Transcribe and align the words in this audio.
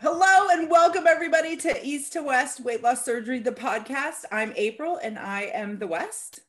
Hello 0.00 0.48
and 0.50 0.70
welcome 0.70 1.06
everybody 1.06 1.58
to 1.58 1.86
East 1.86 2.14
to 2.14 2.22
West 2.22 2.64
Weight 2.64 2.82
Loss 2.82 3.04
Surgery, 3.04 3.38
the 3.38 3.52
podcast. 3.52 4.24
I'm 4.32 4.54
April 4.56 4.96
and 4.96 5.18
I 5.18 5.42
am 5.52 5.78
the 5.78 5.86
West. 5.86 6.40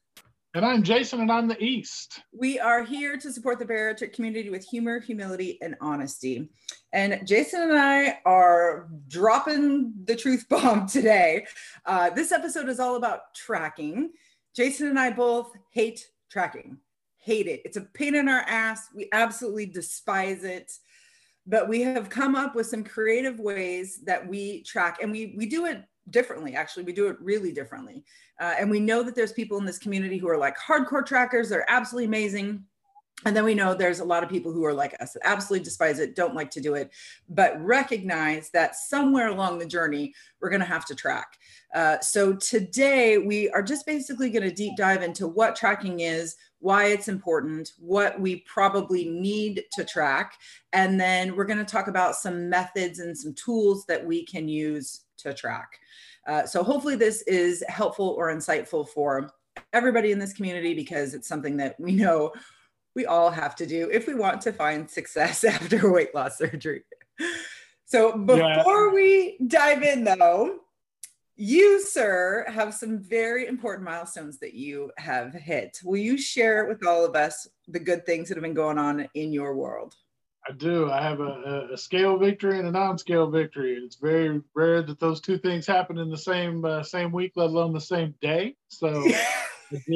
And 0.53 0.65
I'm 0.65 0.83
Jason 0.83 1.19
and 1.19 1.29
I'm 1.29 1.49
the 1.49 1.61
East. 1.61 2.21
We 2.31 2.61
are 2.61 2.81
here 2.81 3.17
to 3.17 3.33
support 3.33 3.59
the 3.59 3.65
bariatric 3.65 4.13
community 4.13 4.49
with 4.49 4.63
humor, 4.63 5.01
humility, 5.01 5.57
and 5.61 5.75
honesty. 5.81 6.49
And 6.93 7.27
Jason 7.27 7.63
and 7.63 7.77
I 7.77 8.19
are 8.25 8.87
dropping 9.09 9.91
the 10.05 10.15
truth 10.15 10.47
bomb 10.49 10.87
today. 10.87 11.45
Uh, 11.85 12.11
this 12.11 12.31
episode 12.31 12.69
is 12.69 12.79
all 12.79 12.95
about 12.95 13.33
tracking. 13.35 14.11
Jason 14.55 14.87
and 14.87 14.97
I 14.97 15.09
both 15.09 15.51
hate 15.71 16.07
tracking, 16.31 16.77
hate 17.17 17.47
it. 17.47 17.63
It's 17.65 17.75
a 17.75 17.81
pain 17.81 18.15
in 18.15 18.29
our 18.29 18.45
ass. 18.47 18.87
We 18.95 19.09
absolutely 19.11 19.65
despise 19.65 20.45
it 20.45 20.71
but 21.47 21.67
we 21.67 21.81
have 21.81 22.09
come 22.09 22.35
up 22.35 22.55
with 22.55 22.67
some 22.67 22.83
creative 22.83 23.39
ways 23.39 23.99
that 24.03 24.25
we 24.27 24.63
track 24.63 24.97
and 25.01 25.11
we 25.11 25.35
we 25.37 25.45
do 25.45 25.65
it 25.65 25.83
differently 26.09 26.55
actually. 26.55 26.83
We 26.83 26.93
do 26.93 27.07
it 27.07 27.17
really 27.19 27.51
differently. 27.51 28.03
Uh, 28.39 28.53
and 28.59 28.69
we 28.69 28.79
know 28.79 29.03
that 29.03 29.15
there's 29.15 29.31
people 29.31 29.57
in 29.57 29.65
this 29.65 29.79
community 29.79 30.17
who 30.17 30.29
are 30.29 30.37
like 30.37 30.57
hardcore 30.57 31.05
trackers. 31.05 31.49
They're 31.49 31.69
absolutely 31.69 32.05
amazing 32.05 32.63
and 33.23 33.35
then 33.35 33.45
we 33.45 33.55
know 33.55 33.73
there's 33.73 34.01
a 34.01 34.05
lot 34.05 34.23
of 34.23 34.29
people 34.29 34.51
who 34.51 34.65
are 34.65 34.73
like 34.73 34.93
us 34.99 35.13
that 35.13 35.21
absolutely 35.23 35.63
despise 35.63 35.99
it 35.99 36.15
don't 36.15 36.35
like 36.35 36.51
to 36.51 36.59
do 36.59 36.75
it 36.75 36.91
but 37.29 37.59
recognize 37.63 38.49
that 38.49 38.75
somewhere 38.75 39.29
along 39.29 39.57
the 39.57 39.65
journey 39.65 40.13
we're 40.41 40.49
going 40.49 40.59
to 40.59 40.65
have 40.65 40.85
to 40.85 40.95
track 40.95 41.37
uh, 41.73 41.99
so 41.99 42.33
today 42.33 43.17
we 43.17 43.49
are 43.51 43.63
just 43.63 43.85
basically 43.85 44.29
going 44.29 44.43
to 44.43 44.53
deep 44.53 44.75
dive 44.75 45.01
into 45.01 45.27
what 45.27 45.55
tracking 45.55 46.01
is 46.01 46.35
why 46.65 46.85
it's 46.85 47.09
important, 47.09 47.73
what 47.77 48.19
we 48.19 48.37
probably 48.47 49.07
need 49.07 49.63
to 49.71 49.83
track, 49.83 50.33
and 50.73 50.99
then 50.99 51.35
we're 51.35 51.45
going 51.45 51.59
to 51.59 51.63
talk 51.63 51.87
about 51.87 52.15
some 52.15 52.49
methods 52.49 52.97
and 52.97 53.15
some 53.15 53.35
tools 53.35 53.85
that 53.85 54.03
we 54.03 54.25
can 54.25 54.47
use 54.47 55.01
to 55.17 55.31
track. 55.31 55.77
Uh, 56.27 56.43
so 56.43 56.63
hopefully 56.63 56.95
this 56.95 57.21
is 57.27 57.63
helpful 57.69 58.15
or 58.17 58.33
insightful 58.33 58.89
for 58.89 59.29
everybody 59.73 60.11
in 60.11 60.17
this 60.17 60.33
community 60.33 60.73
because 60.73 61.13
it's 61.13 61.27
something 61.27 61.55
that 61.55 61.79
we 61.79 61.91
know 61.91 62.33
we 62.95 63.05
all 63.05 63.29
have 63.29 63.55
to 63.57 63.65
do 63.65 63.89
if 63.91 64.07
we 64.07 64.15
want 64.15 64.41
to 64.41 64.53
find 64.53 64.89
success 64.99 65.43
after 65.43 65.91
weight 65.91 66.15
loss 66.15 66.37
surgery. 66.37 66.83
So 67.85 68.17
before 68.17 68.87
yeah. 68.87 68.93
we 68.93 69.37
dive 69.47 69.83
in 69.83 70.03
though, 70.03 70.59
you, 71.37 71.81
sir, 71.81 72.45
have 72.47 72.73
some 72.73 72.97
very 72.97 73.45
important 73.45 73.83
milestones 73.83 74.39
that 74.39 74.53
you 74.53 74.91
have 74.97 75.33
hit. 75.33 75.79
Will 75.83 75.97
you 75.97 76.17
share 76.17 76.65
with 76.65 76.85
all 76.85 77.03
of 77.03 77.15
us 77.15 77.47
the 77.67 77.79
good 77.79 78.05
things 78.05 78.29
that 78.29 78.35
have 78.35 78.43
been 78.43 78.53
going 78.53 78.77
on 78.77 79.07
in 79.15 79.33
your 79.33 79.53
world? 79.53 79.95
I 80.47 80.53
do. 80.53 80.89
I 80.89 81.01
have 81.01 81.19
a, 81.19 81.69
a 81.73 81.77
scale 81.77 82.17
victory 82.17 82.59
and 82.59 82.67
a 82.67 82.71
non-scale 82.71 83.29
victory. 83.31 83.73
It's 83.73 83.97
very 83.97 84.41
rare 84.53 84.81
that 84.83 84.99
those 84.99 85.19
two 85.19 85.37
things 85.37 85.65
happen 85.65 85.97
in 85.97 86.09
the 86.09 86.17
same 86.17 86.63
uh, 86.63 86.83
same 86.83 87.11
week, 87.11 87.33
let 87.35 87.49
alone 87.49 87.73
the 87.73 87.81
same 87.81 88.13
day. 88.21 88.55
So 88.69 89.03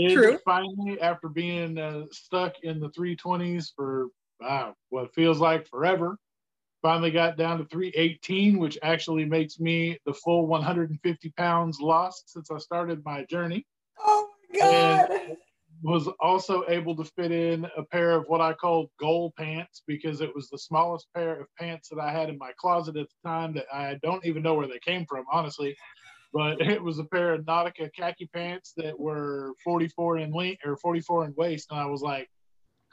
True. 0.09 0.39
finally, 0.45 0.99
after 1.01 1.29
being 1.29 1.77
uh, 1.77 2.05
stuck 2.11 2.55
in 2.63 2.79
the 2.79 2.89
320s 2.89 3.71
for 3.75 4.07
wow, 4.41 4.73
what 4.89 5.13
feels 5.13 5.39
like 5.39 5.67
forever, 5.67 6.17
Finally 6.81 7.11
got 7.11 7.35
down 7.35 7.57
to 7.57 7.65
318, 7.65 8.57
which 8.57 8.77
actually 8.83 9.25
makes 9.25 9.59
me 9.59 9.99
the 10.05 10.13
full 10.13 10.47
150 10.47 11.29
pounds 11.31 11.81
lost 11.81 12.29
since 12.29 12.49
I 12.49 12.57
started 12.57 13.03
my 13.03 13.25
journey. 13.25 13.65
Oh 13.99 14.29
my 14.53 14.59
God. 14.59 14.69
And 14.71 15.37
was 15.81 16.07
also 16.19 16.63
able 16.67 16.95
to 16.95 17.03
fit 17.03 17.31
in 17.31 17.65
a 17.77 17.83
pair 17.83 18.11
of 18.11 18.25
what 18.27 18.41
I 18.41 18.53
call 18.53 18.91
goal 18.99 19.33
pants 19.37 19.81
because 19.87 20.21
it 20.21 20.33
was 20.33 20.49
the 20.49 20.57
smallest 20.57 21.07
pair 21.13 21.41
of 21.41 21.47
pants 21.57 21.89
that 21.89 21.99
I 21.99 22.11
had 22.11 22.29
in 22.29 22.37
my 22.37 22.51
closet 22.57 22.97
at 22.97 23.07
the 23.07 23.29
time 23.29 23.53
that 23.53 23.65
I 23.73 23.97
don't 24.01 24.25
even 24.25 24.43
know 24.43 24.55
where 24.55 24.67
they 24.67 24.79
came 24.79 25.05
from, 25.05 25.25
honestly. 25.31 25.75
But 26.33 26.61
it 26.67 26.81
was 26.81 26.99
a 26.99 27.03
pair 27.05 27.33
of 27.33 27.45
Nautica 27.45 27.89
khaki 27.93 28.29
pants 28.33 28.73
that 28.77 28.99
were 28.99 29.53
44 29.63 30.19
in 30.19 30.31
length 30.31 30.61
or 30.65 30.77
44 30.77 31.25
in 31.25 31.33
waist. 31.35 31.67
And 31.71 31.79
I 31.79 31.85
was 31.85 32.01
like, 32.01 32.29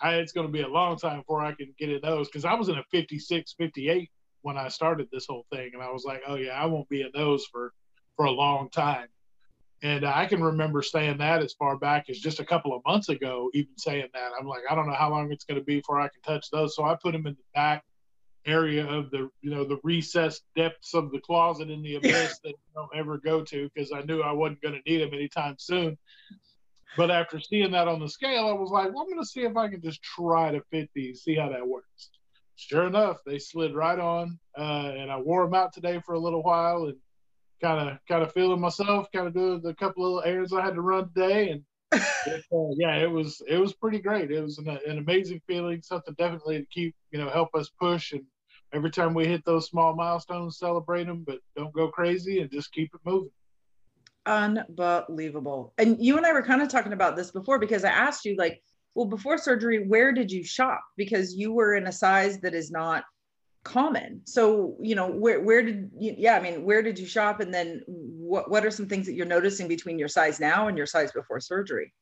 I, 0.01 0.15
it's 0.17 0.33
going 0.33 0.47
to 0.47 0.53
be 0.53 0.63
a 0.63 0.69
long 0.69 0.97
time 0.97 1.21
before 1.21 1.43
I 1.43 1.53
can 1.53 1.75
get 1.79 1.91
in 1.91 2.01
those 2.03 2.29
because 2.29 2.45
I 2.45 2.55
was 2.55 2.69
in 2.69 2.77
a 2.77 2.85
56, 2.91 3.55
58 3.59 4.11
when 4.43 4.57
I 4.57 4.69
started 4.69 5.09
this 5.11 5.27
whole 5.27 5.47
thing, 5.51 5.71
and 5.75 5.83
I 5.83 5.91
was 5.91 6.05
like, 6.05 6.23
oh 6.27 6.37
yeah, 6.37 6.53
I 6.53 6.67
won't 6.67 6.89
be 6.89 7.03
in 7.03 7.11
those 7.15 7.47
for 7.47 7.73
for 8.17 8.27
a 8.27 8.31
long 8.31 8.71
time. 8.71 9.09
And 9.83 10.05
I 10.07 10.27
can 10.27 10.43
remember 10.43 10.83
saying 10.83 11.19
that 11.19 11.43
as 11.43 11.53
far 11.53 11.77
back 11.77 12.09
as 12.09 12.19
just 12.19 12.41
a 12.41 12.45
couple 12.45 12.75
of 12.75 12.83
months 12.87 13.09
ago, 13.11 13.51
even 13.53 13.77
saying 13.77 14.09
that. 14.15 14.31
I'm 14.39 14.47
like, 14.47 14.63
I 14.71 14.75
don't 14.75 14.87
know 14.87 14.95
how 14.95 15.11
long 15.11 15.31
it's 15.31 15.45
going 15.45 15.61
to 15.61 15.65
be 15.65 15.77
before 15.77 16.01
I 16.01 16.09
can 16.09 16.23
touch 16.23 16.51
those. 16.51 16.75
So 16.75 16.85
I 16.85 16.95
put 16.95 17.13
them 17.13 17.27
in 17.27 17.35
the 17.35 17.45
back 17.55 17.85
area 18.47 18.87
of 18.87 19.11
the, 19.11 19.29
you 19.43 19.51
know, 19.51 19.65
the 19.65 19.79
recessed 19.83 20.45
depths 20.55 20.95
of 20.95 21.11
the 21.11 21.21
closet 21.21 21.71
in 21.71 21.83
the 21.83 21.97
abyss 21.97 22.39
that 22.45 22.55
I 22.55 22.73
don't 22.75 22.91
ever 22.95 23.19
go 23.19 23.43
to 23.43 23.69
because 23.75 23.93
I 23.93 24.03
knew 24.03 24.23
I 24.23 24.33
wasn't 24.33 24.63
going 24.63 24.75
to 24.75 24.91
need 24.91 25.03
them 25.03 25.15
anytime 25.15 25.57
soon. 25.59 25.99
But 26.97 27.11
after 27.11 27.39
seeing 27.41 27.73
that 27.73 27.89
on 27.89 28.01
the 28.01 28.09
scale, 28.09 28.49
I 28.49 28.53
was 28.53 28.71
like, 28.71 28.93
well, 28.93 29.03
I'm 29.03 29.11
going 29.11 29.21
to 29.21 29.27
see 29.27 29.43
if 29.43 29.57
I 29.57 29.69
can 29.69 29.83
just 29.83 30.03
try 30.03 30.53
to 30.53 30.63
fit 30.71 30.89
these, 30.95 31.23
see 31.23 31.35
how 31.35 31.51
that 31.51 31.67
works. 31.67 32.11
Sure 32.57 32.87
enough, 32.87 33.19
they 33.27 33.39
slid 33.39 33.75
right 33.75 33.99
on, 33.99 34.39
uh, 34.57 34.93
and 34.97 35.11
I 35.11 35.19
wore 35.19 35.45
them 35.45 35.53
out 35.53 35.75
today 35.75 36.01
for 36.07 36.15
a 36.15 36.19
little 36.19 36.43
while 36.43 36.87
and 36.87 36.97
kind 37.61 37.91
of 37.91 37.99
kind 38.09 38.23
of 38.23 38.33
feeling 38.33 38.61
myself, 38.61 39.09
kind 39.15 39.27
of 39.27 39.35
doing 39.35 39.61
the 39.63 39.75
couple 39.75 40.05
little 40.05 40.23
errands 40.23 40.55
I 40.55 40.65
had 40.65 40.75
to 40.75 40.81
run 40.81 41.11
today, 41.15 41.51
and 41.51 41.63
it, 42.27 42.45
uh, 42.51 42.75
yeah, 42.79 42.97
it 42.97 43.11
was 43.11 43.43
it 43.47 43.59
was 43.59 43.75
pretty 43.75 43.99
great. 43.99 44.31
It 44.31 44.41
was 44.41 44.57
an, 44.57 44.69
an 44.69 44.97
amazing 44.97 45.43
feeling, 45.47 45.83
something 45.83 46.15
definitely 46.17 46.61
to 46.61 46.67
keep 46.67 46.95
you 47.11 47.19
know 47.19 47.29
help 47.29 47.55
us 47.55 47.71
push 47.79 48.13
and 48.13 48.25
every 48.73 48.91
time 48.91 49.15
we 49.15 49.27
hit 49.27 49.45
those 49.45 49.67
small 49.67 49.95
milestones, 49.95 50.59
celebrate 50.59 51.05
them, 51.05 51.25
but 51.27 51.39
don't 51.57 51.73
go 51.73 51.89
crazy 51.89 52.41
and 52.41 52.51
just 52.51 52.73
keep 52.73 52.95
it 52.95 53.01
moving 53.05 53.31
unbelievable. 54.27 55.73
And 55.79 55.97
you 56.05 56.17
and 56.17 56.27
I 56.27 56.33
were 56.33 56.43
kind 56.43 56.61
of 56.61 56.69
talking 56.69 56.93
about 56.93 57.17
this 57.17 57.31
before 57.31 57.59
because 57.59 57.85
I 57.85 57.91
asked 57.91 58.25
you, 58.25 58.37
like, 58.37 58.63
well, 58.95 59.07
before 59.07 59.39
surgery, 59.39 59.87
where 59.87 60.13
did 60.13 60.31
you 60.31 60.43
shop? 60.43 60.83
Because 60.97 61.35
you 61.35 61.53
were 61.53 61.75
in 61.75 61.87
a 61.87 61.93
size 61.93 62.41
that 62.41 62.55
is 62.55 62.71
not 62.71 63.05
common. 63.65 64.23
So, 64.25 64.77
you 64.81 64.95
know, 64.95 65.09
where 65.09 65.41
where 65.41 65.63
did 65.63 65.91
you, 65.99 66.15
yeah, 66.17 66.37
I 66.37 66.41
mean, 66.41 66.65
where 66.65 66.83
did 66.83 66.99
you 66.99 67.07
shop? 67.07 67.41
And 67.41 67.53
then 67.53 67.83
what 67.87 68.51
what 68.51 68.65
are 68.65 68.71
some 68.71 68.89
things 68.89 69.07
that 69.07 69.15
you're 69.15 69.27
noticing 69.27 69.69
between 69.69 69.99
your 69.99 70.09
size 70.09 70.41
now 70.41 70.69
and 70.69 70.77
your 70.77 70.87
size 70.87 71.13
before 71.13 71.41
surgery? 71.41 71.93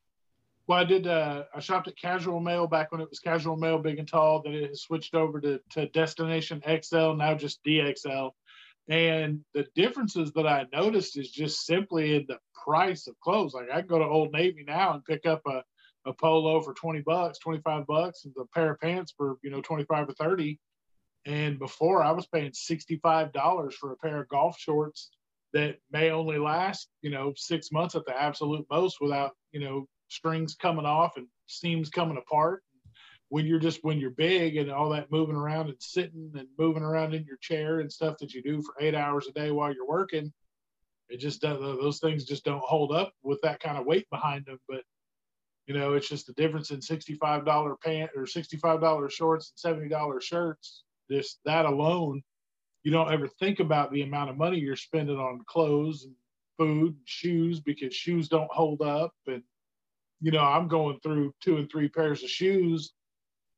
Well, 0.67 0.79
I 0.79 0.83
did. 0.83 1.05
Uh, 1.05 1.43
I 1.53 1.59
shopped 1.59 1.87
at 1.87 1.97
Casual 1.97 2.39
Male 2.39 2.65
back 2.65 2.91
when 2.91 2.99
it 2.99 3.09
was 3.09 3.19
Casual 3.19 3.55
Male, 3.55 3.77
Big 3.77 3.99
and 3.99 4.07
Tall. 4.07 4.41
Then 4.41 4.53
it 4.53 4.77
switched 4.77 5.13
over 5.13 5.39
to, 5.41 5.59
to 5.71 5.87
Destination 5.89 6.61
XL, 6.61 7.13
now 7.13 7.35
just 7.35 7.63
DXL. 7.63 8.31
And 8.87 9.41
the 9.53 9.65
differences 9.75 10.31
that 10.33 10.47
I 10.47 10.65
noticed 10.73 11.17
is 11.17 11.29
just 11.29 11.65
simply 11.65 12.15
in 12.15 12.25
the 12.27 12.39
price 12.63 13.07
of 13.07 13.19
clothes. 13.19 13.53
Like 13.53 13.69
I 13.71 13.81
go 13.81 13.99
to 13.99 14.05
Old 14.05 14.31
Navy 14.31 14.63
now 14.65 14.93
and 14.93 15.05
pick 15.05 15.25
up 15.25 15.41
a, 15.47 15.63
a 16.07 16.13
polo 16.13 16.61
for 16.61 16.73
20 16.73 17.01
bucks, 17.01 17.39
25 17.39 17.85
bucks, 17.85 18.25
and 18.25 18.33
a 18.39 18.45
pair 18.53 18.71
of 18.71 18.79
pants 18.79 19.13
for, 19.15 19.37
you 19.43 19.51
know, 19.51 19.61
25 19.61 20.09
or 20.09 20.13
30. 20.13 20.59
And 21.25 21.57
before 21.59 22.03
I 22.03 22.11
was 22.11 22.27
paying 22.27 22.51
$65 22.51 23.73
for 23.73 23.91
a 23.91 23.97
pair 23.97 24.21
of 24.21 24.29
golf 24.29 24.57
shorts 24.59 25.09
that 25.53 25.77
may 25.91 26.11
only 26.11 26.37
last, 26.37 26.89
you 27.01 27.09
know, 27.09 27.33
six 27.35 27.71
months 27.71 27.95
at 27.95 28.05
the 28.05 28.19
absolute 28.19 28.65
most 28.69 28.97
without, 29.01 29.31
you 29.51 29.59
know, 29.59 29.87
strings 30.15 30.55
coming 30.55 30.85
off 30.85 31.17
and 31.17 31.27
seams 31.47 31.89
coming 31.89 32.17
apart. 32.17 32.63
When 33.29 33.45
you're 33.45 33.59
just 33.59 33.83
when 33.83 33.99
you're 33.99 34.11
big 34.11 34.55
and 34.57 34.71
all 34.71 34.89
that 34.89 35.11
moving 35.11 35.35
around 35.35 35.67
and 35.67 35.81
sitting 35.81 36.31
and 36.35 36.47
moving 36.57 36.83
around 36.83 37.13
in 37.13 37.25
your 37.25 37.37
chair 37.37 37.79
and 37.79 37.91
stuff 37.91 38.17
that 38.19 38.33
you 38.33 38.43
do 38.43 38.61
for 38.61 38.75
eight 38.79 38.95
hours 38.95 39.27
a 39.27 39.31
day 39.31 39.51
while 39.51 39.73
you're 39.73 39.87
working 39.87 40.31
it 41.09 41.19
just 41.19 41.41
does 41.41 41.59
those 41.59 41.99
things 41.99 42.25
just 42.25 42.45
don't 42.45 42.63
hold 42.63 42.91
up 42.91 43.13
with 43.23 43.39
that 43.41 43.59
kind 43.59 43.77
of 43.77 43.85
weight 43.85 44.09
behind 44.09 44.45
them. 44.45 44.59
But 44.67 44.81
you 45.67 45.73
know 45.73 45.93
it's 45.93 46.09
just 46.09 46.27
the 46.27 46.33
difference 46.33 46.71
in 46.71 46.79
$65 46.79 47.81
pant 47.81 48.11
or 48.15 48.23
$65 48.23 49.11
shorts 49.11 49.53
and 49.65 49.91
$70 49.91 50.21
shirts. 50.21 50.83
Just 51.09 51.39
that 51.45 51.65
alone 51.65 52.23
you 52.83 52.91
don't 52.91 53.11
ever 53.11 53.27
think 53.27 53.59
about 53.59 53.91
the 53.91 54.03
amount 54.03 54.29
of 54.29 54.37
money 54.37 54.59
you're 54.59 54.75
spending 54.75 55.17
on 55.17 55.41
clothes 55.47 56.05
and 56.05 56.13
food 56.57 56.93
and 56.93 57.07
shoes 57.07 57.59
because 57.59 57.93
shoes 57.93 58.27
don't 58.27 58.51
hold 58.51 58.81
up 58.81 59.11
and 59.27 59.43
you 60.21 60.31
know 60.31 60.41
i'm 60.41 60.67
going 60.67 60.99
through 61.01 61.33
two 61.41 61.57
and 61.57 61.69
three 61.69 61.89
pairs 61.89 62.23
of 62.23 62.29
shoes 62.29 62.93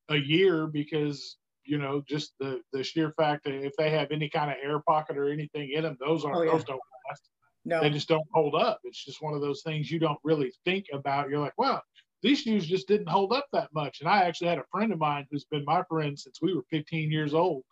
a 0.09 0.17
year 0.17 0.67
because 0.67 1.37
you 1.65 1.77
know 1.77 2.01
just 2.07 2.33
the 2.39 2.61
the 2.73 2.83
sheer 2.83 3.11
fact 3.17 3.43
that 3.43 3.53
if 3.53 3.73
they 3.77 3.89
have 3.89 4.11
any 4.11 4.29
kind 4.29 4.49
of 4.49 4.57
air 4.63 4.79
pocket 4.79 5.17
or 5.17 5.29
anything 5.29 5.71
in 5.71 5.83
them, 5.83 5.97
those 5.99 6.23
aren't 6.25 6.37
oh, 6.37 6.43
yeah. 6.43 6.51
those 6.51 6.63
don't 6.63 6.79
last. 7.07 7.29
No. 7.65 7.81
They 7.81 7.89
just 7.89 8.07
don't 8.07 8.27
hold 8.33 8.55
up. 8.55 8.79
It's 8.85 9.03
just 9.03 9.21
one 9.21 9.33
of 9.33 9.41
those 9.41 9.61
things 9.61 9.91
you 9.91 9.99
don't 9.99 10.19
really 10.23 10.53
think 10.63 10.85
about. 10.93 11.29
You're 11.29 11.41
like, 11.41 11.57
well, 11.57 11.83
these 12.23 12.39
shoes 12.39 12.65
just 12.65 12.87
didn't 12.87 13.09
hold 13.09 13.33
up 13.33 13.45
that 13.51 13.67
much. 13.73 13.99
And 13.99 14.07
I 14.07 14.23
actually 14.23 14.47
had 14.47 14.59
a 14.59 14.63
friend 14.71 14.93
of 14.93 14.99
mine 14.99 15.27
who's 15.29 15.43
been 15.43 15.65
my 15.65 15.83
friend 15.89 16.17
since 16.17 16.41
we 16.41 16.55
were 16.55 16.63
15 16.69 17.11
years 17.11 17.33
old. 17.33 17.63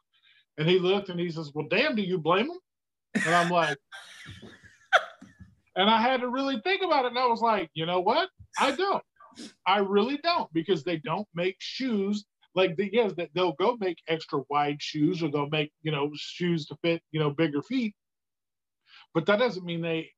And 0.58 0.68
he 0.68 0.80
looked 0.80 1.08
and 1.08 1.20
he 1.20 1.32
says, 1.32 1.52
Well, 1.54 1.68
damn, 1.70 1.96
do 1.96 2.02
you 2.02 2.18
blame 2.18 2.50
him? 2.50 3.24
And 3.26 3.36
I'm 3.36 3.50
like, 3.50 3.78
and 5.76 5.90
I 5.90 6.02
had 6.02 6.22
to 6.22 6.30
really 6.30 6.60
think 6.62 6.82
about 6.84 7.06
it. 7.06 7.10
And 7.10 7.20
I 7.20 7.28
was 7.28 7.42
like, 7.42 7.70
you 7.74 7.86
know 7.86 8.00
what? 8.00 8.30
I 8.60 8.72
don't. 8.72 9.04
I 9.68 9.80
really 9.80 10.18
don't 10.18 10.52
because 10.54 10.84
they 10.84 10.98
don't 10.98 11.28
make 11.34 11.58
shoes 11.60 12.26
like 12.56 12.78
the, 12.78 12.90
yes, 12.92 13.12
that 13.18 13.30
they'll 13.34 13.54
go 13.54 13.78
make 13.80 13.98
extra 14.08 14.42
wide 14.50 14.82
shoes 14.82 15.22
or 15.22 15.30
they'll 15.30 15.50
make 15.50 15.72
you 15.84 15.92
know 15.92 16.10
shoes 16.16 16.66
to 16.68 16.78
fit 16.82 17.02
you 17.12 17.20
know 17.20 17.30
bigger 17.30 17.62
feet, 17.62 17.94
but 19.14 19.26
that 19.26 19.40
doesn't 19.40 19.66
mean 19.66 19.82
they 19.82 20.10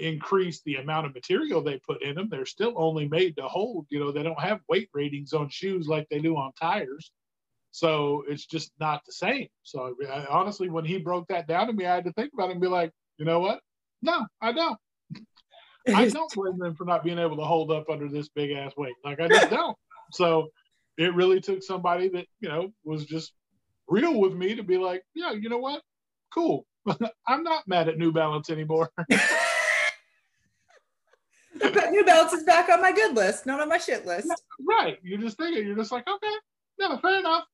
increase 0.00 0.60
the 0.62 0.74
amount 0.76 1.06
of 1.06 1.14
material 1.14 1.62
they 1.62 1.78
put 1.86 2.02
in 2.02 2.16
them. 2.16 2.28
They're 2.28 2.46
still 2.46 2.74
only 2.76 3.06
made 3.06 3.36
to 3.36 3.42
hold. 3.42 3.86
You 3.90 4.00
know, 4.00 4.10
they 4.10 4.24
don't 4.24 4.40
have 4.40 4.60
weight 4.68 4.88
ratings 4.92 5.32
on 5.32 5.48
shoes 5.48 5.86
like 5.86 6.08
they 6.10 6.18
do 6.18 6.36
on 6.36 6.52
tires. 6.60 7.12
So 7.70 8.24
it's 8.28 8.46
just 8.46 8.72
not 8.80 9.02
the 9.06 9.12
same. 9.12 9.46
So 9.62 9.94
I, 10.10 10.26
honestly, 10.26 10.68
when 10.68 10.84
he 10.84 10.98
broke 10.98 11.28
that 11.28 11.46
down 11.46 11.68
to 11.68 11.72
me, 11.72 11.86
I 11.86 11.94
had 11.94 12.04
to 12.06 12.12
think 12.14 12.32
about 12.32 12.48
it 12.48 12.52
and 12.52 12.60
be 12.60 12.66
like, 12.66 12.90
you 13.18 13.24
know 13.24 13.38
what? 13.38 13.60
No, 14.02 14.26
I 14.40 14.52
don't. 14.52 14.78
I 15.94 16.08
don't 16.08 16.32
blame 16.32 16.58
them 16.58 16.74
for 16.74 16.84
not 16.84 17.04
being 17.04 17.18
able 17.18 17.36
to 17.36 17.44
hold 17.44 17.70
up 17.70 17.88
under 17.90 18.08
this 18.08 18.28
big 18.28 18.50
ass 18.52 18.72
weight. 18.76 18.94
Like 19.04 19.20
I 19.20 19.28
just 19.28 19.50
don't. 19.50 19.76
So 20.12 20.48
it 20.96 21.14
really 21.14 21.40
took 21.40 21.62
somebody 21.62 22.08
that 22.08 22.26
you 22.40 22.48
know 22.48 22.72
was 22.84 23.04
just 23.06 23.32
real 23.88 24.18
with 24.20 24.34
me 24.34 24.54
to 24.54 24.62
be 24.62 24.76
like, 24.76 25.02
yeah, 25.14 25.32
you 25.32 25.48
know 25.48 25.58
what? 25.58 25.82
Cool. 26.32 26.66
I'm 27.26 27.42
not 27.42 27.66
mad 27.66 27.88
at 27.88 27.98
New 27.98 28.12
Balance 28.12 28.50
anymore. 28.50 28.90
but 31.60 31.90
New 31.90 32.04
Balance 32.04 32.32
is 32.32 32.44
back 32.44 32.68
on 32.68 32.82
my 32.82 32.92
good 32.92 33.16
list, 33.16 33.46
not 33.46 33.60
on 33.60 33.68
my 33.68 33.78
shit 33.78 34.06
list. 34.06 34.30
Right. 34.66 34.98
You're 35.02 35.18
just 35.18 35.38
think 35.38 35.56
it. 35.56 35.66
You're 35.66 35.76
just 35.76 35.92
like, 35.92 36.06
okay, 36.08 36.34
no, 36.78 36.98
fair 36.98 37.20
enough. 37.20 37.44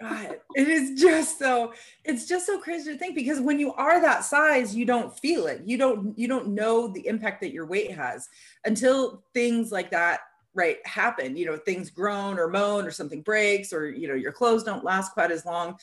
God, 0.00 0.36
it 0.54 0.68
is 0.68 1.00
just 1.00 1.38
so 1.38 1.72
it's 2.04 2.26
just 2.26 2.46
so 2.46 2.58
crazy 2.58 2.92
to 2.92 2.98
think 2.98 3.14
because 3.14 3.40
when 3.40 3.58
you 3.58 3.72
are 3.74 4.00
that 4.00 4.24
size, 4.24 4.74
you 4.74 4.84
don't 4.84 5.16
feel 5.18 5.46
it. 5.46 5.62
You 5.64 5.78
don't 5.78 6.18
you 6.18 6.28
don't 6.28 6.48
know 6.48 6.88
the 6.88 7.06
impact 7.06 7.40
that 7.42 7.52
your 7.52 7.66
weight 7.66 7.92
has 7.92 8.28
until 8.64 9.22
things 9.32 9.72
like 9.72 9.90
that 9.90 10.20
right 10.54 10.78
happen. 10.86 11.36
You 11.36 11.46
know, 11.46 11.56
things 11.56 11.90
groan 11.90 12.38
or 12.38 12.48
moan 12.48 12.84
or 12.84 12.90
something 12.90 13.22
breaks 13.22 13.72
or 13.72 13.90
you 13.90 14.08
know 14.08 14.14
your 14.14 14.32
clothes 14.32 14.64
don't 14.64 14.84
last 14.84 15.12
quite 15.12 15.30
as 15.30 15.46
long. 15.46 15.76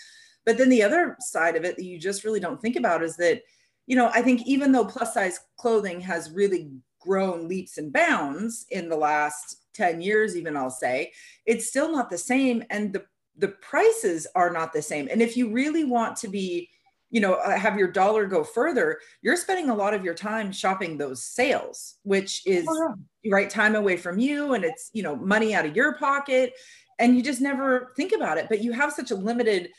But 0.46 0.58
then 0.58 0.70
the 0.70 0.84
other 0.84 1.16
side 1.20 1.56
of 1.56 1.64
it 1.64 1.76
that 1.76 1.86
you 1.86 2.00
just 2.00 2.24
really 2.24 2.40
don't 2.40 2.62
think 2.62 2.76
about 2.76 3.04
is 3.04 3.16
that 3.18 3.42
you 3.90 3.96
know, 3.96 4.12
I 4.14 4.22
think 4.22 4.44
even 4.46 4.72
though 4.72 4.86
plus 4.86 5.16
size 5.16 5.40
clothing 5.58 6.00
has 6.02 6.30
really 6.30 6.70
grown 7.02 7.48
leaps 7.48 7.80
and 7.80 7.92
bounds 7.92 8.68
in 8.70 8.88
the 8.88 8.96
last 8.96 9.64
10 9.74 10.00
years 10.00 10.38
even 10.38 10.56
I'll 10.56 10.70
say, 10.70 11.12
it's 11.48 11.68
still 11.68 11.92
not 11.92 12.10
the 12.10 12.18
same 12.18 12.64
and 12.70 12.94
the 12.94 13.04
the 13.40 13.48
prices 13.48 14.28
are 14.36 14.52
not 14.52 14.74
the 14.74 14.82
same. 14.82 15.08
And 15.10 15.22
if 15.22 15.36
you 15.38 15.52
really 15.52 15.86
want 15.86 16.18
to 16.18 16.28
be, 16.28 16.70
you 17.10 17.22
know, 17.22 17.34
uh, 17.36 17.58
have 17.58 17.78
your 17.78 17.92
dollar 17.92 18.26
go 18.26 18.44
further, 18.44 19.00
you're 19.22 19.36
spending 19.36 19.70
a 19.70 19.76
lot 19.76 19.94
of 19.94 20.04
your 20.04 20.14
time 20.14 20.52
shopping 20.52 20.98
those 20.98 21.24
sales, 21.24 21.96
which 22.04 22.46
is 22.46 22.66
oh, 22.70 22.96
yeah. 23.24 23.34
right 23.34 23.50
time 23.50 23.76
away 23.76 23.98
from 23.98 24.20
you 24.20 24.54
and 24.54 24.64
it's, 24.64 24.92
you 24.94 25.02
know, 25.02 25.16
money 25.16 25.56
out 25.56 25.66
of 25.66 25.76
your 25.76 25.96
pocket 25.98 26.54
and 27.00 27.16
you 27.16 27.24
just 27.24 27.42
never 27.42 27.94
think 27.96 28.12
about 28.12 28.38
it, 28.38 28.48
but 28.50 28.62
you 28.62 28.74
have 28.74 28.94
such 28.94 29.12
a 29.12 29.16
limited 29.16 29.70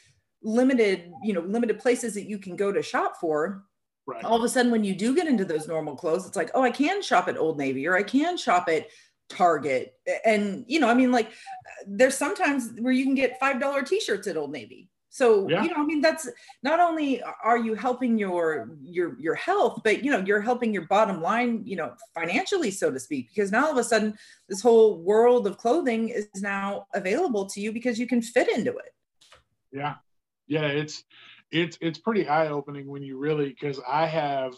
limited, 0.42 1.12
you 1.22 1.34
know, 1.34 1.42
limited 1.42 1.78
places 1.78 2.14
that 2.14 2.26
you 2.26 2.38
can 2.38 2.56
go 2.56 2.72
to 2.72 2.82
shop 2.82 3.16
for. 3.20 3.62
Right. 4.06 4.24
All 4.24 4.38
of 4.38 4.42
a 4.42 4.48
sudden 4.48 4.72
when 4.72 4.82
you 4.82 4.94
do 4.94 5.14
get 5.14 5.26
into 5.26 5.44
those 5.44 5.68
normal 5.68 5.94
clothes, 5.94 6.26
it's 6.26 6.36
like, 6.36 6.50
"Oh, 6.54 6.62
I 6.62 6.70
can 6.70 7.02
shop 7.02 7.28
at 7.28 7.36
Old 7.36 7.58
Navy 7.58 7.86
or 7.86 7.94
I 7.94 8.02
can 8.02 8.38
shop 8.38 8.68
at 8.68 8.86
Target. 9.30 9.94
And, 10.24 10.64
you 10.68 10.80
know, 10.80 10.88
I 10.88 10.94
mean, 10.94 11.12
like 11.12 11.30
there's 11.86 12.16
sometimes 12.16 12.72
where 12.78 12.92
you 12.92 13.04
can 13.04 13.14
get 13.14 13.40
$5 13.40 13.86
t-shirts 13.86 14.26
at 14.26 14.36
Old 14.36 14.52
Navy. 14.52 14.90
So, 15.12 15.48
yeah. 15.48 15.64
you 15.64 15.70
know, 15.70 15.76
I 15.78 15.84
mean, 15.84 16.00
that's 16.00 16.28
not 16.62 16.78
only 16.78 17.20
are 17.22 17.58
you 17.58 17.74
helping 17.74 18.16
your, 18.16 18.76
your, 18.80 19.18
your 19.18 19.34
health, 19.34 19.80
but, 19.82 20.04
you 20.04 20.10
know, 20.10 20.20
you're 20.20 20.40
helping 20.40 20.72
your 20.72 20.86
bottom 20.86 21.20
line, 21.20 21.62
you 21.64 21.74
know, 21.74 21.94
financially, 22.14 22.70
so 22.70 22.92
to 22.92 23.00
speak, 23.00 23.28
because 23.34 23.50
now 23.50 23.66
all 23.66 23.72
of 23.72 23.78
a 23.78 23.84
sudden 23.84 24.14
this 24.48 24.62
whole 24.62 25.02
world 25.02 25.48
of 25.48 25.58
clothing 25.58 26.10
is 26.10 26.28
now 26.36 26.86
available 26.94 27.46
to 27.46 27.60
you 27.60 27.72
because 27.72 27.98
you 27.98 28.06
can 28.06 28.22
fit 28.22 28.48
into 28.56 28.70
it. 28.70 28.92
Yeah. 29.72 29.94
Yeah. 30.46 30.66
It's, 30.66 31.02
it's, 31.50 31.76
it's 31.80 31.98
pretty 31.98 32.28
eye 32.28 32.48
opening 32.48 32.86
when 32.86 33.02
you 33.02 33.18
really, 33.18 33.52
cause 33.54 33.80
I 33.88 34.06
have 34.06 34.54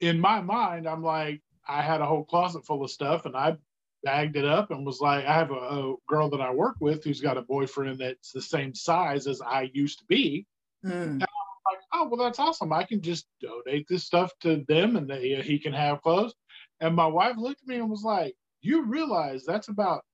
in 0.00 0.20
my 0.20 0.40
mind, 0.42 0.86
I'm 0.88 1.02
like, 1.02 1.42
I 1.66 1.82
had 1.82 2.00
a 2.00 2.06
whole 2.06 2.24
closet 2.24 2.64
full 2.64 2.84
of 2.84 2.90
stuff 2.90 3.26
and 3.26 3.36
I 3.36 3.56
bagged 4.06 4.36
it 4.36 4.44
up 4.44 4.70
and 4.70 4.86
was 4.86 5.00
like, 5.00 5.24
I 5.26 5.32
have 5.32 5.50
a, 5.50 5.54
a, 5.54 5.94
girl 6.06 6.30
that 6.30 6.40
I 6.40 6.52
work 6.52 6.76
with 6.78 7.02
who's 7.02 7.20
got 7.20 7.36
a 7.36 7.42
boyfriend 7.42 7.98
that's 7.98 8.30
the 8.30 8.40
same 8.40 8.72
size 8.72 9.26
as 9.26 9.42
I 9.42 9.68
used 9.74 9.98
to 9.98 10.04
be. 10.04 10.46
Mm. 10.84 11.18
Like, 11.18 11.80
oh, 11.92 12.06
well, 12.06 12.24
that's 12.24 12.38
awesome. 12.38 12.72
I 12.72 12.84
can 12.84 13.02
just 13.02 13.26
donate 13.40 13.88
this 13.88 14.04
stuff 14.04 14.30
to 14.42 14.64
them 14.68 14.94
and 14.94 15.10
they, 15.10 15.34
uh, 15.34 15.42
he 15.42 15.58
can 15.58 15.72
have 15.72 16.02
clothes. 16.02 16.34
And 16.80 16.94
my 16.94 17.06
wife 17.06 17.36
looked 17.36 17.62
at 17.62 17.66
me 17.66 17.78
and 17.78 17.90
was 17.90 18.04
like, 18.04 18.36
you 18.60 18.84
realize 18.84 19.44
that's 19.44 19.66
about 19.66 20.04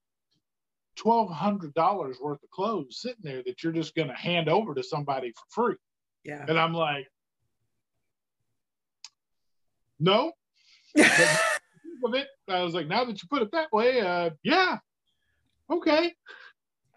$1,200 0.99 1.75
worth 2.23 2.43
of 2.43 2.51
clothes 2.51 2.99
sitting 2.99 3.21
there 3.23 3.43
that 3.45 3.63
you're 3.63 3.75
just 3.75 3.95
going 3.95 4.09
to 4.09 4.15
hand 4.15 4.49
over 4.49 4.75
to 4.75 4.83
somebody 4.83 5.33
for 5.33 5.45
free. 5.51 5.77
Yeah. 6.25 6.47
And 6.49 6.59
I'm 6.59 6.73
like, 6.73 7.09
no. 10.01 10.33
of 12.05 12.15
it. 12.15 12.29
I 12.49 12.63
was 12.63 12.75
like, 12.75 12.89
now 12.89 13.05
that 13.05 13.23
you 13.23 13.29
put 13.29 13.43
it 13.43 13.51
that 13.53 13.73
way, 13.73 14.01
uh, 14.01 14.31
yeah, 14.43 14.79
okay. 15.71 16.13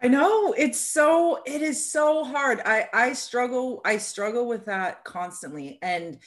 I 0.02 0.08
know 0.08 0.52
it's 0.52 0.78
so 0.78 1.40
it 1.46 1.62
is 1.62 1.90
so 1.90 2.22
hard. 2.24 2.60
I 2.64 2.86
I 2.92 3.12
struggle 3.14 3.80
I 3.84 3.96
struggle 3.96 4.46
with 4.46 4.66
that 4.66 5.04
constantly 5.04 5.78
and 5.80 6.18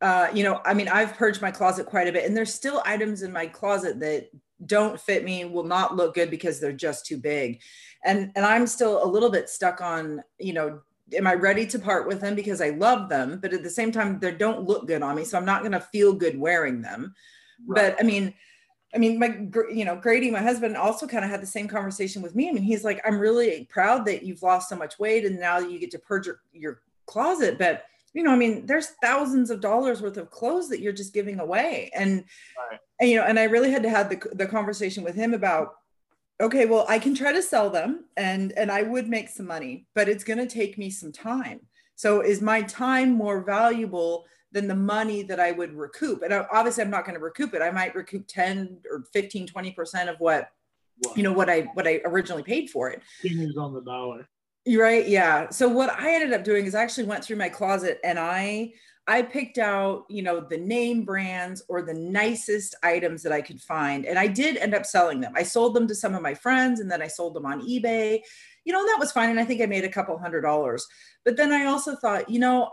uh 0.00 0.28
you 0.34 0.42
know, 0.42 0.60
I 0.64 0.74
mean, 0.74 0.88
I've 0.88 1.16
purged 1.16 1.40
my 1.40 1.52
closet 1.52 1.86
quite 1.86 2.08
a 2.08 2.12
bit 2.12 2.24
and 2.24 2.36
there's 2.36 2.52
still 2.52 2.82
items 2.84 3.22
in 3.22 3.32
my 3.32 3.46
closet 3.46 4.00
that 4.00 4.30
don't 4.66 5.00
fit 5.00 5.24
me, 5.24 5.44
will 5.44 5.64
not 5.64 5.94
look 5.94 6.14
good 6.14 6.30
because 6.30 6.58
they're 6.58 6.72
just 6.72 7.06
too 7.06 7.16
big. 7.16 7.60
And 8.04 8.32
and 8.34 8.44
I'm 8.44 8.66
still 8.66 9.04
a 9.04 9.06
little 9.06 9.30
bit 9.30 9.48
stuck 9.48 9.80
on, 9.80 10.22
you 10.38 10.52
know, 10.52 10.80
am 11.12 11.26
I 11.26 11.34
ready 11.34 11.66
to 11.68 11.78
part 11.78 12.08
with 12.08 12.20
them 12.20 12.34
because 12.34 12.60
I 12.60 12.70
love 12.70 13.08
them, 13.08 13.38
but 13.40 13.52
at 13.52 13.62
the 13.62 13.70
same 13.70 13.92
time 13.92 14.18
they 14.18 14.32
don't 14.32 14.64
look 14.64 14.86
good 14.86 15.02
on 15.02 15.16
me, 15.16 15.24
so 15.24 15.38
I'm 15.38 15.44
not 15.44 15.62
going 15.62 15.72
to 15.72 15.80
feel 15.80 16.14
good 16.14 16.38
wearing 16.38 16.82
them. 16.82 17.14
Right. 17.66 17.96
But 17.96 18.00
I 18.00 18.06
mean, 18.06 18.34
I 18.94 18.98
mean, 18.98 19.18
my, 19.18 19.36
you 19.72 19.84
know, 19.84 19.96
Grady, 19.96 20.30
my 20.30 20.40
husband 20.40 20.76
also 20.76 21.06
kind 21.06 21.24
of 21.24 21.30
had 21.30 21.42
the 21.42 21.46
same 21.46 21.66
conversation 21.66 22.22
with 22.22 22.36
me. 22.36 22.48
I 22.48 22.52
mean, 22.52 22.62
he's 22.62 22.84
like, 22.84 23.00
I'm 23.04 23.18
really 23.18 23.66
proud 23.68 24.06
that 24.06 24.22
you've 24.22 24.42
lost 24.42 24.68
so 24.68 24.76
much 24.76 24.98
weight 24.98 25.24
and 25.24 25.40
now 25.40 25.58
you 25.58 25.80
get 25.80 25.90
to 25.92 25.98
purge 25.98 26.26
your, 26.26 26.40
your 26.52 26.80
closet. 27.06 27.58
But, 27.58 27.86
you 28.12 28.22
know, 28.22 28.30
I 28.30 28.36
mean, 28.36 28.66
there's 28.66 28.90
thousands 29.02 29.50
of 29.50 29.60
dollars 29.60 30.00
worth 30.00 30.16
of 30.16 30.30
clothes 30.30 30.68
that 30.68 30.80
you're 30.80 30.92
just 30.92 31.12
giving 31.12 31.40
away. 31.40 31.90
And, 31.92 32.24
right. 32.70 32.78
and 33.00 33.10
you 33.10 33.16
know, 33.16 33.24
and 33.24 33.38
I 33.38 33.44
really 33.44 33.72
had 33.72 33.82
to 33.82 33.90
have 33.90 34.08
the, 34.08 34.22
the 34.32 34.46
conversation 34.46 35.02
with 35.02 35.16
him 35.16 35.34
about, 35.34 35.74
okay, 36.40 36.66
well, 36.66 36.86
I 36.88 37.00
can 37.00 37.16
try 37.16 37.32
to 37.32 37.42
sell 37.42 37.70
them 37.70 38.04
and, 38.16 38.52
and 38.52 38.70
I 38.70 38.82
would 38.82 39.08
make 39.08 39.28
some 39.28 39.46
money, 39.46 39.86
but 39.94 40.08
it's 40.08 40.24
going 40.24 40.38
to 40.38 40.46
take 40.46 40.78
me 40.78 40.90
some 40.90 41.10
time. 41.10 41.60
So 41.96 42.20
is 42.20 42.40
my 42.40 42.62
time 42.62 43.10
more 43.10 43.42
valuable 43.42 44.26
than 44.54 44.68
the 44.68 44.74
money 44.74 45.22
that 45.24 45.40
I 45.40 45.50
would 45.50 45.74
recoup. 45.74 46.22
And 46.22 46.32
uh, 46.32 46.46
obviously 46.50 46.84
I'm 46.84 46.90
not 46.90 47.04
going 47.04 47.18
to 47.18 47.22
recoup 47.22 47.52
it. 47.54 47.60
I 47.60 47.72
might 47.72 47.94
recoup 47.94 48.26
10 48.28 48.78
or 48.90 49.04
15, 49.12 49.48
20% 49.48 50.08
of 50.08 50.16
what, 50.20 50.48
you 51.16 51.24
know, 51.24 51.32
what 51.32 51.50
I, 51.50 51.62
what 51.74 51.88
I 51.88 52.00
originally 52.04 52.44
paid 52.44 52.70
for 52.70 52.88
it. 52.88 53.02
Pennies 53.20 53.56
on 53.58 53.74
the 53.74 53.82
dollar. 53.82 54.28
You're 54.64 54.84
right. 54.84 55.06
Yeah. 55.06 55.50
So 55.50 55.68
what 55.68 55.90
I 55.90 56.14
ended 56.14 56.32
up 56.32 56.44
doing 56.44 56.66
is 56.66 56.74
I 56.74 56.82
actually 56.82 57.04
went 57.04 57.24
through 57.24 57.36
my 57.36 57.48
closet 57.48 57.98
and 58.04 58.16
I, 58.18 58.72
I 59.08 59.22
picked 59.22 59.58
out, 59.58 60.04
you 60.08 60.22
know, 60.22 60.40
the 60.40 60.56
name 60.56 61.04
brands 61.04 61.62
or 61.68 61.82
the 61.82 61.92
nicest 61.92 62.76
items 62.82 63.22
that 63.24 63.32
I 63.32 63.42
could 63.42 63.60
find. 63.60 64.06
And 64.06 64.18
I 64.18 64.28
did 64.28 64.56
end 64.56 64.72
up 64.72 64.86
selling 64.86 65.20
them. 65.20 65.32
I 65.34 65.42
sold 65.42 65.74
them 65.74 65.88
to 65.88 65.94
some 65.94 66.14
of 66.14 66.22
my 66.22 66.32
friends 66.32 66.78
and 66.80 66.90
then 66.90 67.02
I 67.02 67.08
sold 67.08 67.34
them 67.34 67.44
on 67.44 67.60
eBay. 67.60 68.20
You 68.64 68.72
know, 68.72 68.80
and 68.80 68.88
that 68.88 69.00
was 69.00 69.12
fine. 69.12 69.28
And 69.28 69.40
I 69.40 69.44
think 69.44 69.60
I 69.60 69.66
made 69.66 69.84
a 69.84 69.90
couple 69.90 70.16
hundred 70.16 70.40
dollars. 70.42 70.86
But 71.24 71.36
then 71.36 71.52
I 71.52 71.66
also 71.66 71.96
thought, 71.96 72.30
you 72.30 72.38
know, 72.38 72.70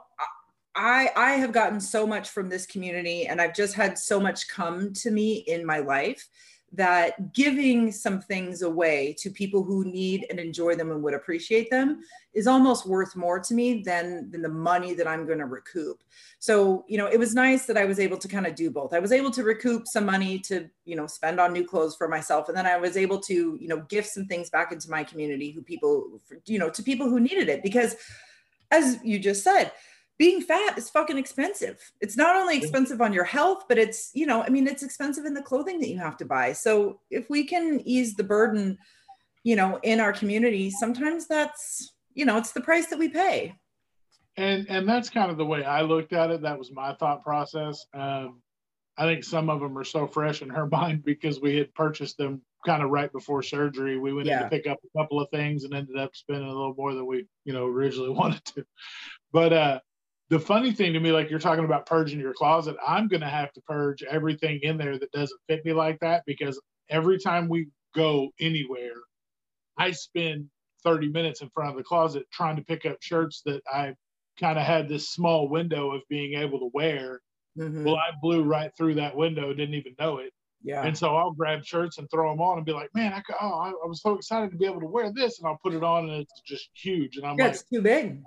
I 0.75 1.09
I 1.15 1.31
have 1.31 1.51
gotten 1.51 1.79
so 1.79 2.07
much 2.07 2.29
from 2.29 2.49
this 2.49 2.65
community 2.65 3.27
and 3.27 3.41
I've 3.41 3.55
just 3.55 3.73
had 3.73 3.97
so 3.97 4.19
much 4.19 4.47
come 4.47 4.93
to 4.93 5.11
me 5.11 5.43
in 5.47 5.65
my 5.65 5.79
life 5.79 6.27
that 6.73 7.33
giving 7.33 7.91
some 7.91 8.21
things 8.21 8.61
away 8.61 9.13
to 9.19 9.29
people 9.29 9.61
who 9.61 9.83
need 9.83 10.25
and 10.29 10.39
enjoy 10.39 10.73
them 10.73 10.89
and 10.89 11.03
would 11.03 11.13
appreciate 11.13 11.69
them 11.69 12.01
is 12.33 12.47
almost 12.47 12.87
worth 12.87 13.13
more 13.13 13.39
to 13.39 13.53
me 13.53 13.83
than 13.83 14.31
than 14.31 14.41
the 14.41 14.49
money 14.49 14.93
that 14.93 15.07
I'm 15.07 15.25
going 15.25 15.39
to 15.39 15.45
recoup. 15.45 16.01
So, 16.39 16.85
you 16.87 16.97
know, 16.97 17.07
it 17.07 17.19
was 17.19 17.35
nice 17.35 17.65
that 17.65 17.75
I 17.75 17.83
was 17.83 17.99
able 17.99 18.17
to 18.17 18.27
kind 18.27 18.47
of 18.47 18.55
do 18.55 18.71
both. 18.71 18.93
I 18.93 18.99
was 18.99 19.11
able 19.11 19.31
to 19.31 19.43
recoup 19.43 19.85
some 19.85 20.05
money 20.05 20.39
to, 20.39 20.69
you 20.85 20.95
know, 20.95 21.07
spend 21.07 21.41
on 21.41 21.51
new 21.51 21.65
clothes 21.65 21.97
for 21.97 22.07
myself 22.07 22.47
and 22.47 22.57
then 22.57 22.65
I 22.65 22.77
was 22.77 22.95
able 22.95 23.19
to, 23.19 23.57
you 23.59 23.67
know, 23.67 23.81
gift 23.89 24.09
some 24.09 24.25
things 24.27 24.49
back 24.49 24.71
into 24.71 24.89
my 24.89 25.03
community 25.03 25.51
who 25.51 25.61
people 25.61 26.21
you 26.45 26.59
know, 26.59 26.69
to 26.69 26.81
people 26.81 27.09
who 27.09 27.19
needed 27.19 27.49
it 27.49 27.63
because 27.63 27.97
as 28.71 28.97
you 29.03 29.19
just 29.19 29.43
said, 29.43 29.73
being 30.21 30.39
fat 30.39 30.77
is 30.77 30.87
fucking 30.87 31.17
expensive. 31.17 31.79
It's 31.99 32.15
not 32.15 32.35
only 32.35 32.55
expensive 32.55 33.01
on 33.01 33.11
your 33.11 33.23
health, 33.23 33.63
but 33.67 33.79
it's, 33.79 34.11
you 34.13 34.27
know, 34.27 34.43
I 34.43 34.49
mean, 34.49 34.67
it's 34.67 34.83
expensive 34.83 35.25
in 35.25 35.33
the 35.33 35.41
clothing 35.41 35.79
that 35.79 35.89
you 35.89 35.97
have 35.97 36.15
to 36.17 36.25
buy. 36.25 36.53
So 36.53 36.99
if 37.09 37.27
we 37.27 37.43
can 37.43 37.81
ease 37.85 38.13
the 38.13 38.23
burden, 38.23 38.77
you 39.43 39.55
know, 39.55 39.79
in 39.81 39.99
our 39.99 40.13
community, 40.13 40.69
sometimes 40.69 41.25
that's, 41.25 41.91
you 42.13 42.25
know, 42.25 42.37
it's 42.37 42.51
the 42.51 42.61
price 42.61 42.85
that 42.91 42.99
we 42.99 43.09
pay. 43.09 43.55
And 44.37 44.69
and 44.69 44.87
that's 44.87 45.09
kind 45.09 45.31
of 45.31 45.37
the 45.37 45.45
way 45.45 45.63
I 45.65 45.81
looked 45.81 46.13
at 46.13 46.29
it. 46.29 46.43
That 46.43 46.59
was 46.59 46.71
my 46.71 46.93
thought 46.93 47.23
process. 47.23 47.83
Um, 47.91 48.43
I 48.99 49.05
think 49.05 49.23
some 49.23 49.49
of 49.49 49.59
them 49.59 49.75
are 49.75 49.83
so 49.83 50.05
fresh 50.05 50.43
in 50.43 50.49
her 50.49 50.67
mind 50.79 51.03
because 51.03 51.41
we 51.41 51.55
had 51.57 51.73
purchased 51.73 52.19
them 52.19 52.43
kind 52.63 52.83
of 52.83 52.91
right 52.91 53.11
before 53.11 53.41
surgery. 53.41 53.97
We 53.97 54.13
went 54.13 54.27
Yeah. 54.27 54.43
in 54.43 54.43
to 54.43 54.49
pick 54.55 54.67
up 54.67 54.77
a 54.85 54.99
couple 54.99 55.19
of 55.19 55.31
things 55.31 55.63
and 55.63 55.73
ended 55.73 55.97
up 55.97 56.15
spending 56.15 56.47
a 56.47 56.53
little 56.53 56.75
more 56.77 56.93
than 56.93 57.07
we, 57.07 57.25
you 57.43 57.53
know, 57.53 57.65
originally 57.65 58.09
wanted 58.21 58.45
to. 58.53 58.63
But 59.31 59.51
uh 59.53 59.79
the 60.31 60.39
funny 60.39 60.71
thing 60.71 60.93
to 60.93 60.99
me, 61.01 61.11
like 61.11 61.29
you're 61.29 61.39
talking 61.39 61.65
about 61.65 61.85
purging 61.85 62.17
your 62.17 62.33
closet, 62.33 62.77
I'm 62.87 63.09
gonna 63.09 63.29
have 63.29 63.51
to 63.51 63.61
purge 63.61 64.01
everything 64.01 64.61
in 64.63 64.77
there 64.77 64.97
that 64.97 65.11
doesn't 65.11 65.39
fit 65.47 65.63
me 65.65 65.73
like 65.73 65.99
that 65.99 66.23
because 66.25 66.59
every 66.89 67.19
time 67.19 67.49
we 67.49 67.67
go 67.93 68.29
anywhere, 68.39 68.95
I 69.77 69.91
spend 69.91 70.49
30 70.83 71.09
minutes 71.09 71.41
in 71.41 71.49
front 71.49 71.71
of 71.71 71.75
the 71.75 71.83
closet 71.83 72.25
trying 72.31 72.55
to 72.55 72.63
pick 72.63 72.85
up 72.85 72.97
shirts 73.01 73.41
that 73.45 73.61
I 73.71 73.93
kind 74.39 74.57
of 74.57 74.65
had 74.65 74.87
this 74.87 75.09
small 75.11 75.49
window 75.49 75.91
of 75.91 76.01
being 76.09 76.39
able 76.39 76.59
to 76.59 76.71
wear. 76.73 77.19
Mhm. 77.57 77.83
Well, 77.83 77.97
I 77.97 78.11
blew 78.21 78.43
right 78.43 78.71
through 78.77 78.95
that 78.95 79.15
window, 79.17 79.53
didn't 79.53 79.75
even 79.75 79.95
know 79.99 80.19
it. 80.19 80.31
yeah. 80.63 80.83
And 80.83 80.97
so 80.97 81.13
I'll 81.17 81.31
grab 81.33 81.65
shirts 81.65 81.97
and 81.97 82.09
throw 82.09 82.29
them 82.31 82.39
on 82.39 82.55
and 82.57 82.65
be 82.65 82.71
like, 82.71 82.89
man, 82.95 83.11
I, 83.11 83.19
could, 83.19 83.35
oh, 83.41 83.59
I, 83.59 83.69
I 83.71 83.85
was 83.85 84.01
so 84.01 84.13
excited 84.15 84.51
to 84.51 84.57
be 84.57 84.65
able 84.65 84.79
to 84.79 84.85
wear 84.87 85.11
this. 85.11 85.39
And 85.39 85.47
I'll 85.47 85.59
put 85.61 85.73
it 85.73 85.83
on 85.83 86.09
and 86.09 86.21
it's 86.21 86.39
just 86.45 86.69
huge. 86.73 87.17
And 87.17 87.25
I'm 87.25 87.37
Yeah, 87.37 87.45
like, 87.45 87.55
it's 87.55 87.63
too 87.63 87.81
big. 87.81 88.21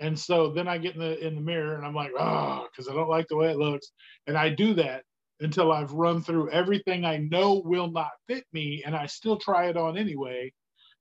And 0.00 0.18
so 0.18 0.50
then 0.52 0.68
I 0.68 0.78
get 0.78 0.94
in 0.94 1.00
the 1.00 1.26
in 1.26 1.34
the 1.34 1.40
mirror 1.40 1.76
and 1.76 1.86
I'm 1.86 1.94
like, 1.94 2.12
oh, 2.18 2.66
because 2.70 2.88
I 2.88 2.94
don't 2.94 3.08
like 3.08 3.26
the 3.28 3.36
way 3.36 3.50
it 3.50 3.58
looks. 3.58 3.90
And 4.26 4.36
I 4.36 4.50
do 4.50 4.74
that 4.74 5.04
until 5.40 5.72
I've 5.72 5.92
run 5.92 6.22
through 6.22 6.50
everything 6.50 7.04
I 7.04 7.18
know 7.18 7.62
will 7.64 7.90
not 7.90 8.10
fit 8.26 8.44
me, 8.52 8.82
and 8.84 8.94
I 8.96 9.06
still 9.06 9.38
try 9.38 9.68
it 9.68 9.76
on 9.76 9.96
anyway, 9.96 10.52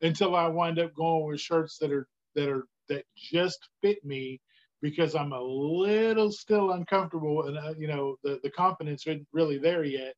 until 0.01 0.35
I 0.35 0.47
wind 0.47 0.79
up 0.79 0.93
going 0.95 1.25
with 1.27 1.41
shirts 1.41 1.77
that 1.79 1.91
are 1.91 2.07
that 2.35 2.49
are 2.49 2.65
that 2.89 3.05
just 3.17 3.59
fit 3.81 4.03
me 4.05 4.39
because 4.81 5.15
I'm 5.15 5.33
a 5.33 5.41
little 5.41 6.31
still 6.31 6.71
uncomfortable 6.71 7.47
and 7.47 7.57
uh, 7.57 7.73
you 7.77 7.87
know 7.87 8.17
the 8.23 8.39
the 8.43 8.51
confidence 8.51 9.05
isn't 9.07 9.27
really 9.33 9.57
there 9.57 9.83
yet. 9.83 10.13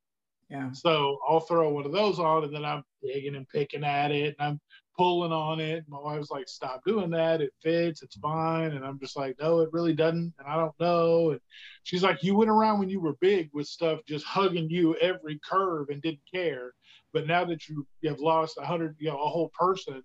Yeah. 0.49 0.71
So 0.71 1.19
I'll 1.27 1.39
throw 1.39 1.69
one 1.69 1.85
of 1.85 1.91
those 1.91 2.19
on, 2.19 2.43
and 2.43 2.53
then 2.53 2.65
I'm 2.65 2.83
digging 3.03 3.35
and 3.35 3.47
picking 3.49 3.83
at 3.83 4.11
it, 4.11 4.35
and 4.39 4.47
I'm 4.47 4.59
pulling 4.97 5.31
on 5.31 5.59
it. 5.59 5.85
My 5.87 5.99
wife's 5.99 6.31
like, 6.31 6.47
"Stop 6.47 6.81
doing 6.85 7.11
that. 7.11 7.39
It 7.41 7.53
fits. 7.61 8.01
It's 8.01 8.17
fine." 8.17 8.71
And 8.71 8.83
I'm 8.83 8.99
just 8.99 9.15
like, 9.15 9.35
"No, 9.39 9.59
it 9.59 9.69
really 9.71 9.93
doesn't." 9.93 10.33
And 10.39 10.47
I 10.47 10.55
don't 10.57 10.77
know. 10.79 11.31
And 11.31 11.39
she's 11.83 12.03
like, 12.03 12.23
"You 12.23 12.35
went 12.35 12.49
around 12.49 12.79
when 12.79 12.89
you 12.89 12.99
were 12.99 13.13
big 13.21 13.49
with 13.53 13.67
stuff 13.67 13.99
just 14.07 14.25
hugging 14.25 14.69
you 14.69 14.95
every 14.95 15.39
curve 15.47 15.89
and 15.89 16.01
didn't 16.01 16.25
care, 16.31 16.73
but 17.13 17.27
now 17.27 17.45
that 17.45 17.67
you 17.69 17.85
have 18.05 18.19
lost 18.19 18.57
a 18.57 18.65
hundred, 18.65 18.95
you 18.99 19.09
know, 19.09 19.17
a 19.21 19.29
whole 19.29 19.49
person." 19.49 20.03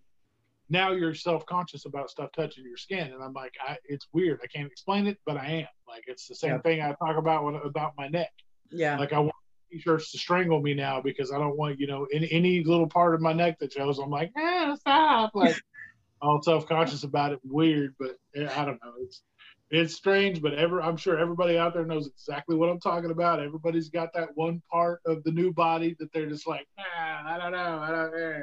Now 0.70 0.92
you're 0.92 1.14
self-conscious 1.14 1.84
about 1.84 2.08
stuff 2.10 2.30
touching 2.32 2.64
your 2.64 2.78
skin, 2.78 3.12
and 3.12 3.22
I'm 3.22 3.34
like, 3.34 3.54
I, 3.66 3.76
it's 3.84 4.08
weird. 4.14 4.40
I 4.42 4.46
can't 4.46 4.70
explain 4.70 5.06
it, 5.06 5.18
but 5.26 5.36
I 5.36 5.46
am. 5.46 5.66
Like 5.86 6.04
it's 6.06 6.26
the 6.26 6.34
same 6.34 6.52
Yeah. 6.52 6.58
thing 6.62 6.80
I 6.80 6.94
talk 6.94 7.16
about 7.18 7.44
when, 7.44 7.54
about 7.56 7.92
my 7.98 8.08
neck 8.08 8.32
Yeah. 8.70 8.98
like 8.98 9.12
I 9.12 9.18
want 9.18 9.34
t-shirts 9.71 10.12
to 10.12 10.18
strangle 10.18 10.61
me 10.61 10.75
now 10.75 11.00
because 11.00 11.33
I 11.33 11.38
don't 11.38 11.56
want 11.56 11.78
you 11.80 11.87
know 11.87 12.06
any 12.12 12.30
any 12.33 12.64
little 12.64 12.87
part 12.87 13.14
of 13.14 13.21
my 13.21 13.33
neck 13.33 13.59
that 13.61 13.73
shows. 13.73 13.99
I'm 13.99 14.11
like, 14.11 14.33
ah, 14.37 14.76
stop! 14.78 15.35
Like 15.35 15.56
all 16.23 16.42
self-conscious 16.42 17.04
about 17.04 17.33
it, 17.33 17.40
weird, 17.44 17.94
but 17.99 18.16
eh, 18.35 18.49
I 18.56 18.64
don't 18.64 18.80
know. 18.83 18.92
It's 19.00 19.23
it's 19.71 19.94
strange, 19.94 20.40
but 20.40 20.54
ever 20.54 20.83
I'm 20.83 20.97
sure 20.97 21.18
everybody 21.18 21.59
out 21.59 21.75
there 21.75 21.85
knows 21.85 22.06
exactly 22.06 22.56
what 22.56 22.68
I'm 22.68 22.80
talking 22.80 23.11
about. 23.11 23.40
Everybody's 23.40 23.88
got 23.88 24.12
that 24.14 24.28
one 24.35 24.62
part 24.71 25.00
of 25.06 25.25
the 25.25 25.33
new 25.33 25.52
body 25.52 25.97
that 25.99 26.12
they're 26.12 26.28
just 26.28 26.47
like, 26.47 26.66
ah, 26.78 27.35
I 27.35 27.38
don't 27.38 27.52
know, 27.52 27.78
I 27.80 27.90
don't 27.90 28.12
know. 28.12 28.42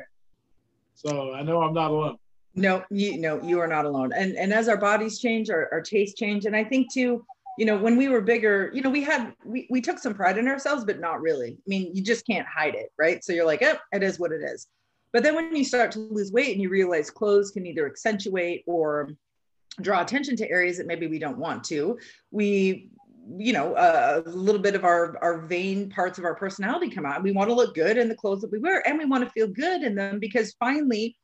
So 0.93 1.33
I 1.33 1.41
know 1.41 1.61
I'm 1.61 1.73
not 1.73 1.91
alone. 1.91 2.17
No, 2.53 2.83
you 2.89 3.17
no, 3.17 3.41
you 3.41 3.59
are 3.59 3.67
not 3.67 3.85
alone. 3.85 4.11
And 4.13 4.35
and 4.35 4.51
as 4.53 4.67
our 4.67 4.77
bodies 4.77 5.19
change, 5.19 5.49
our, 5.49 5.69
our 5.71 5.81
tastes 5.81 6.19
change. 6.19 6.45
And 6.45 6.55
I 6.55 6.63
think 6.63 6.91
too, 6.91 7.25
you 7.61 7.67
know, 7.67 7.77
when 7.77 7.95
we 7.95 8.09
were 8.09 8.21
bigger, 8.21 8.71
you 8.73 8.81
know, 8.81 8.89
we 8.89 9.03
had 9.03 9.35
we, 9.45 9.67
we 9.69 9.81
took 9.81 9.99
some 9.99 10.15
pride 10.15 10.39
in 10.39 10.47
ourselves, 10.47 10.83
but 10.83 10.99
not 10.99 11.21
really. 11.21 11.51
I 11.51 11.67
mean, 11.67 11.95
you 11.95 12.01
just 12.01 12.25
can't 12.25 12.47
hide 12.47 12.73
it, 12.73 12.91
right? 12.97 13.23
So 13.23 13.33
you're 13.33 13.45
like, 13.45 13.61
eh, 13.61 13.75
it 13.91 14.01
is 14.01 14.17
what 14.17 14.31
it 14.31 14.41
is. 14.41 14.65
But 15.13 15.21
then 15.21 15.35
when 15.35 15.55
you 15.55 15.63
start 15.63 15.91
to 15.91 15.99
lose 15.99 16.31
weight 16.31 16.53
and 16.53 16.61
you 16.63 16.69
realize 16.69 17.11
clothes 17.11 17.51
can 17.51 17.67
either 17.67 17.85
accentuate 17.85 18.63
or 18.65 19.11
draw 19.79 20.01
attention 20.01 20.35
to 20.37 20.49
areas 20.49 20.79
that 20.79 20.87
maybe 20.87 21.05
we 21.05 21.19
don't 21.19 21.37
want 21.37 21.63
to, 21.65 21.99
we 22.31 22.89
you 23.37 23.53
know 23.53 23.75
a 23.77 24.27
little 24.27 24.59
bit 24.59 24.73
of 24.73 24.83
our 24.83 25.15
our 25.21 25.41
vain 25.41 25.87
parts 25.87 26.17
of 26.17 26.25
our 26.25 26.33
personality 26.33 26.89
come 26.89 27.05
out 27.05 27.21
we 27.21 27.31
want 27.31 27.47
to 27.47 27.53
look 27.53 27.75
good 27.75 27.95
in 27.95 28.09
the 28.09 28.15
clothes 28.15 28.41
that 28.41 28.51
we 28.51 28.57
wear 28.57 28.85
and 28.87 28.97
we 28.97 29.05
want 29.05 29.23
to 29.23 29.29
feel 29.29 29.47
good 29.47 29.83
in 29.83 29.93
them 29.93 30.17
because 30.17 30.55
finally 30.59 31.15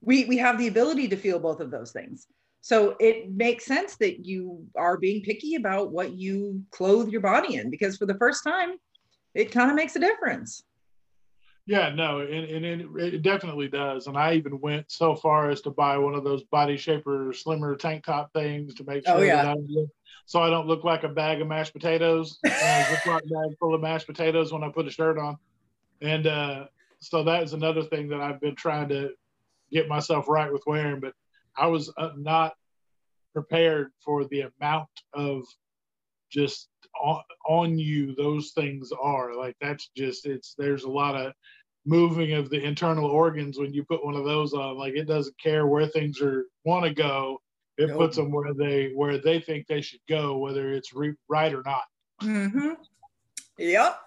we 0.00 0.24
we 0.26 0.36
have 0.36 0.56
the 0.58 0.68
ability 0.68 1.08
to 1.08 1.16
feel 1.16 1.40
both 1.40 1.58
of 1.58 1.72
those 1.72 1.90
things 1.90 2.28
so 2.62 2.94
it 3.00 3.30
makes 3.30 3.64
sense 3.64 3.96
that 3.96 4.24
you 4.26 4.66
are 4.76 4.98
being 4.98 5.22
picky 5.22 5.54
about 5.54 5.90
what 5.92 6.12
you 6.12 6.62
clothe 6.70 7.08
your 7.08 7.20
body 7.22 7.54
in 7.56 7.70
because 7.70 7.96
for 7.96 8.06
the 8.06 8.18
first 8.18 8.44
time 8.44 8.74
it 9.34 9.50
kind 9.52 9.70
of 9.70 9.76
makes 9.76 9.96
a 9.96 10.00
difference 10.00 10.62
Yeah, 11.66 11.90
no, 11.94 12.20
and, 12.20 12.44
and 12.50 12.64
it, 12.64 13.14
it 13.14 13.22
definitely 13.22 13.68
does. 13.68 14.06
And 14.08 14.16
I 14.16 14.34
even 14.34 14.58
went 14.60 14.90
so 14.90 15.14
far 15.14 15.50
as 15.50 15.60
to 15.62 15.70
buy 15.70 15.98
one 15.98 16.14
of 16.16 16.24
those 16.24 16.42
body 16.44 16.76
shaper, 16.76 17.32
slimmer 17.32 17.76
tank 17.76 18.04
top 18.04 18.32
things 18.32 18.74
to 18.74 18.84
make 18.84 19.06
sure 19.06 19.18
Oh, 19.18 19.22
yeah. 19.22 19.36
that 19.42 19.46
I 19.46 19.54
look, 19.68 19.88
so 20.26 20.40
I 20.42 20.50
don't 20.50 20.66
look 20.66 20.82
like 20.84 21.04
a 21.04 21.08
bag 21.08 21.40
of 21.40 21.46
mashed 21.46 21.72
potatoes. 21.72 22.40
uh, 22.44 22.82
Ziploc 22.82 23.22
bag 23.22 23.56
full 23.60 23.74
of 23.74 23.80
mashed 23.80 24.06
potatoes 24.06 24.52
when 24.52 24.64
I 24.64 24.68
put 24.70 24.88
a 24.88 24.90
shirt 24.90 25.16
on. 25.18 25.36
And 26.00 26.26
uh, 26.26 26.64
so 26.98 27.22
that 27.24 27.42
is 27.44 27.52
another 27.52 27.82
thing 27.84 28.08
that 28.08 28.20
I've 28.20 28.40
been 28.40 28.56
trying 28.56 28.88
to 28.88 29.10
get 29.70 29.86
myself 29.86 30.28
right 30.28 30.52
with 30.52 30.62
wearing. 30.66 30.98
But 30.98 31.12
I 31.56 31.66
was 31.66 31.92
uh, 31.96 32.10
not 32.16 32.54
prepared 33.32 33.90
for 34.04 34.24
the 34.26 34.50
amount 34.60 34.88
of 35.14 35.44
just 36.30 36.68
on, 37.02 37.22
on 37.48 37.78
you 37.78 38.14
those 38.14 38.52
things 38.52 38.90
are. 39.00 39.34
Like 39.34 39.56
that's 39.60 39.90
just 39.96 40.26
it's 40.26 40.54
there's 40.56 40.84
a 40.84 40.90
lot 40.90 41.16
of 41.16 41.32
moving 41.86 42.34
of 42.34 42.50
the 42.50 42.62
internal 42.62 43.06
organs 43.06 43.58
when 43.58 43.72
you 43.72 43.84
put 43.84 44.04
one 44.04 44.14
of 44.14 44.24
those 44.24 44.52
on. 44.52 44.76
Like 44.76 44.94
it 44.94 45.06
doesn't 45.06 45.38
care 45.40 45.66
where 45.66 45.86
things 45.86 46.20
are 46.20 46.46
want 46.64 46.84
to 46.84 46.94
go. 46.94 47.40
It 47.78 47.88
Nope. 47.88 47.98
puts 47.98 48.16
them 48.16 48.30
where 48.30 48.52
they 48.52 48.92
where 48.94 49.18
they 49.18 49.40
think 49.40 49.66
they 49.66 49.80
should 49.80 50.00
go 50.08 50.38
whether 50.38 50.72
it's 50.72 50.92
re- 50.92 51.14
right 51.28 51.54
or 51.54 51.62
not. 51.64 51.84
Mm-hmm. 52.22 52.72
yep 53.56 53.98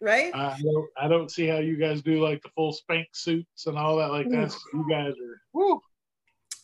right? 0.00 0.34
I 0.34 0.58
don't, 0.62 0.88
I 1.00 1.08
don't 1.08 1.30
see 1.30 1.46
how 1.46 1.58
you 1.58 1.76
guys 1.76 2.02
do 2.02 2.22
like 2.22 2.42
the 2.42 2.48
full 2.56 2.72
spank 2.72 3.08
suits 3.12 3.66
and 3.66 3.78
all 3.78 3.96
that. 3.96 4.10
Like 4.10 4.28
that's 4.30 4.58
you 4.72 4.86
guys 4.88 5.12
are 5.12 5.40
woo, 5.52 5.80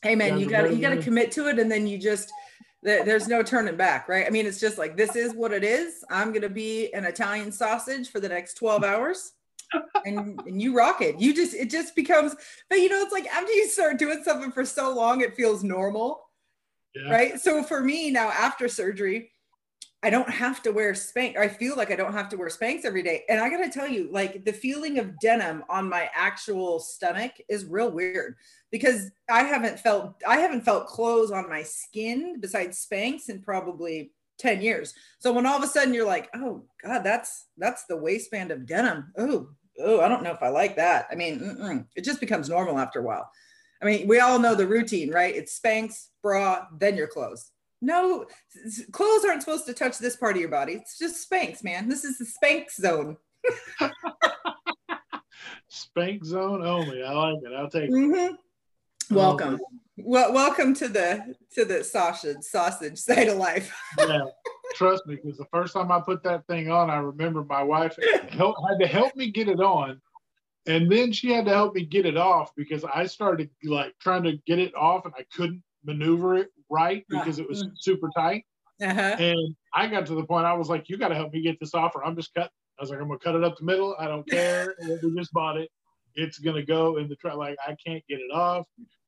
hey 0.07 0.15
man 0.15 0.39
you 0.39 0.47
got 0.47 0.63
to 0.63 0.75
you 0.75 0.81
got 0.81 0.91
to 0.91 1.03
commit 1.03 1.33
to 1.33 1.49
it 1.49 1.59
and 1.59 1.71
then 1.71 1.87
you 1.87 1.99
just 1.99 2.33
there's 2.83 3.27
no 3.27 3.43
turning 3.43 3.77
back 3.77 4.09
right? 4.09 4.27
I 4.27 4.31
mean 4.31 4.47
it's 4.47 4.61
just 4.61 4.79
like 4.79 4.97
this 4.97 5.17
is 5.17 5.35
what 5.35 5.53
it 5.53 5.65
is. 5.65 6.05
I'm 6.09 6.29
going 6.29 6.43
to 6.43 6.49
be 6.49 6.93
an 6.95 7.05
italian 7.05 7.51
sausage 7.51 8.11
for 8.11 8.21
the 8.21 8.29
next 8.29 8.55
12 8.55 8.85
hours 8.85 9.33
and 10.05 10.41
and 10.47 10.63
you 10.63 10.77
rock 10.77 11.01
it. 11.01 11.19
You 11.19 11.35
just 11.35 11.55
it 11.55 11.71
just 11.71 11.97
becomes 11.97 12.35
but 12.71 12.79
you 12.79 12.89
know 12.89 13.01
it's 13.01 13.13
like 13.13 13.27
after 13.27 13.53
you 13.53 13.67
start 13.67 13.99
doing 13.99 14.23
something 14.23 14.53
for 14.53 14.65
so 14.65 14.95
long 14.95 15.21
it 15.21 15.35
feels 15.35 15.65
normal 15.65 16.23
yeah. 16.95 17.11
right? 17.11 17.41
So 17.41 17.63
for 17.63 17.81
me 17.81 18.11
now 18.11 18.31
after 18.31 18.69
surgery 18.69 19.33
i 20.07 20.11
don't 20.11 20.31
have 20.31 20.63
to 20.63 20.71
wear 20.71 20.95
spank 20.95 21.37
i 21.37 21.49
feel 21.49 21.77
like 21.77 21.91
i 21.91 21.97
don't 21.97 22.13
have 22.13 22.29
to 22.29 22.37
wear 22.37 22.49
Spanx 22.49 22.85
every 22.85 23.03
day. 23.03 23.25
And 23.29 23.41
i 23.41 23.51
gotta 23.51 23.69
tell 23.69 23.89
you 23.89 24.09
like 24.13 24.45
the 24.45 24.53
feeling 24.53 25.01
of 25.01 25.19
denim 25.19 25.65
on 25.69 25.89
my 25.89 26.09
actual 26.15 26.79
stomach 26.79 27.33
is 27.49 27.65
real 27.65 27.91
weird 27.91 28.37
because 28.71 29.11
i 29.29 29.43
haven't 29.43 29.81
felt 29.81 30.15
i 30.27 30.37
haven't 30.37 30.65
felt 30.65 30.87
clothes 30.87 31.33
on 31.33 31.49
my 31.49 31.65
skin 31.65 32.39
besides 32.41 32.87
Spanx 32.87 33.29
in 33.29 33.43
probably 33.43 34.13
10 34.39 34.61
years. 34.61 34.93
So 35.19 35.33
when 35.33 35.47
all 35.47 35.57
of 35.57 35.65
a 35.65 35.67
sudden 35.67 35.93
you're 35.93 36.07
like 36.07 36.29
oh 36.35 36.65
god 36.85 37.01
that's 37.01 37.47
that's 37.59 37.85
the 37.87 37.97
waistband 37.97 38.53
of 38.53 38.65
denim. 38.65 39.13
Oh 39.19 39.49
oh 39.81 40.01
i 40.01 40.09
don't 40.09 40.23
know 40.23 40.33
if 40.33 40.43
i 40.43 40.49
like 40.49 40.77
that. 40.77 41.09
I 41.11 41.17
mean 41.17 41.41
mm-mm. 41.41 41.85
it 41.97 42.05
just 42.05 42.21
becomes 42.21 42.49
normal 42.49 42.79
after 42.79 43.01
a 43.01 43.03
while. 43.03 43.29
I 43.83 43.87
mean 43.87 44.07
we 44.07 44.21
all 44.21 44.39
know 44.39 44.55
the 44.55 44.69
routine 44.69 45.11
right? 45.11 45.35
It's 45.35 45.59
Spanx 45.59 46.11
bra 46.23 46.67
then 46.79 46.97
your 46.97 47.09
clothes 47.09 47.51
no 47.81 48.27
clothes 48.93 49.25
aren't 49.25 49.43
supposed 49.43 49.67
to 49.67 49.75
touch 49.75 49.99
this 49.99 50.17
part 50.17 50.37
of 50.37 50.41
your 50.41 50.51
body. 50.51 50.75
It's 50.75 50.99
just 50.99 51.29
Spanx 51.31 51.63
man. 51.63 51.89
This 51.89 52.05
is 52.05 52.19
the 52.19 52.25
spank 52.25 52.71
zone. 52.71 53.17
Spank 55.69 56.25
zone 56.25 56.65
only. 56.65 57.03
I 57.03 57.13
like 57.13 57.39
it. 57.43 57.53
I'll 57.57 57.69
take 57.71 57.85
it. 57.85 57.91
Mhm. 57.91 58.37
welcome. 59.11 59.59
Well 59.99 60.33
welcome 60.33 60.75
to 60.75 60.89
the 60.89 61.35
to 61.55 61.65
the 61.65 61.83
sausage 61.85 62.43
sausage 62.43 62.99
side 62.99 63.29
of 63.29 63.37
life. 63.37 63.75
Yeah, 63.99 64.27
trust 64.75 65.07
me, 65.07 65.17
because 65.17 65.39
the 65.39 65.47
first 65.53 65.73
time 65.75 65.91
I 65.91 66.01
put 66.01 66.23
that 66.25 66.47
thing 66.47 66.71
on, 66.71 66.91
I 66.91 66.99
remember 66.99 67.45
my 67.45 67.63
wife 67.63 67.97
help, 68.31 68.57
had 68.69 68.79
to 68.81 68.87
help 68.87 69.17
me 69.17 69.31
get 69.31 69.49
it 69.49 69.61
on, 69.61 70.01
and 70.67 70.91
then 70.91 71.13
she 71.13 71.33
had 71.33 71.47
to 71.47 71.53
help 71.53 71.75
me 71.75 71.85
get 71.85 72.07
it 72.07 72.17
off 72.17 72.51
because 72.57 72.85
I 72.85 73.07
started 73.07 73.51
like 73.65 73.95
trying 74.01 74.23
to 74.25 74.37
get 74.47 74.59
it 74.59 74.75
off 74.75 75.05
and 75.05 75.15
I 75.19 75.25
couldn't 75.35 75.63
maneuver 75.85 76.37
it 76.37 76.51
right 76.71 77.05
because 77.09 77.39
it 77.39 77.49
was 77.49 77.65
Mm. 77.65 77.73
super 77.79 78.11
tight. 78.17 78.45
uh-huh. 78.83 79.17
And 79.19 79.57
I 79.73 79.87
got 79.87 80.05
to 80.07 80.15
the 80.15 80.25
point 80.27 80.45
I 80.45 80.53
was 80.53 80.69
like, 80.69 80.89
"You 80.91 80.99
got 80.99 81.09
to 81.09 81.15
help 81.15 81.33
me 81.33 81.41
get 81.41 81.59
this 81.61 81.73
off, 81.75 81.97
or 81.97 82.05
I'm 82.05 82.15
just 82.17 82.35
cut. 82.35 82.51
I 82.79 82.83
was 82.83 82.91
like, 82.91 83.01
"I'm 83.01 83.09
gonna 83.09 83.19
cut 83.19 83.35
it 83.35 83.43
up 83.43 83.57
the 83.57 83.65
middle. 83.65 83.97
I 83.99 84.07
don't 84.07 84.29
care. 84.29 84.75
we 85.03 85.17
just 85.17 85.33
bought 85.33 85.57
it. 85.57 85.71
It's 86.15 86.39
gonna 86.39 86.63
go 86.65 86.99
in 86.99 87.09
the 87.09 87.17
truck. 87.17 87.37
Like 87.37 87.57
I 87.67 87.75
can't 87.85 88.05
get 88.07 88.21
it 88.21 88.31
off." 88.35 88.67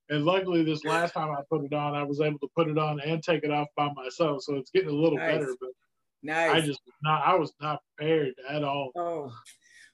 And 0.09 0.25
luckily, 0.25 0.65
this 0.65 0.85
last 0.87 1.13
time 1.13 1.31
I 1.33 1.43
put 1.51 1.65
it 1.65 1.73
on, 1.75 1.95
I 1.95 2.03
was 2.03 2.23
able 2.23 2.39
to 2.39 2.49
put 2.57 2.69
it 2.69 2.79
on 2.79 2.99
and 3.01 3.23
take 3.23 3.45
it 3.45 3.51
off 3.51 3.69
by 3.77 3.93
myself. 3.93 4.43
So 4.43 4.55
it's 4.57 4.71
getting 4.71 4.89
a 4.89 4.93
little 4.93 5.19
Nice. 5.19 5.33
better. 5.35 5.55
But 5.61 5.71
nice 6.23 6.51
I 6.51 6.61
just 6.67 6.81
not. 7.03 7.27
I 7.27 7.35
was 7.35 7.53
not 7.61 7.83
prepared 7.99 8.35
at 8.49 8.65
all. 8.65 8.91
Oh, 8.97 9.31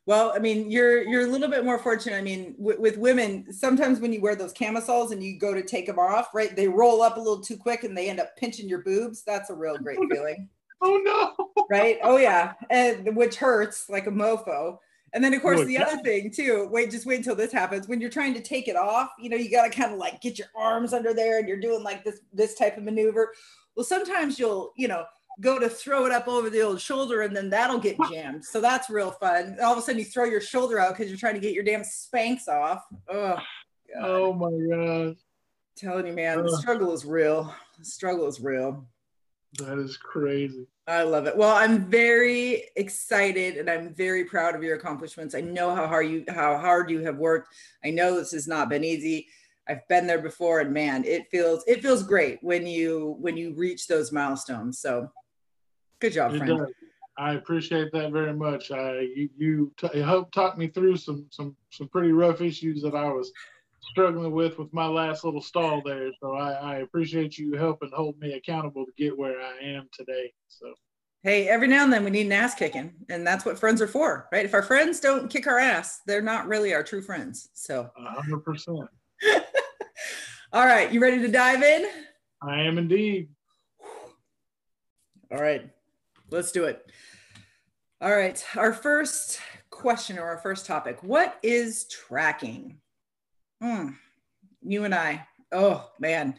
Well, 0.07 0.33
I 0.35 0.39
mean, 0.39 0.71
you're 0.71 1.03
you're 1.03 1.27
a 1.27 1.31
little 1.31 1.49
bit 1.49 1.65
more 1.65 1.79
fortunate. 1.79 2.17
I 2.17 2.23
mean, 2.23 2.55
w- 2.59 2.81
with 2.81 2.99
women, 2.99 3.51
sometimes 3.53 4.01
when 4.01 4.13
you 4.13 4.21
wear 4.21 4.37
those 4.37 4.53
camisoles 4.53 5.13
and 5.13 5.23
you 5.23 5.39
go 5.39 5.55
to 5.55 5.63
take 5.63 5.87
them 5.87 5.99
off, 5.99 6.29
right? 6.35 6.55
They 6.55 6.69
roll 6.69 7.01
up 7.01 7.17
a 7.17 7.21
little 7.21 7.41
too 7.41 7.57
quick 7.57 7.85
and 7.85 7.97
they 7.97 8.11
end 8.11 8.21
up 8.21 8.37
pinching 8.37 8.69
your 8.69 8.83
boobs. 8.83 9.23
That's 9.25 9.49
a 9.49 9.55
real 9.55 9.79
great 9.79 9.99
oh, 10.03 10.09
feeling. 10.11 10.49
Oh 10.83 11.01
no! 11.03 11.65
Right? 11.71 11.99
Oh 12.03 12.19
yeah, 12.19 12.53
and 12.69 13.17
which 13.17 13.37
hurts 13.37 13.89
like 13.89 14.07
a 14.07 14.11
mofo. 14.11 14.79
And 15.15 15.23
then 15.23 15.33
of 15.33 15.41
course 15.41 15.61
oh, 15.61 15.65
the 15.65 15.79
other 15.79 16.03
thing 16.03 16.31
too. 16.31 16.69
Wait, 16.71 16.91
just 16.91 17.07
wait 17.07 17.19
until 17.19 17.37
this 17.37 17.53
happens. 17.53 17.89
When 17.89 18.01
you're 18.01 18.11
trying 18.11 18.35
to 18.35 18.43
take 18.43 18.69
it 18.69 18.77
off, 18.77 19.11
you 19.19 19.31
know, 19.31 19.37
you 19.37 19.51
got 19.51 19.65
to 19.65 19.71
kind 19.71 19.93
of 19.93 19.99
like 19.99 20.21
get 20.21 20.39
your 20.39 20.49
arms 20.55 20.93
under 20.93 21.15
there, 21.15 21.39
and 21.39 21.49
you're 21.49 21.61
doing 21.61 21.83
like 21.83 22.05
this 22.05 22.21
this 22.33 22.55
type 22.57 22.77
of 22.77 22.83
maneuver. 22.83 23.33
Well, 23.75 23.85
sometimes 23.85 24.39
you'll, 24.39 24.73
you 24.77 24.87
know, 24.87 25.05
go 25.41 25.59
to 25.59 25.69
throw 25.69 26.07
it 26.07 26.13
up 26.13 26.29
over 26.29 26.49
the 26.49 26.61
old 26.61 26.81
shoulder 26.81 27.23
and 27.23 27.35
then 27.35 27.51
that'll 27.51 27.79
get 27.79 27.97
jammed. 28.11 28.45
So 28.45 28.61
that's 28.61 28.89
real 28.89 29.11
fun. 29.11 29.57
All 29.63 29.73
of 29.73 29.79
a 29.79 29.83
sudden 29.83 29.99
you 29.99 30.05
throw 30.05 30.25
your 30.25 30.41
shoulder 30.41 30.79
out 30.79 30.91
because 30.91 31.09
you're 31.09 31.19
trying 31.19 31.35
to 31.35 31.41
get 31.41 31.55
your 31.55 31.65
damn 31.65 31.83
Spanx 31.83 32.49
off. 32.49 32.85
Oh, 33.09 33.37
oh 34.01 34.33
my 34.33 34.77
God. 34.77 35.17
telling 35.77 36.07
you, 36.07 36.13
man, 36.13 36.43
the 36.43 36.57
struggle 36.59 36.93
is 36.93 37.05
real. 37.05 37.55
The 37.79 37.85
struggle 37.85 38.27
is 38.27 38.41
real. 38.41 38.87
That 39.59 39.79
is 39.79 39.97
crazy. 39.97 40.67
I 40.87 41.03
love 41.03 41.27
it. 41.27 41.37
Well, 41.37 41.57
I'm 41.57 41.89
very 41.89 42.65
excited 42.77 43.57
and 43.57 43.71
I'm 43.71 43.95
very 43.95 44.25
proud 44.25 44.55
of 44.55 44.63
your 44.63 44.77
accomplishments. 44.77 45.35
I 45.35 45.41
know 45.41 45.75
how 45.75 45.87
hard 45.87 46.09
you 46.09 46.25
how 46.29 46.59
hard 46.59 46.91
you 46.91 47.01
have 47.05 47.17
worked. 47.17 47.55
I 47.85 47.91
know 47.91 48.17
this 48.17 48.33
has 48.33 48.47
not 48.47 48.69
been 48.69 48.85
easy. 48.85 49.29
I've 49.67 49.87
been 49.89 50.07
there 50.07 50.21
before 50.21 50.61
and 50.61 50.73
man, 50.73 51.05
it 51.05 51.31
feels 51.31 51.65
it 51.67 51.83
feels 51.83 52.03
great 52.03 52.39
when 52.43 52.67
you 52.67 53.17
when 53.19 53.37
you 53.37 53.55
reach 53.55 53.87
those 53.87 54.13
milestones. 54.13 54.79
So 54.79 55.11
Good 56.01 56.13
job, 56.13 56.37
friend. 56.37 56.67
I 57.17 57.35
appreciate 57.35 57.93
that 57.93 58.11
very 58.11 58.35
much. 58.35 58.71
I 58.71 59.01
you, 59.01 59.29
you 59.37 59.73
t- 59.77 60.01
helped 60.01 60.35
talk 60.35 60.59
me 60.59 60.69
through 60.69 60.97
some 60.97 61.27
some 61.31 61.57
some 61.71 61.89
pretty 61.89 62.13
rough 62.13 62.41
issues 62.41 62.83
that 62.83 62.95
I 62.95 63.11
was 63.11 63.33
struggling 63.81 64.33
with 64.33 64.59
with 64.59 64.73
my 64.73 64.87
last 64.87 65.25
little 65.25 65.41
stall 65.41 65.81
there. 65.85 66.11
So 66.21 66.35
I, 66.35 66.53
I 66.53 66.75
appreciate 66.79 67.39
you 67.39 67.55
helping 67.55 67.91
hold 67.95 68.19
me 68.19 68.33
accountable 68.33 68.85
to 68.85 68.93
get 68.97 69.17
where 69.17 69.41
I 69.41 69.59
am 69.63 69.89
today. 69.93 70.33
So 70.49 70.75
hey, 71.23 71.49
every 71.49 71.69
now 71.69 71.85
and 71.85 71.93
then 71.93 72.05
we 72.05 72.11
need 72.11 72.27
an 72.27 72.33
ass 72.33 72.55
kicking, 72.55 72.93
and 73.09 73.25
that's 73.25 73.45
what 73.45 73.59
friends 73.59 73.81
are 73.81 73.87
for, 73.87 74.29
right? 74.33 74.45
If 74.45 74.55
our 74.55 74.63
friends 74.63 74.99
don't 74.99 75.31
kick 75.31 75.47
our 75.47 75.59
ass, 75.59 76.01
they're 76.07 76.21
not 76.21 76.49
really 76.49 76.75
our 76.75 76.83
true 76.83 77.03
friends. 77.03 77.51
So 77.55 77.91
hundred 77.97 78.41
percent. 78.41 78.89
All 80.53 80.67
right, 80.67 80.91
you 80.93 81.01
ready 81.01 81.21
to 81.21 81.29
dive 81.29 81.63
in? 81.63 81.87
I 82.43 82.63
am 82.63 82.79
indeed. 82.79 83.29
All 85.31 85.41
right. 85.41 85.71
Let's 86.31 86.53
do 86.53 86.65
it. 86.65 86.91
All 88.01 88.15
right. 88.15 88.45
Our 88.57 88.73
first 88.73 89.41
question 89.71 90.19
or 90.19 90.25
our 90.25 90.39
first 90.39 90.67
topic 90.67 91.03
What 91.03 91.39
is 91.43 91.87
tracking? 91.87 92.79
Hmm. 93.63 93.91
You 94.63 94.85
and 94.85 94.95
I. 94.95 95.27
Oh, 95.53 95.91
man. 95.99 96.35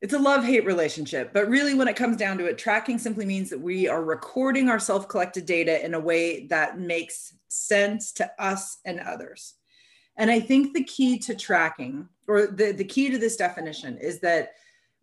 It's 0.00 0.14
a 0.14 0.18
love 0.18 0.44
hate 0.44 0.66
relationship, 0.66 1.32
but 1.32 1.48
really, 1.48 1.74
when 1.74 1.86
it 1.86 1.94
comes 1.94 2.16
down 2.16 2.36
to 2.38 2.46
it, 2.46 2.58
tracking 2.58 2.98
simply 2.98 3.24
means 3.24 3.50
that 3.50 3.60
we 3.60 3.86
are 3.86 4.02
recording 4.02 4.68
our 4.68 4.80
self 4.80 5.06
collected 5.08 5.46
data 5.46 5.84
in 5.84 5.94
a 5.94 6.00
way 6.00 6.46
that 6.48 6.78
makes 6.78 7.34
sense 7.48 8.12
to 8.14 8.30
us 8.36 8.78
and 8.84 8.98
others. 8.98 9.54
And 10.16 10.30
I 10.30 10.40
think 10.40 10.74
the 10.74 10.82
key 10.84 11.18
to 11.20 11.36
tracking, 11.36 12.08
or 12.26 12.48
the, 12.48 12.72
the 12.72 12.84
key 12.84 13.10
to 13.10 13.18
this 13.18 13.36
definition, 13.36 13.96
is 13.98 14.18
that 14.20 14.54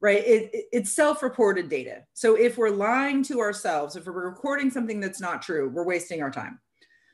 right? 0.02 0.26
It, 0.26 0.50
it, 0.54 0.66
it's 0.72 0.92
self-reported 0.92 1.70
data. 1.70 2.04
So 2.14 2.36
if 2.36 2.58
we're 2.58 2.70
lying 2.70 3.24
to 3.24 3.40
ourselves 3.40 3.96
if 3.96 4.06
we're 4.06 4.30
recording 4.30 4.70
something 4.70 5.00
that's 5.00 5.22
not 5.22 5.42
true 5.42 5.70
we're 5.70 5.86
wasting 5.86 6.22
our 6.22 6.32
time. 6.32 6.60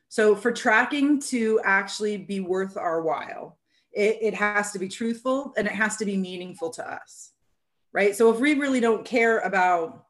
So 0.07 0.35
for 0.35 0.51
tracking 0.51 1.19
to 1.21 1.59
actually 1.63 2.17
be 2.17 2.39
worth 2.39 2.77
our 2.77 3.01
while 3.01 3.57
it, 3.91 4.17
it 4.21 4.33
has 4.33 4.71
to 4.71 4.79
be 4.79 4.87
truthful 4.87 5.53
and 5.57 5.67
it 5.67 5.73
has 5.73 5.97
to 5.97 6.05
be 6.05 6.17
meaningful 6.17 6.69
to 6.71 6.89
us 6.89 7.31
right? 7.93 8.15
So 8.15 8.29
if 8.29 8.41
we 8.41 8.55
really 8.55 8.81
don't 8.81 9.05
care 9.05 9.39
about 9.39 10.05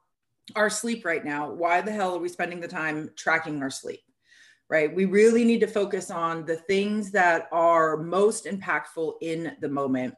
our 0.56 0.70
sleep 0.70 1.06
right 1.06 1.24
now 1.24 1.52
why 1.52 1.82
the 1.82 1.92
hell 1.92 2.16
are 2.16 2.20
we 2.20 2.30
spending 2.30 2.60
the 2.60 2.68
time 2.68 3.10
tracking 3.16 3.62
our 3.62 3.70
sleep 3.70 4.02
right? 4.70 4.94
We 4.94 5.06
really 5.06 5.44
need 5.44 5.60
to 5.60 5.68
focus 5.68 6.10
on 6.10 6.46
the 6.46 6.56
things 6.56 7.12
that 7.12 7.48
are 7.52 7.98
most 7.98 8.46
impactful 8.46 9.14
in 9.22 9.56
the 9.62 9.70
moment 9.70 10.16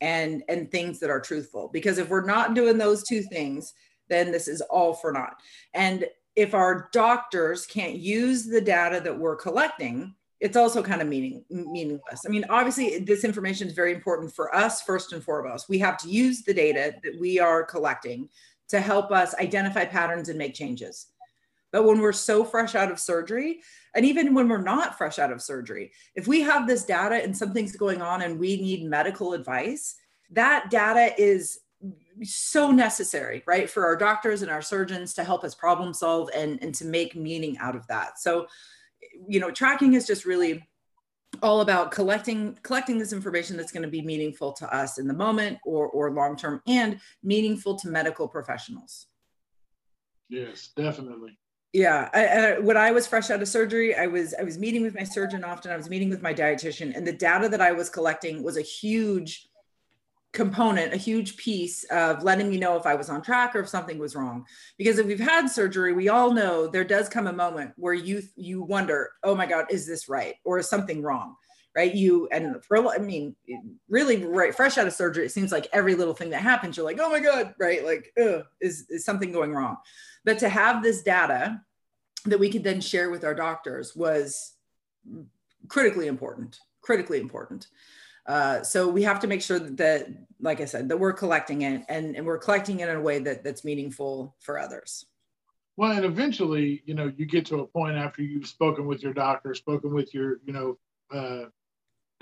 and 0.00 0.42
and 0.48 0.70
things 0.70 1.00
that 1.00 1.10
are 1.10 1.20
truthful. 1.20 1.68
Because 1.72 1.98
if 1.98 2.08
we're 2.08 2.24
not 2.24 2.54
doing 2.54 2.78
those 2.78 3.02
two 3.02 3.22
things 3.22 3.72
then 4.08 4.32
this 4.32 4.48
is 4.48 4.62
all 4.62 4.94
for 4.94 5.12
naught. 5.12 5.34
And 5.74 6.06
if 6.34 6.54
our 6.54 6.88
doctors 6.92 7.66
can't 7.66 7.96
use 7.96 8.46
the 8.46 8.60
data 8.60 9.00
that 9.04 9.18
we're 9.18 9.36
collecting 9.36 10.14
it's 10.40 10.56
also 10.56 10.84
kind 10.84 11.02
of 11.02 11.08
meaning 11.08 11.44
meaningless. 11.50 12.22
I 12.24 12.28
mean 12.30 12.44
obviously 12.48 13.00
this 13.00 13.24
information 13.24 13.66
is 13.66 13.74
very 13.74 13.92
important 13.92 14.32
for 14.32 14.54
us 14.54 14.82
first 14.82 15.12
and 15.12 15.22
foremost. 15.22 15.68
We 15.68 15.78
have 15.80 15.96
to 15.98 16.08
use 16.08 16.42
the 16.42 16.54
data 16.54 16.94
that 17.02 17.18
we 17.20 17.40
are 17.40 17.64
collecting 17.64 18.28
to 18.68 18.80
help 18.80 19.10
us 19.10 19.34
identify 19.36 19.84
patterns 19.84 20.28
and 20.28 20.38
make 20.38 20.54
changes 20.54 21.06
but 21.72 21.84
when 21.84 22.00
we're 22.00 22.12
so 22.12 22.44
fresh 22.44 22.74
out 22.74 22.90
of 22.90 22.98
surgery 22.98 23.60
and 23.94 24.04
even 24.04 24.34
when 24.34 24.48
we're 24.48 24.62
not 24.62 24.96
fresh 24.96 25.18
out 25.18 25.32
of 25.32 25.42
surgery, 25.42 25.92
if 26.14 26.26
we 26.26 26.40
have 26.40 26.66
this 26.66 26.84
data 26.84 27.16
and 27.16 27.36
something's 27.36 27.76
going 27.76 28.00
on 28.00 28.22
and 28.22 28.38
we 28.38 28.56
need 28.56 28.84
medical 28.84 29.34
advice, 29.34 29.96
that 30.30 30.70
data 30.70 31.12
is 31.18 31.60
so 32.22 32.70
necessary, 32.70 33.42
right, 33.46 33.68
for 33.68 33.86
our 33.86 33.96
doctors 33.96 34.42
and 34.42 34.50
our 34.50 34.62
surgeons 34.62 35.14
to 35.14 35.24
help 35.24 35.44
us 35.44 35.54
problem 35.54 35.94
solve 35.94 36.28
and, 36.34 36.58
and 36.62 36.74
to 36.74 36.84
make 36.84 37.14
meaning 37.14 37.56
out 37.58 37.76
of 37.76 37.86
that. 37.86 38.18
So, 38.18 38.46
you 39.28 39.38
know, 39.40 39.50
tracking 39.50 39.94
is 39.94 40.06
just 40.06 40.24
really 40.24 40.66
all 41.42 41.60
about 41.60 41.90
collecting 41.90 42.58
collecting 42.62 42.98
this 42.98 43.12
information 43.12 43.56
that's 43.56 43.70
going 43.70 43.82
to 43.82 43.88
be 43.88 44.00
meaningful 44.00 44.50
to 44.50 44.74
us 44.74 44.98
in 44.98 45.06
the 45.06 45.14
moment 45.14 45.58
or 45.64 45.86
or 45.88 46.10
long 46.10 46.36
term 46.36 46.60
and 46.66 46.98
meaningful 47.22 47.78
to 47.78 47.88
medical 47.88 48.26
professionals. 48.26 49.06
Yes, 50.30 50.70
definitely 50.74 51.38
yeah 51.72 52.08
I, 52.14 52.60
when 52.60 52.76
i 52.76 52.90
was 52.90 53.06
fresh 53.06 53.30
out 53.30 53.42
of 53.42 53.48
surgery 53.48 53.94
i 53.94 54.06
was 54.06 54.34
i 54.34 54.42
was 54.42 54.58
meeting 54.58 54.82
with 54.82 54.94
my 54.94 55.04
surgeon 55.04 55.44
often 55.44 55.70
i 55.70 55.76
was 55.76 55.90
meeting 55.90 56.08
with 56.08 56.22
my 56.22 56.32
dietitian 56.32 56.96
and 56.96 57.06
the 57.06 57.12
data 57.12 57.48
that 57.48 57.60
i 57.60 57.72
was 57.72 57.90
collecting 57.90 58.42
was 58.42 58.56
a 58.56 58.62
huge 58.62 59.48
component 60.32 60.92
a 60.92 60.96
huge 60.96 61.36
piece 61.36 61.84
of 61.84 62.22
letting 62.22 62.50
me 62.50 62.58
know 62.58 62.76
if 62.76 62.86
i 62.86 62.94
was 62.94 63.08
on 63.08 63.22
track 63.22 63.56
or 63.56 63.60
if 63.60 63.68
something 63.68 63.98
was 63.98 64.14
wrong. 64.14 64.44
Because 64.76 64.98
if 64.98 65.06
we've 65.06 65.18
had 65.18 65.48
surgery 65.48 65.92
we 65.94 66.08
all 66.08 66.32
know 66.32 66.66
there 66.66 66.84
does 66.84 67.08
come 67.08 67.26
a 67.26 67.32
moment 67.32 67.72
where 67.76 67.94
you 67.94 68.22
you 68.36 68.62
wonder 68.62 69.10
oh 69.24 69.34
my 69.34 69.46
god 69.46 69.66
is 69.70 69.86
this 69.86 70.08
right? 70.08 70.34
Or 70.44 70.58
is 70.58 70.68
something 70.68 71.02
wrong? 71.02 71.34
Right? 71.74 71.94
You 71.94 72.28
and 72.30 72.62
for 72.64 72.86
i 72.88 72.98
mean 72.98 73.36
really 73.88 74.24
right 74.24 74.54
fresh 74.54 74.76
out 74.76 74.86
of 74.86 74.92
surgery 74.92 75.24
it 75.24 75.32
seems 75.32 75.50
like 75.50 75.66
every 75.72 75.94
little 75.94 76.14
thing 76.14 76.30
that 76.30 76.42
happens 76.42 76.76
you're 76.76 76.86
like 76.86 77.00
oh 77.00 77.10
my 77.10 77.20
god 77.20 77.54
right? 77.58 77.82
Like 77.84 78.12
is 78.60 78.86
is 78.90 79.04
something 79.06 79.32
going 79.32 79.52
wrong 79.52 79.78
but 80.28 80.38
to 80.40 80.48
have 80.50 80.82
this 80.82 81.00
data 81.00 81.58
that 82.26 82.38
we 82.38 82.50
could 82.50 82.62
then 82.62 82.82
share 82.82 83.08
with 83.08 83.24
our 83.24 83.34
doctors 83.34 83.96
was 83.96 84.52
critically 85.68 86.06
important, 86.06 86.58
critically 86.82 87.18
important. 87.18 87.68
Uh, 88.26 88.62
so 88.62 88.86
we 88.86 89.02
have 89.02 89.20
to 89.20 89.26
make 89.26 89.40
sure 89.40 89.58
that, 89.58 90.06
like 90.38 90.60
I 90.60 90.66
said, 90.66 90.90
that 90.90 90.98
we're 90.98 91.14
collecting 91.14 91.62
it 91.62 91.82
and, 91.88 92.14
and 92.14 92.26
we're 92.26 92.36
collecting 92.36 92.80
it 92.80 92.90
in 92.90 92.96
a 92.96 93.00
way 93.00 93.20
that, 93.20 93.42
that's 93.42 93.64
meaningful 93.64 94.36
for 94.40 94.58
others. 94.58 95.06
Well, 95.78 95.92
and 95.92 96.04
eventually, 96.04 96.82
you 96.84 96.92
know, 96.92 97.10
you 97.16 97.24
get 97.24 97.46
to 97.46 97.60
a 97.60 97.66
point 97.66 97.96
after 97.96 98.20
you've 98.20 98.48
spoken 98.48 98.84
with 98.86 99.02
your 99.02 99.14
doctor, 99.14 99.54
spoken 99.54 99.94
with 99.94 100.12
your, 100.12 100.40
you 100.44 100.52
know, 100.52 100.78
uh, 101.10 101.46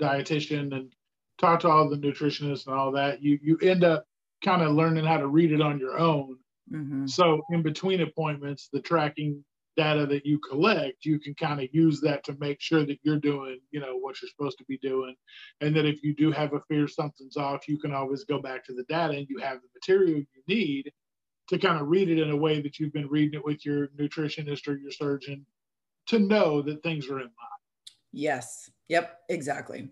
dietitian 0.01 0.73
and 0.73 0.93
talked 1.39 1.63
to 1.63 1.67
all 1.67 1.89
the 1.89 1.97
nutritionists 1.97 2.67
and 2.67 2.73
all 2.73 2.93
that, 2.93 3.21
you 3.21 3.37
you 3.43 3.57
end 3.61 3.83
up 3.83 4.07
kind 4.45 4.61
of 4.61 4.71
learning 4.71 5.03
how 5.03 5.17
to 5.17 5.27
read 5.27 5.51
it 5.51 5.59
on 5.59 5.77
your 5.77 5.99
own 5.99 6.37
Mm-hmm. 6.71 7.07
So 7.07 7.41
in 7.51 7.61
between 7.61 8.01
appointments, 8.01 8.69
the 8.71 8.81
tracking 8.81 9.43
data 9.77 10.05
that 10.07 10.25
you 10.25 10.39
collect, 10.39 11.05
you 11.05 11.19
can 11.19 11.35
kind 11.35 11.61
of 11.61 11.67
use 11.71 12.01
that 12.01 12.23
to 12.25 12.35
make 12.39 12.59
sure 12.59 12.83
that 12.85 12.97
you're 13.03 13.19
doing, 13.19 13.59
you 13.71 13.79
know, 13.79 13.95
what 13.95 14.15
you're 14.21 14.29
supposed 14.29 14.57
to 14.57 14.65
be 14.65 14.77
doing. 14.79 15.15
And 15.61 15.75
that 15.75 15.85
if 15.85 16.03
you 16.03 16.15
do 16.15 16.31
have 16.31 16.53
a 16.53 16.61
fear 16.67 16.87
something's 16.87 17.37
off, 17.37 17.67
you 17.67 17.77
can 17.77 17.93
always 17.93 18.23
go 18.23 18.41
back 18.41 18.65
to 18.65 18.73
the 18.73 18.83
data 18.89 19.13
and 19.13 19.27
you 19.29 19.37
have 19.37 19.59
the 19.61 19.67
material 19.75 20.19
you 20.19 20.43
need 20.47 20.91
to 21.49 21.57
kind 21.57 21.79
of 21.79 21.87
read 21.87 22.09
it 22.09 22.19
in 22.19 22.31
a 22.31 22.35
way 22.35 22.59
that 22.61 22.79
you've 22.79 22.91
been 22.91 23.07
reading 23.07 23.39
it 23.39 23.45
with 23.45 23.65
your 23.65 23.87
nutritionist 23.99 24.67
or 24.67 24.75
your 24.75 24.91
surgeon 24.91 25.45
to 26.07 26.19
know 26.19 26.61
that 26.61 26.83
things 26.83 27.07
are 27.07 27.19
in 27.19 27.25
line. 27.25 27.91
Yes. 28.11 28.69
Yep, 28.89 29.21
exactly. 29.29 29.89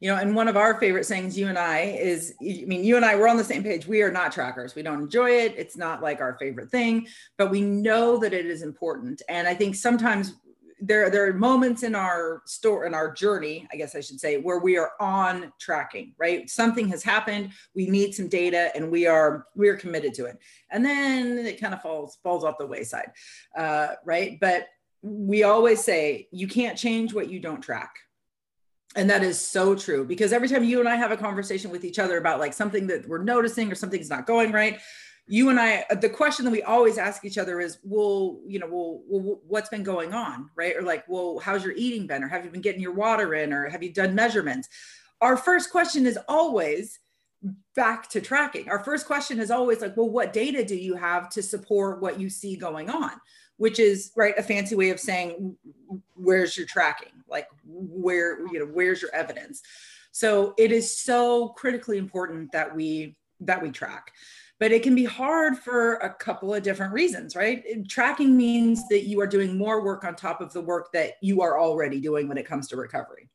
You 0.00 0.10
know, 0.10 0.18
and 0.18 0.36
one 0.36 0.46
of 0.46 0.56
our 0.56 0.78
favorite 0.78 1.06
sayings, 1.06 1.38
you 1.38 1.48
and 1.48 1.58
I, 1.58 1.80
is 1.80 2.34
I 2.40 2.64
mean, 2.66 2.84
you 2.84 2.96
and 2.96 3.04
I, 3.04 3.16
we're 3.16 3.28
on 3.28 3.36
the 3.36 3.44
same 3.44 3.62
page. 3.62 3.86
We 3.86 4.02
are 4.02 4.12
not 4.12 4.30
trackers. 4.30 4.74
We 4.74 4.82
don't 4.82 5.02
enjoy 5.02 5.30
it. 5.30 5.54
It's 5.56 5.76
not 5.76 6.02
like 6.02 6.20
our 6.20 6.36
favorite 6.38 6.70
thing, 6.70 7.08
but 7.38 7.50
we 7.50 7.60
know 7.60 8.18
that 8.18 8.32
it 8.32 8.46
is 8.46 8.62
important. 8.62 9.22
And 9.28 9.48
I 9.48 9.54
think 9.54 9.74
sometimes 9.74 10.34
there, 10.80 11.08
there 11.08 11.26
are 11.26 11.32
moments 11.32 11.82
in 11.82 11.94
our 11.94 12.42
store 12.44 12.84
in 12.84 12.94
our 12.94 13.12
journey, 13.12 13.66
I 13.72 13.76
guess 13.76 13.96
I 13.96 14.00
should 14.00 14.20
say, 14.20 14.36
where 14.36 14.58
we 14.58 14.76
are 14.76 14.92
on 15.00 15.52
tracking, 15.58 16.14
right? 16.18 16.48
Something 16.50 16.86
has 16.88 17.02
happened, 17.02 17.52
we 17.74 17.86
need 17.86 18.14
some 18.14 18.28
data 18.28 18.70
and 18.74 18.90
we 18.90 19.06
are 19.06 19.46
we 19.54 19.68
are 19.68 19.76
committed 19.76 20.12
to 20.14 20.26
it. 20.26 20.38
And 20.70 20.84
then 20.84 21.38
it 21.38 21.60
kind 21.60 21.72
of 21.72 21.80
falls 21.80 22.18
falls 22.22 22.44
off 22.44 22.58
the 22.58 22.66
wayside. 22.66 23.10
Uh, 23.56 23.94
right. 24.04 24.38
But 24.38 24.66
we 25.02 25.44
always 25.44 25.82
say 25.82 26.28
you 26.30 26.46
can't 26.46 26.76
change 26.76 27.14
what 27.14 27.30
you 27.30 27.40
don't 27.40 27.62
track. 27.62 27.94
And 28.96 29.10
that 29.10 29.22
is 29.22 29.38
so 29.38 29.74
true 29.74 30.04
because 30.04 30.32
every 30.32 30.48
time 30.48 30.64
you 30.64 30.80
and 30.80 30.88
I 30.88 30.96
have 30.96 31.12
a 31.12 31.16
conversation 31.16 31.70
with 31.70 31.84
each 31.84 31.98
other 31.98 32.16
about 32.16 32.40
like 32.40 32.54
something 32.54 32.86
that 32.86 33.06
we're 33.06 33.22
noticing 33.22 33.70
or 33.70 33.74
something's 33.74 34.08
not 34.08 34.26
going 34.26 34.52
right, 34.52 34.80
you 35.28 35.50
and 35.50 35.60
I, 35.60 35.84
uh, 35.90 35.96
the 35.96 36.08
question 36.08 36.44
that 36.44 36.50
we 36.50 36.62
always 36.62 36.98
ask 36.98 37.24
each 37.24 37.36
other 37.36 37.60
is, 37.60 37.78
well, 37.82 38.38
you 38.46 38.58
know, 38.58 38.68
well, 38.70 39.02
well, 39.08 39.40
what's 39.46 39.68
been 39.68 39.82
going 39.82 40.14
on, 40.14 40.50
right? 40.54 40.76
Or 40.76 40.82
like, 40.82 41.04
well, 41.08 41.38
how's 41.40 41.64
your 41.64 41.74
eating 41.76 42.06
been? 42.06 42.22
Or 42.22 42.28
have 42.28 42.44
you 42.44 42.50
been 42.50 42.60
getting 42.60 42.80
your 42.80 42.94
water 42.94 43.34
in? 43.34 43.52
Or 43.52 43.68
have 43.68 43.82
you 43.82 43.92
done 43.92 44.14
measurements? 44.14 44.68
Our 45.20 45.36
first 45.36 45.70
question 45.70 46.06
is 46.06 46.18
always 46.28 46.98
back 47.74 48.08
to 48.10 48.20
tracking. 48.20 48.68
Our 48.68 48.82
first 48.82 49.06
question 49.06 49.40
is 49.40 49.50
always 49.50 49.80
like, 49.80 49.96
well, 49.96 50.08
what 50.08 50.32
data 50.32 50.64
do 50.64 50.76
you 50.76 50.94
have 50.94 51.28
to 51.30 51.42
support 51.42 52.00
what 52.00 52.20
you 52.20 52.30
see 52.30 52.56
going 52.56 52.88
on? 52.88 53.12
Which 53.58 53.78
is 53.78 54.12
right 54.16 54.34
a 54.36 54.42
fancy 54.42 54.74
way 54.74 54.90
of 54.90 55.00
saying, 55.00 55.56
where's 56.14 56.56
your 56.56 56.66
tracking? 56.66 57.12
Like, 57.28 57.48
where 57.64 58.46
you 58.52 58.58
know, 58.58 58.66
where's 58.66 59.00
your 59.00 59.14
evidence? 59.14 59.62
So 60.12 60.54
it 60.58 60.72
is 60.72 60.98
so 60.98 61.48
critically 61.50 61.98
important 61.98 62.52
that 62.52 62.74
we 62.74 63.16
that 63.40 63.62
we 63.62 63.70
track 63.70 64.12
but 64.58 64.72
it 64.72 64.82
can 64.82 64.94
be 64.94 65.04
hard 65.04 65.58
for 65.58 65.94
a 65.96 66.14
couple 66.14 66.54
of 66.54 66.62
different 66.62 66.92
reasons, 66.92 67.36
right? 67.36 67.64
Tracking 67.88 68.36
means 68.36 68.88
that 68.88 69.02
you 69.02 69.20
are 69.20 69.26
doing 69.26 69.58
more 69.58 69.84
work 69.84 70.04
on 70.04 70.14
top 70.14 70.40
of 70.40 70.52
the 70.52 70.60
work 70.60 70.92
that 70.92 71.14
you 71.20 71.42
are 71.42 71.60
already 71.60 72.00
doing 72.00 72.26
when 72.26 72.38
it 72.38 72.46
comes 72.46 72.68
to 72.68 72.76
recovery. 72.76 73.28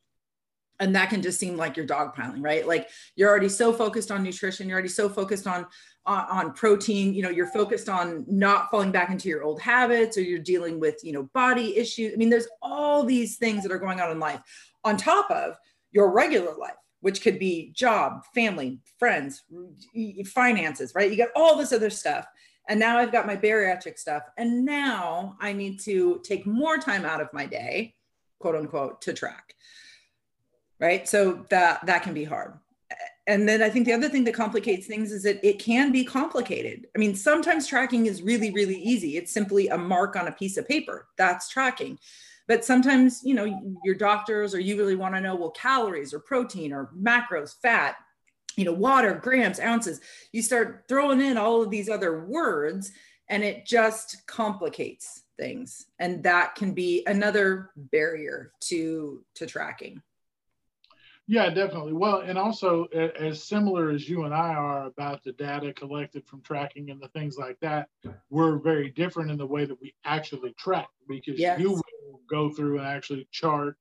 And 0.80 0.96
that 0.96 1.10
can 1.10 1.22
just 1.22 1.38
seem 1.38 1.56
like 1.56 1.76
you're 1.76 1.86
dogpiling, 1.86 2.42
right? 2.42 2.66
Like 2.66 2.88
you're 3.14 3.30
already 3.30 3.48
so 3.48 3.72
focused 3.72 4.10
on 4.10 4.24
nutrition, 4.24 4.68
you're 4.68 4.74
already 4.74 4.88
so 4.88 5.08
focused 5.08 5.46
on, 5.46 5.66
on 6.06 6.24
on 6.28 6.52
protein, 6.52 7.14
you 7.14 7.22
know, 7.22 7.30
you're 7.30 7.46
focused 7.46 7.88
on 7.88 8.24
not 8.28 8.70
falling 8.70 8.90
back 8.90 9.10
into 9.10 9.28
your 9.28 9.42
old 9.42 9.60
habits 9.60 10.16
or 10.16 10.22
you're 10.22 10.38
dealing 10.38 10.80
with, 10.80 10.96
you 11.02 11.12
know, 11.12 11.24
body 11.34 11.76
issues. 11.76 12.12
I 12.12 12.16
mean, 12.16 12.30
there's 12.30 12.48
all 12.60 13.04
these 13.04 13.36
things 13.36 13.62
that 13.62 13.72
are 13.72 13.78
going 13.78 14.00
on 14.00 14.10
in 14.10 14.18
life 14.18 14.40
on 14.84 14.96
top 14.96 15.30
of 15.30 15.56
your 15.92 16.10
regular 16.10 16.54
life 16.56 16.74
which 17.02 17.20
could 17.20 17.38
be 17.38 17.72
job, 17.74 18.22
family, 18.32 18.78
friends, 18.98 19.42
finances, 20.24 20.92
right? 20.94 21.10
You 21.10 21.16
got 21.16 21.30
all 21.34 21.56
this 21.56 21.72
other 21.72 21.90
stuff. 21.90 22.26
And 22.68 22.78
now 22.78 22.96
I've 22.96 23.10
got 23.10 23.26
my 23.26 23.36
bariatric 23.36 23.98
stuff. 23.98 24.22
And 24.38 24.64
now 24.64 25.36
I 25.40 25.52
need 25.52 25.80
to 25.80 26.20
take 26.24 26.46
more 26.46 26.78
time 26.78 27.04
out 27.04 27.20
of 27.20 27.28
my 27.32 27.44
day, 27.44 27.96
quote 28.38 28.54
unquote, 28.54 29.02
to 29.02 29.12
track. 29.12 29.54
Right. 30.78 31.06
So 31.08 31.44
that 31.50 31.84
that 31.86 32.02
can 32.02 32.14
be 32.14 32.24
hard. 32.24 32.54
And 33.26 33.48
then 33.48 33.62
I 33.62 33.70
think 33.70 33.86
the 33.86 33.92
other 33.92 34.08
thing 34.08 34.24
that 34.24 34.34
complicates 34.34 34.86
things 34.86 35.12
is 35.12 35.22
that 35.22 35.46
it 35.46 35.60
can 35.60 35.92
be 35.92 36.04
complicated. 36.04 36.86
I 36.96 36.98
mean, 36.98 37.14
sometimes 37.14 37.68
tracking 37.68 38.06
is 38.06 38.22
really, 38.22 38.50
really 38.50 38.78
easy. 38.78 39.16
It's 39.16 39.32
simply 39.32 39.68
a 39.68 39.78
mark 39.78 40.16
on 40.16 40.26
a 40.26 40.32
piece 40.32 40.56
of 40.56 40.66
paper. 40.66 41.06
That's 41.16 41.48
tracking 41.48 41.98
but 42.48 42.64
sometimes 42.64 43.22
you 43.24 43.34
know 43.34 43.76
your 43.84 43.94
doctors 43.94 44.54
or 44.54 44.60
you 44.60 44.76
really 44.76 44.96
want 44.96 45.14
to 45.14 45.20
know 45.20 45.34
well 45.34 45.50
calories 45.50 46.12
or 46.12 46.18
protein 46.18 46.72
or 46.72 46.90
macros 47.00 47.54
fat 47.60 47.96
you 48.56 48.64
know 48.64 48.72
water 48.72 49.14
grams 49.14 49.60
ounces 49.60 50.00
you 50.32 50.42
start 50.42 50.84
throwing 50.88 51.20
in 51.20 51.36
all 51.36 51.62
of 51.62 51.70
these 51.70 51.88
other 51.88 52.24
words 52.24 52.92
and 53.28 53.42
it 53.42 53.64
just 53.64 54.26
complicates 54.26 55.22
things 55.38 55.86
and 55.98 56.22
that 56.22 56.54
can 56.54 56.72
be 56.72 57.02
another 57.06 57.70
barrier 57.76 58.52
to 58.60 59.24
to 59.34 59.46
tracking 59.46 60.02
yeah, 61.32 61.48
definitely. 61.48 61.94
Well, 61.94 62.18
and 62.18 62.36
also 62.36 62.84
as 63.18 63.42
similar 63.42 63.88
as 63.88 64.06
you 64.06 64.24
and 64.24 64.34
I 64.34 64.52
are 64.52 64.84
about 64.84 65.24
the 65.24 65.32
data 65.32 65.72
collected 65.72 66.26
from 66.26 66.42
tracking 66.42 66.90
and 66.90 67.00
the 67.00 67.08
things 67.08 67.38
like 67.38 67.56
that, 67.62 67.88
we're 68.28 68.58
very 68.58 68.90
different 68.90 69.30
in 69.30 69.38
the 69.38 69.46
way 69.46 69.64
that 69.64 69.80
we 69.80 69.94
actually 70.04 70.52
track 70.58 70.88
because 71.08 71.40
yes. 71.40 71.58
you 71.58 71.70
will 71.70 72.20
go 72.28 72.50
through 72.50 72.80
and 72.80 72.86
actually 72.86 73.26
chart 73.30 73.78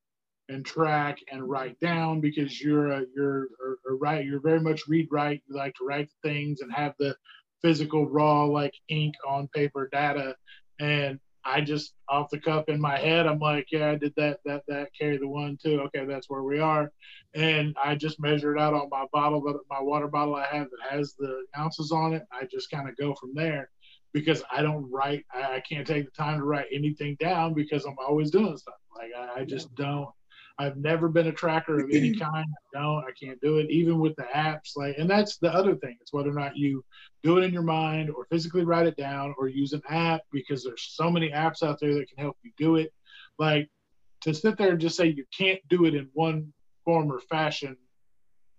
and 0.48 0.66
track 0.66 1.18
and 1.30 1.44
write 1.44 1.78
down 1.82 2.22
because 2.22 2.62
you're 2.62 2.92
a, 2.92 3.04
you're 3.14 3.44
a, 3.44 3.92
a 3.92 3.96
right 3.96 4.26
you're 4.26 4.40
very 4.40 4.62
much 4.62 4.88
read 4.88 5.08
write 5.12 5.44
you 5.48 5.56
like 5.56 5.76
to 5.76 5.86
write 5.86 6.10
things 6.24 6.62
and 6.62 6.72
have 6.74 6.94
the 7.00 7.16
physical 7.62 8.08
raw 8.08 8.46
like 8.46 8.74
ink 8.90 9.14
on 9.28 9.48
paper 9.50 9.90
data 9.92 10.36
and 10.80 11.20
I 11.43 11.62
just 11.62 11.93
off 12.08 12.30
the 12.30 12.39
cuff 12.39 12.65
in 12.67 12.80
my 12.80 12.97
head, 12.97 13.25
I'm 13.25 13.39
like, 13.39 13.67
yeah, 13.71 13.91
I 13.91 13.95
did 13.95 14.13
that, 14.17 14.39
that, 14.45 14.63
that, 14.67 14.89
carry 14.99 15.17
the 15.17 15.27
one 15.27 15.58
too. 15.62 15.82
Okay, 15.82 16.06
that's 16.06 16.30
where 16.30 16.43
we 16.43 16.60
are. 16.60 16.91
And 17.34 17.75
I 17.84 17.95
just 17.95 18.19
measured 18.19 18.60
out 18.60 18.73
on 18.73 18.89
my 18.89 19.06
bottle, 19.12 19.41
but 19.41 19.58
my 19.69 19.82
water 19.82 20.08
bottle 20.08 20.36
I 20.36 20.45
have 20.45 20.67
that 20.69 20.95
has 20.95 21.15
the 21.17 21.43
ounces 21.58 21.91
on 21.91 22.13
it. 22.13 22.23
I 22.32 22.47
just 22.51 22.69
kind 22.69 22.88
of 22.88 22.97
go 22.97 23.15
from 23.15 23.34
there 23.34 23.69
because 24.13 24.43
I 24.51 24.62
don't 24.62 24.89
write. 24.91 25.25
I, 25.34 25.56
I, 25.56 25.60
can't 25.62 25.88
take 25.88 26.06
the 26.06 26.12
time 26.12 26.39
to 26.39 26.43
write 26.43 26.67
anything 26.71 27.15
down 27.19 27.54
because 27.54 27.86
I'm 27.86 27.95
always 28.06 28.30
doing 28.30 28.58
stuff. 28.58 28.75
Like 28.95 29.12
I, 29.17 29.41
I 29.41 29.45
just 29.45 29.73
don't. 29.75 30.10
I've 30.62 30.78
never 30.78 31.10
been 31.10 31.28
a 31.28 31.32
tracker 31.32 31.80
of 31.80 31.89
any 31.89 32.13
kind. 32.19 32.45
I 32.76 32.80
don't. 32.80 33.04
I 33.04 33.12
can't 33.19 33.41
do 33.41 33.58
it. 33.58 33.71
Even 33.71 34.00
with 34.00 34.15
the 34.15 34.28
apps, 34.36 34.76
like, 34.76 34.95
and 34.97 35.10
that's 35.10 35.38
the 35.38 35.52
other 35.52 35.76
thing. 35.76 35.97
It's 36.00 36.13
whether 36.13 36.30
or 36.30 36.34
not 36.34 36.56
you 36.56 36.86
do 37.24 37.38
it 37.38 37.43
in 37.43 37.52
your 37.52 37.63
mind 37.63 38.12
or 38.12 38.26
physically 38.26 38.63
write 38.63 38.86
it 38.86 38.95
down 38.95 39.34
or 39.38 39.47
use 39.47 39.74
an 39.74 39.82
app 39.89 40.21
because 40.32 40.63
there's 40.63 40.93
so 40.93 41.10
many 41.10 41.32
apps 41.32 41.63
out 41.63 41.80
there 41.80 41.95
that 41.95 42.08
can 42.10 42.24
help 42.24 42.38
you 42.43 42.52
do 42.58 42.76
it. 42.76 42.93
Like 43.39 43.69
to 44.21 44.34
sit 44.34 44.58
there 44.58 44.71
and 44.71 44.80
just 44.80 44.95
say 44.95 45.08
you 45.08 45.26
can't 45.36 45.60
do 45.67 45.86
it 45.86 45.95
in 45.95 46.10
one 46.13 46.54
form 46.86 47.12
or 47.12 47.19
fashion, 47.19 47.76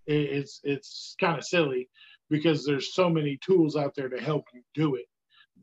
it's 0.05 0.59
it's 0.63 1.15
kind 1.21 1.37
of 1.37 1.45
silly 1.45 1.89
because 2.29 2.65
there's 2.65 2.93
so 2.93 3.09
many 3.09 3.37
tools 3.37 3.77
out 3.77 3.95
there 3.95 4.09
to 4.09 4.21
help 4.21 4.43
you 4.53 4.61
do 4.73 4.95
it 4.95 5.05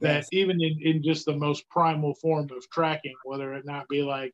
that 0.01 0.25
even 0.33 0.59
in, 0.63 0.79
in 0.83 1.03
just 1.03 1.27
the 1.27 1.37
most 1.37 1.69
primal 1.69 2.15
form 2.15 2.49
of 2.57 2.69
tracking, 2.71 3.15
whether 3.25 3.53
it 3.53 3.67
not 3.67 3.87
be 3.89 4.03
like 4.03 4.33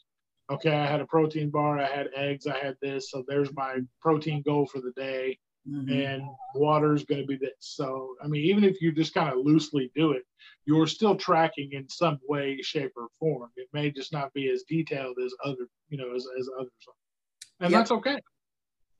okay, 0.50 0.74
I 0.74 0.86
had 0.86 1.00
a 1.00 1.06
protein 1.06 1.50
bar, 1.50 1.78
I 1.78 1.86
had 1.86 2.08
eggs, 2.14 2.46
I 2.46 2.58
had 2.58 2.76
this, 2.80 3.10
so 3.10 3.24
there's 3.26 3.52
my 3.54 3.78
protein 4.00 4.42
goal 4.42 4.66
for 4.66 4.80
the 4.80 4.92
day, 4.92 5.38
mm-hmm. 5.68 5.92
and 5.92 6.22
water 6.54 6.94
is 6.94 7.04
going 7.04 7.20
to 7.20 7.26
be 7.26 7.36
this. 7.36 7.54
So, 7.60 8.14
I 8.22 8.28
mean, 8.28 8.44
even 8.44 8.64
if 8.64 8.80
you 8.80 8.92
just 8.92 9.14
kind 9.14 9.28
of 9.28 9.44
loosely 9.44 9.90
do 9.94 10.12
it, 10.12 10.22
you're 10.64 10.86
still 10.86 11.16
tracking 11.16 11.72
in 11.72 11.88
some 11.88 12.18
way, 12.28 12.58
shape, 12.62 12.92
or 12.96 13.08
form. 13.18 13.50
It 13.56 13.68
may 13.72 13.90
just 13.90 14.12
not 14.12 14.32
be 14.32 14.50
as 14.50 14.64
detailed 14.68 15.16
as 15.24 15.34
other, 15.44 15.68
you 15.88 15.98
know, 15.98 16.14
as, 16.14 16.26
as 16.38 16.48
others 16.58 16.72
are, 16.88 17.64
and 17.64 17.70
yep. 17.70 17.80
that's 17.80 17.90
okay. 17.90 18.18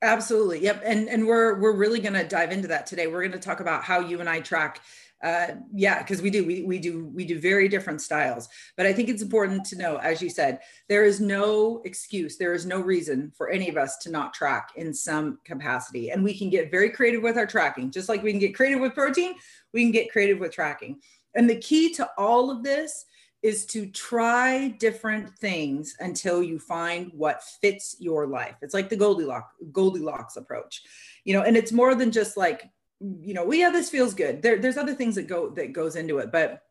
Absolutely. 0.01 0.59
Yep. 0.59 0.83
And 0.85 1.09
and 1.09 1.25
we're 1.25 1.59
we're 1.59 1.75
really 1.75 1.99
going 1.99 2.13
to 2.13 2.23
dive 2.23 2.51
into 2.51 2.67
that 2.67 2.85
today. 2.85 3.07
We're 3.07 3.21
going 3.21 3.31
to 3.31 3.39
talk 3.39 3.61
about 3.61 3.83
how 3.83 3.99
you 3.99 4.19
and 4.19 4.29
I 4.29 4.41
track 4.41 4.81
uh, 5.23 5.47
yeah 5.73 5.99
because 5.99 6.21
we 6.21 6.29
do 6.29 6.45
we, 6.45 6.63
we 6.63 6.77
do 6.79 7.05
we 7.13 7.25
do 7.25 7.39
very 7.39 7.67
different 7.67 8.01
styles. 8.01 8.47
But 8.75 8.85
i 8.85 8.93
think 8.93 9.09
it's 9.09 9.21
important 9.21 9.65
to 9.65 9.77
know 9.77 9.97
as 9.97 10.21
you 10.21 10.29
said 10.29 10.59
there 10.89 11.05
is 11.05 11.19
no 11.19 11.81
excuse 11.85 12.37
there 12.37 12.53
is 12.53 12.65
no 12.65 12.79
reason 12.79 13.31
for 13.35 13.49
any 13.49 13.69
of 13.69 13.77
us 13.77 13.97
to 13.97 14.11
not 14.11 14.33
track 14.33 14.69
in 14.75 14.93
some 14.93 15.39
capacity. 15.43 16.11
And 16.11 16.23
we 16.23 16.37
can 16.37 16.49
get 16.49 16.71
very 16.71 16.89
creative 16.89 17.23
with 17.23 17.37
our 17.37 17.47
tracking. 17.47 17.91
Just 17.91 18.09
like 18.09 18.23
we 18.23 18.31
can 18.31 18.39
get 18.39 18.55
creative 18.55 18.79
with 18.79 18.93
protein 18.93 19.35
we 19.73 19.83
can 19.83 19.91
get 19.91 20.11
creative 20.11 20.39
with 20.39 20.53
tracking. 20.53 20.99
And 21.35 21.49
the 21.49 21.57
key 21.59 21.93
to 21.95 22.09
all 22.17 22.49
of 22.49 22.63
this 22.63 23.05
is 23.43 23.65
to 23.67 23.85
try 23.87 24.69
different 24.79 25.29
things 25.37 25.95
until 25.99 26.41
you 26.41 26.57
find 26.57 27.11
what 27.13 27.43
fits 27.61 27.95
your 27.99 28.25
life. 28.25 28.55
It's 28.61 28.73
like 28.73 28.89
the 28.89 28.95
goldilocks 28.95 29.53
goldilocks 29.71 30.37
approach 30.37 30.81
you 31.27 31.33
know 31.33 31.43
and 31.43 31.55
it's 31.57 31.73
more 31.73 31.93
than 31.93 32.09
just 32.09 32.37
like 32.37 32.69
you 32.99 33.33
know, 33.33 33.45
well, 33.45 33.57
yeah, 33.57 33.69
this 33.69 33.89
feels 33.89 34.13
good. 34.13 34.41
There, 34.41 34.57
there's 34.57 34.77
other 34.77 34.95
things 34.95 35.15
that 35.15 35.27
go 35.27 35.49
that 35.51 35.73
goes 35.73 35.95
into 35.95 36.17
it, 36.19 36.31
but 36.31 36.61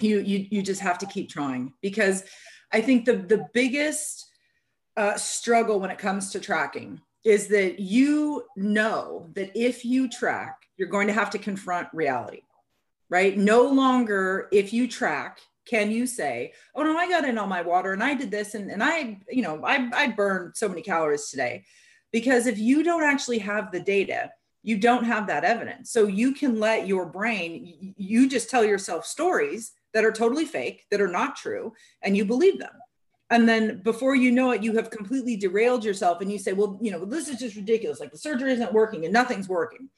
you 0.00 0.20
you 0.20 0.46
you 0.50 0.62
just 0.62 0.80
have 0.80 0.98
to 0.98 1.06
keep 1.06 1.28
trying 1.28 1.72
because 1.82 2.24
I 2.72 2.80
think 2.80 3.04
the 3.04 3.16
the 3.16 3.46
biggest 3.54 4.26
uh, 4.96 5.16
struggle 5.16 5.80
when 5.80 5.90
it 5.90 5.98
comes 5.98 6.30
to 6.30 6.40
tracking 6.40 7.00
is 7.24 7.48
that 7.48 7.78
you 7.78 8.44
know 8.56 9.30
that 9.34 9.50
if 9.54 9.84
you 9.84 10.08
track, 10.08 10.56
you're 10.76 10.88
going 10.88 11.06
to 11.06 11.12
have 11.12 11.30
to 11.30 11.38
confront 11.38 11.88
reality, 11.92 12.42
right? 13.10 13.36
No 13.36 13.62
longer 13.62 14.48
if 14.52 14.72
you 14.72 14.88
track 14.88 15.40
can 15.68 15.90
you 15.90 16.06
say, 16.06 16.52
oh 16.74 16.82
no, 16.82 16.96
I 16.96 17.08
got 17.08 17.26
in 17.26 17.36
all 17.36 17.46
my 17.46 17.60
water 17.60 17.92
and 17.92 18.02
I 18.02 18.14
did 18.14 18.30
this 18.30 18.54
and, 18.54 18.70
and 18.70 18.82
I, 18.82 19.18
you 19.28 19.42
know, 19.42 19.60
I, 19.62 19.90
I 19.94 20.08
burned 20.08 20.56
so 20.56 20.68
many 20.68 20.80
calories 20.80 21.28
today. 21.28 21.64
Because 22.10 22.46
if 22.46 22.58
you 22.58 22.82
don't 22.82 23.02
actually 23.02 23.38
have 23.40 23.70
the 23.70 23.80
data, 23.80 24.30
you 24.62 24.76
don't 24.76 25.04
have 25.04 25.26
that 25.26 25.44
evidence. 25.44 25.90
So 25.90 26.06
you 26.06 26.32
can 26.32 26.58
let 26.58 26.86
your 26.86 27.06
brain, 27.06 27.94
you 27.96 28.28
just 28.28 28.50
tell 28.50 28.64
yourself 28.64 29.06
stories 29.06 29.72
that 29.94 30.04
are 30.04 30.12
totally 30.12 30.44
fake, 30.44 30.86
that 30.90 31.00
are 31.00 31.08
not 31.08 31.36
true, 31.36 31.72
and 32.02 32.16
you 32.16 32.24
believe 32.24 32.58
them. 32.58 32.74
And 33.30 33.48
then 33.48 33.82
before 33.82 34.14
you 34.14 34.32
know 34.32 34.52
it, 34.52 34.62
you 34.62 34.74
have 34.76 34.90
completely 34.90 35.36
derailed 35.36 35.84
yourself 35.84 36.20
and 36.20 36.32
you 36.32 36.38
say, 36.38 36.54
well, 36.54 36.78
you 36.80 36.90
know, 36.90 37.04
this 37.04 37.28
is 37.28 37.38
just 37.38 37.56
ridiculous. 37.56 38.00
Like 38.00 38.10
the 38.10 38.18
surgery 38.18 38.52
isn't 38.52 38.72
working 38.72 39.04
and 39.04 39.12
nothing's 39.12 39.48
working. 39.48 39.88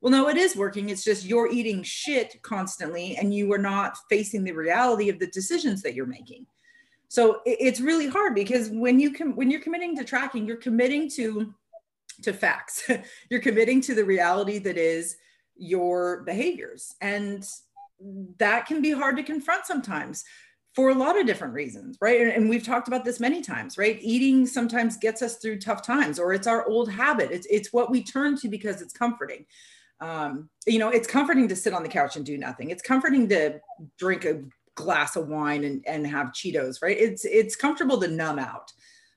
Well, 0.00 0.12
no, 0.12 0.28
it 0.28 0.36
is 0.36 0.54
working. 0.54 0.88
It's 0.88 1.02
just 1.02 1.24
you're 1.24 1.50
eating 1.50 1.82
shit 1.82 2.40
constantly 2.42 3.16
and 3.16 3.34
you 3.34 3.52
are 3.52 3.58
not 3.58 3.96
facing 4.08 4.44
the 4.44 4.52
reality 4.52 5.08
of 5.08 5.18
the 5.18 5.26
decisions 5.28 5.82
that 5.82 5.94
you're 5.94 6.06
making. 6.06 6.46
So 7.08 7.40
it's 7.44 7.80
really 7.80 8.06
hard 8.06 8.34
because 8.34 8.68
when 8.70 9.00
you 9.00 9.10
can, 9.10 9.34
when 9.34 9.50
you're 9.50 9.60
committing 9.60 9.96
to 9.96 10.04
tracking, 10.04 10.46
you're 10.46 10.56
committing 10.56 11.08
to 11.10 11.52
to 12.22 12.32
facts. 12.32 12.88
You're 13.30 13.40
committing 13.40 13.80
to 13.82 13.94
the 13.94 14.04
reality 14.04 14.58
that 14.58 14.76
is 14.76 15.16
your 15.56 16.22
behaviors. 16.22 16.94
And 17.00 17.44
that 18.38 18.66
can 18.66 18.82
be 18.82 18.90
hard 18.90 19.16
to 19.16 19.22
confront 19.22 19.66
sometimes. 19.66 20.24
for 20.74 20.90
a 20.90 20.94
lot 20.94 21.18
of 21.18 21.26
different 21.26 21.54
reasons, 21.54 21.96
right? 22.02 22.20
And, 22.20 22.30
and, 22.30 22.50
we've 22.50 22.62
talked 22.62 22.86
about 22.86 23.02
this 23.02 23.18
many 23.18 23.40
times, 23.40 23.78
right? 23.78 23.98
Eating 24.02 24.46
sometimes 24.46 24.98
gets 24.98 25.22
us 25.22 25.36
through 25.36 25.58
tough 25.58 25.80
times, 25.82 26.18
or 26.18 26.34
it's 26.34 26.46
our 26.46 26.68
old 26.68 26.90
habit. 26.90 27.30
It's 27.30 27.46
it's 27.46 27.72
what 27.72 27.90
we 27.90 28.02
turn 28.02 28.36
to 28.40 28.48
because 28.48 28.82
it's 28.82 28.92
comforting. 28.92 29.46
Um, 30.00 30.50
you 30.66 30.78
know, 30.78 30.90
it's 30.90 31.08
comforting 31.08 31.48
to 31.48 31.56
sit 31.56 31.72
on 31.72 31.82
the 31.82 31.88
couch 31.88 32.16
and 32.16 32.26
do 32.26 32.36
nothing. 32.36 32.68
It's 32.68 32.82
comforting 32.82 33.26
to 33.30 33.58
drink 33.98 34.26
a 34.26 34.42
glass 34.74 35.16
of 35.16 35.28
wine 35.28 35.64
and, 35.64 35.82
and 35.86 36.06
have 36.06 36.28
Cheetos, 36.28 36.82
right? 36.82 36.96
It's 36.96 37.24
it's 37.24 37.56
comfortable 37.56 37.98
to 38.00 38.08
numb 38.08 38.38
out, 38.38 38.70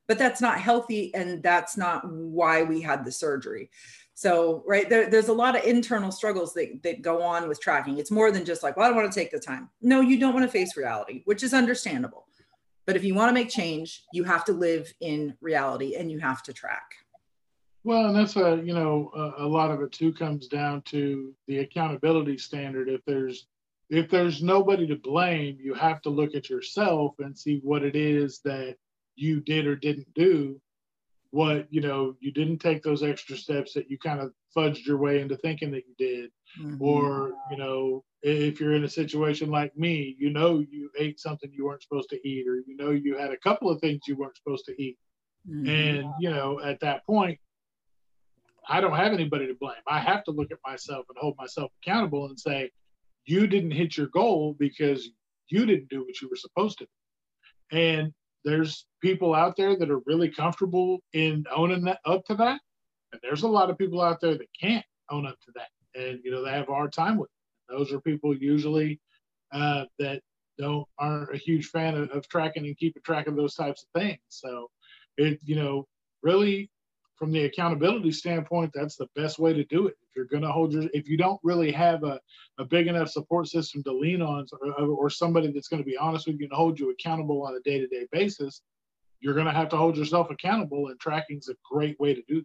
but 0.10 0.18
that's 0.18 0.42
not 0.42 0.60
healthy, 0.60 1.14
and 1.14 1.42
that's 1.44 1.78
not 1.78 2.02
why 2.12 2.64
we 2.64 2.82
had 2.82 3.06
the 3.06 3.12
surgery. 3.12 3.70
So, 4.16 4.64
right, 4.68 4.90
there, 4.90 5.08
there's 5.08 5.28
a 5.28 5.34
lot 5.34 5.56
of 5.56 5.64
internal 5.64 6.12
struggles 6.12 6.52
that, 6.56 6.82
that 6.82 7.04
go 7.04 7.22
on 7.22 7.48
with 7.48 7.62
tracking. 7.62 8.00
It's 8.00 8.10
more 8.10 8.32
than 8.32 8.44
just 8.44 8.64
like, 8.64 8.76
well, 8.76 8.88
I 8.88 8.90
don't 8.90 8.98
want 8.98 9.14
to 9.14 9.18
take 9.18 9.32
the 9.32 9.40
time. 9.40 9.70
No, 9.82 10.02
you 10.02 10.20
don't 10.20 10.34
want 10.34 10.46
to 10.46 10.52
face 10.52 10.76
reality, 10.76 11.22
which 11.26 11.44
is 11.44 11.54
understandable. 11.54 12.26
But 12.88 12.96
if 12.96 13.04
you 13.04 13.14
want 13.14 13.30
to 13.30 13.34
make 13.34 13.50
change, 13.50 14.04
you 14.12 14.24
have 14.24 14.44
to 14.46 14.52
live 14.52 14.92
in 15.00 15.38
reality 15.42 15.96
and 15.96 16.12
you 16.12 16.18
have 16.20 16.42
to 16.44 16.54
track. 16.54 16.92
Well, 17.84 18.08
and 18.08 18.16
that's 18.16 18.36
a, 18.36 18.60
you 18.66 18.74
know, 18.74 19.12
a, 19.16 19.46
a 19.46 19.48
lot 19.48 19.70
of 19.70 19.80
it 19.84 19.92
too 19.92 20.12
comes 20.12 20.48
down 20.48 20.82
to 20.88 21.36
the 21.48 21.60
accountability 21.60 22.40
standard. 22.40 22.90
If 22.90 23.02
there's 23.06 23.46
if 23.92 24.10
there's 24.10 24.42
nobody 24.42 24.86
to 24.88 24.96
blame, 24.96 25.58
you 25.62 25.74
have 25.76 26.02
to 26.02 26.10
look 26.10 26.36
at 26.36 26.50
yourself 26.50 27.16
and 27.20 27.38
see 27.38 27.60
what 27.64 27.84
it 27.84 27.96
is 27.96 28.40
that 28.44 28.76
you 29.20 29.42
did 29.42 29.68
or 29.68 29.76
didn't 29.76 30.14
do 30.14 30.60
what 31.32 31.68
you 31.70 31.82
know 31.82 32.16
you 32.20 32.32
didn't 32.32 32.58
take 32.58 32.82
those 32.82 33.04
extra 33.04 33.38
steps 33.38 33.74
that 33.74 33.90
you 33.90 33.98
kind 33.98 34.20
of 34.20 34.34
fudged 34.56 34.86
your 34.86 34.98
way 34.98 35.22
into 35.22 35.38
thinking 35.38 35.72
that 35.72 35.84
you 35.88 35.94
did 35.98 36.32
mm-hmm. 36.60 36.82
or 36.84 37.32
you 37.52 37.58
know 37.58 38.04
if 38.24 38.60
you're 38.60 38.74
in 38.74 38.84
a 38.84 38.90
situation 38.90 39.50
like 39.50 39.76
me 39.78 40.16
you 40.18 40.32
know 40.32 40.64
you 40.72 40.90
ate 40.98 41.20
something 41.20 41.52
you 41.54 41.66
weren't 41.66 41.84
supposed 41.84 42.10
to 42.10 42.28
eat 42.28 42.48
or 42.48 42.56
you 42.56 42.76
know 42.76 42.92
you 42.92 43.16
had 43.16 43.32
a 43.32 43.38
couple 43.38 43.70
of 43.70 43.80
things 43.80 44.02
you 44.08 44.16
weren't 44.16 44.36
supposed 44.36 44.66
to 44.66 44.82
eat 44.82 44.98
mm-hmm. 45.48 45.70
and 45.70 46.14
you 46.20 46.32
know 46.32 46.60
at 46.62 46.80
that 46.80 47.06
point 47.06 47.38
i 48.68 48.82
don't 48.82 48.96
have 48.96 49.14
anybody 49.14 49.46
to 49.46 49.56
blame 49.60 49.76
i 49.88 50.00
have 50.00 50.24
to 50.24 50.32
look 50.32 50.52
at 50.52 50.58
myself 50.66 51.06
and 51.10 51.18
hold 51.20 51.36
myself 51.38 51.72
accountable 51.84 52.26
and 52.26 52.40
say 52.40 52.72
you 53.26 53.46
didn't 53.46 53.72
hit 53.72 53.96
your 53.96 54.08
goal 54.08 54.56
because 54.58 55.10
you 55.50 55.66
didn't 55.66 55.90
do 55.90 56.04
what 56.04 56.20
you 56.22 56.28
were 56.28 56.36
supposed 56.36 56.80
to 56.80 56.88
and 57.72 58.12
there's 58.46 58.86
people 59.02 59.34
out 59.36 59.56
there 59.58 59.76
that 59.78 59.92
are 59.92 60.02
really 60.06 60.30
comfortable 60.30 61.00
in 61.14 61.44
owning 61.56 61.84
that 61.86 62.00
up 62.06 62.26
to 62.26 62.36
that. 62.36 62.60
And 63.12 63.22
there's 63.22 63.44
a 63.44 63.48
lot 63.48 63.70
of 63.70 63.78
people 63.78 64.02
out 64.02 64.22
there 64.22 64.36
that 64.36 64.48
can't 64.60 64.86
own 65.10 65.26
up 65.26 65.38
to 65.46 65.52
that. 65.56 65.70
And, 66.00 66.20
you 66.24 66.32
know, 66.32 66.44
they 66.44 66.52
have 66.52 66.70
a 66.70 66.74
hard 66.74 66.94
time 66.94 67.18
with 67.18 67.30
it. 67.30 67.74
Those 67.74 67.92
are 67.92 68.00
people 68.02 68.36
usually 68.36 69.00
uh, 69.52 69.86
that 69.98 70.22
don't 70.58 70.86
aren't 70.98 71.34
a 71.34 71.38
huge 71.38 71.68
fan 71.68 71.96
of, 71.96 72.10
of 72.12 72.28
tracking 72.28 72.66
and 72.66 72.78
keeping 72.78 73.02
track 73.04 73.28
of 73.28 73.36
those 73.36 73.56
types 73.56 73.84
of 73.84 74.02
things. 74.02 74.20
So 74.28 74.70
it, 75.18 75.40
you 75.44 75.56
know, 75.56 75.88
really 76.22 76.70
from 77.20 77.32
the 77.34 77.44
accountability 77.44 78.14
standpoint, 78.14 78.72
that's 78.74 78.96
the 78.96 79.10
best 79.14 79.38
way 79.40 79.52
to 79.54 79.66
do 79.66 79.88
it. 79.88 79.96
If 80.02 80.16
you're 80.16 80.26
going 80.26 80.44
to 80.44 80.52
hold 80.52 80.72
your, 80.72 80.86
if 80.94 81.10
you 81.10 81.18
don't 81.18 81.40
really 81.44 81.72
have 81.74 82.04
a, 82.06 82.20
a 82.58 82.64
big 82.64 82.88
enough 82.88 83.10
support 83.10 83.50
system 83.50 83.84
to 83.84 83.92
lean 83.92 84.22
on, 84.22 84.48
or, 84.62 84.88
or 84.88 85.10
somebody 85.10 85.52
that's 85.52 85.68
going 85.68 85.84
to 85.84 85.86
be 85.86 85.98
honest 85.98 86.28
with 86.28 86.40
you 86.40 86.46
and 86.46 86.54
hold 86.54 86.80
you 86.80 86.92
accountable 86.92 87.44
on 87.46 87.56
a 87.56 87.60
day 87.60 87.78
to 87.78 87.88
day 87.88 88.08
basis, 88.14 88.62
you're 89.20 89.34
going 89.34 89.46
to 89.46 89.52
have 89.52 89.68
to 89.70 89.78
hold 89.78 89.98
yourself 89.98 90.32
accountable. 90.32 90.88
And 90.88 91.00
tracking 91.00 91.38
is 91.38 91.50
a 91.50 91.56
great 91.70 92.00
way 92.00 92.16
to 92.16 92.22
do 92.28 92.42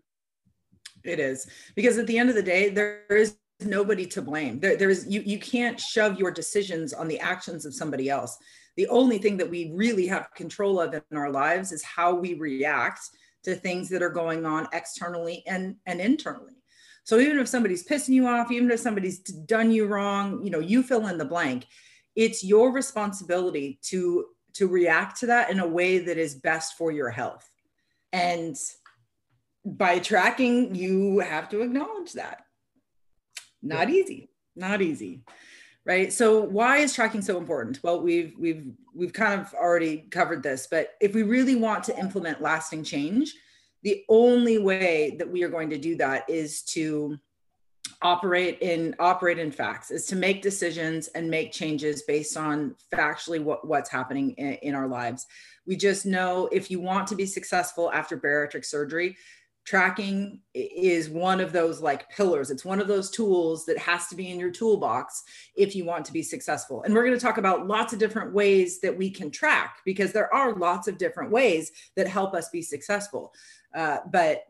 that. 1.05 1.13
It 1.13 1.21
is 1.21 1.49
because 1.77 1.99
at 1.99 2.07
the 2.09 2.19
end 2.19 2.31
of 2.31 2.35
the 2.35 2.43
day, 2.43 2.71
there 2.71 3.05
is 3.11 3.37
nobody 3.61 4.07
to 4.07 4.23
blame. 4.23 4.59
There, 4.59 4.77
there's 4.77 5.07
you 5.07 5.21
you 5.21 5.39
can't 5.39 5.79
shove 5.79 6.19
your 6.19 6.31
decisions 6.31 6.93
on 6.93 7.07
the 7.07 7.21
actions 7.21 7.65
of 7.65 7.75
somebody 7.75 8.09
else. 8.09 8.37
The 8.77 8.89
only 8.89 9.19
thing 9.19 9.37
that 9.37 9.49
we 9.49 9.71
really 9.75 10.07
have 10.09 10.35
control 10.35 10.81
of 10.81 10.95
in 10.95 11.17
our 11.17 11.31
lives 11.31 11.71
is 11.71 11.85
how 11.85 12.15
we 12.15 12.35
react 12.35 13.01
to 13.45 13.55
things 13.55 13.89
that 13.91 14.03
are 14.03 14.11
going 14.11 14.45
on 14.45 14.69
externally 14.73 15.43
and, 15.47 15.77
and 15.87 16.01
internally. 16.01 16.55
So 17.05 17.19
even 17.19 17.39
if 17.39 17.49
somebody's 17.49 17.87
pissing 17.87 18.11
you 18.11 18.27
off, 18.27 18.51
even 18.51 18.71
if 18.71 18.81
somebody's 18.81 19.19
done 19.19 19.71
you 19.71 19.87
wrong, 19.87 20.43
you 20.43 20.51
know, 20.51 20.61
you 20.61 20.83
fill 20.83 21.07
in 21.07 21.19
the 21.19 21.25
blank. 21.25 21.67
It's 22.17 22.43
your 22.45 22.73
responsibility 22.73 23.79
to 23.83 24.27
to 24.55 24.69
react 24.69 25.19
to 25.19 25.27
that 25.27 25.51
in 25.51 25.59
a 25.59 25.67
way 25.67 25.99
that 25.99 26.17
is 26.17 26.37
best 26.37 26.79
for 26.79 26.93
your 26.93 27.11
health. 27.11 27.51
And 28.13 28.57
by 29.65 29.99
tracking, 29.99 30.77
you 30.77 31.19
have 31.19 31.49
to 31.49 31.63
acknowledge 31.63 32.13
that. 32.13 32.45
Not 33.61 33.89
yeah. 33.89 33.97
easy. 33.97 34.31
Not 34.55 34.81
easy 34.81 35.25
right? 35.85 36.13
So 36.13 36.41
why 36.41 36.79
is 36.79 36.95
tracking 36.95 37.23
so 37.23 37.39
important? 37.39 37.83
Well 37.83 38.01
we've 38.01 38.35
we've 38.39 38.67
we've 38.95 39.13
kind 39.13 39.41
of 39.41 39.53
already 39.55 40.07
covered 40.11 40.43
this 40.43 40.67
but 40.71 40.95
if 41.01 41.15
we 41.15 41.23
really 41.23 41.57
want 41.57 41.85
to 41.85 41.99
implement 41.99 42.41
lasting 42.41 42.85
change 42.85 43.35
the 43.85 44.03
only 44.09 44.59
way 44.59 45.15
that 45.19 45.31
we 45.31 45.43
are 45.43 45.49
going 45.49 45.71
to 45.71 45.79
do 45.79 45.95
that 45.97 46.29
is 46.29 46.63
to 46.63 47.19
operate 48.01 48.59
in 48.61 48.95
operate 48.99 49.39
in 49.39 49.51
facts 49.51 49.91
is 49.91 50.07
to 50.07 50.17
make 50.17 50.43
decisions 50.43 51.09
and 51.09 51.31
make 51.31 51.53
changes 51.53 52.03
based 52.03 52.37
on 52.37 52.75
factually 52.93 53.43
what, 53.43 53.67
what's 53.67 53.91
happening 53.91 54.31
in, 54.33 54.55
in 54.55 54.75
our 54.75 54.89
lives. 54.89 55.27
We 55.67 55.77
just 55.77 56.07
know 56.07 56.49
if 56.51 56.71
you 56.71 56.81
want 56.81 57.07
to 57.09 57.15
be 57.15 57.27
successful 57.27 57.93
after 57.93 58.17
bariatric 58.17 58.65
surgery 58.65 59.17
tracking 59.65 60.41
is 60.53 61.09
one 61.09 61.41
of 61.41 61.53
those 61.53 61.81
like 61.81 62.09
pillars. 62.11 62.51
It's 62.51 62.65
one 62.65 62.81
of 62.81 62.87
those 62.87 63.11
tools 63.11 63.65
that 63.65 63.79
has 63.79 64.09
to 64.09 64.17
be 64.17 64.31
in 64.31 64.39
your 64.39 64.51
toolbox 64.51 65.23
if 65.57 65.75
you 65.75 65.85
want 65.85 66.05
to 66.05 66.13
be 66.13 66.23
successful. 66.23 66.83
And 66.83 66.95
we're 66.95 67.05
going 67.05 67.19
to 67.19 67.25
talk 67.25 67.39
about 67.39 67.67
lots 67.67 67.93
of 67.93 67.99
different 67.99 68.33
ways 68.35 68.81
that 68.81 68.97
we 68.97 69.09
can 69.09 69.31
track 69.31 69.79
because 69.85 70.13
there 70.13 70.33
are 70.35 70.55
lots 70.55 70.87
of 70.87 70.99
different 70.99 71.31
ways 71.31 71.73
that 71.97 72.07
help 72.07 72.35
us 72.35 72.51
be 72.51 72.61
successful. 72.61 73.33
Uh, 73.75 73.99
but 74.13 74.45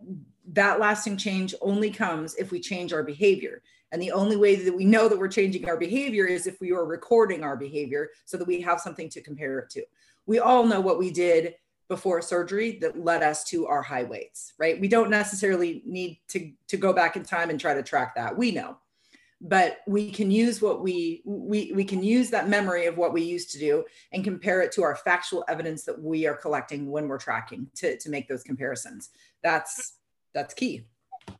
that 0.52 0.80
lasting 0.80 1.16
change 1.16 1.54
only 1.60 1.90
comes 1.90 2.34
if 2.34 2.50
we 2.50 2.60
change 2.60 2.92
our 2.92 3.04
behavior. 3.04 3.62
And 3.92 4.02
the 4.02 4.10
only 4.10 4.36
way 4.36 4.56
that 4.56 4.74
we 4.74 4.84
know 4.84 5.08
that 5.08 5.18
we're 5.18 5.28
changing 5.28 5.68
our 5.68 5.76
behavior 5.76 6.26
is 6.26 6.48
if 6.48 6.60
we 6.60 6.72
are 6.72 6.84
recording 6.84 7.44
our 7.44 7.56
behavior 7.56 8.10
so 8.24 8.36
that 8.36 8.48
we 8.48 8.60
have 8.60 8.80
something 8.80 9.08
to 9.10 9.20
compare 9.20 9.60
it 9.60 9.70
to. 9.70 9.84
We 10.26 10.40
all 10.40 10.66
know 10.66 10.80
what 10.80 10.98
we 10.98 11.12
did 11.12 11.54
before 11.88 12.22
surgery 12.22 12.78
that 12.80 12.98
led 12.98 13.22
us 13.22 13.44
to 13.44 13.66
our 13.66 13.82
high 13.82 14.04
weights, 14.04 14.54
right? 14.58 14.80
We 14.80 14.88
don't 14.88 15.10
necessarily 15.10 15.82
need 15.84 16.18
to, 16.28 16.50
to 16.68 16.76
go 16.76 16.92
back 16.92 17.16
in 17.16 17.24
time 17.24 17.50
and 17.50 17.60
try 17.60 17.74
to 17.74 17.82
track 17.82 18.14
that. 18.14 18.36
We 18.36 18.52
know. 18.52 18.78
But 19.40 19.78
we 19.86 20.10
can 20.10 20.30
use 20.30 20.62
what 20.62 20.82
we 20.82 21.20
we 21.26 21.70
we 21.74 21.84
can 21.84 22.02
use 22.02 22.30
that 22.30 22.48
memory 22.48 22.86
of 22.86 22.96
what 22.96 23.12
we 23.12 23.20
used 23.22 23.50
to 23.50 23.58
do 23.58 23.84
and 24.12 24.24
compare 24.24 24.62
it 24.62 24.72
to 24.72 24.82
our 24.82 24.96
factual 24.96 25.44
evidence 25.48 25.84
that 25.84 26.00
we 26.00 26.26
are 26.26 26.36
collecting 26.36 26.90
when 26.90 27.08
we're 27.08 27.18
tracking 27.18 27.68
to, 27.74 27.98
to 27.98 28.08
make 28.08 28.26
those 28.26 28.42
comparisons. 28.42 29.10
That's 29.42 29.98
that's 30.32 30.54
key. 30.54 30.86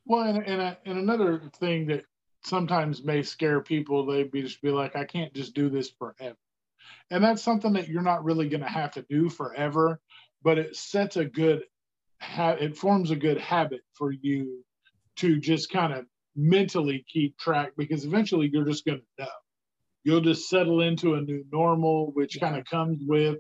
Well, 0.04 0.24
and 0.24 0.46
and, 0.46 0.60
uh, 0.60 0.74
and 0.84 0.98
another 0.98 1.50
thing 1.58 1.86
that 1.86 2.04
sometimes 2.44 3.02
may 3.02 3.22
scare 3.22 3.60
people, 3.62 4.04
they'd 4.04 4.30
be 4.30 4.42
just 4.42 4.60
be 4.60 4.70
like, 4.70 4.96
I 4.96 5.04
can't 5.04 5.32
just 5.32 5.54
do 5.54 5.70
this 5.70 5.88
forever. 5.88 6.36
And 7.10 7.24
that's 7.24 7.42
something 7.42 7.72
that 7.72 7.88
you're 7.88 8.02
not 8.02 8.24
really 8.24 8.48
going 8.48 8.62
to 8.62 8.68
have 8.68 8.92
to 8.92 9.02
do 9.08 9.30
forever 9.30 10.00
but 10.44 10.58
it 10.58 10.76
sets 10.76 11.16
a 11.16 11.24
good 11.24 11.62
ha- 12.20 12.56
it 12.60 12.76
forms 12.76 13.10
a 13.10 13.16
good 13.16 13.38
habit 13.38 13.80
for 13.94 14.12
you 14.12 14.62
to 15.16 15.38
just 15.40 15.70
kind 15.70 15.92
of 15.92 16.04
mentally 16.36 17.04
keep 17.12 17.36
track 17.38 17.72
because 17.76 18.04
eventually 18.04 18.50
you're 18.52 18.64
just 18.64 18.84
going 18.84 18.98
to 18.98 19.24
know. 19.24 19.30
You'll 20.04 20.20
just 20.20 20.48
settle 20.48 20.82
into 20.82 21.14
a 21.14 21.20
new 21.20 21.44
normal 21.50 22.12
which 22.12 22.38
kind 22.38 22.56
of 22.56 22.64
comes 22.66 22.98
with 23.06 23.38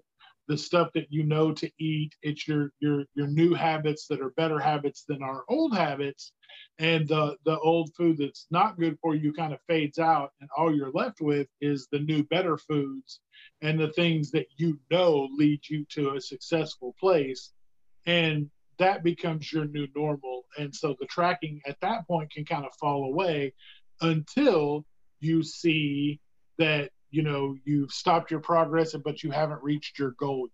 the 0.48 0.58
stuff 0.58 0.90
that 0.94 1.06
you 1.10 1.24
know 1.24 1.52
to 1.52 1.70
eat. 1.78 2.14
It's 2.22 2.46
your 2.46 2.70
your 2.80 3.04
your 3.14 3.26
new 3.26 3.54
habits 3.54 4.06
that 4.08 4.20
are 4.20 4.30
better 4.30 4.58
habits 4.58 5.04
than 5.08 5.22
our 5.22 5.44
old 5.48 5.76
habits. 5.76 6.32
And 6.78 7.08
the 7.08 7.36
the 7.44 7.58
old 7.60 7.90
food 7.96 8.18
that's 8.18 8.46
not 8.50 8.78
good 8.78 8.98
for 9.00 9.14
you 9.14 9.32
kind 9.32 9.52
of 9.52 9.60
fades 9.68 9.98
out 9.98 10.32
and 10.40 10.50
all 10.56 10.74
you're 10.74 10.92
left 10.92 11.20
with 11.20 11.48
is 11.60 11.88
the 11.90 12.00
new 12.00 12.24
better 12.24 12.58
foods 12.58 13.20
and 13.62 13.78
the 13.78 13.92
things 13.92 14.30
that 14.32 14.46
you 14.56 14.78
know 14.90 15.28
lead 15.36 15.60
you 15.68 15.84
to 15.90 16.14
a 16.14 16.20
successful 16.20 16.94
place. 17.00 17.52
And 18.06 18.50
that 18.78 19.02
becomes 19.02 19.52
your 19.52 19.66
new 19.66 19.86
normal. 19.94 20.44
And 20.58 20.74
so 20.74 20.96
the 20.98 21.06
tracking 21.06 21.60
at 21.66 21.80
that 21.80 22.06
point 22.06 22.32
can 22.32 22.44
kind 22.44 22.64
of 22.64 22.74
fall 22.74 23.04
away 23.04 23.54
until 24.00 24.84
you 25.20 25.42
see 25.42 26.20
that 26.58 26.90
you 27.14 27.22
know 27.22 27.56
you've 27.64 27.92
stopped 27.92 28.30
your 28.30 28.40
progress 28.40 28.94
but 29.04 29.22
you 29.22 29.30
haven't 29.30 29.62
reached 29.62 29.98
your 29.98 30.12
goal. 30.12 30.48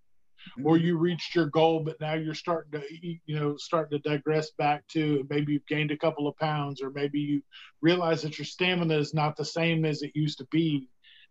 Mm-hmm. 0.56 0.66
or 0.66 0.78
you 0.78 0.96
reached 0.96 1.34
your 1.34 1.44
goal 1.44 1.80
but 1.80 2.00
now 2.00 2.14
you're 2.14 2.32
starting 2.32 2.80
to 2.80 2.82
you 3.02 3.38
know 3.38 3.56
starting 3.58 4.00
to 4.00 4.08
digress 4.08 4.52
back 4.52 4.88
to 4.88 5.26
maybe 5.28 5.52
you've 5.52 5.66
gained 5.66 5.90
a 5.90 5.98
couple 5.98 6.26
of 6.26 6.34
pounds 6.38 6.80
or 6.80 6.88
maybe 6.88 7.20
you 7.20 7.42
realize 7.82 8.22
that 8.22 8.38
your 8.38 8.46
stamina 8.46 8.96
is 8.96 9.12
not 9.12 9.36
the 9.36 9.44
same 9.44 9.84
as 9.84 10.00
it 10.00 10.12
used 10.14 10.38
to 10.38 10.46
be 10.50 10.88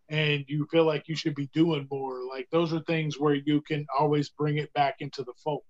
and 0.09 0.43
you 0.47 0.67
feel 0.71 0.85
like 0.85 1.07
you 1.07 1.15
should 1.15 1.35
be 1.35 1.49
doing 1.53 1.87
more. 1.89 2.25
Like 2.27 2.47
those 2.51 2.73
are 2.73 2.81
things 2.81 3.19
where 3.19 3.35
you 3.35 3.61
can 3.61 3.85
always 3.97 4.29
bring 4.29 4.57
it 4.57 4.73
back 4.73 4.97
into 4.99 5.23
the 5.23 5.33
fold. 5.43 5.63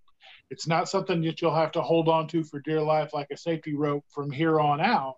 It's 0.49 0.67
not 0.67 0.89
something 0.89 1.21
that 1.23 1.41
you'll 1.41 1.53
have 1.53 1.71
to 1.73 1.81
hold 1.81 2.07
on 2.07 2.27
to 2.29 2.43
for 2.43 2.59
dear 2.61 2.81
life. 2.81 3.13
Like 3.13 3.27
a 3.31 3.37
safety 3.37 3.75
rope 3.75 4.05
from 4.09 4.31
here 4.31 4.59
on 4.59 4.81
out 4.81 5.15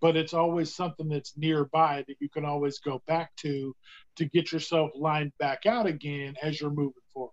but 0.00 0.16
it's 0.16 0.34
always 0.34 0.74
something 0.74 1.08
that's 1.08 1.36
nearby 1.36 2.04
that 2.06 2.16
you 2.20 2.28
can 2.28 2.44
always 2.44 2.78
go 2.78 3.02
back 3.06 3.34
to 3.36 3.74
to 4.16 4.24
get 4.26 4.52
yourself 4.52 4.90
lined 4.94 5.32
back 5.38 5.66
out 5.66 5.86
again 5.86 6.34
as 6.42 6.60
you're 6.60 6.70
moving 6.70 7.02
forward. 7.12 7.32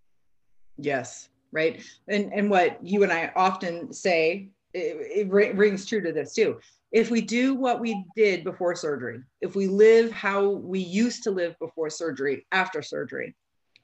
Yes, 0.78 1.30
right. 1.52 1.84
And 2.08 2.34
and 2.34 2.50
what 2.50 2.84
you 2.86 3.04
and 3.04 3.12
I 3.12 3.32
often 3.36 3.94
say 3.94 4.50
it, 4.74 5.30
it 5.30 5.56
rings 5.56 5.86
true 5.86 6.02
to 6.02 6.12
this 6.12 6.34
too. 6.34 6.60
If 6.92 7.10
we 7.10 7.22
do 7.22 7.56
what 7.56 7.80
we 7.80 8.06
did 8.16 8.44
before 8.44 8.76
surgery, 8.76 9.22
if 9.42 9.56
we 9.56 9.68
live 9.68 10.12
how 10.12 10.50
we 10.50 10.80
used 10.80 11.24
to 11.24 11.32
live 11.32 11.56
before 11.60 11.90
surgery, 11.90 12.46
after 12.52 12.82
surgery, 12.82 13.36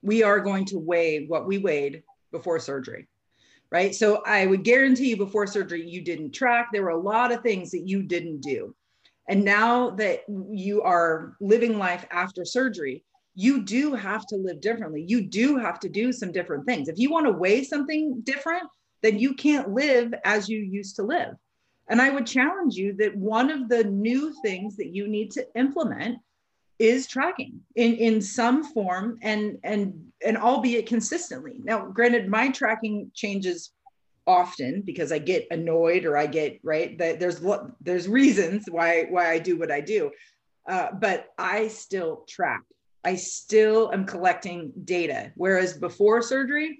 we 0.01 0.23
are 0.23 0.39
going 0.39 0.65
to 0.65 0.77
weigh 0.77 1.25
what 1.25 1.47
we 1.47 1.57
weighed 1.57 2.03
before 2.31 2.59
surgery 2.59 3.07
right? 3.71 3.93
So 3.93 4.23
I 4.25 4.45
would 4.45 4.63
guarantee 4.63 5.09
you 5.09 5.17
before 5.17 5.47
surgery, 5.47 5.87
you 5.87 6.01
didn't 6.01 6.31
track. 6.31 6.69
There 6.71 6.83
were 6.83 6.89
a 6.89 6.99
lot 6.99 7.31
of 7.31 7.41
things 7.41 7.71
that 7.71 7.87
you 7.87 8.03
didn't 8.03 8.41
do. 8.41 8.75
And 9.27 9.45
now 9.45 9.91
that 9.91 10.21
you 10.27 10.81
are 10.81 11.35
living 11.39 11.77
life 11.77 12.05
after 12.09 12.43
surgery, 12.43 13.03
you 13.35 13.61
do 13.61 13.93
have 13.93 14.25
to 14.27 14.35
live 14.35 14.59
differently. 14.59 15.05
You 15.07 15.21
do 15.21 15.57
have 15.57 15.79
to 15.81 15.89
do 15.89 16.11
some 16.11 16.31
different 16.31 16.65
things. 16.65 16.89
If 16.89 16.97
you 16.97 17.11
want 17.11 17.27
to 17.27 17.31
weigh 17.31 17.63
something 17.63 18.21
different, 18.21 18.63
then 19.01 19.19
you 19.19 19.35
can't 19.35 19.69
live 19.69 20.13
as 20.25 20.49
you 20.49 20.59
used 20.59 20.95
to 20.95 21.03
live. 21.03 21.35
And 21.87 22.01
I 22.01 22.09
would 22.09 22.25
challenge 22.25 22.75
you 22.75 22.93
that 22.97 23.15
one 23.15 23.49
of 23.49 23.69
the 23.69 23.83
new 23.83 24.33
things 24.41 24.75
that 24.77 24.93
you 24.93 25.07
need 25.07 25.31
to 25.31 25.45
implement 25.55 26.19
is 26.79 27.07
tracking 27.07 27.59
in, 27.75 27.95
in 27.95 28.21
some 28.21 28.63
form 28.63 29.19
and 29.21 29.57
and 29.63 30.08
and 30.25 30.37
albeit 30.37 30.85
consistently. 30.85 31.61
Now, 31.63 31.87
granted, 31.87 32.29
my 32.29 32.49
tracking 32.49 33.11
changes 33.13 33.71
often 34.27 34.81
because 34.81 35.11
I 35.11 35.17
get 35.17 35.47
annoyed 35.49 36.05
or 36.05 36.17
I 36.17 36.27
get 36.27 36.59
right 36.63 36.97
that 36.99 37.19
there's 37.19 37.41
there's 37.81 38.07
reasons 38.07 38.65
why 38.69 39.05
why 39.09 39.31
I 39.31 39.39
do 39.39 39.57
what 39.57 39.71
I 39.71 39.81
do, 39.81 40.11
uh, 40.67 40.89
but 40.99 41.27
I 41.37 41.67
still 41.67 42.25
track. 42.27 42.63
I 43.03 43.15
still 43.15 43.91
am 43.93 44.05
collecting 44.05 44.73
data. 44.83 45.31
Whereas 45.35 45.73
before 45.73 46.21
surgery, 46.21 46.79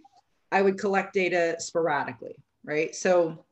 I 0.52 0.62
would 0.62 0.78
collect 0.78 1.14
data 1.14 1.56
sporadically, 1.60 2.36
right? 2.64 2.94
So 2.94 3.46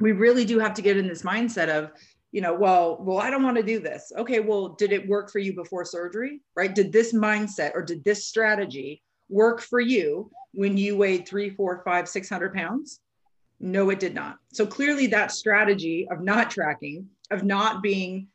we 0.00 0.12
really 0.12 0.44
do 0.44 0.58
have 0.58 0.74
to 0.74 0.82
get 0.82 0.96
in 0.96 1.06
this 1.06 1.22
mindset 1.22 1.68
of 1.68 1.92
you 2.32 2.40
know 2.40 2.54
well 2.54 2.98
well 3.00 3.18
i 3.18 3.28
don't 3.28 3.42
want 3.42 3.56
to 3.56 3.62
do 3.62 3.80
this 3.80 4.12
okay 4.16 4.40
well 4.40 4.68
did 4.68 4.92
it 4.92 5.08
work 5.08 5.30
for 5.30 5.40
you 5.40 5.52
before 5.52 5.84
surgery 5.84 6.40
right 6.54 6.74
did 6.74 6.92
this 6.92 7.12
mindset 7.12 7.72
or 7.74 7.82
did 7.82 8.04
this 8.04 8.26
strategy 8.26 9.02
work 9.30 9.60
for 9.60 9.80
you 9.80 10.30
when 10.52 10.76
you 10.76 10.96
weighed 10.96 11.26
three 11.26 11.50
four 11.50 11.82
five 11.84 12.08
six 12.08 12.28
hundred 12.28 12.52
pounds 12.52 13.00
no, 13.60 13.90
it 13.90 14.00
did 14.00 14.14
not. 14.14 14.38
So 14.52 14.66
clearly, 14.66 15.06
that 15.08 15.30
strategy 15.30 16.08
of 16.10 16.22
not 16.22 16.50
tracking, 16.50 17.06
of 17.30 17.44
not 17.44 17.82
being, 17.82 18.28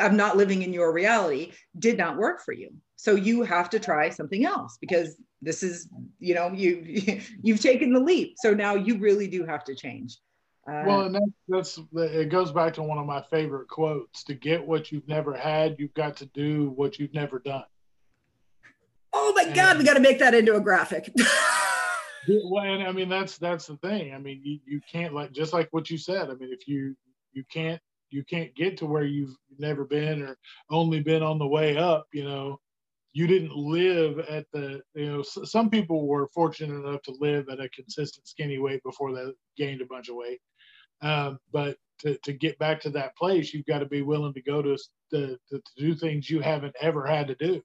of 0.00 0.12
not 0.12 0.36
living 0.36 0.62
in 0.62 0.72
your 0.72 0.92
reality 0.92 1.52
did 1.78 1.96
not 1.96 2.16
work 2.16 2.42
for 2.44 2.52
you. 2.52 2.70
So 2.96 3.14
you 3.14 3.42
have 3.42 3.70
to 3.70 3.78
try 3.78 4.10
something 4.10 4.44
else 4.44 4.78
because 4.80 5.16
this 5.40 5.62
is, 5.62 5.88
you 6.18 6.34
know, 6.34 6.52
you 6.52 7.20
you've 7.42 7.60
taken 7.60 7.92
the 7.92 8.00
leap. 8.00 8.34
So 8.38 8.52
now 8.52 8.74
you 8.74 8.98
really 8.98 9.28
do 9.28 9.46
have 9.46 9.64
to 9.64 9.74
change. 9.74 10.18
Uh, 10.68 10.82
well, 10.86 11.00
and 11.02 11.14
that's, 11.14 11.76
that's 11.76 11.80
it 11.94 12.28
goes 12.28 12.52
back 12.52 12.74
to 12.74 12.82
one 12.82 12.98
of 12.98 13.06
my 13.06 13.22
favorite 13.30 13.68
quotes: 13.68 14.24
"To 14.24 14.34
get 14.34 14.64
what 14.64 14.90
you've 14.90 15.08
never 15.08 15.34
had, 15.34 15.76
you've 15.78 15.94
got 15.94 16.16
to 16.18 16.26
do 16.26 16.70
what 16.70 16.98
you've 16.98 17.14
never 17.14 17.38
done." 17.38 17.64
Oh 19.12 19.32
my 19.36 19.44
and, 19.44 19.54
God, 19.54 19.78
we 19.78 19.84
got 19.84 19.94
to 19.94 20.00
make 20.00 20.18
that 20.20 20.34
into 20.34 20.54
a 20.56 20.60
graphic. 20.60 21.12
well, 22.28 22.64
and 22.64 22.82
I 22.82 22.92
mean 22.92 23.08
that's 23.08 23.38
that's 23.38 23.66
the 23.66 23.76
thing. 23.78 24.14
I 24.14 24.18
mean, 24.18 24.40
you, 24.42 24.58
you 24.64 24.80
can't 24.90 25.14
like 25.14 25.32
just 25.32 25.52
like 25.52 25.68
what 25.72 25.90
you 25.90 25.98
said. 25.98 26.30
I 26.30 26.34
mean, 26.34 26.50
if 26.52 26.66
you 26.66 26.96
you 27.32 27.44
can't 27.50 27.80
you 28.10 28.24
can't 28.24 28.54
get 28.54 28.76
to 28.78 28.86
where 28.86 29.04
you've 29.04 29.36
never 29.58 29.84
been 29.84 30.22
or 30.22 30.36
only 30.70 31.00
been 31.00 31.22
on 31.22 31.38
the 31.38 31.46
way 31.46 31.76
up, 31.76 32.06
you 32.12 32.24
know, 32.24 32.60
you 33.12 33.26
didn't 33.26 33.56
live 33.56 34.18
at 34.20 34.46
the 34.52 34.80
you 34.94 35.06
know 35.06 35.22
some 35.22 35.68
people 35.68 36.06
were 36.06 36.28
fortunate 36.28 36.74
enough 36.74 37.02
to 37.02 37.14
live 37.20 37.48
at 37.48 37.60
a 37.60 37.68
consistent 37.70 38.26
skinny 38.26 38.58
weight 38.58 38.82
before 38.82 39.14
they 39.14 39.32
gained 39.56 39.80
a 39.80 39.86
bunch 39.86 40.08
of 40.08 40.16
weight. 40.16 40.40
Um, 41.02 41.38
but 41.52 41.76
to, 42.00 42.16
to 42.18 42.32
get 42.32 42.58
back 42.58 42.80
to 42.82 42.90
that 42.90 43.16
place, 43.16 43.52
you've 43.52 43.66
got 43.66 43.80
to 43.80 43.86
be 43.86 44.02
willing 44.02 44.34
to 44.34 44.42
go 44.42 44.62
to, 44.62 44.76
to, 45.10 45.36
to 45.50 45.60
do 45.76 45.94
things 45.96 46.30
you 46.30 46.40
haven't 46.40 46.76
ever 46.80 47.04
had 47.04 47.26
to 47.26 47.34
do 47.34 47.60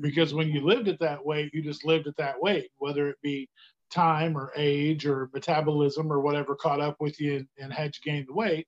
because 0.00 0.34
when 0.34 0.48
you 0.48 0.60
lived 0.60 0.88
at 0.88 0.98
that 1.00 1.24
weight, 1.24 1.52
you 1.52 1.62
just 1.62 1.84
lived 1.84 2.06
at 2.06 2.16
that 2.16 2.40
weight, 2.40 2.70
whether 2.78 3.08
it 3.08 3.16
be 3.22 3.48
time 3.90 4.36
or 4.36 4.52
age 4.56 5.06
or 5.06 5.30
metabolism 5.34 6.10
or 6.10 6.20
whatever 6.20 6.54
caught 6.54 6.80
up 6.80 6.96
with 7.00 7.20
you 7.20 7.36
and, 7.36 7.48
and 7.58 7.72
had 7.72 7.94
you 7.94 8.10
gain 8.10 8.24
the 8.26 8.34
weight, 8.34 8.66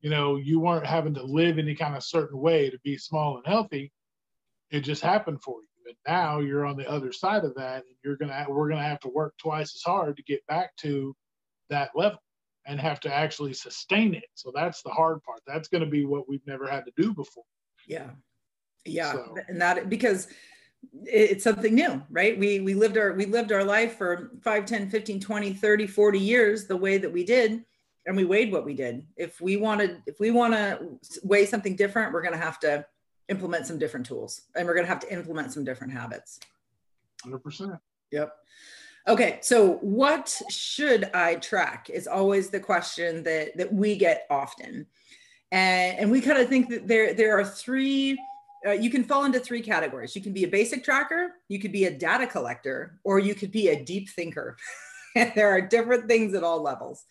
you 0.00 0.10
know, 0.10 0.36
you 0.36 0.60
weren't 0.60 0.86
having 0.86 1.14
to 1.14 1.22
live 1.22 1.58
any 1.58 1.74
kind 1.74 1.96
of 1.96 2.04
certain 2.04 2.38
way 2.38 2.70
to 2.70 2.78
be 2.84 2.96
small 2.96 3.36
and 3.36 3.46
healthy. 3.46 3.92
It 4.70 4.80
just 4.80 5.02
happened 5.02 5.42
for 5.42 5.60
you. 5.60 5.66
And 5.86 5.96
now 6.06 6.38
you're 6.38 6.66
on 6.66 6.76
the 6.76 6.88
other 6.88 7.12
side 7.12 7.44
of 7.44 7.54
that, 7.56 7.84
and 7.84 7.96
you're 8.04 8.16
gonna 8.16 8.46
we're 8.48 8.68
gonna 8.68 8.82
have 8.82 9.00
to 9.00 9.08
work 9.08 9.34
twice 9.38 9.74
as 9.74 9.82
hard 9.84 10.16
to 10.16 10.22
get 10.22 10.46
back 10.46 10.76
to 10.76 11.16
that 11.68 11.90
level 11.96 12.20
and 12.66 12.80
have 12.80 13.00
to 13.00 13.12
actually 13.12 13.52
sustain 13.52 14.14
it. 14.14 14.28
So 14.34 14.52
that's 14.54 14.82
the 14.82 14.90
hard 14.90 15.22
part. 15.22 15.40
That's 15.46 15.68
going 15.68 15.84
to 15.84 15.90
be 15.90 16.04
what 16.04 16.28
we've 16.28 16.46
never 16.46 16.66
had 16.68 16.84
to 16.84 16.92
do 16.96 17.14
before. 17.14 17.44
Yeah. 17.86 18.10
Yeah. 18.84 19.12
So. 19.12 19.36
And 19.48 19.60
that 19.60 19.88
because 19.88 20.28
it's 21.04 21.44
something 21.44 21.74
new 21.74 22.02
right 22.10 22.38
we 22.38 22.60
we 22.60 22.74
lived 22.74 22.96
our 22.96 23.12
we 23.12 23.26
lived 23.26 23.52
our 23.52 23.64
life 23.64 23.96
for 23.96 24.30
5 24.42 24.64
10 24.64 24.90
15 24.90 25.20
20 25.20 25.52
30 25.52 25.86
40 25.86 26.18
years 26.18 26.66
the 26.66 26.76
way 26.76 26.98
that 26.98 27.12
we 27.12 27.24
did 27.24 27.64
and 28.06 28.16
we 28.16 28.24
weighed 28.24 28.50
what 28.50 28.64
we 28.64 28.74
did 28.74 29.06
if 29.16 29.40
we 29.40 29.56
wanted 29.56 30.02
if 30.06 30.18
we 30.20 30.30
want 30.30 30.54
to 30.54 30.98
weigh 31.22 31.44
something 31.44 31.76
different 31.76 32.12
we're 32.12 32.22
going 32.22 32.32
to 32.32 32.38
have 32.38 32.58
to 32.60 32.84
implement 33.28 33.66
some 33.66 33.78
different 33.78 34.06
tools 34.06 34.42
and 34.56 34.66
we're 34.66 34.74
going 34.74 34.86
to 34.86 34.90
have 34.90 35.00
to 35.00 35.12
implement 35.12 35.52
some 35.52 35.64
different 35.64 35.92
habits 35.92 36.40
100% 37.26 37.78
yep 38.10 38.36
okay 39.06 39.38
so 39.42 39.74
what 39.82 40.40
should 40.48 41.10
i 41.14 41.34
track 41.36 41.90
is 41.90 42.06
always 42.06 42.48
the 42.48 42.60
question 42.60 43.22
that 43.22 43.56
that 43.56 43.72
we 43.72 43.96
get 43.96 44.26
often 44.30 44.86
and 45.52 45.98
and 45.98 46.10
we 46.10 46.20
kind 46.20 46.38
of 46.38 46.48
think 46.48 46.70
that 46.70 46.88
there 46.88 47.12
there 47.12 47.38
are 47.38 47.44
three 47.44 48.18
uh, 48.66 48.72
you 48.72 48.90
can 48.90 49.04
fall 49.04 49.24
into 49.24 49.40
three 49.40 49.62
categories. 49.62 50.14
You 50.14 50.22
can 50.22 50.32
be 50.32 50.44
a 50.44 50.48
basic 50.48 50.84
tracker, 50.84 51.32
you 51.48 51.58
could 51.58 51.72
be 51.72 51.86
a 51.86 51.90
data 51.90 52.26
collector, 52.26 52.98
or 53.04 53.18
you 53.18 53.34
could 53.34 53.50
be 53.50 53.68
a 53.68 53.84
deep 53.84 54.10
thinker. 54.10 54.56
there 55.14 55.50
are 55.50 55.60
different 55.60 56.06
things 56.06 56.34
at 56.34 56.44
all 56.44 56.62
levels. 56.62 57.04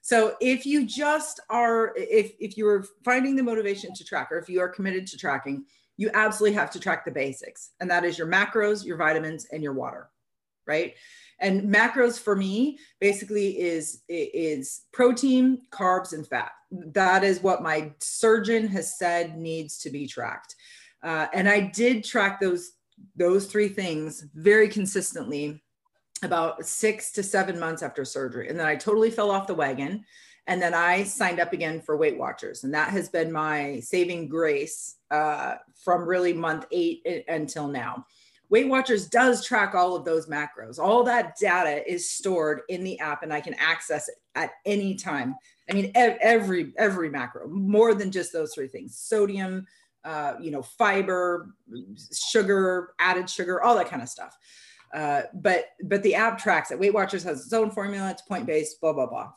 So 0.00 0.36
if 0.40 0.64
you 0.64 0.86
just 0.86 1.40
are, 1.50 1.92
if, 1.96 2.32
if 2.40 2.56
you're 2.56 2.84
finding 3.04 3.36
the 3.36 3.42
motivation 3.42 3.94
to 3.94 4.04
track, 4.04 4.28
or 4.32 4.38
if 4.38 4.48
you 4.48 4.60
are 4.60 4.68
committed 4.68 5.06
to 5.08 5.18
tracking, 5.18 5.64
you 5.96 6.10
absolutely 6.14 6.56
have 6.56 6.70
to 6.70 6.80
track 6.80 7.04
the 7.04 7.10
basics. 7.10 7.70
And 7.80 7.90
that 7.90 8.04
is 8.04 8.16
your 8.16 8.28
macros, 8.28 8.84
your 8.84 8.96
vitamins, 8.96 9.46
and 9.52 9.62
your 9.62 9.74
water, 9.74 10.08
right? 10.66 10.94
And 11.40 11.72
macros 11.72 12.18
for 12.18 12.34
me 12.34 12.78
basically 13.00 13.60
is, 13.60 14.02
is 14.08 14.82
protein, 14.92 15.62
carbs, 15.70 16.12
and 16.12 16.26
fat. 16.26 16.52
That 16.70 17.22
is 17.22 17.42
what 17.42 17.62
my 17.62 17.92
surgeon 18.00 18.66
has 18.68 18.98
said 18.98 19.36
needs 19.36 19.78
to 19.80 19.90
be 19.90 20.06
tracked. 20.06 20.54
Uh, 21.02 21.26
and 21.32 21.48
I 21.48 21.60
did 21.60 22.04
track 22.04 22.40
those 22.40 22.72
those 23.14 23.46
three 23.46 23.68
things 23.68 24.26
very 24.34 24.68
consistently 24.68 25.62
about 26.22 26.66
six 26.66 27.12
to 27.12 27.22
seven 27.22 27.58
months 27.58 27.82
after 27.82 28.04
surgery. 28.04 28.48
And 28.48 28.58
then 28.58 28.66
I 28.66 28.74
totally 28.74 29.10
fell 29.10 29.30
off 29.30 29.46
the 29.46 29.54
wagon. 29.54 30.04
And 30.48 30.60
then 30.60 30.74
I 30.74 31.04
signed 31.04 31.40
up 31.40 31.52
again 31.52 31.80
for 31.80 31.96
Weight 31.96 32.18
Watchers. 32.18 32.64
And 32.64 32.72
that 32.74 32.90
has 32.90 33.08
been 33.08 33.30
my 33.30 33.80
saving 33.80 34.28
grace 34.28 34.96
uh, 35.10 35.56
from 35.76 36.08
really 36.08 36.32
month 36.32 36.66
eight 36.72 37.24
until 37.28 37.68
now. 37.68 38.04
Weight 38.50 38.66
Watchers 38.66 39.08
does 39.08 39.44
track 39.44 39.74
all 39.74 39.94
of 39.94 40.06
those 40.06 40.26
macros. 40.26 40.78
All 40.78 41.04
that 41.04 41.36
data 41.38 41.88
is 41.90 42.10
stored 42.10 42.62
in 42.70 42.82
the 42.82 42.98
app 42.98 43.22
and 43.22 43.32
I 43.32 43.42
can 43.42 43.54
access 43.54 44.08
it 44.08 44.14
at 44.34 44.52
any 44.64 44.94
time. 44.94 45.36
I 45.70 45.74
mean, 45.74 45.92
every 45.94 46.72
every 46.78 47.10
macro, 47.10 47.46
more 47.46 47.92
than 47.94 48.10
just 48.10 48.32
those 48.32 48.54
three 48.54 48.68
things: 48.68 48.96
sodium, 48.96 49.66
uh, 50.08 50.36
you 50.40 50.50
know, 50.50 50.62
fiber, 50.62 51.54
sugar, 52.14 52.94
added 52.98 53.28
sugar, 53.28 53.62
all 53.62 53.76
that 53.76 53.90
kind 53.90 54.00
of 54.00 54.08
stuff. 54.08 54.34
Uh, 54.94 55.22
but 55.34 55.66
but 55.84 56.02
the 56.02 56.14
app 56.14 56.38
tracks 56.38 56.70
it. 56.70 56.78
Weight 56.78 56.94
Watchers 56.94 57.22
has 57.24 57.44
its 57.44 57.52
own 57.52 57.70
formula. 57.70 58.10
It's 58.10 58.22
point 58.22 58.46
based. 58.46 58.80
Blah 58.80 58.94
blah 58.94 59.06
blah. 59.06 59.32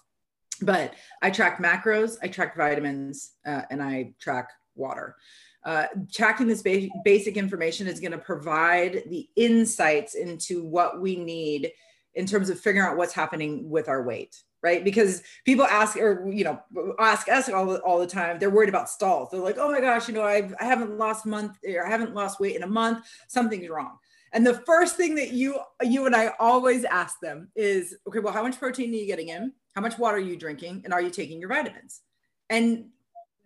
But 0.62 0.94
I 1.22 1.30
track 1.30 1.58
macros, 1.58 2.16
I 2.24 2.30
track 2.30 2.56
vitamins, 2.56 3.34
uh, 3.46 3.64
and 3.70 3.84
I 3.84 4.14
track 4.18 4.48
water. 4.76 5.18
Uh, 5.66 5.88
tracking 6.14 6.48
this 6.48 6.62
ba- 6.62 6.88
basic 7.04 7.36
information 7.36 7.88
is 7.88 8.00
going 8.00 8.14
to 8.14 8.18
provide 8.18 9.04
the 9.08 9.28
insights 9.36 10.16
into 10.16 10.64
what 10.64 11.02
we 11.02 11.18
need 11.18 11.72
in 12.16 12.26
terms 12.26 12.50
of 12.50 12.60
figuring 12.60 12.88
out 12.88 12.98
what's 12.98 13.14
happening 13.14 13.70
with 13.70 13.90
our 13.90 14.04
weight 14.04 14.42
right? 14.64 14.84
Because 14.84 15.24
people 15.46 15.66
ask 15.66 15.98
or 15.98 16.30
you 16.32 16.44
know 16.44 16.62
ask 17.00 17.28
us 17.30 17.50
all 17.50 17.66
the, 17.66 17.80
all 17.80 18.00
the 18.00 18.08
time. 18.08 18.40
They're 18.40 18.50
worried 18.50 18.70
about 18.70 18.90
stalls. 18.90 19.30
They're 19.32 19.40
like, 19.40 19.58
oh 19.58 19.72
my 19.72 19.82
gosh, 19.82 20.08
you 20.08 20.14
know, 20.14 20.24
I've, 20.24 20.54
I 20.60 20.66
haven't 20.66 20.98
lost 20.98 21.26
month 21.26 21.58
or 21.68 21.86
I 21.86 21.90
haven't 21.90 22.14
lost 22.14 22.40
weight 22.40 22.56
in 22.56 22.64
a 22.64 22.68
month. 22.68 23.06
Something's 23.28 23.70
wrong. 23.70 23.98
And 24.34 24.46
the 24.46 24.62
first 24.66 24.96
thing 24.96 25.16
that 25.16 25.32
you 25.32 25.60
you 25.82 26.06
and 26.06 26.16
I 26.16 26.34
always 26.40 26.86
ask 26.86 27.20
them 27.20 27.50
is, 27.56 27.98
okay, 28.08 28.20
well, 28.20 28.34
how 28.34 28.44
much 28.44 28.60
protein 28.60 28.92
are 28.94 28.98
you 28.98 29.08
getting 29.08 29.30
in? 29.30 29.54
How 29.76 29.82
much 29.82 29.98
water 29.98 30.18
are 30.18 30.20
you 30.20 30.38
drinking? 30.38 30.82
And 30.84 30.94
are 30.94 31.02
you 31.02 31.10
taking 31.10 31.40
your 31.40 31.50
vitamins? 31.50 32.02
And 32.50 32.90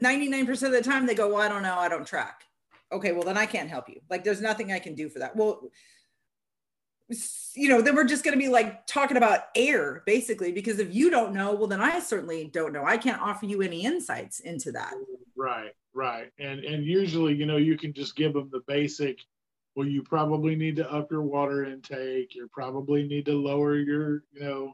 99% 0.03 0.49
of 0.63 0.71
the 0.71 0.81
time 0.81 1.05
they 1.05 1.15
go, 1.15 1.29
well, 1.29 1.41
I 1.41 1.47
don't 1.47 1.63
know. 1.63 1.77
I 1.77 1.87
don't 1.87 2.05
track. 2.05 2.43
Okay. 2.91 3.13
Well, 3.13 3.23
then 3.23 3.37
I 3.37 3.45
can't 3.45 3.69
help 3.69 3.89
you. 3.89 3.99
Like 4.09 4.23
there's 4.23 4.41
nothing 4.41 4.71
I 4.71 4.79
can 4.79 4.93
do 4.93 5.09
for 5.09 5.19
that. 5.19 5.35
Well, 5.35 5.69
you 7.53 7.69
know, 7.69 7.81
then 7.81 7.95
we're 7.95 8.03
just 8.03 8.23
going 8.23 8.37
to 8.37 8.43
be 8.43 8.49
like 8.49 8.87
talking 8.87 9.17
about 9.17 9.41
air 9.55 10.01
basically, 10.05 10.51
because 10.51 10.79
if 10.79 10.93
you 10.93 11.09
don't 11.09 11.33
know, 11.33 11.53
well, 11.53 11.67
then 11.67 11.81
I 11.81 11.99
certainly 11.99 12.49
don't 12.51 12.73
know. 12.73 12.83
I 12.83 12.97
can't 12.97 13.21
offer 13.21 13.45
you 13.45 13.61
any 13.61 13.85
insights 13.85 14.39
into 14.39 14.71
that. 14.71 14.93
Right, 15.35 15.71
right. 15.93 16.31
And, 16.39 16.63
and 16.63 16.83
usually, 16.83 17.35
you 17.35 17.45
know, 17.45 17.57
you 17.57 17.77
can 17.77 17.93
just 17.93 18.15
give 18.15 18.33
them 18.33 18.49
the 18.51 18.61
basic, 18.67 19.19
well, 19.75 19.87
you 19.87 20.01
probably 20.01 20.55
need 20.55 20.77
to 20.77 20.91
up 20.91 21.11
your 21.11 21.21
water 21.21 21.65
intake. 21.65 22.33
You 22.33 22.49
probably 22.51 23.07
need 23.07 23.25
to 23.25 23.33
lower 23.33 23.75
your, 23.75 24.23
you 24.31 24.41
know, 24.41 24.73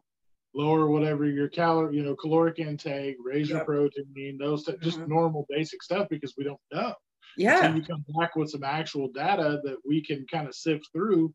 lower 0.54 0.88
whatever 0.88 1.26
your 1.26 1.50
calorie, 1.50 1.96
you 1.96 2.04
know, 2.04 2.16
caloric 2.16 2.60
intake, 2.60 3.18
raise 3.24 3.50
yep. 3.50 3.58
your 3.58 3.66
protein, 3.66 4.38
those 4.40 4.66
mm-hmm. 4.66 4.82
just 4.84 5.00
normal 5.08 5.46
basic 5.50 5.82
stuff 5.82 6.08
because 6.10 6.34
we 6.38 6.44
don't 6.44 6.60
know. 6.72 6.94
Yeah. 7.38 7.66
Until 7.66 7.78
you 7.78 7.84
come 7.84 8.06
back 8.20 8.36
with 8.36 8.50
some 8.50 8.64
actual 8.64 9.08
data 9.08 9.60
that 9.64 9.78
we 9.86 10.02
can 10.02 10.26
kind 10.32 10.48
of 10.48 10.56
sift 10.56 10.90
through 10.94 11.34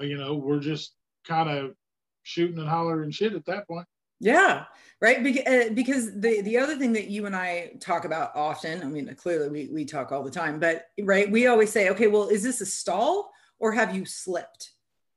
you 0.00 0.16
know, 0.16 0.34
we're 0.34 0.60
just 0.60 0.92
kind 1.26 1.48
of 1.48 1.74
shooting 2.22 2.58
and 2.58 2.68
hollering 2.68 3.10
shit 3.10 3.34
at 3.34 3.44
that 3.46 3.66
point. 3.68 3.86
Yeah, 4.20 4.66
right. 5.00 5.18
Uh, 5.18 5.70
because 5.74 6.20
the 6.20 6.42
the 6.42 6.56
other 6.56 6.76
thing 6.76 6.92
that 6.92 7.08
you 7.08 7.26
and 7.26 7.34
I 7.34 7.72
talk 7.80 8.04
about 8.04 8.36
often, 8.36 8.82
I 8.82 8.86
mean, 8.86 9.12
clearly 9.16 9.48
we 9.48 9.68
we 9.72 9.84
talk 9.84 10.12
all 10.12 10.22
the 10.22 10.30
time, 10.30 10.60
but 10.60 10.86
right, 11.02 11.28
we 11.30 11.48
always 11.48 11.72
say, 11.72 11.90
okay, 11.90 12.06
well, 12.06 12.28
is 12.28 12.42
this 12.42 12.60
a 12.60 12.66
stall 12.66 13.32
or 13.58 13.72
have 13.72 13.96
you 13.96 14.04
slipped? 14.04 14.72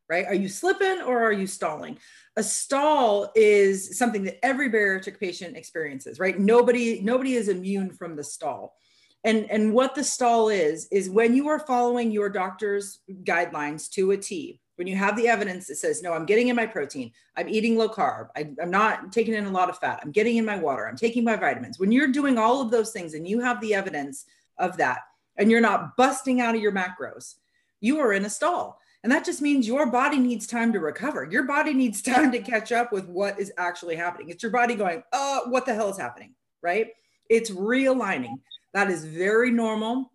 Right? 0.10 0.26
Are 0.26 0.36
you 0.36 0.50
slipping 0.50 1.02
or 1.02 1.24
are 1.24 1.32
you 1.32 1.48
stalling? 1.48 2.00
A 2.36 2.44
stall 2.44 3.32
is 3.36 3.98
something 3.98 4.24
that 4.24 4.44
every 4.44 4.70
bariatric 4.70 5.20
patient 5.20 5.56
experiences, 5.56 6.20
right? 6.20 6.40
Nobody 6.40 7.02
nobody 7.02 7.36
is 7.36 7.48
immune 7.48 7.92
from 7.92 8.16
the 8.16 8.24
stall. 8.24 8.76
And, 9.24 9.50
and 9.50 9.74
what 9.74 9.96
the 9.96 10.04
stall 10.04 10.50
is, 10.50 10.88
is 10.92 11.10
when 11.10 11.36
you 11.36 11.48
are 11.48 11.58
following 11.58 12.12
your 12.12 12.30
doctor's 12.30 13.00
guidelines 13.24 13.90
to 13.94 14.12
a 14.12 14.18
T, 14.18 14.62
when 14.76 14.88
you 14.88 14.96
have 14.96 15.16
the 15.16 15.28
evidence 15.28 15.68
that 15.68 15.78
says, 15.78 16.02
no, 16.02 16.14
I'm 16.14 16.26
getting 16.26 16.50
in 16.50 16.56
my 16.56 16.66
protein, 16.66 17.12
I'm 17.36 17.50
eating 17.50 17.78
low 17.78 17.90
carb, 17.90 18.28
I, 18.36 18.52
am 18.60 18.72
not 18.72 19.12
taking 19.12 19.34
in 19.34 19.46
a 19.46 19.52
lot 19.52 19.70
of 19.70 19.78
fat, 19.78 20.00
I'm 20.04 20.12
getting 20.12 20.38
in 20.38 20.46
my 20.46 20.58
water, 20.58 20.88
I'm 20.88 20.98
taking 20.98 21.24
my 21.24 21.36
vitamins. 21.36 21.80
When 21.80 21.92
you're 21.92 22.12
doing 22.12 22.38
all 22.38 22.62
of 22.62 22.72
those 22.72 22.92
things 22.92 23.14
and 23.14 23.28
you 23.28 23.40
have 23.40 23.62
the 23.62 23.74
evidence 23.74 24.26
of 24.58 24.78
that, 24.78 25.00
and 25.38 25.52
you're 25.52 25.62
not 25.62 25.98
busting 25.98 26.42
out 26.42 26.56
of 26.56 26.62
your 26.62 26.72
macros, 26.72 27.36
you 27.82 28.00
are 28.00 28.14
in 28.14 28.26
a 28.26 28.30
stall. 28.30 28.80
And 29.04 29.12
that 29.12 29.26
just 29.26 29.42
means 29.42 29.68
your 29.68 29.86
body 29.92 30.18
needs 30.18 30.48
time 30.48 30.74
to 30.74 30.80
recover. 30.80 31.26
Your 31.26 31.44
body 31.44 31.74
needs 31.74 32.02
time 32.02 32.32
to 32.32 32.40
catch 32.40 32.72
up 32.72 32.92
with 32.92 33.08
what 33.08 33.40
is 33.40 33.52
actually 33.58 33.96
happening. 33.96 34.30
It's 34.30 34.42
your 34.42 34.52
body 34.52 34.76
going, 34.76 35.04
uh, 35.14 35.42
what 35.48 35.66
the 35.66 35.76
hell 35.76 35.90
is 35.90 35.98
happening? 35.98 36.34
Right? 36.62 36.88
It's 37.30 37.52
realigning. 37.52 38.40
That 38.74 38.90
is 38.90 39.06
very 39.06 39.52
normal 39.52 40.12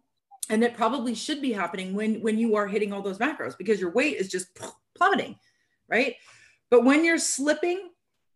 and 0.50 0.62
it 0.62 0.74
probably 0.74 1.14
should 1.14 1.40
be 1.40 1.52
happening 1.52 1.94
when 1.94 2.20
when 2.20 2.36
you 2.36 2.56
are 2.56 2.66
hitting 2.66 2.92
all 2.92 3.02
those 3.02 3.18
macros 3.18 3.56
because 3.56 3.80
your 3.80 3.92
weight 3.92 4.16
is 4.16 4.28
just 4.28 4.48
plummeting 4.96 5.36
right? 5.88 6.16
But 6.70 6.84
when 6.84 7.04
you're 7.04 7.18
slipping 7.18 7.90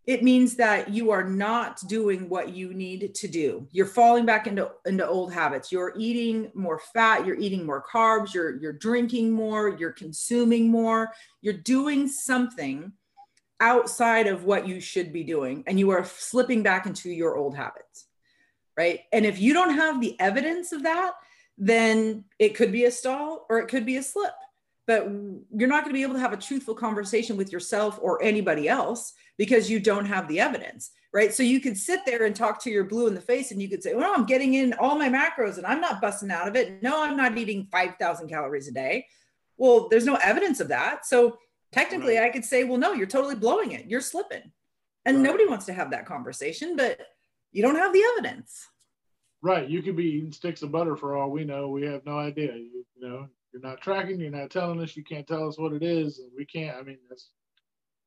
it 0.07 0.23
means 0.23 0.57
that 0.57 0.91
you 0.91 1.11
are 1.11 1.25
not 1.25 1.81
doing 1.89 2.29
what 2.29 2.51
you 2.51 2.75
need 2.75 3.15
to 3.15 3.27
do. 3.27 3.67
You're 3.73 3.87
falling 3.87 4.27
back 4.27 4.47
into 4.47 4.71
into 4.85 5.07
old 5.07 5.33
habits. 5.33 5.73
You're 5.73 5.95
eating 5.97 6.51
more 6.55 6.81
fat 6.93 7.27
you're 7.27 7.39
eating 7.39 7.65
more 7.65 7.85
carbs 7.93 8.35
you're 8.35 8.57
you're 8.57 8.73
drinking 8.73 9.31
more 9.31 9.69
you're 9.69 9.93
consuming 9.93 10.71
more. 10.71 11.13
You're 11.41 11.55
doing 11.55 12.07
something 12.09 12.93
outside 13.61 14.27
of 14.27 14.45
what 14.45 14.69
you 14.69 14.81
should 14.81 15.13
be 15.13 15.25
doing 15.25 15.65
and 15.67 15.79
you 15.79 15.91
are 15.91 16.05
slipping 16.05 16.63
back 16.63 16.87
into 16.87 17.11
your 17.11 17.37
old 17.37 17.57
habits 17.57 18.07
right? 18.77 19.01
And 19.13 19.25
if 19.25 19.39
you 19.39 19.53
don't 19.53 19.75
have 19.75 20.01
the 20.01 20.19
evidence 20.21 20.73
of 20.73 20.83
that 20.83 21.13
then 21.57 22.25
it 22.39 22.55
could 22.55 22.73
be 22.73 22.85
a 22.85 22.91
stall 22.91 23.47
or 23.49 23.59
it 23.59 23.69
could 23.69 23.87
be 23.87 23.97
a 23.97 24.03
slip. 24.03 24.33
But 24.87 25.05
you're 25.07 25.69
not 25.69 25.85
going 25.85 25.95
to 25.95 25.99
be 25.99 26.03
able 26.03 26.15
to 26.15 26.21
have 26.21 26.35
a 26.35 26.39
truthful 26.39 26.75
conversation 26.75 27.37
with 27.37 27.51
yourself 27.51 27.99
or 28.03 28.23
anybody 28.23 28.69
else 28.69 29.15
because 29.39 29.71
you 29.71 29.81
don't 29.81 30.05
have 30.05 30.29
the 30.29 30.41
evidence, 30.41 30.91
right? 31.13 31.33
So 31.33 31.43
you 31.43 31.59
could 31.61 31.79
sit 31.79 32.01
there 32.05 32.25
and 32.25 32.37
talk 32.37 32.63
to 32.63 32.71
your 32.71 32.85
blue 32.85 33.07
in 33.07 33.15
the 33.15 33.21
face 33.21 33.51
and 33.51 33.63
you 33.63 33.69
could 33.69 33.83
say, 33.83 33.95
well, 33.95 34.13
I'm 34.15 34.27
getting 34.27 34.55
in 34.55 34.75
all 34.75 34.99
my 34.99 35.09
macros 35.09 35.57
and 35.57 35.65
I'm 35.65 35.81
not 35.81 36.03
busting 36.03 36.31
out 36.31 36.49
of 36.49 36.57
it. 36.57 36.83
No, 36.83 37.03
I'm 37.03 37.17
not 37.17 37.39
eating 37.39 37.67
5,000 37.73 38.29
calories 38.29 38.69
a 38.69 38.73
day. 38.73 39.07
Well, 39.57 39.89
there's 39.89 40.05
no 40.05 40.17
evidence 40.17 40.61
of 40.61 40.69
that. 40.69 41.07
So 41.07 41.39
technically, 41.73 42.19
right. 42.19 42.27
I 42.27 42.31
could 42.31 42.45
say, 42.45 42.65
well, 42.65 42.79
no, 42.79 42.93
you're 42.93 43.07
totally 43.07 43.37
blowing 43.37 43.73
it. 43.73 43.87
You're 43.87 44.03
slipping. 44.03 44.53
And 45.07 45.19
right. 45.19 45.23
nobody 45.23 45.47
wants 45.47 45.65
to 45.67 45.73
have 45.73 45.93
that 45.93 46.07
conversation, 46.07 46.77
but 46.77 47.01
you 47.53 47.63
don't 47.63 47.77
have 47.77 47.93
the 47.93 48.03
evidence. 48.13 48.69
Right. 49.45 49.69
You 49.69 49.83
could 49.83 49.95
be 49.95 50.07
eating 50.07 50.33
sticks 50.33 50.63
of 50.63 50.73
butter 50.73 50.97
for 50.97 51.17
all 51.17 51.31
we 51.31 51.45
know. 51.45 51.69
We 51.69 51.83
have 51.83 52.07
no 52.07 52.19
idea. 52.19 52.57
You, 52.57 52.83
you 52.97 53.07
know, 53.07 53.29
you're 53.53 53.61
not 53.61 53.83
tracking. 53.83 54.19
You're 54.19 54.31
not 54.31 54.51
telling 54.51 54.81
us. 54.81 54.97
You 54.97 55.05
can't 55.05 55.27
tell 55.27 55.47
us 55.47 55.59
what 55.59 55.75
it 55.75 55.83
is, 55.83 56.19
and 56.19 56.31
we 56.35 56.47
can't. 56.47 56.75
I 56.79 56.83
mean, 56.83 56.97
that's 57.11 57.29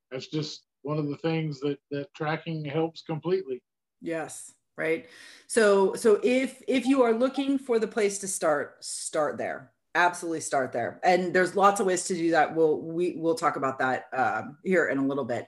that's 0.09 0.25
just 0.25 0.63
one 0.81 0.97
of 0.97 1.07
the 1.07 1.17
things 1.17 1.59
that 1.59 1.77
that 1.91 2.11
tracking 2.15 2.65
helps 2.65 3.03
completely. 3.03 3.61
Yes. 4.01 4.51
Right. 4.79 5.09
So 5.45 5.93
so 5.93 6.19
if 6.23 6.63
if 6.67 6.87
you 6.87 7.03
are 7.03 7.13
looking 7.13 7.59
for 7.59 7.77
the 7.77 7.87
place 7.87 8.17
to 8.19 8.27
start, 8.27 8.83
start 8.83 9.37
there. 9.37 9.73
Absolutely 9.93 10.41
start 10.41 10.71
there. 10.71 10.99
And 11.03 11.35
there's 11.35 11.55
lots 11.55 11.79
of 11.79 11.85
ways 11.85 12.05
to 12.05 12.15
do 12.15 12.31
that. 12.31 12.55
We'll 12.55 12.81
we 12.81 13.13
we'll 13.15 13.35
talk 13.35 13.57
about 13.57 13.77
that 13.77 14.05
um, 14.11 14.57
here 14.63 14.87
in 14.87 14.97
a 14.97 15.05
little 15.05 15.25
bit. 15.25 15.47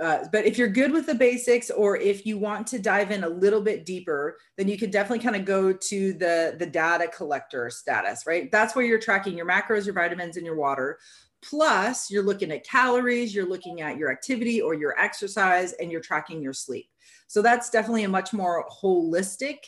Uh, 0.00 0.24
but 0.30 0.44
if 0.44 0.56
you're 0.56 0.68
good 0.68 0.92
with 0.92 1.06
the 1.06 1.14
basics 1.14 1.70
or 1.70 1.96
if 1.96 2.24
you 2.24 2.38
want 2.38 2.66
to 2.68 2.78
dive 2.78 3.10
in 3.10 3.24
a 3.24 3.28
little 3.28 3.60
bit 3.60 3.84
deeper 3.84 4.36
then 4.56 4.68
you 4.68 4.78
can 4.78 4.90
definitely 4.90 5.22
kind 5.22 5.34
of 5.34 5.44
go 5.44 5.72
to 5.72 6.12
the 6.14 6.54
the 6.58 6.66
data 6.66 7.08
collector 7.08 7.68
status 7.68 8.24
right? 8.26 8.50
That's 8.52 8.76
where 8.76 8.84
you're 8.84 9.00
tracking 9.00 9.36
your 9.36 9.46
macros 9.46 9.86
your 9.86 9.94
vitamins 9.94 10.36
and 10.36 10.46
your 10.46 10.56
water. 10.56 10.98
Plus 11.42 12.10
you're 12.10 12.22
looking 12.22 12.52
at 12.52 12.64
calories 12.64 13.34
you're 13.34 13.48
looking 13.48 13.80
at 13.80 13.96
your 13.96 14.12
activity 14.12 14.60
or 14.60 14.74
your 14.74 14.98
exercise 14.98 15.72
and 15.74 15.90
you're 15.90 16.00
tracking 16.00 16.40
your 16.40 16.52
sleep. 16.52 16.88
So 17.26 17.42
that's 17.42 17.70
definitely 17.70 18.04
a 18.04 18.08
much 18.08 18.32
more 18.32 18.66
holistic 18.70 19.58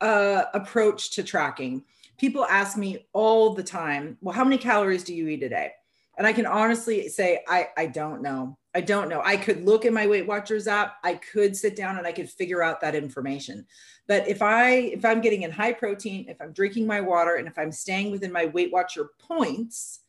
uh, 0.00 0.44
approach 0.54 1.12
to 1.12 1.22
tracking. 1.22 1.84
People 2.18 2.44
ask 2.46 2.76
me 2.76 3.06
all 3.12 3.54
the 3.54 3.62
time 3.62 4.18
well 4.20 4.34
how 4.34 4.44
many 4.44 4.58
calories 4.58 5.04
do 5.04 5.14
you 5.14 5.28
eat 5.28 5.44
a 5.44 5.48
day 5.48 5.72
and 6.20 6.26
i 6.28 6.32
can 6.32 6.46
honestly 6.46 7.08
say 7.08 7.42
i 7.48 7.68
i 7.76 7.86
don't 7.86 8.22
know 8.22 8.56
I 8.74 8.80
don't 8.80 9.08
know. 9.08 9.20
I 9.24 9.36
could 9.36 9.64
look 9.64 9.84
at 9.84 9.92
my 9.92 10.06
Weight 10.06 10.26
Watchers 10.26 10.68
app. 10.68 10.96
I 11.02 11.14
could 11.14 11.56
sit 11.56 11.74
down 11.74 11.98
and 11.98 12.06
I 12.06 12.12
could 12.12 12.30
figure 12.30 12.62
out 12.62 12.80
that 12.80 12.94
information. 12.94 13.66
But 14.06 14.28
if 14.28 14.42
I 14.42 14.70
if 14.70 15.04
I'm 15.04 15.20
getting 15.20 15.42
in 15.42 15.50
high 15.50 15.72
protein, 15.72 16.26
if 16.28 16.40
I'm 16.40 16.52
drinking 16.52 16.86
my 16.86 17.00
water, 17.00 17.36
and 17.36 17.48
if 17.48 17.58
I'm 17.58 17.72
staying 17.72 18.10
within 18.10 18.32
my 18.32 18.46
Weight 18.46 18.72
Watcher 18.72 19.10
points, 19.18 20.00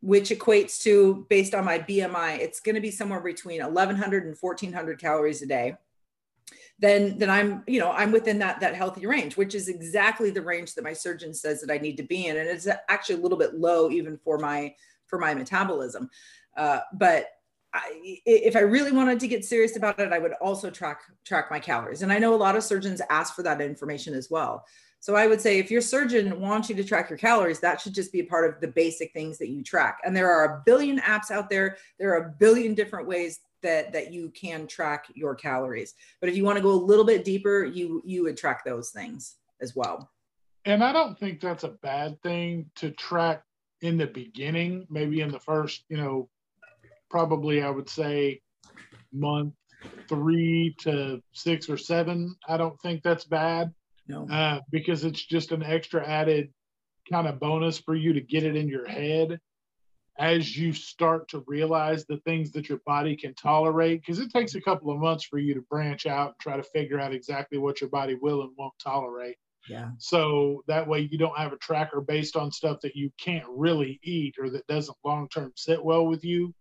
which 0.00 0.30
equates 0.30 0.80
to 0.82 1.26
based 1.28 1.54
on 1.54 1.64
my 1.64 1.80
BMI, 1.80 2.38
it's 2.38 2.60
going 2.60 2.76
to 2.76 2.80
be 2.80 2.92
somewhere 2.92 3.20
between 3.20 3.60
1100 3.60 4.24
and 4.24 4.36
1400 4.38 5.00
calories 5.00 5.42
a 5.42 5.46
day. 5.46 5.74
Then, 6.78 7.18
then 7.18 7.30
I'm, 7.30 7.64
you 7.66 7.80
know, 7.80 7.90
I'm 7.90 8.12
within 8.12 8.38
that 8.40 8.60
that 8.60 8.76
healthy 8.76 9.06
range, 9.06 9.36
which 9.36 9.54
is 9.54 9.68
exactly 9.68 10.30
the 10.30 10.42
range 10.42 10.74
that 10.74 10.84
my 10.84 10.92
surgeon 10.92 11.34
says 11.34 11.60
that 11.60 11.72
I 11.72 11.78
need 11.78 11.96
to 11.96 12.04
be 12.04 12.26
in, 12.26 12.36
and 12.36 12.48
it's 12.48 12.68
actually 12.88 13.16
a 13.16 13.22
little 13.22 13.38
bit 13.38 13.54
low 13.54 13.90
even 13.90 14.16
for 14.18 14.38
my 14.38 14.74
for 15.06 15.18
my 15.18 15.34
metabolism. 15.34 16.10
Uh, 16.56 16.80
but 16.94 17.26
I, 17.74 18.20
if 18.24 18.56
I 18.56 18.60
really 18.60 18.92
wanted 18.92 19.20
to 19.20 19.28
get 19.28 19.44
serious 19.44 19.76
about 19.76 19.98
it, 19.98 20.12
I 20.12 20.18
would 20.18 20.32
also 20.34 20.70
track 20.70 21.02
track 21.24 21.50
my 21.50 21.58
calories. 21.58 22.02
And 22.02 22.12
I 22.12 22.18
know 22.18 22.34
a 22.34 22.36
lot 22.36 22.56
of 22.56 22.62
surgeons 22.62 23.02
ask 23.10 23.34
for 23.34 23.42
that 23.42 23.60
information 23.60 24.14
as 24.14 24.30
well. 24.30 24.64
So 25.00 25.14
I 25.14 25.26
would 25.26 25.40
say 25.40 25.58
if 25.58 25.70
your 25.70 25.82
surgeon 25.82 26.40
wants 26.40 26.68
you 26.68 26.74
to 26.76 26.84
track 26.84 27.10
your 27.10 27.18
calories, 27.18 27.60
that 27.60 27.80
should 27.80 27.94
just 27.94 28.12
be 28.12 28.20
a 28.20 28.24
part 28.24 28.48
of 28.48 28.60
the 28.60 28.68
basic 28.68 29.12
things 29.12 29.38
that 29.38 29.48
you 29.48 29.62
track. 29.62 29.98
And 30.04 30.16
there 30.16 30.30
are 30.30 30.44
a 30.44 30.62
billion 30.64 30.98
apps 31.00 31.30
out 31.30 31.50
there. 31.50 31.76
There 31.98 32.12
are 32.12 32.26
a 32.26 32.34
billion 32.38 32.74
different 32.74 33.06
ways 33.06 33.40
that 33.62 33.92
that 33.92 34.12
you 34.12 34.30
can 34.30 34.66
track 34.66 35.06
your 35.14 35.34
calories. 35.34 35.94
But 36.20 36.30
if 36.30 36.36
you 36.36 36.44
want 36.44 36.56
to 36.56 36.62
go 36.62 36.70
a 36.70 36.72
little 36.72 37.04
bit 37.04 37.24
deeper, 37.24 37.64
you 37.64 38.02
you 38.04 38.22
would 38.24 38.36
track 38.36 38.64
those 38.64 38.90
things 38.90 39.36
as 39.60 39.76
well. 39.76 40.10
And 40.64 40.82
I 40.82 40.92
don't 40.92 41.18
think 41.18 41.40
that's 41.40 41.64
a 41.64 41.68
bad 41.68 42.20
thing 42.22 42.70
to 42.76 42.90
track 42.90 43.44
in 43.80 43.98
the 43.98 44.06
beginning, 44.06 44.86
maybe 44.90 45.20
in 45.20 45.30
the 45.30 45.40
first, 45.40 45.84
you 45.88 45.96
know, 45.96 46.28
probably 47.10 47.62
I 47.62 47.70
would 47.70 47.88
say 47.88 48.40
month 49.12 49.54
three 50.08 50.74
to 50.80 51.22
six 51.32 51.68
or 51.68 51.76
seven. 51.76 52.34
I 52.48 52.56
don't 52.56 52.80
think 52.80 53.02
that's 53.02 53.24
bad. 53.24 53.72
No. 54.08 54.28
Uh, 54.28 54.60
because 54.70 55.04
it's 55.04 55.24
just 55.24 55.52
an 55.52 55.62
extra 55.62 56.06
added 56.06 56.52
kind 57.10 57.26
of 57.26 57.40
bonus 57.40 57.78
for 57.78 57.94
you 57.94 58.12
to 58.14 58.20
get 58.20 58.44
it 58.44 58.56
in 58.56 58.68
your 58.68 58.86
head 58.86 59.40
as 60.18 60.56
you 60.56 60.72
start 60.72 61.28
to 61.28 61.44
realize 61.46 62.06
the 62.06 62.16
things 62.18 62.52
that 62.52 62.68
your 62.68 62.80
body 62.86 63.16
can 63.16 63.34
tolerate. 63.34 64.00
Because 64.00 64.18
it 64.18 64.32
takes 64.32 64.54
a 64.54 64.60
couple 64.60 64.90
of 64.90 64.98
months 64.98 65.24
for 65.24 65.38
you 65.38 65.54
to 65.54 65.60
branch 65.62 66.06
out 66.06 66.28
and 66.28 66.38
try 66.40 66.56
to 66.56 66.62
figure 66.62 66.98
out 66.98 67.12
exactly 67.12 67.58
what 67.58 67.80
your 67.80 67.90
body 67.90 68.14
will 68.14 68.42
and 68.42 68.52
won't 68.56 68.74
tolerate. 68.82 69.36
Yeah. 69.66 69.90
So 69.98 70.62
that 70.68 70.86
way 70.88 71.00
you 71.10 71.18
don't 71.18 71.36
have 71.38 71.52
a 71.52 71.58
tracker 71.58 72.00
based 72.00 72.36
on 72.36 72.52
stuff 72.52 72.80
that 72.82 72.96
you 72.96 73.10
can't 73.20 73.46
really 73.48 74.00
eat 74.04 74.36
or 74.38 74.50
that 74.50 74.66
doesn't 74.68 74.96
long 75.04 75.28
term 75.28 75.52
sit 75.56 75.84
well 75.84 76.06
with 76.06 76.24
you 76.24 76.54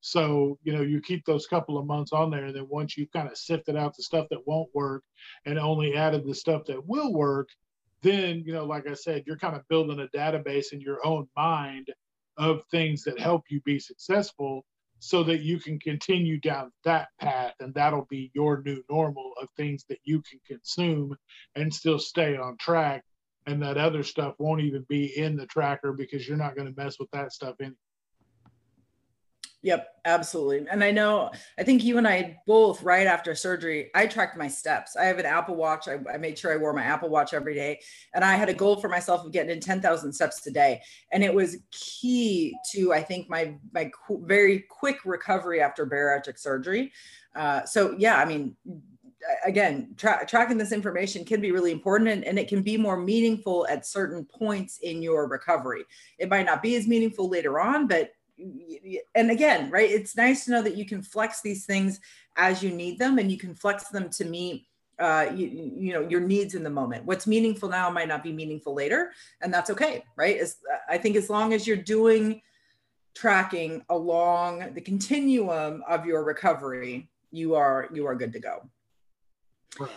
So, 0.00 0.58
you 0.62 0.72
know, 0.72 0.82
you 0.82 1.00
keep 1.00 1.24
those 1.26 1.46
couple 1.46 1.78
of 1.78 1.86
months 1.86 2.12
on 2.12 2.30
there. 2.30 2.46
And 2.46 2.56
then 2.56 2.66
once 2.68 2.96
you've 2.96 3.12
kind 3.12 3.28
of 3.28 3.36
sifted 3.36 3.76
out 3.76 3.96
the 3.96 4.02
stuff 4.02 4.28
that 4.30 4.46
won't 4.46 4.70
work 4.74 5.04
and 5.46 5.58
only 5.58 5.94
added 5.96 6.24
the 6.26 6.34
stuff 6.34 6.64
that 6.66 6.86
will 6.86 7.12
work, 7.12 7.48
then, 8.02 8.42
you 8.46 8.52
know, 8.52 8.64
like 8.64 8.88
I 8.88 8.94
said, 8.94 9.24
you're 9.26 9.38
kind 9.38 9.56
of 9.56 9.68
building 9.68 10.00
a 10.00 10.16
database 10.16 10.72
in 10.72 10.80
your 10.80 11.04
own 11.06 11.28
mind 11.36 11.88
of 12.38 12.64
things 12.70 13.04
that 13.04 13.20
help 13.20 13.44
you 13.50 13.60
be 13.62 13.78
successful 13.78 14.64
so 15.00 15.24
that 15.24 15.40
you 15.40 15.58
can 15.58 15.78
continue 15.80 16.38
down 16.38 16.70
that 16.84 17.08
path 17.20 17.54
and 17.60 17.74
that'll 17.74 18.06
be 18.10 18.30
your 18.34 18.62
new 18.64 18.82
normal 18.90 19.32
of 19.40 19.48
things 19.56 19.84
that 19.88 19.98
you 20.04 20.22
can 20.22 20.38
consume 20.46 21.16
and 21.56 21.72
still 21.72 21.98
stay 21.98 22.36
on 22.36 22.56
track 22.58 23.02
and 23.46 23.62
that 23.62 23.78
other 23.78 24.02
stuff 24.02 24.34
won't 24.38 24.60
even 24.60 24.84
be 24.88 25.06
in 25.18 25.36
the 25.36 25.46
tracker 25.46 25.92
because 25.92 26.28
you're 26.28 26.36
not 26.36 26.54
going 26.54 26.72
to 26.72 26.80
mess 26.80 26.98
with 26.98 27.10
that 27.12 27.32
stuff 27.32 27.56
anyway. 27.60 27.74
Yep, 29.62 29.88
absolutely. 30.06 30.66
And 30.70 30.82
I 30.82 30.90
know, 30.90 31.30
I 31.58 31.64
think 31.64 31.84
you 31.84 31.98
and 31.98 32.08
I 32.08 32.38
both, 32.46 32.82
right 32.82 33.06
after 33.06 33.34
surgery, 33.34 33.90
I 33.94 34.06
tracked 34.06 34.38
my 34.38 34.48
steps. 34.48 34.96
I 34.96 35.04
have 35.04 35.18
an 35.18 35.26
Apple 35.26 35.54
Watch. 35.54 35.86
I, 35.86 35.98
I, 36.12 36.16
made 36.16 36.38
sure 36.38 36.50
I 36.50 36.56
wore 36.56 36.72
my 36.72 36.82
Apple 36.82 37.10
Watch 37.10 37.34
every 37.34 37.54
day. 37.54 37.80
And 38.14 38.24
I 38.24 38.36
had 38.36 38.48
a 38.48 38.54
goal 38.54 38.80
for 38.80 38.88
myself 38.88 39.24
of 39.24 39.32
getting 39.32 39.50
in 39.50 39.60
10,000 39.60 40.12
steps 40.14 40.46
a 40.46 40.50
day. 40.50 40.80
And 41.12 41.22
it 41.22 41.34
was 41.34 41.58
key 41.72 42.56
to, 42.72 42.94
I 42.94 43.02
think, 43.02 43.28
my, 43.28 43.54
my 43.74 43.90
qu- 44.06 44.24
very 44.24 44.64
quick 44.70 45.04
recovery 45.04 45.60
after 45.60 45.86
bariatric 45.86 46.38
surgery. 46.38 46.90
Uh, 47.36 47.62
so, 47.66 47.94
yeah, 47.98 48.16
I 48.16 48.24
mean, 48.24 48.56
again, 49.44 49.94
tra- 49.98 50.24
tracking 50.26 50.56
this 50.56 50.72
information 50.72 51.26
can 51.26 51.42
be 51.42 51.52
really 51.52 51.72
important 51.72 52.08
and, 52.08 52.24
and, 52.24 52.38
it 52.38 52.48
can 52.48 52.62
be 52.62 52.78
more 52.78 52.96
meaningful 52.96 53.66
at 53.68 53.86
certain 53.86 54.24
points 54.24 54.78
in 54.78 55.02
your 55.02 55.28
recovery. 55.28 55.84
It 56.18 56.30
might 56.30 56.46
not 56.46 56.62
be 56.62 56.76
as 56.76 56.88
meaningful 56.88 57.28
later 57.28 57.60
on, 57.60 57.86
but 57.86 58.12
and 59.14 59.30
again, 59.30 59.70
right, 59.70 59.90
it's 59.90 60.16
nice 60.16 60.44
to 60.44 60.50
know 60.50 60.62
that 60.62 60.76
you 60.76 60.84
can 60.84 61.02
flex 61.02 61.40
these 61.40 61.66
things 61.66 62.00
as 62.36 62.62
you 62.62 62.70
need 62.70 62.98
them 62.98 63.18
and 63.18 63.30
you 63.30 63.38
can 63.38 63.54
flex 63.54 63.88
them 63.88 64.08
to 64.10 64.24
meet 64.24 64.66
uh, 65.00 65.30
you, 65.34 65.46
you 65.46 65.92
know 65.94 66.06
your 66.08 66.20
needs 66.20 66.54
in 66.54 66.62
the 66.62 66.70
moment. 66.70 67.06
What's 67.06 67.26
meaningful 67.26 67.70
now 67.70 67.90
might 67.90 68.08
not 68.08 68.22
be 68.22 68.32
meaningful 68.32 68.74
later 68.74 69.12
and 69.40 69.52
that's 69.52 69.70
okay 69.70 70.04
right? 70.16 70.36
As 70.36 70.56
i 70.88 70.98
think 70.98 71.16
as 71.16 71.30
long 71.30 71.54
as 71.54 71.66
you're 71.66 71.76
doing 71.76 72.42
tracking 73.14 73.82
along 73.88 74.74
the 74.74 74.80
continuum 74.80 75.82
of 75.88 76.04
your 76.06 76.22
recovery 76.22 77.08
you 77.30 77.54
are 77.54 77.88
you 77.92 78.06
are 78.06 78.14
good 78.14 78.32
to 78.32 78.40
go. 78.40 78.68
Right. 79.78 79.90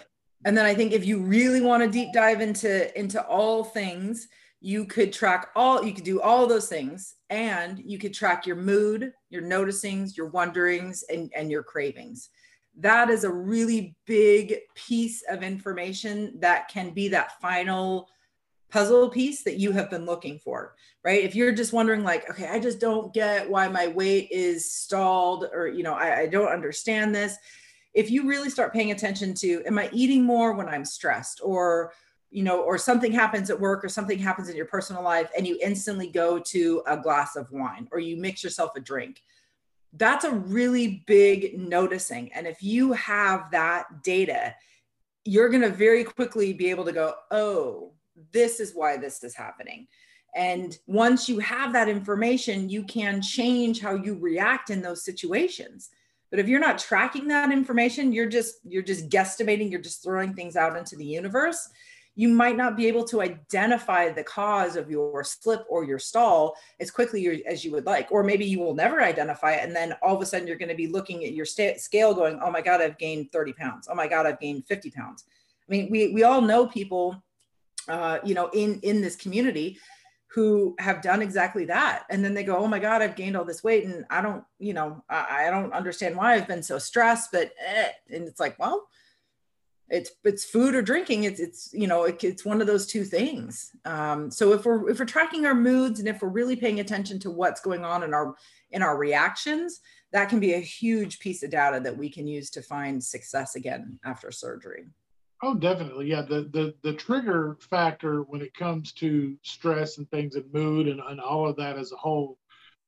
and 0.45 0.55
then 0.55 0.65
i 0.65 0.73
think 0.73 0.93
if 0.93 1.05
you 1.05 1.19
really 1.19 1.61
want 1.61 1.83
to 1.83 1.89
deep 1.89 2.13
dive 2.13 2.41
into 2.41 2.97
into 2.97 3.21
all 3.25 3.63
things 3.63 4.27
you 4.61 4.85
could 4.85 5.11
track 5.11 5.49
all 5.55 5.83
you 5.83 5.93
could 5.93 6.03
do 6.03 6.21
all 6.21 6.47
those 6.47 6.69
things 6.69 7.15
and 7.33 7.81
you 7.83 7.97
could 7.97 8.13
track 8.13 8.45
your 8.45 8.55
mood 8.55 9.11
your 9.31 9.41
noticings 9.41 10.15
your 10.15 10.27
wonderings 10.27 11.03
and, 11.09 11.31
and 11.35 11.49
your 11.49 11.63
cravings. 11.63 12.29
That 12.77 13.09
is 13.09 13.23
a 13.23 13.31
really 13.31 13.95
big 14.05 14.55
piece 14.75 15.23
of 15.29 15.41
information 15.41 16.39
that 16.39 16.67
can 16.67 16.91
be 16.91 17.07
that 17.09 17.39
final 17.41 18.09
puzzle 18.69 19.09
piece 19.09 19.43
that 19.43 19.57
you 19.57 19.71
have 19.71 19.89
been 19.89 20.05
looking 20.05 20.37
for 20.37 20.75
right? 21.03 21.23
If 21.23 21.35
you're 21.35 21.51
just 21.51 21.73
wondering 21.73 22.03
like 22.03 22.29
okay 22.29 22.47
i 22.47 22.59
just 22.59 22.79
don't 22.79 23.13
get 23.13 23.49
why 23.49 23.67
my 23.67 23.87
weight 23.87 24.29
is 24.31 24.71
stalled 24.71 25.47
or 25.51 25.67
you 25.67 25.83
know 25.83 25.93
I, 25.93 26.21
I 26.21 26.27
don't 26.27 26.51
understand 26.51 27.13
this. 27.15 27.35
If 27.93 28.09
you 28.09 28.27
really 28.27 28.49
start 28.49 28.73
paying 28.73 28.91
attention 28.91 29.33
to 29.35 29.63
am 29.65 29.79
i 29.79 29.89
eating 29.91 30.23
more 30.23 30.53
when 30.53 30.69
i'm 30.69 30.85
stressed 30.85 31.41
or 31.43 31.93
you 32.33 32.41
know, 32.41 32.61
or 32.61 32.79
something 32.79 33.11
happens 33.11 33.51
at 33.51 33.59
work 33.59 33.85
or 33.85 33.89
something 33.89 34.17
happens 34.17 34.49
in 34.49 34.55
your 34.55 34.65
personal 34.65 35.03
life 35.03 35.29
and 35.37 35.45
you 35.45 35.57
instantly 35.61 36.07
go 36.07 36.39
to 36.39 36.81
a 36.87 36.97
glass 36.97 37.35
of 37.35 37.51
wine 37.51 37.87
or 37.91 37.99
you 37.99 38.17
mix 38.17 38.43
yourself 38.43 38.71
a 38.75 38.79
drink. 38.79 39.21
That's 39.93 40.25
a 40.25 40.31
really 40.31 41.03
big 41.05 41.59
noticing. 41.59 42.33
And 42.33 42.47
if 42.47 42.63
you 42.63 42.91
have 42.93 43.51
that 43.51 44.01
data, 44.03 44.55
you're 45.23 45.49
going 45.49 45.61
to 45.61 45.69
very 45.69 46.03
quickly 46.03 46.53
be 46.53 46.71
able 46.71 46.85
to 46.85 46.91
go, 46.91 47.13
oh, 47.29 47.91
this 48.31 48.59
is 48.59 48.73
why 48.73 48.97
this 48.97 49.23
is 49.23 49.35
happening. 49.35 49.87
And 50.35 50.75
once 50.87 51.29
you 51.29 51.37
have 51.37 51.71
that 51.73 51.87
information, 51.87 52.67
you 52.67 52.83
can 52.83 53.21
change 53.21 53.79
how 53.79 53.93
you 53.93 54.17
react 54.17 54.71
in 54.71 54.81
those 54.81 55.05
situations. 55.05 55.91
But 56.31 56.39
if 56.39 56.47
you're 56.47 56.59
not 56.59 56.79
tracking 56.79 57.27
that 57.27 57.51
information, 57.51 58.11
you're 58.11 58.25
just 58.25 58.55
you're 58.63 58.81
just 58.81 59.09
guesstimating, 59.09 59.69
you're 59.69 59.79
just 59.79 60.03
throwing 60.03 60.33
things 60.33 60.55
out 60.55 60.75
into 60.75 60.95
the 60.95 61.05
universe 61.05 61.69
you 62.15 62.29
might 62.29 62.55
not 62.55 62.77
be 62.77 62.87
able 62.87 63.03
to 63.03 63.21
identify 63.21 64.09
the 64.09 64.23
cause 64.23 64.75
of 64.75 64.89
your 64.89 65.23
slip 65.23 65.65
or 65.67 65.83
your 65.83 65.99
stall 65.99 66.55
as 66.79 66.91
quickly 66.91 67.43
as 67.45 67.65
you 67.65 67.71
would 67.71 67.85
like 67.85 68.11
or 68.11 68.23
maybe 68.23 68.45
you 68.45 68.59
will 68.59 68.75
never 68.75 69.01
identify 69.01 69.53
it 69.53 69.63
and 69.63 69.75
then 69.75 69.93
all 70.01 70.15
of 70.15 70.21
a 70.21 70.25
sudden 70.25 70.47
you're 70.47 70.57
going 70.57 70.69
to 70.69 70.75
be 70.75 70.87
looking 70.87 71.23
at 71.23 71.33
your 71.33 71.45
scale 71.45 72.13
going 72.13 72.39
oh 72.43 72.51
my 72.51 72.61
god 72.61 72.81
i've 72.81 72.97
gained 72.97 73.31
30 73.31 73.53
pounds 73.53 73.87
oh 73.89 73.95
my 73.95 74.07
god 74.07 74.25
i've 74.25 74.39
gained 74.39 74.65
50 74.67 74.91
pounds 74.91 75.25
i 75.67 75.71
mean 75.71 75.89
we, 75.89 76.13
we 76.13 76.23
all 76.23 76.41
know 76.41 76.67
people 76.67 77.21
uh, 77.87 78.19
you 78.23 78.33
know 78.33 78.49
in 78.53 78.79
in 78.81 79.01
this 79.01 79.15
community 79.15 79.77
who 80.27 80.75
have 80.79 81.01
done 81.01 81.21
exactly 81.21 81.65
that 81.65 82.05
and 82.09 82.23
then 82.23 82.33
they 82.33 82.43
go 82.43 82.57
oh 82.57 82.67
my 82.67 82.79
god 82.79 83.01
i've 83.01 83.15
gained 83.15 83.35
all 83.35 83.45
this 83.45 83.63
weight 83.63 83.85
and 83.85 84.05
i 84.09 84.21
don't 84.21 84.43
you 84.57 84.73
know 84.73 85.03
i, 85.09 85.47
I 85.47 85.49
don't 85.49 85.73
understand 85.73 86.15
why 86.15 86.33
i've 86.33 86.47
been 86.47 86.63
so 86.63 86.79
stressed 86.79 87.31
but 87.31 87.51
eh. 87.65 87.89
and 88.09 88.27
it's 88.27 88.39
like 88.39 88.57
well 88.57 88.87
it's 89.93 90.11
it's 90.23 90.43
food 90.43 90.73
or 90.73 90.81
drinking. 90.81 91.25
It's 91.25 91.39
it's 91.39 91.69
you 91.71 91.85
know 91.85 92.05
it, 92.05 92.23
it's 92.23 92.43
one 92.43 92.61
of 92.61 92.67
those 92.67 92.87
two 92.87 93.03
things. 93.03 93.71
Um, 93.85 94.31
so 94.31 94.51
if 94.53 94.65
we're 94.65 94.89
if 94.89 94.97
we're 94.99 95.05
tracking 95.05 95.45
our 95.45 95.53
moods 95.53 95.99
and 95.99 96.09
if 96.09 96.21
we're 96.21 96.29
really 96.29 96.55
paying 96.55 96.79
attention 96.79 97.19
to 97.19 97.29
what's 97.29 97.61
going 97.61 97.85
on 97.85 98.01
in 98.01 98.13
our 98.13 98.35
in 98.71 98.81
our 98.81 98.97
reactions 98.97 99.81
that 100.11 100.29
can 100.29 100.39
be 100.39 100.53
a 100.53 100.59
huge 100.59 101.19
piece 101.19 101.43
of 101.43 101.49
data 101.49 101.79
that 101.79 101.97
we 101.97 102.09
can 102.09 102.27
use 102.27 102.49
to 102.51 102.61
find 102.61 103.03
success 103.03 103.55
again 103.55 103.99
after 104.05 104.31
surgery. 104.31 104.85
Oh 105.43 105.53
definitely. 105.53 106.07
Yeah 106.07 106.23
the 106.23 106.49
the, 106.51 106.73
the 106.81 106.93
trigger 106.93 107.57
factor 107.69 108.23
when 108.23 108.41
it 108.41 108.55
comes 108.55 108.93
to 108.93 109.37
stress 109.43 109.99
and 109.99 110.09
things 110.09 110.35
and 110.35 110.51
mood 110.51 110.87
and, 110.87 111.01
and 111.07 111.19
all 111.19 111.47
of 111.47 111.55
that 111.57 111.77
as 111.77 111.91
a 111.91 111.97
whole 111.97 112.39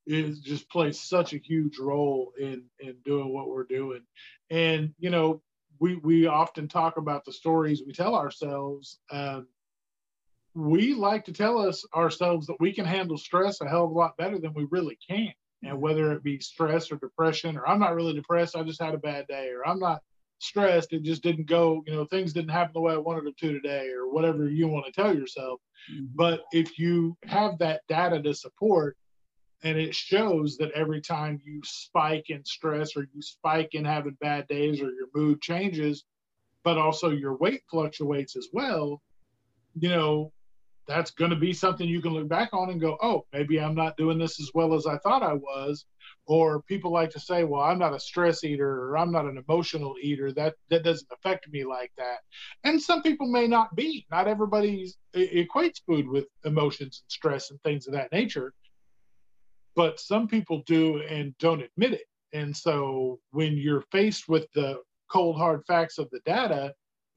is 0.08 0.39
just 0.39 0.70
plays 0.70 0.99
such 0.99 1.34
a 1.34 1.38
huge 1.38 1.78
role 1.78 2.32
in 2.39 2.64
in 2.80 2.95
doing 3.06 3.32
what 3.32 3.49
we're 3.49 3.66
doing. 3.66 4.01
And 4.49 4.93
you 4.97 5.12
know 5.12 5.41
we 5.80 5.95
we 5.95 6.28
often 6.28 6.67
talk 6.67 6.97
about 6.97 7.26
the 7.26 7.34
stories 7.34 7.84
we 7.86 7.93
tell 7.93 8.15
ourselves. 8.15 8.99
We 10.53 10.93
like 10.93 11.26
to 11.26 11.34
tell 11.34 11.57
us 11.57 11.86
ourselves 11.93 12.47
that 12.47 12.61
we 12.61 12.71
can 12.71 12.86
handle 12.86 13.17
stress 13.17 13.59
a 13.59 13.67
hell 13.67 13.86
of 13.86 13.91
a 13.91 13.93
lot 13.93 14.15
better 14.17 14.39
than 14.39 14.53
we 14.53 14.65
really 14.71 14.97
can. 15.05 15.34
And 15.63 15.82
whether 15.82 16.11
it 16.13 16.23
be 16.23 16.39
stress 16.39 16.91
or 16.91 16.97
depression, 16.97 17.57
or 17.57 17.67
I'm 17.67 17.80
not 17.80 17.95
really 17.95 18.13
depressed, 18.13 18.55
I 18.55 18.63
just 18.63 18.82
had 18.82 18.93
a 18.93 18.99
bad 18.99 19.28
day, 19.28 19.49
or 19.49 19.67
I'm 19.67 19.80
not 19.80 20.01
stressed, 20.39 20.93
it 20.93 21.03
just 21.03 21.23
didn't 21.23 21.47
go, 21.47 21.84
you 21.88 21.93
know, 21.93 22.05
things 22.05 22.34
didn't 22.34 22.51
happen 22.51 22.71
the 22.73 22.82
way 22.82 22.93
I 22.93 22.97
wanted 22.97 23.26
them 23.26 23.34
to 23.39 23.53
today, 23.53 23.89
or 23.89 24.09
whatever 24.13 24.47
you 24.47 24.67
want 24.67 24.86
to 24.86 24.91
tell 24.91 25.15
yourself. 25.15 25.59
Mm-hmm. 25.91 26.05
But 26.13 26.43
if 26.51 26.78
you 26.78 27.17
have 27.26 27.57
that 27.59 27.82
data 27.89 28.21
to 28.21 28.34
support, 28.34 28.95
and 29.66 29.80
it 29.80 29.95
shows 29.95 30.57
that 30.57 30.72
every 30.72 31.01
time 31.01 31.41
you 31.43 31.59
spike 31.66 32.30
in 32.30 32.45
stress 32.45 32.95
or 32.95 33.07
you 33.13 33.22
spike 33.22 33.74
in 33.74 33.84
having 33.84 34.16
bad 34.22 34.47
days 34.47 34.80
or 34.80 34.91
your 34.91 35.07
mood 35.13 35.41
changes 35.41 36.05
but 36.63 36.78
also 36.78 37.09
your 37.09 37.36
weight 37.38 37.63
fluctuates 37.70 38.36
as 38.38 38.47
well 38.53 39.01
you 39.74 39.89
know 39.89 40.32
that's 40.88 41.09
going 41.09 41.32
to 41.32 41.36
be 41.36 41.51
something 41.51 41.88
you 41.88 42.01
can 42.01 42.13
look 42.13 42.30
back 42.30 42.49
on 42.53 42.70
and 42.70 42.80
go 42.80 42.95
oh 43.01 43.26
maybe 43.34 43.59
i'm 43.59 43.76
not 43.76 43.97
doing 43.97 44.20
this 44.20 44.39
as 44.39 44.51
well 44.53 44.74
as 44.74 44.86
i 44.86 44.97
thought 44.99 45.24
i 45.24 45.34
was. 45.34 45.86
Or 46.28 46.63
people 46.63 46.91
like 46.91 47.11
to 47.11 47.20
say 47.20 47.43
well 47.43 47.61
i'm 47.61 47.80
not 47.80 47.93
a 47.93 47.99
stress 47.99 48.43
eater 48.43 48.70
or 48.70 48.97
i'm 48.97 49.11
not 49.11 49.26
an 49.26 49.38
emotional 49.38 49.95
eater. 50.01 50.32
That 50.32 50.55
that 50.70 50.84
doesn't 50.84 51.07
affect 51.11 51.47
me 51.51 51.63
like 51.66 51.91
that. 51.97 52.18
And 52.63 52.82
some 52.82 53.01
people 53.01 53.28
may 53.28 53.47
not 53.47 53.76
be. 53.76 54.05
Not 54.11 54.28
everybody 54.28 54.91
equates 55.16 55.82
food 55.86 56.07
with 56.07 56.26
emotions 56.43 57.03
and 57.03 57.11
stress 57.11 57.51
and 57.51 57.61
things 57.61 57.88
of 57.88 57.93
that 57.93 58.11
nature 58.11 58.53
but 59.76 59.99
some 59.99 60.28
people 60.28 60.63
do 60.65 61.01
and 61.01 61.38
don't 61.38 61.61
admit 61.61 61.93
it. 61.93 62.07
And 62.34 62.55
so 62.55 63.19
when 63.32 63.57
you're 63.57 63.84
faced 63.91 64.28
with 64.28 64.47
the 64.53 64.82
cold 65.09 65.38
hard 65.38 65.63
facts 65.65 65.97
of 65.97 66.09
the 66.11 66.19
data, 66.26 66.73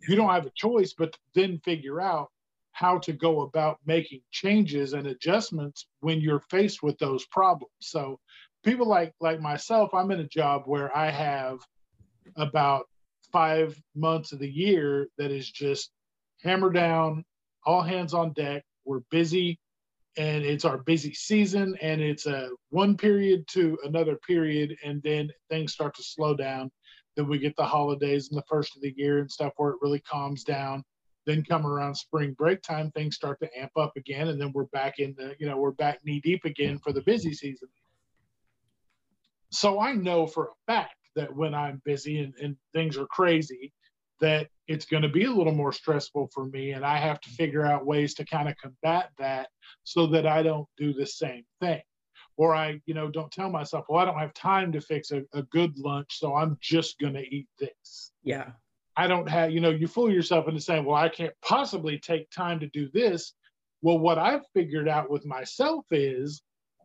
you 0.08 0.14
don't 0.14 0.30
have 0.30 0.46
a 0.46 0.52
choice 0.54 0.94
but 0.96 1.12
to 1.12 1.18
then 1.34 1.60
figure 1.64 2.00
out 2.00 2.28
how 2.72 2.98
to 2.98 3.12
go 3.12 3.40
about 3.40 3.78
making 3.86 4.20
changes 4.30 4.92
and 4.92 5.08
adjustments 5.08 5.86
when 6.00 6.20
you're 6.20 6.44
faced 6.50 6.82
with 6.82 6.96
those 6.98 7.26
problems. 7.26 7.72
So 7.80 8.20
people 8.64 8.86
like 8.86 9.12
like 9.20 9.40
myself, 9.40 9.92
I'm 9.92 10.10
in 10.12 10.20
a 10.20 10.28
job 10.28 10.62
where 10.66 10.96
I 10.96 11.10
have 11.10 11.58
about 12.36 12.86
five 13.32 13.80
months 13.96 14.32
of 14.32 14.38
the 14.38 14.50
year 14.50 15.08
that 15.18 15.32
is 15.32 15.50
just 15.50 15.90
hammer 16.42 16.70
down, 16.70 17.24
all 17.66 17.82
hands 17.82 18.14
on 18.14 18.32
deck. 18.32 18.62
We're 18.84 19.00
busy 19.10 19.58
and 20.18 20.44
it's 20.44 20.64
our 20.64 20.78
busy 20.78 21.14
season 21.14 21.76
and 21.80 22.00
it's 22.00 22.26
a 22.26 22.50
one 22.70 22.96
period 22.96 23.46
to 23.46 23.78
another 23.84 24.16
period 24.26 24.76
and 24.84 25.00
then 25.04 25.30
things 25.48 25.72
start 25.72 25.94
to 25.94 26.02
slow 26.02 26.34
down. 26.34 26.70
Then 27.16 27.28
we 27.28 27.38
get 27.38 27.54
the 27.56 27.64
holidays 27.64 28.28
in 28.30 28.36
the 28.36 28.42
first 28.48 28.76
of 28.76 28.82
the 28.82 28.92
year 28.96 29.20
and 29.20 29.30
stuff 29.30 29.52
where 29.56 29.70
it 29.70 29.78
really 29.80 30.00
calms 30.00 30.42
down. 30.42 30.82
Then 31.24 31.44
come 31.44 31.66
around 31.66 31.94
spring 31.94 32.34
break 32.36 32.62
time 32.62 32.90
things 32.90 33.14
start 33.14 33.38
to 33.40 33.58
amp 33.58 33.72
up 33.78 33.92
again 33.96 34.28
and 34.28 34.40
then 34.40 34.50
we're 34.52 34.64
back 34.64 34.98
in 34.98 35.14
the 35.16 35.36
you 35.38 35.46
know 35.46 35.56
we're 35.56 35.70
back 35.70 36.00
knee 36.04 36.20
deep 36.20 36.44
again 36.44 36.80
for 36.80 36.92
the 36.92 37.02
busy 37.02 37.32
season. 37.32 37.68
So 39.50 39.80
I 39.80 39.92
know 39.92 40.26
for 40.26 40.46
a 40.46 40.72
fact 40.72 40.96
that 41.14 41.34
when 41.34 41.54
I'm 41.54 41.80
busy 41.84 42.18
and, 42.18 42.34
and 42.42 42.56
things 42.74 42.98
are 42.98 43.06
crazy, 43.06 43.72
that 44.20 44.48
it's 44.66 44.84
going 44.84 45.02
to 45.02 45.08
be 45.08 45.24
a 45.24 45.32
little 45.32 45.54
more 45.54 45.72
stressful 45.72 46.28
for 46.32 46.46
me. 46.46 46.72
And 46.72 46.84
I 46.84 46.98
have 46.98 47.20
to 47.20 47.30
figure 47.30 47.64
out 47.64 47.86
ways 47.86 48.14
to 48.14 48.24
kind 48.24 48.48
of 48.48 48.56
combat 48.56 49.10
that 49.18 49.48
so 49.84 50.06
that 50.08 50.26
I 50.26 50.42
don't 50.42 50.68
do 50.76 50.92
the 50.92 51.06
same 51.06 51.44
thing. 51.60 51.80
Or 52.36 52.54
I, 52.54 52.80
you 52.86 52.94
know, 52.94 53.10
don't 53.10 53.32
tell 53.32 53.50
myself, 53.50 53.86
well, 53.88 54.00
I 54.00 54.04
don't 54.04 54.18
have 54.18 54.34
time 54.34 54.70
to 54.72 54.80
fix 54.80 55.10
a, 55.10 55.22
a 55.32 55.42
good 55.42 55.76
lunch, 55.78 56.18
so 56.18 56.34
I'm 56.34 56.56
just 56.60 56.98
going 56.98 57.14
to 57.14 57.34
eat 57.34 57.48
this. 57.58 58.12
Yeah. 58.22 58.50
I 58.96 59.06
don't 59.06 59.28
have, 59.28 59.50
you 59.50 59.60
know, 59.60 59.70
you 59.70 59.86
fool 59.86 60.12
yourself 60.12 60.48
into 60.48 60.60
saying, 60.60 60.84
well, 60.84 60.96
I 60.96 61.08
can't 61.08 61.34
possibly 61.42 61.98
take 61.98 62.30
time 62.30 62.60
to 62.60 62.66
do 62.68 62.88
this. 62.92 63.34
Well, 63.82 63.98
what 63.98 64.18
I've 64.18 64.46
figured 64.54 64.88
out 64.88 65.10
with 65.10 65.24
myself 65.24 65.84
is, 65.90 66.42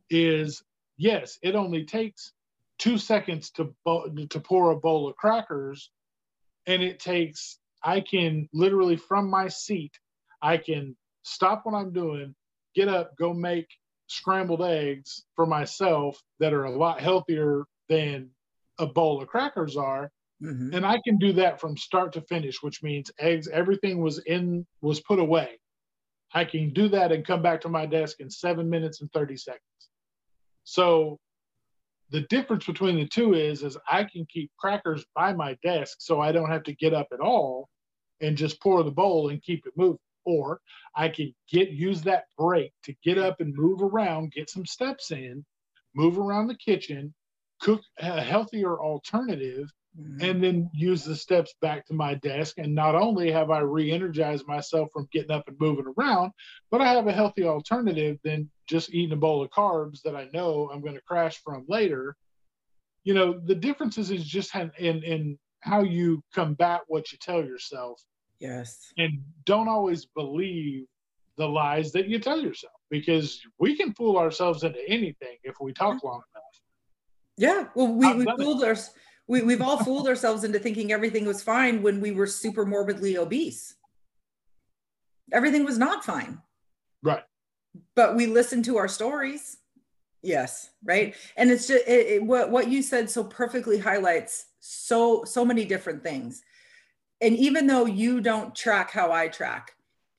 is 0.10 0.64
yes, 0.98 1.40
it 1.42 1.56
only 1.56 1.86
takes 1.86 2.34
two 2.78 2.98
seconds 2.98 3.52
to 3.52 3.74
to 3.86 4.40
pour 4.40 4.72
a 4.72 4.76
bowl 4.76 5.08
of 5.08 5.16
crackers, 5.16 5.92
and 6.68 6.82
it 6.84 7.00
takes 7.00 7.60
I 7.84 8.00
can 8.02 8.48
literally 8.54 8.96
from 8.96 9.30
my 9.30 9.48
seat 9.48 9.92
I 10.44 10.58
can 10.58 10.96
stop 11.24 11.66
what 11.66 11.74
I'm 11.74 11.94
doing, 11.94 12.36
get 12.76 12.90
up, 12.90 13.16
go 13.18 13.34
make 13.34 13.68
scrambled 14.08 14.62
eggs 14.62 15.24
for 15.36 15.46
myself 15.46 16.22
that 16.40 16.54
are 16.54 16.66
a 16.66 16.78
lot 16.78 17.00
healthier 17.00 17.64
than 17.88 18.30
a 18.78 18.86
bowl 18.86 19.22
of 19.22 19.30
crackers 19.30 19.78
are. 19.78 20.12
Mm-hmm. 20.44 20.76
And 20.76 20.86
I 20.86 21.00
can 21.06 21.18
do 21.18 21.32
that 21.34 21.62
from 21.62 21.78
start 21.78 22.12
to 22.14 22.22
finish, 22.22 22.62
which 22.62 22.84
means 22.84 23.10
eggs, 23.20 23.48
everything 23.48 24.02
was 24.02 24.20
in, 24.20 24.68
was 24.82 25.00
put 25.00 25.20
away. 25.20 25.60
I 26.34 26.44
can 26.44 26.74
do 26.74 26.90
that 26.90 27.14
and 27.14 27.26
come 27.26 27.42
back 27.42 27.62
to 27.62 27.70
my 27.70 27.86
desk 27.86 28.20
in 28.20 28.30
seven 28.30 28.70
minutes 28.70 29.00
and 29.00 29.10
30 29.14 29.38
seconds. 29.38 29.62
So 30.66 31.20
the 32.10 32.22
difference 32.30 32.66
between 32.66 32.98
the 32.98 33.08
two 33.08 33.34
is 33.34 33.64
is 33.64 33.78
I 33.90 34.04
can 34.04 34.26
keep 34.26 34.52
crackers 34.58 35.06
by 35.16 35.34
my 35.34 35.58
desk 35.64 35.98
so 36.00 36.22
I 36.22 36.32
don't 36.32 36.52
have 36.52 36.64
to 36.64 36.76
get 36.76 36.94
up 36.94 37.08
at 37.12 37.20
all 37.20 37.70
and 38.22 38.38
just 38.38 38.62
pour 38.62 38.84
the 38.84 38.92
bowl 38.92 39.30
and 39.30 39.42
keep 39.42 39.66
it 39.66 39.74
moving. 39.76 40.00
Or 40.26 40.62
I 40.96 41.10
can 41.10 41.34
get 41.52 41.72
use 41.72 42.02
that 42.04 42.26
break 42.38 42.72
to 42.84 42.96
get 43.04 43.18
up 43.18 43.42
and 43.42 43.54
move 43.54 43.82
around, 43.82 44.32
get 44.32 44.50
some 44.50 44.66
steps 44.66 45.12
in, 45.12 45.44
move 45.96 46.18
around 46.18 46.48
the 46.48 46.56
kitchen, 46.56 47.14
cook 47.60 47.82
a 48.00 48.22
healthier 48.22 48.80
alternative, 48.80 49.70
mm-hmm. 50.00 50.24
and 50.24 50.44
then 50.44 50.70
use 50.74 51.04
the 51.04 51.16
steps 51.16 51.54
back 51.62 51.86
to 51.88 51.94
my 51.94 52.16
desk. 52.16 52.58
And 52.58 52.74
not 52.74 52.96
only 52.96 53.32
have 53.32 53.50
I 53.50 53.60
re-energized 53.60 54.48
myself 54.48 54.90
from 54.94 55.08
getting 55.12 55.32
up 55.32 55.48
and 55.48 55.60
moving 55.60 55.92
around, 55.98 56.32
but 56.72 56.82
I 56.82 56.94
have 56.94 57.08
a 57.08 57.12
healthy 57.12 57.44
alternative 57.44 58.18
than 58.24 58.50
just 58.68 58.94
eating 58.94 59.14
a 59.14 59.18
bowl 59.18 59.44
of 59.44 59.52
carbs 59.52 60.02
that 60.04 60.16
I 60.16 60.28
know 60.34 60.70
I'm 60.72 60.82
going 60.82 60.96
to 60.96 61.02
crash 61.02 61.42
from 61.44 61.66
later. 61.68 62.16
You 63.04 63.14
know, 63.14 63.40
the 63.46 63.56
differences 63.56 64.12
is 64.12 64.26
just 64.26 64.56
in 64.56 65.04
in 65.04 65.38
how 65.60 65.82
you 65.82 66.22
combat 66.34 66.82
what 66.88 67.12
you 67.12 67.18
tell 67.22 67.44
yourself. 67.44 68.02
Yes. 68.40 68.92
And 68.98 69.22
don't 69.46 69.70
always 69.70 70.06
believe 70.06 70.86
the 71.38 71.48
lies 71.48 71.92
that 71.94 72.08
you 72.08 72.20
tell 72.20 72.40
yourself 72.40 72.74
because 72.90 73.42
we 73.60 73.76
can 73.76 73.94
fool 73.94 74.18
ourselves 74.18 74.64
into 74.64 74.80
anything 74.88 75.38
if 75.44 75.56
we 75.62 75.74
talk 75.74 76.04
long 76.04 76.22
enough. 76.34 76.44
Yeah. 77.38 77.68
Well, 77.76 77.94
we, 77.94 78.14
we 78.14 78.26
fooled 78.38 78.64
our, 78.64 78.76
we, 79.28 79.42
we've 79.42 79.62
all 79.62 79.84
fooled 79.84 80.08
ourselves 80.08 80.44
into 80.44 80.60
thinking 80.60 80.92
everything 80.92 81.26
was 81.26 81.42
fine 81.42 81.82
when 81.82 82.02
we 82.02 82.12
were 82.12 82.28
super 82.28 82.66
morbidly 82.66 83.18
obese. 83.18 83.76
Everything 85.32 85.64
was 85.64 85.78
not 85.78 86.04
fine. 86.04 86.42
Right 87.02 87.24
but 87.96 88.16
we 88.16 88.26
listen 88.26 88.64
to 88.64 88.78
our 88.78 88.88
stories 88.88 89.58
yes 90.22 90.70
right 90.84 91.16
and 91.38 91.52
it's 91.52 91.68
just 91.68 91.88
it, 91.88 92.08
it, 92.08 92.24
what 92.24 92.50
what 92.50 92.68
you 92.70 92.82
said 92.82 93.10
so 93.10 93.24
perfectly 93.24 93.78
highlights 93.78 94.48
so 94.60 95.24
so 95.24 95.44
many 95.44 95.66
different 95.66 96.04
things 96.04 96.44
and 97.22 97.36
even 97.36 97.68
though 97.68 97.86
you 97.86 98.22
don't 98.22 98.56
track 98.56 98.92
how 98.92 99.12
i 99.12 99.28
track 99.28 99.74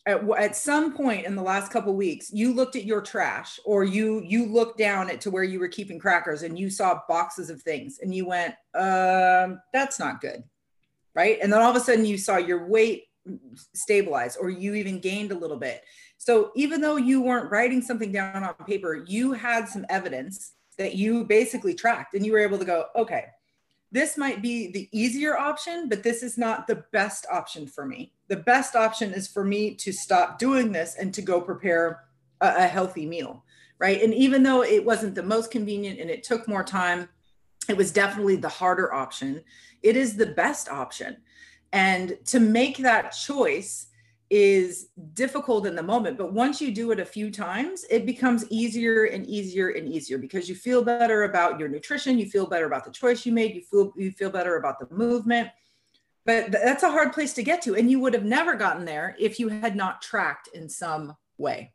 at, 0.07 0.23
at 0.39 0.57
some 0.57 0.95
point 0.95 1.25
in 1.25 1.35
the 1.35 1.43
last 1.43 1.73
couple 1.73 1.95
weeks 1.95 2.31
you 2.33 2.53
looked 2.53 2.77
at 2.77 2.85
your 2.85 3.01
trash 3.01 3.59
or 3.65 3.85
you 3.85 4.23
you 4.27 4.47
looked 4.47 4.79
down 4.79 5.09
at 5.09 5.21
to 5.21 5.31
where 5.31 5.45
you 5.45 5.59
were 5.59 5.69
keeping 5.69 5.99
crackers 5.99 6.43
and 6.43 6.59
you 6.59 6.69
saw 6.69 7.01
boxes 7.09 7.51
of 7.51 7.63
things 7.63 7.99
and 8.03 8.15
you 8.15 8.27
went 8.27 8.55
um 8.75 9.61
that's 9.73 9.99
not 9.99 10.21
good 10.21 10.45
right? 11.15 11.39
And 11.41 11.53
then 11.53 11.61
all 11.61 11.71
of 11.71 11.77
a 11.77 11.81
sudden 11.81 12.05
you 12.05 12.19
saw 12.19 12.37
your 12.37 12.67
weight 12.67 13.05
stabilize 13.75 14.37
or 14.37 14.51
you 14.51 14.75
even 14.75 14.99
gained 14.99 15.33
a 15.33 15.39
little 15.39 15.57
bit. 15.57 15.83
So 16.19 16.53
even 16.57 16.81
though 16.81 16.97
you 16.97 17.23
weren't 17.23 17.51
writing 17.51 17.81
something 17.81 18.13
down 18.13 18.43
on 18.43 18.55
paper, 18.67 19.05
you 19.07 19.33
had 19.33 19.69
some 19.69 19.87
evidence 19.89 20.53
that 20.79 20.95
you 20.95 21.25
basically 21.25 21.75
tracked 21.75 22.15
and 22.15 22.27
you 22.27 22.33
were 22.33 22.41
able 22.41 22.59
to 22.59 22.65
go, 22.65 22.87
okay, 22.97 23.27
this 23.95 24.19
might 24.19 24.43
be 24.43 24.73
the 24.73 24.89
easier 24.91 25.39
option, 25.39 25.89
but 25.89 26.03
this 26.03 26.25
is 26.25 26.37
not 26.37 26.67
the 26.67 26.85
best 26.91 27.27
option 27.31 27.65
for 27.65 27.87
me. 27.87 28.13
The 28.27 28.39
best 28.39 28.75
option 28.75 29.13
is 29.13 29.29
for 29.29 29.45
me 29.45 29.77
to 29.77 29.93
stop 29.93 30.37
doing 30.37 30.73
this 30.73 30.97
and 30.97 31.15
to 31.15 31.23
go 31.23 31.41
prepare 31.41 32.03
a, 32.41 32.65
a 32.65 32.67
healthy 32.67 33.07
meal, 33.07 33.45
right? 33.79 34.03
And 34.03 34.13
even 34.13 34.43
though 34.43 34.65
it 34.65 34.85
wasn't 34.85 35.15
the 35.15 35.23
most 35.23 35.53
convenient 35.53 36.01
and 36.01 36.11
it 36.11 36.25
took 36.25 36.49
more 36.49 36.65
time, 36.65 37.09
it 37.69 37.77
was 37.77 37.93
definitely 37.93 38.35
the 38.35 38.49
harder 38.49 38.93
option. 38.93 39.45
It 39.85 39.97
is 39.97 40.17
the 40.17 40.27
best 40.27 40.69
option. 40.69 41.19
And 41.73 42.19
to 42.27 42.41
make 42.41 42.79
that 42.79 43.11
choice, 43.11 43.87
is 44.37 44.89
difficult 45.13 45.65
in 45.65 45.77
the 45.77 45.83
moment 45.83 46.19
but 46.19 46.33
once 46.33 46.61
you 46.61 46.75
do 46.75 46.91
it 46.91 46.99
a 46.99 47.05
few 47.05 47.31
times 47.31 47.85
it 47.89 48.05
becomes 48.05 48.45
easier 48.51 49.05
and 49.05 49.25
easier 49.27 49.69
and 49.69 49.87
easier 49.89 50.19
because 50.19 50.49
you 50.49 50.57
feel 50.57 50.83
better 50.83 51.23
about 51.23 51.57
your 51.61 51.69
nutrition 51.69 52.19
you 52.19 52.27
feel 52.29 52.45
better 52.45 52.67
about 52.67 52.85
the 52.85 52.91
choice 52.91 53.25
you 53.25 53.31
made 53.31 53.55
you 53.55 53.63
feel 53.63 53.93
you 53.97 54.11
feel 54.11 54.31
better 54.31 54.57
about 54.57 54.81
the 54.81 54.93
movement. 54.93 55.49
But 56.27 56.51
that's 56.51 56.83
a 56.83 56.91
hard 56.91 57.13
place 57.13 57.33
to 57.35 57.45
get 57.45 57.63
to 57.63 57.77
and 57.77 57.89
you 57.89 58.01
would 58.01 58.13
have 58.13 58.25
never 58.25 58.57
gotten 58.57 58.85
there 58.85 59.15
if 59.21 59.39
you 59.39 59.49
had 59.49 59.77
not 59.77 60.03
tracked 60.03 60.49
in 60.49 60.69
some 60.69 61.15
way. 61.39 61.73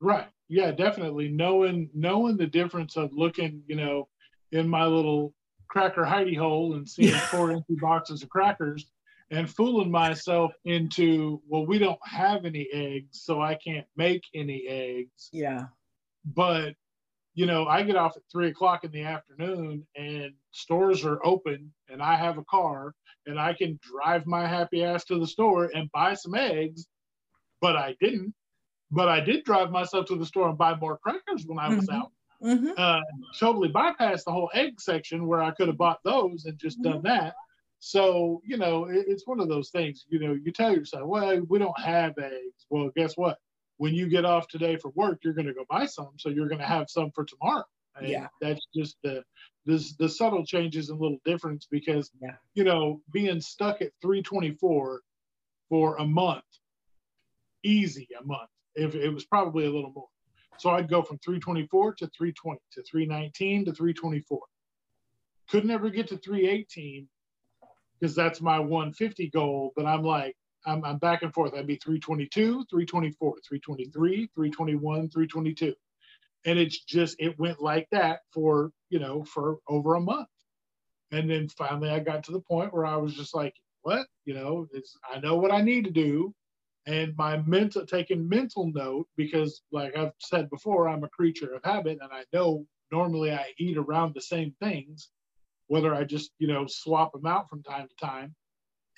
Right. 0.00 0.26
Yeah 0.48 0.72
definitely. 0.72 1.28
Knowing 1.28 1.88
knowing 1.94 2.36
the 2.36 2.48
difference 2.48 2.96
of 2.96 3.12
looking 3.12 3.62
you 3.68 3.76
know 3.76 4.08
in 4.50 4.68
my 4.68 4.86
little 4.86 5.34
cracker 5.68 6.02
hidey 6.02 6.36
hole 6.36 6.74
and 6.74 6.88
seeing 6.88 7.14
four 7.30 7.52
empty 7.52 7.76
boxes 7.80 8.24
of 8.24 8.28
crackers 8.28 8.86
and 9.30 9.50
fooling 9.50 9.90
myself 9.90 10.52
into, 10.64 11.40
well, 11.48 11.66
we 11.66 11.78
don't 11.78 11.98
have 12.04 12.44
any 12.44 12.68
eggs, 12.72 13.22
so 13.22 13.40
I 13.40 13.54
can't 13.54 13.86
make 13.96 14.22
any 14.34 14.66
eggs. 14.68 15.30
Yeah. 15.32 15.64
But, 16.24 16.74
you 17.34 17.46
know, 17.46 17.66
I 17.66 17.82
get 17.82 17.96
off 17.96 18.16
at 18.16 18.22
three 18.30 18.48
o'clock 18.48 18.84
in 18.84 18.92
the 18.92 19.02
afternoon 19.02 19.86
and 19.96 20.32
stores 20.52 21.04
are 21.04 21.24
open 21.24 21.72
and 21.88 22.02
I 22.02 22.16
have 22.16 22.38
a 22.38 22.44
car 22.44 22.94
and 23.26 23.38
I 23.38 23.54
can 23.54 23.78
drive 23.82 24.26
my 24.26 24.46
happy 24.46 24.84
ass 24.84 25.04
to 25.06 25.18
the 25.18 25.26
store 25.26 25.70
and 25.74 25.90
buy 25.92 26.14
some 26.14 26.34
eggs, 26.34 26.86
but 27.60 27.76
I 27.76 27.96
didn't. 28.00 28.34
But 28.90 29.08
I 29.08 29.20
did 29.20 29.44
drive 29.44 29.70
myself 29.70 30.06
to 30.06 30.16
the 30.16 30.26
store 30.26 30.48
and 30.48 30.58
buy 30.58 30.76
more 30.76 30.98
crackers 30.98 31.44
when 31.46 31.58
I 31.58 31.68
was 31.74 31.86
mm-hmm. 31.86 31.96
out. 31.96 32.12
Mm-hmm. 32.42 32.72
Uh, 32.76 33.00
totally 33.40 33.70
bypassed 33.70 34.24
the 34.24 34.32
whole 34.32 34.50
egg 34.54 34.80
section 34.80 35.26
where 35.26 35.42
I 35.42 35.50
could 35.50 35.68
have 35.68 35.78
bought 35.78 36.00
those 36.04 36.44
and 36.44 36.58
just 36.58 36.80
mm-hmm. 36.80 36.92
done 36.92 37.02
that. 37.04 37.34
So, 37.86 38.40
you 38.46 38.56
know, 38.56 38.86
it, 38.86 39.04
it's 39.08 39.26
one 39.26 39.40
of 39.40 39.50
those 39.50 39.68
things, 39.68 40.06
you 40.08 40.18
know, 40.18 40.32
you 40.32 40.52
tell 40.52 40.74
yourself, 40.74 41.06
well, 41.06 41.38
we 41.50 41.58
don't 41.58 41.78
have 41.78 42.16
eggs. 42.16 42.64
Well, 42.70 42.90
guess 42.96 43.14
what? 43.14 43.36
When 43.76 43.92
you 43.92 44.08
get 44.08 44.24
off 44.24 44.48
today 44.48 44.78
for 44.78 44.88
work, 44.94 45.18
you're 45.22 45.34
going 45.34 45.48
to 45.48 45.52
go 45.52 45.66
buy 45.68 45.84
some. 45.84 46.12
So 46.16 46.30
you're 46.30 46.48
going 46.48 46.62
to 46.62 46.66
have 46.66 46.88
some 46.88 47.10
for 47.14 47.26
tomorrow. 47.26 47.66
And 47.94 48.08
yeah. 48.08 48.28
That's 48.40 48.66
just 48.74 48.96
the, 49.04 49.22
the, 49.66 49.86
the 49.98 50.08
subtle 50.08 50.46
changes 50.46 50.88
and 50.88 50.98
little 50.98 51.18
difference 51.26 51.68
because, 51.70 52.10
yeah. 52.22 52.36
you 52.54 52.64
know, 52.64 53.02
being 53.12 53.38
stuck 53.42 53.82
at 53.82 53.92
324 54.00 55.02
for 55.68 55.96
a 55.96 56.06
month, 56.06 56.42
easy 57.64 58.08
a 58.18 58.24
month, 58.24 58.48
if 58.76 58.94
it 58.94 59.10
was 59.10 59.26
probably 59.26 59.66
a 59.66 59.70
little 59.70 59.92
more. 59.94 60.08
So 60.56 60.70
I'd 60.70 60.88
go 60.88 61.02
from 61.02 61.18
324 61.18 61.96
to 61.96 62.06
320 62.06 62.60
to 62.72 62.82
319 62.82 63.66
to 63.66 63.72
324. 63.72 64.40
Could 65.50 65.66
never 65.66 65.90
get 65.90 66.08
to 66.08 66.16
318 66.16 67.08
because 68.04 68.14
that's 68.14 68.42
my 68.42 68.58
150 68.58 69.30
goal. 69.30 69.72
But 69.74 69.86
I'm 69.86 70.02
like, 70.02 70.36
I'm, 70.66 70.84
I'm 70.84 70.98
back 70.98 71.22
and 71.22 71.32
forth. 71.32 71.54
I'd 71.54 71.66
be 71.66 71.76
322, 71.76 72.66
324, 72.68 73.36
323, 73.48 74.28
321, 74.34 75.08
322. 75.08 75.74
And 76.44 76.58
it's 76.58 76.84
just, 76.84 77.16
it 77.18 77.38
went 77.38 77.62
like 77.62 77.88
that 77.92 78.20
for, 78.30 78.72
you 78.90 78.98
know, 78.98 79.24
for 79.24 79.56
over 79.66 79.94
a 79.94 80.02
month. 80.02 80.28
And 81.12 81.30
then 81.30 81.48
finally 81.48 81.88
I 81.88 82.00
got 82.00 82.24
to 82.24 82.32
the 82.32 82.42
point 82.42 82.74
where 82.74 82.84
I 82.84 82.96
was 82.96 83.14
just 83.14 83.34
like, 83.34 83.54
what? 83.80 84.06
You 84.26 84.34
know, 84.34 84.66
it's, 84.74 84.98
I 85.10 85.18
know 85.20 85.36
what 85.36 85.50
I 85.50 85.62
need 85.62 85.86
to 85.86 85.90
do. 85.90 86.34
And 86.84 87.16
my 87.16 87.38
mental, 87.38 87.86
taking 87.86 88.28
mental 88.28 88.70
note, 88.70 89.08
because 89.16 89.62
like 89.72 89.96
I've 89.96 90.12
said 90.18 90.50
before, 90.50 90.90
I'm 90.90 91.04
a 91.04 91.08
creature 91.08 91.54
of 91.54 91.64
habit 91.64 92.00
and 92.02 92.12
I 92.12 92.24
know 92.34 92.66
normally 92.92 93.32
I 93.32 93.46
eat 93.56 93.78
around 93.78 94.12
the 94.14 94.20
same 94.20 94.54
things 94.60 95.08
whether 95.68 95.94
I 95.94 96.04
just, 96.04 96.30
you 96.38 96.48
know, 96.48 96.66
swap 96.66 97.12
them 97.12 97.26
out 97.26 97.48
from 97.48 97.62
time 97.62 97.88
to 97.88 98.06
time 98.06 98.34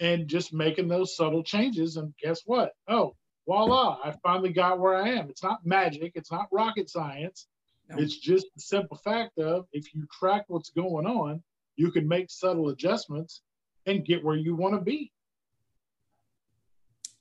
and 0.01 0.29
just 0.29 0.53
making 0.53 0.89
those 0.89 1.17
subtle 1.17 1.43
changes. 1.43 1.97
And 1.97 2.13
guess 2.23 2.43
what? 2.45 2.73
Oh, 2.89 3.15
voila, 3.47 3.99
I 4.05 4.15
finally 4.23 4.53
got 4.53 4.79
where 4.79 4.97
I 4.97 5.11
am. 5.11 5.31
It's 5.31 5.43
not 5.43 5.65
magic, 5.65 6.13
it's 6.15 6.33
not 6.33 6.49
rocket 6.53 6.91
science. 6.91 7.47
No. 7.89 7.99
It's 7.99 8.19
just 8.19 8.47
the 8.55 8.61
simple 8.61 8.97
fact 8.97 9.39
of 9.39 9.67
if 9.73 9.95
you 9.95 10.07
track 10.19 10.45
what's 10.49 10.71
going 10.71 11.07
on, 11.07 11.43
you 11.77 11.91
can 11.93 12.09
make 12.09 12.31
subtle 12.31 12.71
adjustments 12.71 13.43
and 13.87 14.05
get 14.05 14.25
where 14.25 14.37
you 14.37 14.57
want 14.57 14.75
to 14.75 14.81
be. 14.81 15.13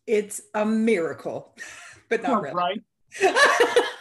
It's 0.08 0.42
a 0.54 0.66
miracle, 0.66 1.56
but 2.10 2.24
not 2.24 2.42
really. 2.42 2.56
Right. 2.56 2.82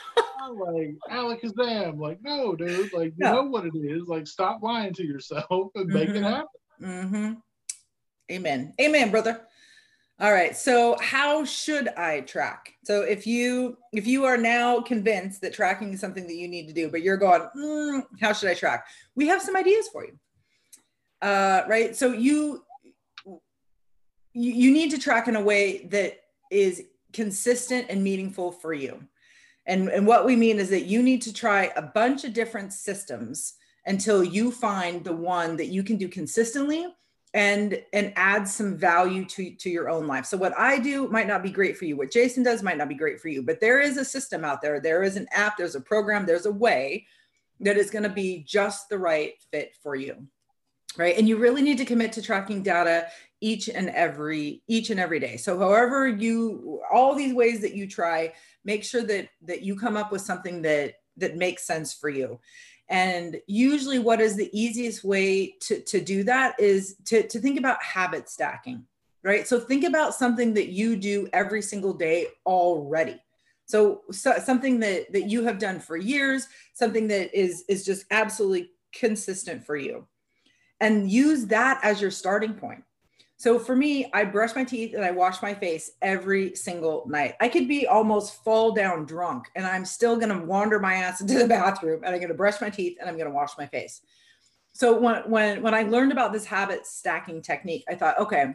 I'm 0.44 0.58
like 0.58 0.96
alakazam. 1.10 1.98
Like, 1.98 2.18
no, 2.22 2.54
dude. 2.54 2.92
Like, 2.92 3.12
you 3.16 3.24
no. 3.24 3.32
know 3.32 3.42
what 3.44 3.66
it 3.66 3.76
is. 3.76 4.08
Like, 4.08 4.26
stop 4.26 4.62
lying 4.62 4.92
to 4.94 5.04
yourself 5.04 5.70
and 5.74 5.86
make 5.86 6.08
mm-hmm. 6.08 6.16
it 6.16 6.22
happen. 6.22 6.46
Mm-hmm. 6.82 7.32
Amen. 8.32 8.74
Amen, 8.80 9.10
brother. 9.10 9.40
All 10.20 10.32
right. 10.32 10.56
So 10.56 10.96
how 11.00 11.44
should 11.44 11.88
I 11.88 12.20
track? 12.20 12.74
So 12.84 13.02
if 13.02 13.26
you 13.26 13.76
if 13.92 14.06
you 14.06 14.24
are 14.24 14.36
now 14.36 14.80
convinced 14.80 15.40
that 15.40 15.52
tracking 15.52 15.92
is 15.92 16.00
something 16.00 16.26
that 16.26 16.36
you 16.36 16.46
need 16.46 16.68
to 16.68 16.72
do, 16.72 16.88
but 16.88 17.02
you're 17.02 17.16
going, 17.16 17.42
mm, 17.56 18.02
how 18.20 18.32
should 18.32 18.48
I 18.48 18.54
track? 18.54 18.86
We 19.16 19.26
have 19.26 19.42
some 19.42 19.56
ideas 19.56 19.88
for 19.92 20.04
you. 20.04 20.16
Uh, 21.20 21.62
right. 21.66 21.96
So 21.96 22.12
you 22.12 22.64
you 24.32 24.72
need 24.72 24.90
to 24.90 24.98
track 24.98 25.26
in 25.26 25.36
a 25.36 25.42
way 25.42 25.86
that 25.86 26.20
is 26.50 26.84
consistent 27.12 27.86
and 27.88 28.02
meaningful 28.02 28.52
for 28.52 28.72
you. 28.72 29.04
And, 29.66 29.88
and 29.88 30.06
what 30.06 30.26
we 30.26 30.36
mean 30.36 30.58
is 30.58 30.70
that 30.70 30.86
you 30.86 31.02
need 31.02 31.22
to 31.22 31.32
try 31.32 31.72
a 31.76 31.82
bunch 31.82 32.24
of 32.24 32.34
different 32.34 32.72
systems 32.72 33.54
until 33.86 34.22
you 34.22 34.50
find 34.50 35.04
the 35.04 35.14
one 35.14 35.56
that 35.56 35.66
you 35.66 35.82
can 35.82 35.96
do 35.96 36.08
consistently 36.08 36.86
and 37.34 37.82
and 37.92 38.12
add 38.14 38.46
some 38.46 38.76
value 38.76 39.24
to 39.24 39.54
to 39.56 39.68
your 39.68 39.90
own 39.90 40.06
life. 40.06 40.24
So 40.24 40.36
what 40.36 40.56
i 40.56 40.78
do 40.78 41.08
might 41.08 41.26
not 41.26 41.42
be 41.42 41.50
great 41.50 41.76
for 41.76 41.84
you. 41.84 41.96
What 41.96 42.12
jason 42.12 42.44
does 42.44 42.62
might 42.62 42.78
not 42.78 42.88
be 42.88 42.94
great 42.94 43.20
for 43.20 43.28
you 43.28 43.42
but 43.42 43.60
there 43.60 43.80
is 43.80 43.96
a 43.96 44.04
system 44.04 44.44
out 44.44 44.62
there. 44.62 44.80
There 44.80 45.02
is 45.02 45.16
an 45.16 45.26
app. 45.32 45.56
There's 45.56 45.74
a 45.74 45.80
program. 45.80 46.26
There's 46.26 46.46
a 46.46 46.52
way 46.52 47.06
that 47.60 47.76
is 47.76 47.90
going 47.90 48.04
to 48.04 48.08
be 48.08 48.44
just 48.46 48.88
the 48.88 48.98
right 48.98 49.32
fit 49.50 49.74
for 49.82 49.96
you 49.96 50.28
right? 50.96 51.16
And 51.18 51.28
you 51.28 51.36
really 51.36 51.62
need 51.62 51.78
to 51.78 51.84
commit 51.84 52.12
to 52.12 52.22
tracking 52.22 52.62
data 52.62 53.08
each 53.44 53.68
and 53.68 53.88
every 53.90 54.62
each 54.68 54.90
and 54.90 54.98
every 54.98 55.20
day 55.20 55.36
so 55.36 55.58
however 55.58 56.08
you 56.08 56.80
all 56.92 57.14
these 57.14 57.34
ways 57.34 57.60
that 57.60 57.74
you 57.74 57.86
try 57.86 58.32
make 58.64 58.82
sure 58.82 59.02
that 59.02 59.28
that 59.42 59.62
you 59.62 59.76
come 59.76 59.96
up 59.96 60.10
with 60.10 60.22
something 60.22 60.62
that 60.62 60.94
that 61.16 61.36
makes 61.36 61.66
sense 61.66 61.92
for 61.92 62.08
you 62.08 62.40
and 62.88 63.40
usually, 63.46 63.98
what 63.98 64.20
is 64.20 64.36
the 64.36 64.50
easiest 64.58 65.04
way 65.04 65.54
to, 65.62 65.80
to 65.80 66.00
do 66.00 66.22
that 66.24 66.54
is 66.60 66.96
to, 67.06 67.26
to 67.28 67.38
think 67.38 67.58
about 67.58 67.82
habit 67.82 68.28
stacking, 68.28 68.84
right? 69.22 69.46
So, 69.48 69.58
think 69.58 69.84
about 69.84 70.14
something 70.14 70.54
that 70.54 70.68
you 70.68 70.96
do 70.96 71.28
every 71.32 71.62
single 71.62 71.94
day 71.94 72.26
already. 72.44 73.20
So, 73.66 74.02
so 74.10 74.38
something 74.38 74.80
that, 74.80 75.10
that 75.14 75.30
you 75.30 75.44
have 75.44 75.58
done 75.58 75.80
for 75.80 75.96
years, 75.96 76.46
something 76.74 77.08
that 77.08 77.34
is, 77.38 77.64
is 77.68 77.86
just 77.86 78.04
absolutely 78.10 78.70
consistent 78.92 79.64
for 79.64 79.76
you. 79.76 80.06
And 80.80 81.10
use 81.10 81.46
that 81.46 81.80
as 81.82 82.02
your 82.02 82.10
starting 82.10 82.52
point. 82.52 82.84
So 83.36 83.58
for 83.58 83.74
me, 83.74 84.08
I 84.12 84.24
brush 84.24 84.54
my 84.54 84.64
teeth 84.64 84.94
and 84.94 85.04
I 85.04 85.10
wash 85.10 85.42
my 85.42 85.54
face 85.54 85.90
every 86.00 86.54
single 86.54 87.04
night. 87.08 87.34
I 87.40 87.48
could 87.48 87.66
be 87.66 87.86
almost 87.86 88.42
fall 88.44 88.72
down 88.72 89.06
drunk 89.06 89.46
and 89.56 89.66
I'm 89.66 89.84
still 89.84 90.16
going 90.16 90.28
to 90.28 90.46
wander 90.46 90.78
my 90.78 90.94
ass 90.94 91.20
into 91.22 91.38
the 91.38 91.48
bathroom 91.48 92.02
and 92.04 92.14
I'm 92.14 92.20
going 92.20 92.28
to 92.28 92.34
brush 92.34 92.60
my 92.60 92.70
teeth 92.70 92.96
and 93.00 93.08
I'm 93.08 93.16
going 93.16 93.28
to 93.28 93.34
wash 93.34 93.52
my 93.58 93.66
face. 93.66 94.00
So 94.72 94.98
when 94.98 95.22
when 95.30 95.62
when 95.62 95.74
I 95.74 95.82
learned 95.82 96.10
about 96.10 96.32
this 96.32 96.44
habit 96.44 96.84
stacking 96.84 97.42
technique, 97.42 97.84
I 97.88 97.94
thought, 97.94 98.18
okay, 98.18 98.54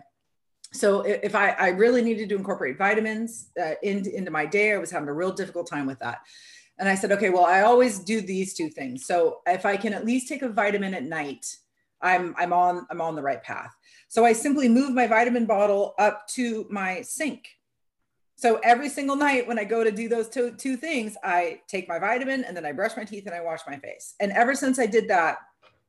so 0.71 1.01
if 1.01 1.33
I, 1.33 1.49
I 1.51 1.69
really 1.69 2.01
needed 2.01 2.29
to 2.29 2.35
incorporate 2.35 2.77
vitamins 2.77 3.49
uh, 3.59 3.73
into, 3.81 4.15
into 4.15 4.29
my 4.29 4.45
day, 4.45 4.73
I 4.73 4.77
was 4.77 4.91
having 4.91 5.09
a 5.09 5.13
real 5.13 5.31
difficult 5.31 5.67
time 5.67 5.87
with 5.87 5.99
that. 5.99 6.19
And 6.77 6.87
I 6.87 6.95
said, 6.95 7.11
okay, 7.13 7.29
well, 7.29 7.45
I 7.45 7.61
always 7.61 7.99
do 7.99 8.21
these 8.21 8.53
two 8.53 8.69
things. 8.69 9.05
So 9.05 9.39
if 9.47 9.65
I 9.65 9.77
can 9.77 9.93
at 9.93 10.05
least 10.05 10.29
take 10.29 10.43
a 10.43 10.49
vitamin 10.49 10.93
at 10.93 11.03
night, 11.03 11.45
I'm 12.01 12.35
I'm 12.37 12.53
on 12.53 12.85
I'm 12.89 13.01
on 13.01 13.15
the 13.15 13.21
right 13.21 13.41
path. 13.43 13.75
So 14.07 14.25
I 14.25 14.33
simply 14.33 14.69
move 14.69 14.93
my 14.93 15.07
vitamin 15.07 15.45
bottle 15.45 15.93
up 15.99 16.27
to 16.29 16.65
my 16.69 17.01
sink. 17.01 17.47
So 18.39 18.57
every 18.63 18.87
single 18.87 19.17
night 19.17 19.47
when 19.47 19.59
I 19.59 19.65
go 19.65 19.83
to 19.83 19.91
do 19.91 20.07
those 20.07 20.29
two, 20.29 20.51
two 20.51 20.77
things, 20.77 21.17
I 21.25 21.59
take 21.67 21.89
my 21.89 21.99
vitamin 21.99 22.45
and 22.45 22.55
then 22.55 22.65
I 22.65 22.71
brush 22.71 22.95
my 22.95 23.03
teeth 23.03 23.25
and 23.25 23.35
I 23.35 23.41
wash 23.41 23.59
my 23.67 23.77
face. 23.77 24.15
And 24.21 24.31
ever 24.31 24.55
since 24.55 24.79
I 24.79 24.85
did 24.85 25.09
that, 25.09 25.39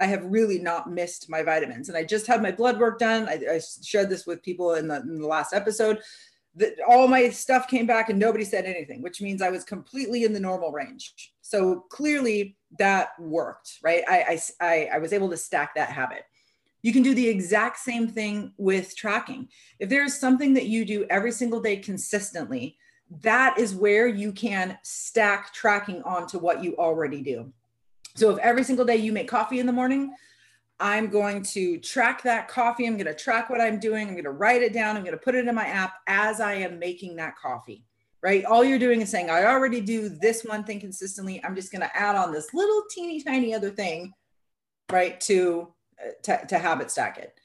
I 0.01 0.07
have 0.07 0.25
really 0.25 0.59
not 0.59 0.91
missed 0.91 1.31
my 1.31 1.45
vitamins. 1.45 1.89
And 1.89 1.97
I 1.97 2.03
just 2.03 2.27
had 2.27 2.43
my 2.43 2.51
blood 2.51 2.81
work 2.81 2.99
done. 2.99 3.29
I, 3.29 3.41
I 3.49 3.61
shared 3.85 4.09
this 4.09 4.27
with 4.27 4.43
people 4.43 4.75
in 4.75 4.89
the, 4.89 4.97
in 4.97 5.21
the 5.21 5.29
last 5.29 5.53
episode. 5.53 6.01
That 6.57 6.73
all 6.89 7.07
my 7.07 7.29
stuff 7.29 7.69
came 7.69 7.87
back 7.87 8.11
and 8.11 8.19
nobody 8.19 8.45
said 8.45 8.65
anything, 8.65 9.01
which 9.01 9.21
means 9.21 9.43
I 9.43 9.51
was 9.51 9.63
completely 9.63 10.25
in 10.25 10.33
the 10.33 10.41
normal 10.41 10.73
range. 10.73 11.33
So 11.43 11.85
clearly 11.89 12.57
that 12.79 13.11
worked, 13.19 13.79
right? 13.83 14.03
I, 14.07 14.41
I, 14.61 14.89
I 14.95 14.99
was 14.99 15.13
able 15.13 15.31
to 15.31 15.37
stack 15.37 15.75
that 15.75 15.91
habit. 15.91 16.25
You 16.83 16.93
can 16.93 17.03
do 17.03 17.15
the 17.15 17.29
exact 17.29 17.79
same 17.79 18.09
thing 18.09 18.53
with 18.57 18.97
tracking. 18.97 19.49
If 19.79 19.89
there 19.89 20.05
is 20.05 20.19
something 20.19 20.55
that 20.55 20.67
you 20.67 20.85
do 20.85 21.07
every 21.11 21.33
single 21.33 21.61
day 21.61 21.77
consistently, 21.77 22.77
that 23.23 23.59
is 23.59 23.75
where 23.75 24.07
you 24.07 24.33
can 24.33 24.79
stack 24.83 25.53
tracking 25.53 26.03
onto 26.03 26.39
what 26.39 26.63
you 26.63 26.77
already 26.77 27.23
do. 27.23 27.53
So 28.15 28.31
if 28.31 28.39
every 28.39 28.65
single 28.65 28.85
day 28.85 28.97
you 28.97 29.13
make 29.13 29.29
coffee 29.29 29.61
in 29.61 29.67
the 29.67 29.73
morning, 29.73 30.15
I'm 30.79 31.09
going 31.09 31.43
to 31.43 31.79
track 31.79 32.23
that 32.23 32.49
coffee. 32.49 32.87
I'm 32.87 32.97
going 32.97 33.07
to 33.07 33.15
track 33.15 33.51
what 33.51 33.61
I'm 33.61 33.79
doing. 33.79 34.09
I'm 34.09 34.15
going 34.15 34.25
to 34.25 34.31
write 34.31 34.63
it 34.63 34.73
down. 34.73 34.97
I'm 34.97 35.03
going 35.03 35.13
to 35.13 35.23
put 35.23 35.35
it 35.35 35.47
in 35.47 35.55
my 35.55 35.67
app 35.67 35.95
as 36.07 36.41
I 36.41 36.55
am 36.55 36.79
making 36.79 37.17
that 37.17 37.37
coffee, 37.37 37.85
right? 38.23 38.45
All 38.45 38.65
you're 38.65 38.79
doing 38.79 39.01
is 39.01 39.11
saying, 39.11 39.31
I 39.31 39.45
already 39.45 39.81
do 39.81 40.09
this 40.09 40.45
one 40.45 40.65
thing 40.65 40.81
consistently. 40.81 41.43
I'm 41.45 41.55
just 41.55 41.73
going 41.73 41.83
to 41.83 41.97
add 41.97 42.17
on 42.17 42.33
this 42.33 42.53
little 42.53 42.83
teeny 42.91 43.23
tiny 43.23 43.55
other 43.55 43.71
thing, 43.71 44.13
right? 44.91 45.21
To 45.23 45.73
to, 46.23 46.47
to 46.47 46.59
habit 46.59 46.91
stack 46.91 47.19
it. 47.19 47.39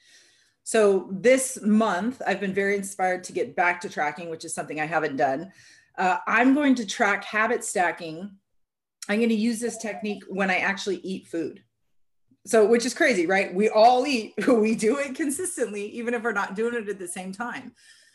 So 0.64 1.08
this 1.10 1.60
month, 1.62 2.20
I've 2.26 2.40
been 2.40 2.54
very 2.54 2.76
inspired 2.76 3.24
to 3.24 3.32
get 3.32 3.54
back 3.54 3.80
to 3.82 3.88
tracking, 3.88 4.30
which 4.30 4.44
is 4.44 4.54
something 4.54 4.80
I 4.80 4.86
haven't 4.86 5.16
done. 5.16 5.52
Uh, 5.96 6.18
I'm 6.26 6.54
going 6.54 6.74
to 6.76 6.86
track 6.86 7.24
habit 7.24 7.64
stacking. 7.64 8.32
I'm 9.08 9.18
going 9.18 9.28
to 9.28 9.34
use 9.34 9.60
this 9.60 9.78
technique 9.78 10.24
when 10.28 10.50
I 10.50 10.56
actually 10.56 10.96
eat 10.98 11.28
food. 11.28 11.62
So, 12.46 12.66
which 12.66 12.84
is 12.84 12.94
crazy, 12.94 13.26
right? 13.26 13.54
We 13.54 13.68
all 13.68 14.06
eat, 14.06 14.34
we 14.48 14.74
do 14.74 14.98
it 14.98 15.14
consistently, 15.14 15.86
even 15.90 16.14
if 16.14 16.22
we're 16.22 16.32
not 16.32 16.56
doing 16.56 16.74
it 16.74 16.88
at 16.88 16.98
the 16.98 17.08
same 17.08 17.32
time. 17.32 17.72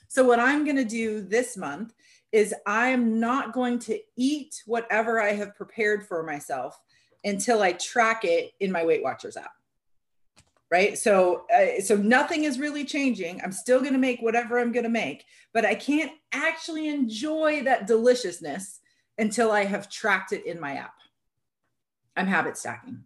So, 0.09 0.25
what 0.25 0.39
I'm 0.39 0.63
going 0.65 0.77
to 0.77 0.85
do 0.85 1.21
this 1.21 1.55
month 1.55 1.93
is 2.31 2.53
I'm 2.65 3.19
not 3.19 3.53
going 3.53 3.79
to 3.79 3.99
eat 4.15 4.61
whatever 4.65 5.21
I 5.21 5.33
have 5.33 5.55
prepared 5.55 6.07
for 6.07 6.23
myself 6.23 6.79
until 7.23 7.61
I 7.61 7.73
track 7.73 8.23
it 8.23 8.51
in 8.59 8.71
my 8.71 8.85
Weight 8.85 9.03
Watchers 9.03 9.37
app 9.37 9.51
right? 10.71 10.97
So 10.97 11.45
uh, 11.53 11.81
so 11.81 11.97
nothing 11.97 12.45
is 12.45 12.57
really 12.57 12.85
changing. 12.85 13.41
I'm 13.43 13.51
still 13.51 13.81
going 13.81 13.91
to 13.91 13.99
make 13.99 14.21
whatever 14.21 14.57
i'm 14.57 14.71
going 14.71 14.85
to 14.85 14.89
make 14.89 15.25
but 15.53 15.65
i 15.65 15.75
can't 15.75 16.13
actually 16.31 16.87
enjoy 16.87 17.63
that 17.63 17.87
deliciousness 17.87 18.79
until 19.17 19.51
i 19.51 19.65
have 19.65 19.89
tracked 19.89 20.31
it 20.31 20.45
in 20.45 20.59
my 20.59 20.75
app. 20.75 20.93
I'm 22.15 22.27
habit 22.27 22.57
stacking 22.57 23.03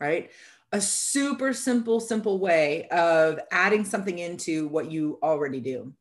right? 0.00 0.30
A 0.72 0.80
super 0.80 1.52
simple 1.52 2.00
simple 2.00 2.38
way 2.38 2.88
of 2.88 3.40
adding 3.50 3.84
something 3.84 4.18
into 4.18 4.68
what 4.68 4.90
you 4.90 5.18
already 5.22 5.60
do 5.60 5.92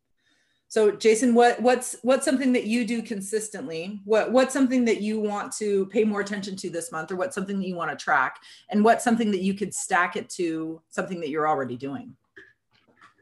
so 0.75 0.91
Jason, 0.91 1.33
what 1.33 1.61
what's 1.61 1.95
what's 2.01 2.25
something 2.25 2.51
that 2.51 2.65
you 2.65 2.85
do 2.85 3.01
consistently? 3.01 4.01
What 4.03 4.33
what's 4.33 4.51
something 4.51 4.83
that 4.83 4.99
you 4.99 5.21
want 5.21 5.53
to 5.53 5.85
pay 5.85 6.03
more 6.03 6.19
attention 6.19 6.57
to 6.57 6.69
this 6.69 6.91
month, 6.91 7.13
or 7.13 7.15
what's 7.15 7.33
something 7.33 7.57
that 7.59 7.65
you 7.65 7.77
want 7.77 7.97
to 7.97 8.03
track, 8.03 8.41
and 8.69 8.83
what's 8.83 9.01
something 9.01 9.31
that 9.31 9.39
you 9.39 9.53
could 9.53 9.73
stack 9.73 10.17
it 10.17 10.29
to 10.31 10.81
something 10.89 11.21
that 11.21 11.29
you're 11.29 11.47
already 11.47 11.77
doing? 11.77 12.13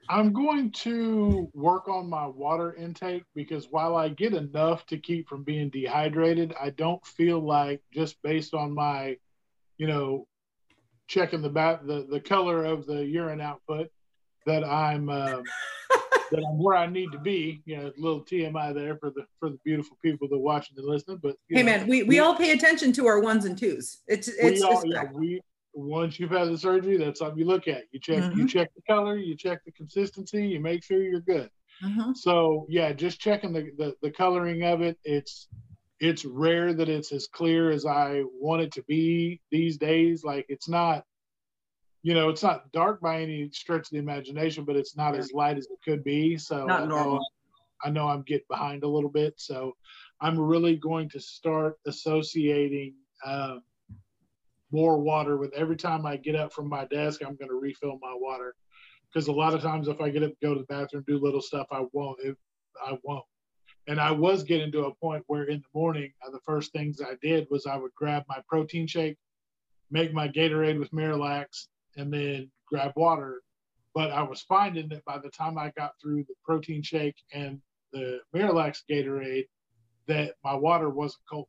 I'm 0.09 0.33
going 0.33 0.71
to 0.71 1.47
work 1.53 1.87
on 1.87 2.09
my 2.09 2.25
water 2.25 2.73
intake 2.73 3.25
because 3.35 3.67
while 3.69 3.95
I 3.95 4.09
get 4.09 4.33
enough 4.33 4.87
to 4.87 4.97
keep 4.97 5.29
from 5.29 5.43
being 5.43 5.69
dehydrated, 5.69 6.55
I 6.59 6.71
don't 6.71 7.05
feel 7.05 7.39
like 7.39 7.83
just 7.93 8.19
based 8.23 8.55
on 8.55 8.73
my, 8.73 9.17
you 9.77 9.85
know, 9.85 10.25
checking 11.05 11.43
the 11.43 11.49
bat 11.49 11.85
the, 11.85 12.07
the 12.09 12.19
color 12.19 12.65
of 12.65 12.87
the 12.87 13.05
urine 13.05 13.41
output 13.41 13.91
that 14.47 14.63
I'm 14.63 15.09
uh, 15.09 15.43
that 16.33 16.43
I'm 16.43 16.57
where 16.57 16.75
I 16.75 16.87
need 16.87 17.11
to 17.11 17.19
be. 17.19 17.61
You 17.65 17.77
know, 17.77 17.87
a 17.87 18.01
little 18.01 18.21
TMI 18.21 18.73
there 18.73 18.97
for 18.97 19.11
the 19.11 19.25
for 19.39 19.49
the 19.49 19.59
beautiful 19.63 19.97
people 20.03 20.27
that 20.27 20.35
are 20.35 20.39
watching 20.39 20.77
and 20.77 20.87
listening. 20.87 21.19
But 21.21 21.35
hey, 21.49 21.61
know, 21.61 21.65
man, 21.65 21.87
we, 21.87 22.03
we, 22.03 22.19
all 22.19 22.35
pay 22.35 22.51
attention 22.51 22.91
to 22.93 23.07
our 23.07 23.19
ones 23.21 23.45
and 23.45 23.57
twos. 23.57 23.99
It's 24.07 24.27
it's 24.27 24.61
we 24.61 24.63
all, 24.63 24.83
yeah, 24.85 25.03
we 25.13 25.41
once 25.73 26.19
you've 26.19 26.31
had 26.31 26.49
the 26.49 26.57
surgery, 26.57 26.97
that's 26.97 27.19
something 27.19 27.37
you 27.37 27.45
look 27.45 27.67
at. 27.67 27.83
You 27.91 27.99
check 27.99 28.17
mm-hmm. 28.17 28.39
you 28.39 28.47
check 28.47 28.71
the 28.75 28.81
color, 28.91 29.17
you 29.17 29.37
check 29.37 29.63
the 29.65 29.71
consistency, 29.71 30.47
you 30.47 30.59
make 30.59 30.83
sure 30.83 31.01
you're 31.03 31.21
good. 31.21 31.49
Mm-hmm. 31.83 32.13
So 32.13 32.65
yeah, 32.67 32.91
just 32.93 33.19
checking 33.19 33.53
the, 33.53 33.69
the 33.77 33.95
the 34.01 34.11
coloring 34.11 34.63
of 34.63 34.81
it. 34.81 34.97
It's 35.03 35.47
it's 35.99 36.25
rare 36.25 36.73
that 36.73 36.89
it's 36.89 37.11
as 37.11 37.27
clear 37.27 37.69
as 37.69 37.85
I 37.85 38.23
want 38.39 38.63
it 38.63 38.71
to 38.73 38.83
be 38.83 39.39
these 39.51 39.77
days. 39.77 40.23
Like 40.23 40.45
it's 40.49 40.67
not 40.67 41.05
you 42.03 42.13
know, 42.13 42.27
it's 42.29 42.43
not 42.43 42.69
dark 42.73 42.99
by 42.99 43.21
any 43.21 43.49
stretch 43.51 43.87
of 43.87 43.89
the 43.91 43.97
imagination, 43.97 44.65
but 44.65 44.75
it's 44.75 44.95
not 44.97 45.15
as 45.15 45.31
light 45.31 45.57
as 45.57 45.67
it 45.67 45.79
could 45.83 46.03
be. 46.03 46.37
So 46.37 46.65
not 46.65 46.89
normal. 46.89 47.13
I 47.13 47.15
know, 47.15 47.25
I 47.85 47.89
know 47.89 48.07
I'm 48.09 48.23
getting 48.23 48.45
behind 48.49 48.83
a 48.83 48.87
little 48.87 49.09
bit. 49.09 49.35
So 49.37 49.73
I'm 50.19 50.37
really 50.37 50.75
going 50.75 51.09
to 51.09 51.19
start 51.21 51.79
associating 51.87 52.95
uh, 53.25 53.55
more 54.71 54.99
water 54.99 55.37
with 55.37 55.53
every 55.53 55.77
time 55.77 56.05
I 56.05 56.17
get 56.17 56.35
up 56.35 56.51
from 56.51 56.67
my 56.67 56.85
desk. 56.85 57.21
I'm 57.21 57.37
going 57.37 57.49
to 57.49 57.59
refill 57.59 57.97
my 58.01 58.13
water 58.13 58.53
because 59.11 59.29
a 59.29 59.31
lot 59.31 59.53
of 59.53 59.61
times 59.61 59.87
if 59.87 60.01
I 60.01 60.09
get 60.09 60.23
up, 60.23 60.33
go 60.41 60.53
to 60.53 60.59
the 60.59 60.65
bathroom, 60.65 61.05
do 61.07 61.17
little 61.17 61.41
stuff, 61.41 61.67
I 61.71 61.85
won't. 61.93 62.19
It, 62.21 62.35
I 62.85 62.97
won't. 63.03 63.23
And 63.87 63.99
I 63.99 64.11
was 64.11 64.43
getting 64.43 64.73
to 64.73 64.85
a 64.85 64.95
point 64.95 65.23
where 65.27 65.43
in 65.43 65.59
the 65.59 65.79
morning, 65.79 66.11
uh, 66.25 66.31
the 66.31 66.39
first 66.45 66.73
things 66.73 66.99
I 67.01 67.15
did 67.21 67.47
was 67.49 67.65
I 67.65 67.77
would 67.77 67.93
grab 67.95 68.23
my 68.27 68.39
protein 68.47 68.87
shake, 68.87 69.17
make 69.89 70.13
my 70.13 70.27
Gatorade 70.27 70.79
with 70.79 70.91
Miralax, 70.91 71.67
and 71.97 72.13
then 72.13 72.49
grab 72.67 72.93
water. 72.95 73.41
But 73.93 74.11
I 74.11 74.23
was 74.23 74.41
finding 74.41 74.89
that 74.89 75.05
by 75.05 75.19
the 75.19 75.29
time 75.29 75.57
I 75.57 75.71
got 75.77 75.91
through 76.01 76.23
the 76.23 76.33
protein 76.43 76.81
shake 76.81 77.15
and 77.31 77.61
the 77.91 78.19
Miralax 78.35 78.79
Gatorade, 78.89 79.47
that 80.07 80.33
my 80.43 80.55
water 80.55 80.89
wasn't 80.89 81.23
cold. 81.29 81.47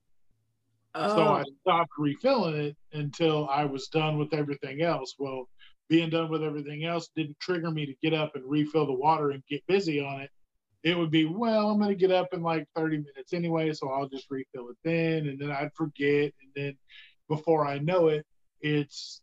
Oh. 0.94 1.16
So 1.16 1.22
I 1.22 1.42
stopped 1.62 1.90
refilling 1.98 2.54
it 2.54 2.76
until 2.92 3.48
I 3.48 3.64
was 3.64 3.88
done 3.88 4.18
with 4.18 4.32
everything 4.32 4.82
else. 4.82 5.14
Well, 5.18 5.48
being 5.88 6.10
done 6.10 6.30
with 6.30 6.42
everything 6.42 6.84
else 6.84 7.08
didn't 7.16 7.40
trigger 7.40 7.70
me 7.70 7.86
to 7.86 7.94
get 8.02 8.14
up 8.14 8.36
and 8.36 8.44
refill 8.48 8.86
the 8.86 8.92
water 8.92 9.30
and 9.30 9.42
get 9.48 9.66
busy 9.66 10.00
on 10.00 10.20
it. 10.20 10.30
It 10.82 10.96
would 10.96 11.10
be, 11.10 11.24
well, 11.24 11.70
I'm 11.70 11.78
going 11.78 11.88
to 11.88 11.94
get 11.94 12.12
up 12.12 12.28
in 12.32 12.42
like 12.42 12.68
30 12.76 12.98
minutes 12.98 13.32
anyway, 13.32 13.72
so 13.72 13.88
I'll 13.90 14.08
just 14.08 14.30
refill 14.30 14.68
it 14.68 14.76
then. 14.84 15.28
And 15.28 15.38
then 15.38 15.50
I'd 15.50 15.74
forget. 15.74 16.32
And 16.42 16.50
then 16.54 16.76
before 17.28 17.66
I 17.66 17.78
know 17.78 18.08
it, 18.08 18.26
it's, 18.60 19.22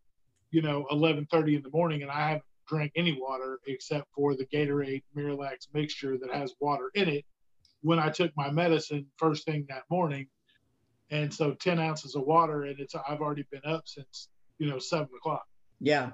you 0.51 0.61
know, 0.61 0.85
11:30 0.91 1.55
in 1.55 1.63
the 1.63 1.69
morning 1.69 2.01
and 2.01 2.11
I 2.11 2.29
haven't 2.29 2.43
drank 2.67 2.91
any 2.95 3.19
water 3.19 3.59
except 3.67 4.07
for 4.15 4.35
the 4.35 4.45
Gatorade 4.45 5.03
Miralax 5.15 5.67
mixture 5.73 6.17
that 6.17 6.31
has 6.31 6.53
water 6.61 6.89
in 6.95 7.09
it 7.09 7.25
when 7.81 7.99
I 7.99 8.09
took 8.09 8.31
my 8.37 8.49
medicine 8.49 9.05
first 9.17 9.45
thing 9.45 9.65
that 9.69 9.83
morning. 9.89 10.27
And 11.09 11.33
so 11.33 11.53
10 11.53 11.77
ounces 11.79 12.15
of 12.15 12.23
water, 12.23 12.63
and 12.63 12.79
it's 12.79 12.95
I've 12.95 13.19
already 13.19 13.45
been 13.51 13.65
up 13.65 13.83
since 13.85 14.29
you 14.59 14.69
know 14.69 14.79
seven 14.79 15.09
o'clock. 15.17 15.45
Yeah. 15.81 16.11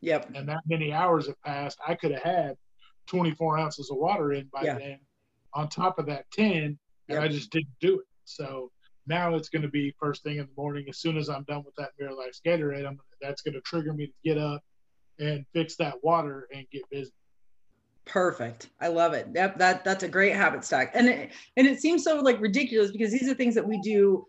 Yep. 0.00 0.30
And 0.34 0.48
that 0.48 0.60
many 0.66 0.92
hours 0.92 1.26
have 1.26 1.40
passed. 1.42 1.78
I 1.86 1.94
could 1.94 2.12
have 2.12 2.22
had 2.22 2.56
24 3.06 3.58
ounces 3.58 3.90
of 3.90 3.98
water 3.98 4.32
in 4.32 4.48
by 4.52 4.62
yeah. 4.62 4.78
then, 4.78 5.00
on 5.52 5.68
top 5.68 5.98
of 5.98 6.06
that 6.06 6.30
10, 6.30 6.52
and 6.52 6.78
yep. 7.08 7.22
I 7.22 7.28
just 7.28 7.50
didn't 7.50 7.74
do 7.80 7.98
it. 7.98 8.06
So 8.24 8.70
now 9.08 9.34
it's 9.34 9.48
going 9.48 9.62
to 9.62 9.68
be 9.68 9.94
first 9.98 10.22
thing 10.22 10.38
in 10.38 10.46
the 10.46 10.62
morning. 10.62 10.86
As 10.88 10.98
soon 10.98 11.16
as 11.16 11.28
I'm 11.28 11.44
done 11.44 11.64
with 11.64 11.74
that 11.76 11.90
Miralax 12.00 12.40
Gatorade, 12.44 12.86
I'm, 12.86 13.00
that's 13.20 13.42
going 13.42 13.54
to 13.54 13.60
trigger 13.62 13.92
me 13.92 14.06
to 14.06 14.12
get 14.24 14.38
up 14.38 14.62
and 15.18 15.44
fix 15.52 15.76
that 15.76 16.02
water 16.02 16.48
and 16.54 16.66
get 16.70 16.82
busy. 16.90 17.12
Perfect. 18.04 18.70
I 18.80 18.88
love 18.88 19.12
it. 19.12 19.34
That, 19.34 19.58
that 19.58 19.84
that's 19.84 20.02
a 20.02 20.08
great 20.08 20.34
habit 20.34 20.64
stack. 20.64 20.92
And 20.94 21.08
it, 21.08 21.32
and 21.56 21.66
it 21.66 21.80
seems 21.80 22.04
so 22.04 22.20
like 22.20 22.40
ridiculous 22.40 22.90
because 22.90 23.12
these 23.12 23.28
are 23.28 23.34
things 23.34 23.54
that 23.54 23.66
we 23.66 23.80
do 23.80 24.26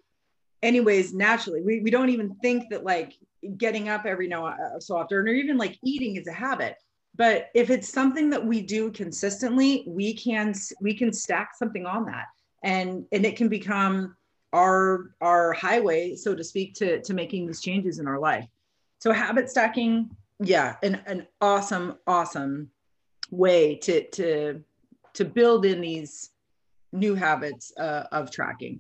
anyways 0.62 1.14
naturally. 1.14 1.62
We 1.62 1.80
we 1.80 1.90
don't 1.90 2.10
even 2.10 2.36
think 2.42 2.70
that 2.72 2.84
like 2.84 3.14
getting 3.58 3.88
up 3.88 4.06
every 4.06 4.28
now 4.28 4.48
uh, 4.48 4.80
so 4.80 4.98
often 4.98 5.18
or 5.18 5.28
even 5.28 5.58
like 5.58 5.78
eating 5.84 6.18
is 6.18 6.28
a 6.28 6.34
habit. 6.34 6.76
But 7.16 7.50
if 7.54 7.70
it's 7.70 7.90
something 7.90 8.30
that 8.30 8.46
we 8.46 8.62
do 8.62 8.92
consistently, 8.92 9.86
we 9.88 10.14
can 10.14 10.54
we 10.82 10.94
can 10.94 11.14
stack 11.14 11.52
something 11.56 11.86
on 11.86 12.06
that. 12.06 12.26
And 12.64 13.06
and 13.14 13.26
it 13.26 13.38
can 13.38 13.48
become 13.48 14.16
our 14.54 15.12
our 15.22 15.54
highway 15.54 16.16
so 16.16 16.36
to 16.36 16.44
speak 16.44 16.74
to 16.76 17.02
to 17.02 17.14
making 17.14 17.46
these 17.46 17.62
changes 17.62 18.00
in 18.00 18.08
our 18.08 18.20
life. 18.20 18.48
So 19.00 19.12
habit 19.12 19.50
stacking, 19.50 20.10
yeah, 20.40 20.76
an 20.84 21.02
an 21.06 21.28
awesome 21.42 21.98
awesome 22.08 22.70
way 23.32 23.76
to 23.76 24.08
to 24.10 24.64
to 25.14 25.26
build 25.26 25.66
in 25.66 25.82
these 25.82 26.32
new 26.92 27.16
habits 27.16 27.72
uh, 27.78 28.06
of 28.12 28.32
tracking. 28.32 28.80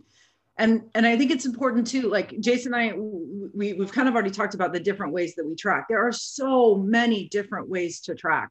And 0.58 0.84
and 0.94 1.06
i 1.06 1.16
think 1.16 1.32
it's 1.32 1.46
important 1.46 1.88
too 1.88 2.10
like 2.10 2.38
jason 2.42 2.74
and 2.74 2.92
i 2.92 2.94
we, 2.98 3.74
we've 3.74 3.94
kind 3.94 4.10
of 4.10 4.14
already 4.14 4.30
talked 4.30 4.56
about 4.56 4.74
the 4.74 4.80
different 4.80 5.14
ways 5.14 5.34
that 5.36 5.46
we 5.46 5.56
track. 5.56 5.86
There 5.88 6.06
are 6.06 6.12
so 6.12 6.76
many 6.76 7.30
different 7.30 7.70
ways 7.70 8.02
to 8.02 8.16
track. 8.16 8.50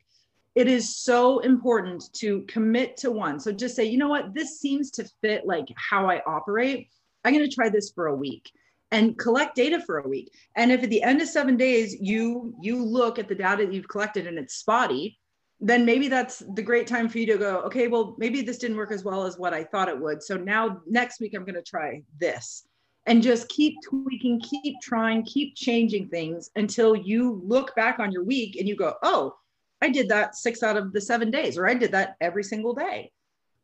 It 0.54 0.68
is 0.68 0.96
so 0.96 1.40
important 1.40 2.10
to 2.14 2.42
commit 2.42 2.96
to 2.98 3.10
one. 3.10 3.38
So 3.38 3.52
just 3.52 3.76
say 3.76 3.84
you 3.84 3.98
know 3.98 4.08
what? 4.08 4.32
This 4.32 4.58
seems 4.58 4.90
to 4.92 5.04
fit 5.20 5.46
like 5.46 5.66
how 5.76 6.08
i 6.08 6.22
operate 6.26 6.88
i'm 7.28 7.34
going 7.34 7.48
to 7.48 7.54
try 7.54 7.68
this 7.68 7.90
for 7.90 8.06
a 8.06 8.14
week 8.14 8.50
and 8.90 9.18
collect 9.18 9.54
data 9.54 9.80
for 9.84 9.98
a 9.98 10.08
week 10.08 10.32
and 10.56 10.72
if 10.72 10.82
at 10.82 10.90
the 10.90 11.02
end 11.02 11.20
of 11.20 11.28
seven 11.28 11.56
days 11.56 11.96
you 12.00 12.54
you 12.60 12.82
look 12.82 13.18
at 13.18 13.28
the 13.28 13.34
data 13.34 13.66
that 13.66 13.72
you've 13.72 13.88
collected 13.88 14.26
and 14.26 14.38
it's 14.38 14.54
spotty 14.54 15.18
then 15.60 15.84
maybe 15.84 16.08
that's 16.08 16.42
the 16.54 16.62
great 16.62 16.86
time 16.86 17.08
for 17.08 17.18
you 17.18 17.26
to 17.26 17.36
go, 17.36 17.56
okay, 17.62 17.88
well, 17.88 18.14
maybe 18.18 18.42
this 18.42 18.58
didn't 18.58 18.76
work 18.76 18.92
as 18.92 19.04
well 19.04 19.24
as 19.24 19.38
what 19.38 19.52
I 19.52 19.64
thought 19.64 19.88
it 19.88 20.00
would. 20.00 20.22
So 20.22 20.36
now 20.36 20.80
next 20.86 21.20
week 21.20 21.34
I'm 21.34 21.44
going 21.44 21.56
to 21.56 21.62
try 21.62 22.02
this 22.20 22.64
and 23.06 23.22
just 23.22 23.48
keep 23.48 23.74
tweaking, 23.82 24.40
keep 24.40 24.76
trying, 24.80 25.24
keep 25.24 25.56
changing 25.56 26.08
things 26.08 26.50
until 26.54 26.94
you 26.94 27.42
look 27.44 27.74
back 27.74 27.98
on 27.98 28.12
your 28.12 28.22
week 28.22 28.56
and 28.56 28.68
you 28.68 28.76
go, 28.76 28.94
oh, 29.02 29.34
I 29.80 29.88
did 29.88 30.08
that 30.10 30.36
six 30.36 30.62
out 30.62 30.76
of 30.76 30.92
the 30.92 31.00
seven 31.00 31.30
days, 31.30 31.56
or 31.56 31.66
I 31.66 31.74
did 31.74 31.92
that 31.92 32.16
every 32.20 32.44
single 32.44 32.74
day. 32.74 33.10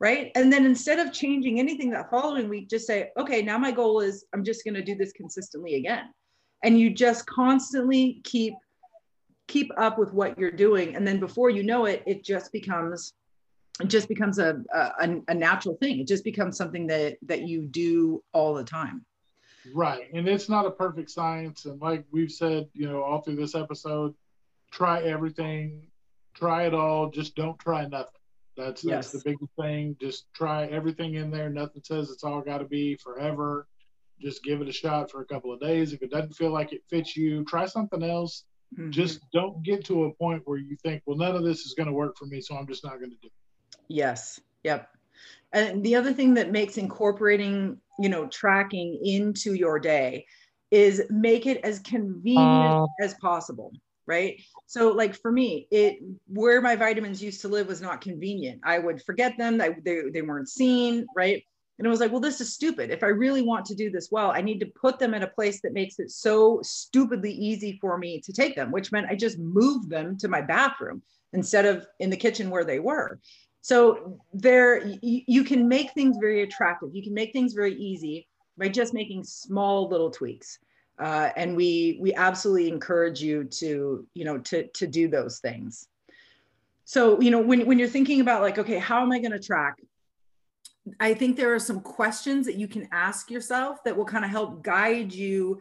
Right. 0.05 0.33
And 0.35 0.53
then 0.53 0.67
instead 0.67 0.99
of 0.99 1.15
changing 1.15 1.59
anything 1.59 1.89
that 1.93 2.11
following 2.11 2.51
week, 2.51 2.69
just 2.69 2.87
say, 2.87 3.09
okay, 3.19 3.41
now 3.41 3.57
my 3.57 3.71
goal 3.71 4.01
is 4.01 4.27
I'm 4.35 4.45
just 4.45 4.63
going 4.63 4.75
to 4.75 4.83
do 4.83 4.95
this 4.95 5.13
consistently 5.13 5.77
again. 5.77 6.11
And 6.63 6.79
you 6.79 6.91
just 6.91 7.25
constantly 7.25 8.21
keep 8.23 8.53
keep 9.49 9.71
up 9.79 9.99
with 9.99 10.13
what 10.13 10.39
you're 10.39 10.51
doing. 10.51 10.95
And 10.95 11.07
then 11.07 11.19
before 11.21 11.49
you 11.49 11.63
know 11.63 11.87
it 11.87 12.03
it 12.07 12.23
just 12.23 12.53
becomes 12.53 13.15
it 13.81 13.87
just 13.87 14.07
becomes 14.07 14.39
a, 14.39 14.61
a, 14.75 15.17
a 15.29 15.35
natural 15.35 15.79
thing. 15.81 16.01
It 16.01 16.07
just 16.07 16.23
becomes 16.23 16.59
something 16.59 16.87
that 16.89 17.17
that 17.23 17.49
you 17.49 17.63
do 17.63 18.23
all 18.35 18.53
the 18.53 18.63
time. 18.63 19.07
Right. 19.73 20.13
And 20.13 20.29
it's 20.29 20.51
not 20.51 20.67
a 20.67 20.71
perfect 20.71 21.13
science. 21.13 21.65
And 21.65 21.81
like 21.81 22.05
we've 22.11 22.31
said 22.31 22.69
you 22.75 22.87
know 22.91 23.03
all 23.03 23.23
through 23.23 23.37
this 23.37 23.55
episode 23.55 24.15
try 24.71 25.03
everything 25.03 25.87
try 26.35 26.67
it 26.67 26.75
all 26.75 27.09
just 27.09 27.35
don't 27.37 27.59
try 27.59 27.87
nothing 27.87 28.21
that's 28.57 28.83
that's 28.83 28.85
yes. 28.85 29.11
the 29.13 29.23
big 29.25 29.37
thing 29.61 29.97
just 30.01 30.27
try 30.35 30.67
everything 30.67 31.15
in 31.15 31.31
there 31.31 31.51
nothing 31.51 31.83
says 31.85 32.11
it's 32.11 32.25
all 32.25 32.41
got 32.41 32.59
to 32.59 32.65
be 32.65 32.97
forever 32.97 33.67
just 34.21 34.45
give 34.45 34.61
it 34.61 34.69
a 34.69 34.73
shot 34.73 35.11
for 35.11 35.23
a 35.23 35.25
couple 35.25 35.53
of 35.53 35.61
days 35.61 35.93
if 35.93 36.03
it 36.03 36.11
doesn't 36.11 36.35
feel 36.35 36.53
like 36.53 36.73
it 36.73 36.83
fits 36.89 37.17
you 37.17 37.45
try 37.45 37.67
something 37.67 38.03
else 38.03 38.45
Mm-hmm. 38.79 38.91
Just 38.91 39.21
don't 39.33 39.63
get 39.63 39.85
to 39.87 40.05
a 40.05 40.15
point 40.15 40.43
where 40.47 40.59
you 40.59 40.77
think, 40.83 41.03
well, 41.07 41.17
none 41.17 41.37
of 41.37 41.45
this 41.45 41.61
is 41.61 41.75
going 41.75 41.87
to 41.87 41.93
work 41.93 42.17
for 42.19 42.27
me, 42.27 42.41
so 42.41 42.57
I'm 42.57 42.67
just 42.67 42.85
not 42.85 42.99
going 42.99 43.11
to 43.11 43.17
do 43.23 43.27
it. 43.27 43.79
Yes. 43.89 44.41
Yep. 44.65 44.89
And 45.53 45.85
the 45.85 45.95
other 45.95 46.13
thing 46.13 46.35
that 46.35 46.51
makes 46.51 46.77
incorporating, 46.77 47.79
you 48.01 48.09
know, 48.09 48.27
tracking 48.29 48.99
into 49.05 49.55
your 49.55 49.79
day 49.79 50.27
is 50.71 51.03
make 51.11 51.47
it 51.47 51.61
as 51.63 51.79
convenient 51.81 52.83
uh, 52.83 52.87
as 53.01 53.15
possible 53.15 53.73
right 54.07 54.41
so 54.67 54.93
like 54.93 55.15
for 55.15 55.33
me 55.33 55.67
it 55.71 55.99
where 56.27 56.61
my 56.61 56.77
vitamins 56.77 57.23
used 57.23 57.41
to 57.41 57.49
live 57.49 57.69
was 57.69 57.81
not 57.81 58.01
convenient 58.01 58.61
i 58.65 58.79
would 58.79 59.03
forget 59.03 59.37
them 59.39 59.59
they, 59.59 59.75
they, 59.85 60.03
they 60.13 60.23
weren't 60.23 60.49
seen 60.49 61.07
right 61.17 61.45
and 61.79 61.87
it 61.87 61.91
was 61.91 61.99
like, 61.99 62.13
well, 62.13 62.21
this 62.21 62.41
is 62.41 62.55
stupid. 62.55 62.91
If 62.91 63.03
I 63.03 63.09
really 63.09 63.43
want 63.43 63.67
to 63.67 63.75
do 63.75 63.91
this 63.91 64.09
well, 64.11 64.31
I 64.31 64.41
need 64.41 64.61
to 64.61 64.67
put 64.67 64.99
them 64.99 65.13
in 65.13 65.25
a 65.25 65.29
place 65.29 65.61
that 65.63 65.73
makes 65.73 65.99
it 65.99 66.11
so 66.11 66.61
stupidly 66.63 67.33
easy 67.33 67.79
for 67.81 67.99
me 67.99 68.21
to 68.21 68.33
take 68.33 68.55
them, 68.55 68.71
which 68.71 68.93
meant 68.93 69.09
I 69.11 69.17
just 69.17 69.39
moved 69.39 69.91
them 69.91 70.17
to 70.19 70.29
my 70.29 70.41
bathroom 70.41 71.03
instead 71.33 71.67
of 71.67 71.87
in 71.99 72.11
the 72.11 72.17
kitchen 72.17 72.49
where 72.49 72.65
they 72.65 72.79
were. 72.79 73.19
So 73.61 74.21
there, 74.33 74.87
you 75.03 75.43
can 75.43 75.67
make 75.67 75.93
things 75.93 76.17
very 76.21 76.43
attractive. 76.43 76.91
You 76.93 77.03
can 77.03 77.15
make 77.15 77.33
things 77.33 77.55
very 77.55 77.75
easy 77.75 78.29
by 78.57 78.69
just 78.69 78.95
making 78.95 79.25
small 79.25 79.89
little 79.89 80.11
tweaks. 80.11 80.59
Uh, 80.99 81.31
and 81.37 81.57
we 81.57 81.99
we 82.01 82.15
absolutely 82.15 82.69
encourage 82.69 83.21
you 83.21 83.45
to 83.45 84.07
you 84.15 84.25
know 84.25 84.39
to 84.39 84.67
to 84.69 84.87
do 84.87 85.09
those 85.09 85.39
things. 85.39 85.89
So 86.85 87.21
you 87.21 87.31
know 87.31 87.41
when 87.41 87.67
when 87.67 87.79
you're 87.79 87.89
thinking 87.89 88.21
about 88.21 88.43
like 88.43 88.59
okay, 88.59 88.79
how 88.79 89.03
am 89.03 89.13
I 89.13 89.19
going 89.19 89.33
to 89.33 89.41
track? 89.41 89.81
I 91.01 91.15
think 91.15 91.37
there 91.37 91.55
are 91.55 91.59
some 91.59 91.81
questions 91.81 92.47
that 92.47 92.57
you 92.57 92.69
can 92.69 92.89
ask 92.93 93.31
yourself 93.31 93.83
that 93.85 93.97
will 93.97 94.05
kind 94.05 94.25
of 94.25 94.31
help 94.31 94.63
guide 94.63 95.13
you 95.13 95.61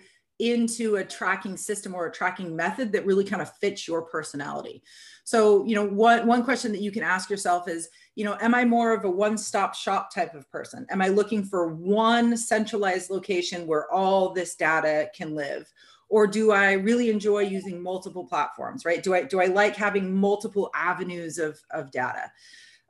into 0.52 0.98
a 0.98 1.04
tracking 1.04 1.58
system 1.58 1.96
or 1.96 2.08
a 2.08 2.12
tracking 2.12 2.56
method 2.56 2.92
that 2.92 3.06
really 3.06 3.24
kind 3.24 3.42
of 3.42 3.56
fits 3.58 3.88
your 3.88 4.02
personality. 4.02 4.84
So, 5.24 5.64
you 5.66 5.76
know, 5.76 5.88
what 5.88 6.26
one 6.26 6.44
question 6.44 6.72
that 6.74 6.82
you 6.82 6.92
can 6.92 7.04
ask 7.04 7.30
yourself 7.30 7.70
is, 7.70 7.90
you 8.16 8.26
know, 8.26 8.38
am 8.42 8.54
I 8.54 8.66
more 8.66 8.94
of 8.94 9.06
a 9.06 9.10
one-stop 9.10 9.74
shop 9.74 10.14
type 10.14 10.36
of 10.36 10.50
person? 10.52 10.86
Am 10.90 11.02
I 11.02 11.08
looking 11.08 11.44
for 11.44 11.74
one 11.74 12.36
centralized 12.36 13.10
location 13.10 13.66
where 13.66 13.92
all 13.92 14.34
this 14.34 14.56
data 14.56 15.10
can 15.16 15.34
live? 15.34 15.72
Or 16.10 16.28
do 16.28 16.52
I 16.52 16.74
really 16.74 17.10
enjoy 17.10 17.40
using 17.40 17.82
multiple 17.82 18.26
platforms, 18.26 18.86
right? 18.86 19.02
Do 19.02 19.16
I 19.16 19.24
do 19.24 19.42
I 19.42 19.46
like 19.46 19.76
having 19.76 20.14
multiple 20.14 20.70
avenues 20.76 21.40
of, 21.40 21.60
of 21.72 21.90
data? 21.90 22.32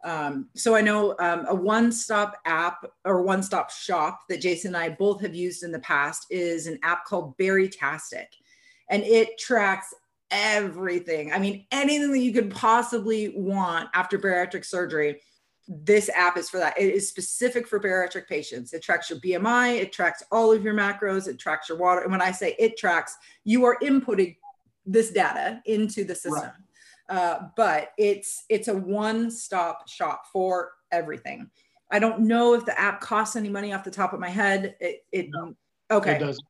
Um, 0.04 0.50
so 0.56 0.76
I 0.76 0.82
know 0.82 1.16
um, 1.20 1.46
a 1.48 1.56
one-stop 1.56 2.38
app 2.46 2.86
or 3.06 3.22
one-stop 3.22 3.72
shop 3.72 4.22
that 4.30 4.42
Jason 4.42 4.76
and 4.76 4.78
I 4.78 4.90
both 4.90 5.22
have 5.22 5.34
used 5.34 5.64
in 5.64 5.72
the 5.72 5.80
past 5.80 6.28
is 6.30 6.68
an 6.68 6.78
app 6.84 7.06
called 7.06 7.38
Baritastic, 7.38 8.28
and 8.90 9.04
it 9.04 9.38
tracks 9.38 9.94
everything. 10.32 11.32
I 11.32 11.40
mean, 11.40 11.66
anything 11.72 12.12
that 12.12 12.20
you 12.20 12.34
could 12.34 12.52
possibly 12.52 13.34
want 13.36 13.90
after 13.94 14.20
bariatric 14.20 14.66
surgery, 14.66 15.22
this 15.68 16.10
app 16.10 16.38
is 16.38 16.50
for 16.50 16.58
that. 16.58 16.78
It 16.78 16.94
is 16.94 17.08
specific 17.08 17.68
for 17.68 17.80
bariatric 17.80 18.28
patients. 18.28 18.74
It 18.74 18.82
tracks 18.82 19.10
your 19.10 19.20
BMI, 19.20 19.80
it 19.80 19.94
tracks 19.94 20.24
all 20.32 20.52
of 20.52 20.64
your 20.64 20.74
macros, 20.74 21.28
it 21.28 21.40
tracks 21.40 21.70
your 21.70 21.78
water. 21.78 22.02
And 22.02 22.12
when 22.12 22.22
I 22.22 22.32
say 22.32 22.56
it 22.60 22.78
tracks, 22.78 23.16
you 23.46 23.64
are 23.64 23.78
inputting 23.82 24.36
this 24.86 25.12
data 25.12 25.62
into 25.66 26.04
the 26.04 26.16
system. 26.16 26.44
Right. 26.44 26.52
Uh, 27.14 27.48
but 27.56 27.92
it's 27.96 28.44
it's 28.50 28.68
a 28.70 28.74
one-stop 28.74 29.88
shop 29.88 30.24
for 30.34 30.72
everything. 30.92 31.48
I 31.92 32.00
don't 32.00 32.22
know 32.22 32.56
if 32.56 32.66
the 32.66 32.80
app 32.80 33.02
costs 33.02 33.36
any 33.36 33.50
money 33.50 33.72
off 33.72 33.84
the 33.84 33.92
top 33.92 34.14
of 34.14 34.20
my 34.20 34.30
head. 34.30 34.76
It, 34.80 35.06
it 35.12 35.28
no, 35.30 35.54
okay. 35.92 36.16
It 36.16 36.20
does. 36.20 36.42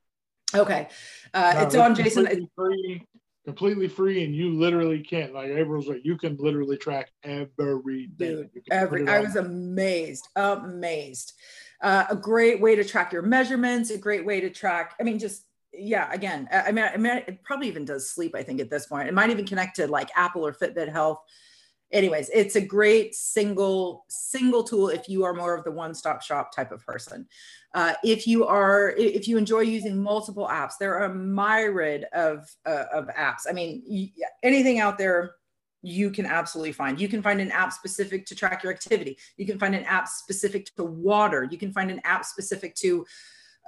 Okay. 0.56 0.88
Uh, 1.34 1.52
no, 1.54 1.60
it's, 1.60 1.74
it's 1.74 1.84
on 1.84 1.96
Jason. 1.96 2.50
Free, 2.56 3.06
completely 3.44 3.90
free, 3.90 4.24
and 4.24 4.34
you 4.34 4.54
literally 4.54 5.02
can't. 5.02 5.34
Like 5.34 5.50
April's 5.50 5.90
right, 5.90 6.00
you 6.02 6.18
can 6.18 6.38
literally 6.40 6.78
track 6.78 7.12
everything. 7.26 8.14
Dude, 8.16 8.50
every. 8.72 9.06
I 9.06 9.20
was 9.20 9.36
amazed, 9.36 10.30
amazed. 10.38 11.34
Uh, 11.82 12.06
a 12.10 12.16
great 12.16 12.62
way 12.62 12.78
to 12.78 12.86
track 12.86 13.12
your 13.12 13.24
measurements. 13.24 13.90
A 13.90 13.98
great 13.98 14.26
way 14.26 14.40
to 14.40 14.50
track. 14.50 14.96
I 14.98 15.04
mean, 15.04 15.20
just 15.20 15.44
yeah 15.74 16.12
again 16.12 16.48
i 16.52 16.72
mean 16.72 16.86
i 16.86 16.98
mean 16.98 17.24
it 17.28 17.44
probably 17.44 17.68
even 17.68 17.86
does 17.86 18.10
sleep 18.10 18.36
i 18.36 18.44
think 18.44 18.62
at 18.62 18.70
this 18.70 18.86
point. 18.86 19.08
It 19.08 19.14
might 19.14 19.30
even 19.30 19.46
connect 19.46 19.76
to 19.78 19.88
like 19.88 20.10
apple 20.16 20.46
or 20.46 20.54
fitbit 20.54 20.92
health. 20.92 21.20
Anyways 21.92 22.30
it's 22.34 22.56
a 22.56 22.62
great 22.62 23.16
single 23.16 24.06
single 24.08 24.64
tool 24.64 24.90
if 24.90 25.10
you 25.10 25.24
are 25.24 25.34
more 25.34 25.56
of 25.56 25.64
the 25.64 25.72
one-stop 25.72 26.22
shop 26.22 26.56
type 26.56 26.72
of 26.72 26.86
person. 26.86 27.28
Uh, 27.74 27.94
if 28.04 28.28
you 28.28 28.46
are 28.46 28.92
if 28.98 29.28
you 29.28 29.38
enjoy 29.38 29.62
using 29.62 30.02
multiple 30.02 30.48
apps 30.48 30.74
there 30.80 30.98
are 30.98 31.06
a 31.06 31.14
myriad 31.14 32.06
of 32.14 32.48
uh, 32.66 32.86
of 32.94 33.08
apps. 33.08 33.48
I 33.50 33.54
mean 33.54 34.12
anything 34.44 34.80
out 34.80 34.98
there 34.98 35.36
you 35.84 36.10
can 36.12 36.26
absolutely 36.26 36.72
find. 36.72 37.00
You 37.00 37.10
can 37.10 37.22
find 37.22 37.42
an 37.42 37.52
app 37.52 37.74
specific 37.74 38.26
to 38.28 38.36
track 38.36 38.64
your 38.64 38.72
activity. 38.72 39.18
You 39.36 39.46
can 39.46 39.60
find 39.60 39.76
an 39.76 39.84
app 39.84 40.08
specific 40.08 40.74
to 40.78 40.84
water. 40.86 41.46
You 41.52 41.58
can 41.58 41.74
find 41.74 41.92
an 41.92 42.00
app 42.06 42.24
specific 42.24 42.74
to 42.76 43.06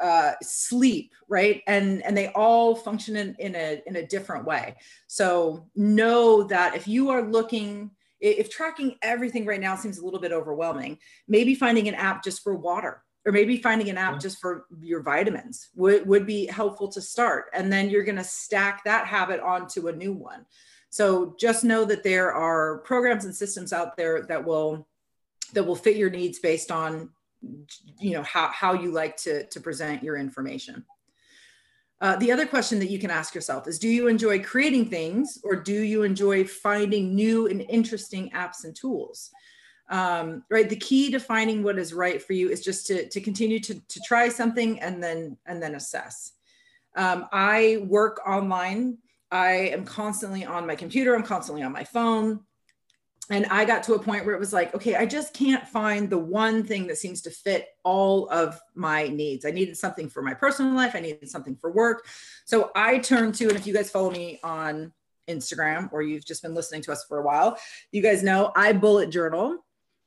uh, 0.01 0.33
sleep, 0.41 1.13
right? 1.27 1.61
And 1.67 2.03
and 2.03 2.15
they 2.15 2.27
all 2.29 2.75
function 2.75 3.15
in, 3.15 3.35
in 3.39 3.55
a 3.55 3.81
in 3.85 3.95
a 3.97 4.07
different 4.07 4.45
way. 4.45 4.75
So 5.07 5.67
know 5.75 6.43
that 6.43 6.75
if 6.75 6.87
you 6.87 7.09
are 7.09 7.21
looking, 7.21 7.91
if 8.19 8.49
tracking 8.49 8.95
everything 9.01 9.45
right 9.45 9.61
now 9.61 9.75
seems 9.75 9.97
a 9.97 10.05
little 10.05 10.19
bit 10.19 10.31
overwhelming, 10.31 10.97
maybe 11.27 11.55
finding 11.55 11.87
an 11.87 11.95
app 11.95 12.23
just 12.23 12.43
for 12.43 12.55
water 12.55 13.03
or 13.25 13.31
maybe 13.31 13.57
finding 13.57 13.89
an 13.89 13.97
app 13.97 14.19
just 14.19 14.39
for 14.39 14.65
your 14.79 15.01
vitamins 15.01 15.69
would, 15.75 16.07
would 16.07 16.27
be 16.27 16.45
helpful 16.45 16.87
to 16.87 17.01
start. 17.01 17.45
And 17.53 17.73
then 17.73 17.89
you're 17.89 18.03
going 18.03 18.17
to 18.17 18.23
stack 18.23 18.83
that 18.83 19.07
habit 19.07 19.39
onto 19.39 19.87
a 19.87 19.95
new 19.95 20.13
one. 20.13 20.45
So 20.91 21.35
just 21.39 21.63
know 21.63 21.85
that 21.85 22.03
there 22.03 22.31
are 22.31 22.77
programs 22.79 23.25
and 23.25 23.35
systems 23.35 23.73
out 23.73 23.97
there 23.97 24.21
that 24.23 24.45
will 24.45 24.87
that 25.53 25.63
will 25.63 25.75
fit 25.75 25.95
your 25.95 26.09
needs 26.09 26.39
based 26.39 26.71
on 26.71 27.09
you 27.99 28.11
know 28.11 28.23
how, 28.23 28.47
how 28.49 28.73
you 28.73 28.91
like 28.91 29.17
to, 29.17 29.45
to 29.47 29.59
present 29.59 30.03
your 30.03 30.17
information. 30.17 30.83
Uh, 32.01 32.15
the 32.17 32.31
other 32.31 32.45
question 32.45 32.77
that 32.79 32.89
you 32.89 32.99
can 32.99 33.09
ask 33.09 33.33
yourself 33.33 33.67
is 33.67 33.79
do 33.79 33.87
you 33.87 34.07
enjoy 34.07 34.41
creating 34.43 34.89
things 34.89 35.39
or 35.43 35.55
do 35.55 35.81
you 35.81 36.03
enjoy 36.03 36.43
finding 36.45 37.15
new 37.15 37.47
and 37.47 37.61
interesting 37.69 38.29
apps 38.31 38.65
and 38.65 38.75
tools? 38.75 39.31
Um, 39.89 40.43
right 40.49 40.67
the 40.67 40.75
key 40.75 41.11
to 41.11 41.19
finding 41.19 41.61
what 41.63 41.77
is 41.77 41.93
right 41.93 42.21
for 42.21 42.33
you 42.33 42.49
is 42.49 42.61
just 42.61 42.87
to, 42.87 43.07
to 43.07 43.21
continue 43.21 43.59
to, 43.59 43.75
to 43.75 44.01
try 44.05 44.29
something 44.29 44.79
and 44.81 45.01
then 45.01 45.37
and 45.45 45.61
then 45.61 45.75
assess. 45.75 46.33
Um, 46.95 47.27
i 47.31 47.83
work 47.87 48.21
online. 48.27 48.97
I 49.31 49.51
am 49.73 49.85
constantly 49.85 50.45
on 50.45 50.65
my 50.65 50.75
computer. 50.75 51.15
I'm 51.15 51.23
constantly 51.23 51.63
on 51.63 51.71
my 51.71 51.83
phone 51.83 52.41
and 53.29 53.45
I 53.47 53.65
got 53.65 53.83
to 53.83 53.95
a 53.95 53.99
point 53.99 54.25
where 54.25 54.35
it 54.35 54.39
was 54.39 54.53
like, 54.53 54.75
okay, 54.75 54.95
I 54.95 55.05
just 55.05 55.33
can't 55.33 55.67
find 55.67 56.09
the 56.09 56.17
one 56.17 56.63
thing 56.63 56.87
that 56.87 56.97
seems 56.97 57.21
to 57.23 57.31
fit 57.31 57.67
all 57.83 58.29
of 58.29 58.59
my 58.75 59.07
needs. 59.07 59.45
I 59.45 59.51
needed 59.51 59.77
something 59.77 60.09
for 60.09 60.21
my 60.21 60.33
personal 60.33 60.73
life, 60.73 60.95
I 60.95 60.99
needed 60.99 61.29
something 61.29 61.55
for 61.55 61.71
work. 61.71 62.05
So 62.45 62.71
I 62.75 62.99
turned 62.99 63.35
to, 63.35 63.47
and 63.47 63.57
if 63.57 63.65
you 63.65 63.73
guys 63.73 63.89
follow 63.89 64.11
me 64.11 64.39
on 64.43 64.93
Instagram 65.27 65.91
or 65.91 66.03
you've 66.03 66.25
just 66.25 66.43
been 66.43 66.53
listening 66.53 66.81
to 66.83 66.91
us 66.91 67.05
for 67.07 67.19
a 67.19 67.23
while, 67.23 67.57
you 67.91 68.01
guys 68.01 68.21
know 68.21 68.51
I 68.55 68.73
bullet 68.73 69.09
journal. 69.09 69.57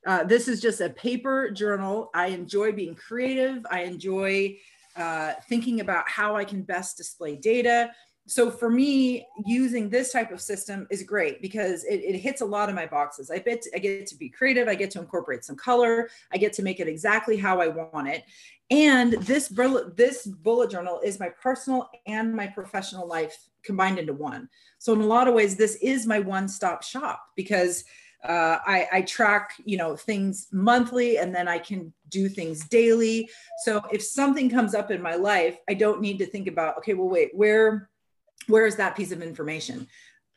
Uh, 0.06 0.22
this 0.24 0.46
is 0.46 0.60
just 0.60 0.80
a 0.80 0.90
paper 0.90 1.50
journal. 1.50 2.10
I 2.14 2.28
enjoy 2.28 2.72
being 2.72 2.94
creative. 2.94 3.66
I 3.70 3.82
enjoy 3.82 4.58
uh, 4.96 5.34
thinking 5.48 5.80
about 5.80 6.08
how 6.08 6.36
I 6.36 6.44
can 6.44 6.62
best 6.62 6.96
display 6.96 7.36
data 7.36 7.90
so 8.28 8.50
for 8.50 8.68
me 8.68 9.26
using 9.46 9.88
this 9.88 10.12
type 10.12 10.30
of 10.30 10.40
system 10.40 10.86
is 10.90 11.02
great 11.02 11.40
because 11.40 11.84
it, 11.84 11.96
it, 11.96 12.18
hits 12.18 12.42
a 12.42 12.44
lot 12.44 12.68
of 12.68 12.74
my 12.74 12.86
boxes. 12.86 13.30
I 13.30 13.36
i 13.36 13.78
get 13.78 14.06
to 14.06 14.16
be 14.16 14.28
creative 14.28 14.68
i 14.68 14.74
get 14.74 14.90
to 14.92 14.98
incorporate 14.98 15.44
some 15.44 15.56
color 15.56 16.10
i 16.32 16.36
get 16.36 16.52
to 16.54 16.62
make 16.62 16.78
it 16.78 16.88
exactly 16.88 17.36
how 17.36 17.60
i 17.60 17.68
want 17.68 18.08
it. 18.08 18.24
And 18.70 19.14
this 19.14 19.48
bullet 19.48 19.96
this 19.96 20.26
bullet 20.26 20.70
journal 20.70 21.00
is 21.02 21.18
my 21.18 21.30
personal 21.30 21.88
and 22.06 22.34
my 22.34 22.46
professional 22.46 23.08
life 23.08 23.48
combined 23.62 23.98
into 23.98 24.12
one. 24.12 24.48
So 24.78 24.92
in 24.92 25.00
a 25.00 25.06
lot 25.06 25.26
of 25.26 25.34
ways 25.34 25.56
this 25.56 25.76
is 25.76 26.06
my 26.06 26.18
one-stop 26.18 26.82
shop 26.82 27.24
because 27.34 27.84
uh, 28.24 28.58
I, 28.66 28.88
I 28.92 29.02
track 29.02 29.52
you 29.64 29.78
know 29.78 29.96
things 29.96 30.48
monthly 30.52 31.18
and 31.18 31.34
then 31.34 31.48
i 31.48 31.58
can 31.58 31.92
do 32.10 32.28
things 32.28 32.66
daily. 32.68 33.30
So 33.64 33.82
if 33.90 34.02
something 34.02 34.50
comes 34.50 34.74
up 34.74 34.90
in 34.90 35.00
my 35.00 35.14
life 35.14 35.56
i 35.66 35.72
don't 35.72 36.02
need 36.02 36.18
to 36.18 36.26
think 36.26 36.46
about 36.46 36.76
okay 36.78 36.92
well 36.92 37.08
wait 37.08 37.30
where 37.32 37.88
where's 38.48 38.76
that 38.76 38.96
piece 38.96 39.12
of 39.12 39.22
information? 39.22 39.86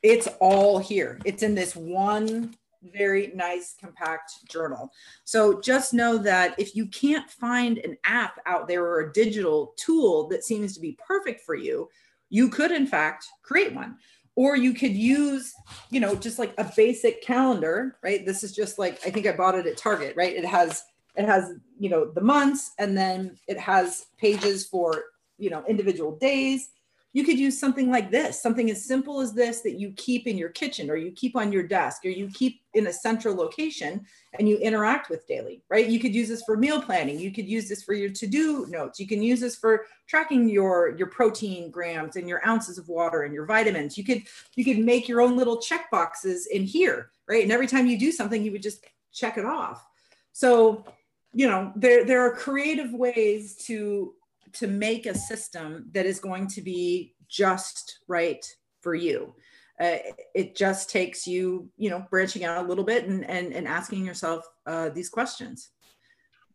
It's 0.04 0.28
all 0.40 0.80
here. 0.80 1.20
It's 1.26 1.44
in 1.44 1.56
this 1.56 1.76
one 1.76 2.56
very 2.94 3.32
nice 3.36 3.76
compact 3.80 4.32
journal. 4.50 4.92
So 5.24 5.62
just 5.62 5.94
know 5.94 6.18
that 6.20 6.60
if 6.60 6.76
you 6.76 6.88
can't 6.88 7.30
find 7.30 7.78
an 7.80 7.98
app 8.04 8.40
out 8.46 8.68
there 8.68 8.86
or 8.86 9.02
a 9.02 9.14
digital 9.14 9.74
tool 9.78 10.28
that 10.30 10.44
seems 10.44 10.74
to 10.74 10.80
be 10.80 10.98
perfect 11.06 11.42
for 11.42 11.56
you, 11.56 11.90
you 12.30 12.50
could 12.50 12.72
in 12.72 12.88
fact 12.88 13.26
create 13.44 13.74
one. 13.74 13.98
Or 14.38 14.56
you 14.56 14.74
could 14.74 14.96
use, 14.96 15.54
you 15.90 16.00
know, 16.00 16.16
just 16.16 16.40
like 16.40 16.54
a 16.58 16.72
basic 16.76 17.22
calendar, 17.22 17.98
right? 18.02 18.26
This 18.26 18.44
is 18.44 18.54
just 18.54 18.80
like 18.80 19.06
I 19.06 19.10
think 19.10 19.28
I 19.28 19.34
bought 19.34 19.56
it 19.56 19.68
at 19.68 19.78
Target, 19.78 20.16
right? 20.16 20.34
It 20.34 20.46
has 20.46 20.84
it 21.16 21.26
has, 21.26 21.54
you 21.78 21.90
know, 21.90 22.10
the 22.10 22.22
months 22.22 22.72
and 22.80 22.98
then 22.98 23.38
it 23.48 23.60
has 23.60 24.06
pages 24.18 24.66
for, 24.66 25.04
you 25.38 25.50
know, 25.50 25.66
individual 25.68 26.16
days 26.18 26.70
you 27.14 27.26
could 27.26 27.38
use 27.38 27.60
something 27.60 27.92
like 27.92 28.10
this, 28.10 28.42
something 28.42 28.72
as 28.72 28.86
simple 28.86 29.20
as 29.20 29.34
this 29.34 29.62
that 29.62 29.78
you 29.78 29.92
keep 29.98 30.28
in 30.28 30.38
your 30.38 30.50
kitchen 30.50 30.90
or 30.90 30.96
you 30.96 31.12
keep 31.12 31.36
on 31.36 31.52
your 31.52 31.64
desk 31.64 32.06
or 32.06 32.10
you 32.10 32.30
keep 32.34 32.62
in 32.74 32.88
a 32.88 32.94
central 32.94 33.36
location 33.36 34.06
and 34.40 34.48
you 34.48 34.58
interact 34.58 35.10
with 35.10 35.28
daily, 35.28 35.62
right? 35.70 35.88
You 35.88 36.00
could 36.00 36.16
use 36.16 36.30
this 36.30 36.44
for 36.44 36.56
meal 36.56 36.82
planning. 36.82 37.20
You 37.20 37.32
could 37.32 37.48
use 37.50 37.68
this 37.68 37.84
for 37.84 37.94
your 37.94 38.12
to-do 38.12 38.66
notes. 38.68 38.98
You 38.98 39.08
can 39.08 39.22
use 39.22 39.42
this 39.42 39.58
for 39.58 39.86
tracking 40.08 40.48
your 40.48 40.96
your 40.98 41.08
protein 41.08 41.70
grams 41.70 42.16
and 42.16 42.30
your 42.30 42.48
ounces 42.48 42.78
of 42.78 42.88
water 42.88 43.24
and 43.24 43.34
your 43.34 43.46
vitamins. 43.46 43.98
You 43.98 44.06
could 44.06 44.24
you 44.56 44.64
could 44.64 44.80
make 44.80 45.10
your 45.10 45.20
own 45.20 45.36
little 45.36 45.58
check 45.58 45.92
boxes 45.92 46.48
in 46.48 46.64
here, 46.64 47.12
right? 47.28 47.44
And 47.44 47.52
every 47.52 47.68
time 47.68 47.88
you 47.88 48.00
do 48.00 48.14
something, 48.14 48.42
you 48.42 48.54
would 48.54 48.64
just 48.64 48.86
check 49.12 49.38
it 49.38 49.46
off. 49.46 49.86
So, 50.32 50.86
you 51.34 51.50
know, 51.50 51.74
there 51.76 52.06
there 52.06 52.22
are 52.22 52.34
creative 52.34 52.94
ways 52.94 53.56
to 53.66 54.14
to 54.54 54.68
make 54.68 55.06
a 55.06 55.18
system 55.18 55.90
that 55.94 56.06
is 56.06 56.20
going 56.20 56.48
to 56.48 56.62
be 56.62 57.16
just 57.28 58.00
right 58.08 58.46
for 58.82 58.96
you. 58.96 59.34
Uh, 59.80 59.98
it 60.36 60.56
just 60.56 60.90
takes 60.90 61.26
you, 61.26 61.70
you 61.78 61.90
know, 61.90 62.06
branching 62.12 62.44
out 62.44 62.64
a 62.64 62.68
little 62.68 62.84
bit 62.84 63.08
and 63.08 63.28
and, 63.30 63.54
and 63.54 63.68
asking 63.68 64.06
yourself 64.06 64.46
uh, 64.66 64.90
these 64.90 65.10
questions. 65.10 65.70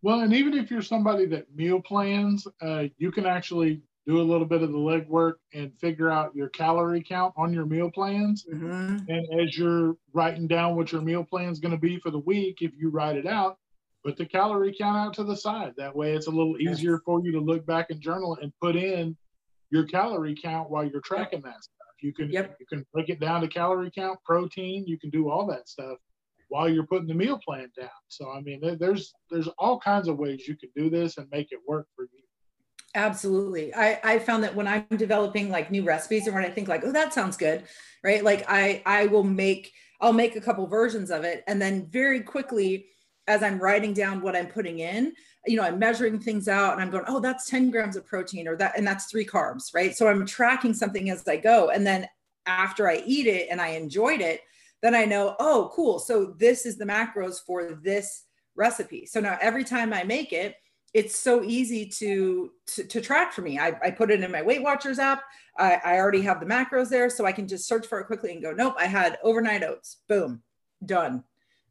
Well, 0.03 0.21
and 0.21 0.33
even 0.33 0.55
if 0.55 0.71
you're 0.71 0.83
somebody 0.83 1.27
that 1.27 1.47
meal 1.55 1.81
plans, 1.81 2.47
uh, 2.61 2.85
you 2.99 3.11
can 3.11 3.27
actually 3.27 3.83
do 4.07 4.21
a 4.21 4.23
little 4.23 4.47
bit 4.47 4.63
of 4.63 4.71
the 4.71 4.79
legwork 4.79 5.35
and 5.53 5.75
figure 5.75 6.11
out 6.11 6.35
your 6.35 6.49
calorie 6.51 7.03
count 7.03 7.35
on 7.37 7.53
your 7.53 7.67
meal 7.67 7.91
plans. 7.91 8.47
Mm-hmm. 8.49 8.99
And 9.09 9.41
as 9.41 9.59
you're 9.59 9.97
writing 10.13 10.47
down 10.47 10.77
what 10.77 10.93
your 10.93 11.01
meal 11.01 11.25
plan 11.25 11.49
is 11.49 11.59
going 11.59 11.73
to 11.73 11.81
be 11.81 11.99
for 11.99 12.11
the 12.11 12.21
week, 12.21 12.59
if 12.61 12.71
you 12.79 12.91
write 12.91 13.17
it 13.17 13.27
out, 13.27 13.59
put 14.07 14.17
the 14.17 14.25
calorie 14.25 14.75
count 14.79 14.97
out 14.97 15.15
to 15.15 15.25
the 15.25 15.37
side. 15.37 15.75
That 15.77 15.95
way 15.95 16.13
it's 16.13 16.29
a 16.29 16.31
little 16.31 16.57
easier 16.61 16.93
yes. 16.93 17.01
for 17.05 17.21
you 17.25 17.33
to 17.33 17.41
look 17.41 17.67
back 17.67 17.91
and 17.91 18.01
journal 18.01 18.39
and 18.41 18.53
put 18.63 18.77
in 18.77 19.17
your 19.71 19.85
calorie 19.85 20.37
count 20.41 20.71
while 20.71 20.85
you're 20.85 21.01
tracking 21.01 21.43
that 21.43 21.65
stuff. 21.65 21.73
You 22.01 22.13
can 22.13 22.31
yep. 22.31 22.57
you 22.61 22.67
can 22.67 22.87
break 22.93 23.09
it 23.09 23.19
down 23.19 23.41
to 23.41 23.49
calorie 23.49 23.91
count, 23.93 24.21
protein, 24.25 24.85
you 24.87 24.97
can 24.97 25.11
do 25.11 25.29
all 25.29 25.45
that 25.49 25.69
stuff 25.69 25.99
while 26.49 26.69
you're 26.69 26.87
putting 26.87 27.09
the 27.09 27.15
meal 27.15 27.41
plan 27.45 27.69
down. 27.77 27.89
So 28.07 28.31
I 28.31 28.41
mean 28.43 28.61
there's 28.79 29.13
there's 29.29 29.49
all 29.59 29.81
kinds 29.81 30.07
of 30.07 30.19
ways 30.19 30.47
you 30.47 30.57
can 30.57 30.71
do 30.77 30.89
this 30.89 31.17
and 31.17 31.27
make 31.33 31.49
it 31.51 31.59
work 31.67 31.89
for 31.97 32.03
you. 32.03 32.23
Absolutely. 32.95 33.75
I, 33.75 34.01
I 34.05 34.19
found 34.21 34.45
that 34.45 34.55
when 34.55 34.69
I'm 34.69 34.87
developing 34.97 35.51
like 35.51 35.71
new 35.71 35.83
recipes 35.83 36.29
or 36.29 36.33
when 36.33 36.45
I 36.45 36.51
think 36.51 36.69
like, 36.69 36.83
oh, 36.85 36.93
that 36.93 37.13
sounds 37.13 37.37
good, 37.37 37.65
right? 38.05 38.23
Like 38.23 38.45
I 38.49 38.83
I 38.87 39.07
will 39.07 39.25
make 39.25 39.73
I'll 40.01 40.13
make 40.13 40.37
a 40.37 40.41
couple 40.41 40.65
versions 40.69 41.11
of 41.11 41.25
it 41.25 41.43
and 41.49 41.61
then 41.61 41.89
very 41.91 42.21
quickly 42.21 42.87
as 43.29 43.43
I'm 43.43 43.59
writing 43.59 43.93
down 43.93 44.21
what 44.21 44.37
I'm 44.37 44.47
putting 44.47 44.79
in, 44.79 45.13
you 45.47 45.57
know, 45.57 45.63
I'm 45.63 45.79
measuring 45.79 46.19
things 46.19 46.49
out 46.49 46.73
and 46.73 46.83
I'm 46.83 46.91
going, 46.91 47.05
oh, 47.09 47.21
that's 47.21 47.49
10 47.51 47.71
grams 47.71 47.97
of 47.97 48.07
protein 48.07 48.49
or 48.49 48.57
that, 48.57 48.77
and 48.77 48.87
that's 48.87 49.07
three 49.07 49.25
carbs, 49.25 49.75
right? 49.75 49.97
So 49.97 50.09
I'm 50.09 50.27
tracking 50.27 50.75
something 50.75 51.11
as 51.11 51.27
I 51.27 51.37
go. 51.37 51.71
And 51.71 51.87
then 51.87 52.07
after 52.47 52.89
I 52.89 53.03
eat 53.07 53.27
it 53.27 53.49
and 53.51 53.61
I 53.61 53.69
enjoyed 53.69 54.21
it, 54.21 54.41
then 54.83 54.95
I 54.95 55.05
know, 55.05 55.35
oh, 55.39 55.71
cool. 55.75 55.99
So 55.99 56.35
this 56.39 56.67
is 56.67 56.77
the 56.77 56.85
macros 56.85 57.39
for 57.45 57.75
this 57.83 58.25
recipe. 58.55 59.07
So 59.07 59.21
now 59.21 59.39
every 59.41 59.65
time 59.65 59.93
I 59.93 60.05
make 60.05 60.33
it, 60.33 60.57
it's 60.95 61.19
so 61.19 61.43
easy 61.43 61.87
to, 61.87 62.51
to, 62.67 62.85
to 62.85 63.01
track 63.01 63.33
for 63.33 63.43
me. 63.43 63.59
I, 63.59 63.77
I 63.83 63.91
put 63.91 64.11
it 64.11 64.23
in 64.23 64.31
my 64.31 64.43
Weight 64.43 64.63
Watchers 64.63 64.99
app. 64.99 65.25
I, 65.59 65.81
I 65.85 65.99
already 65.99 66.23
have 66.23 66.41
the 66.41 66.47
macros 66.47 66.89
there, 66.89 67.11
so 67.11 67.27
I 67.27 67.33
can 67.33 67.47
just 67.47 67.69
search 67.69 67.87
for 67.87 68.01
it 68.01 68.07
quickly 68.07 68.33
and 68.33 68.43
go, 68.43 68.53
nope, 68.53 68.77
I 68.79 68.87
had 68.87 69.19
overnight 69.23 69.63
oats. 69.63 69.99
Boom, 70.09 70.43
done. 70.85 71.23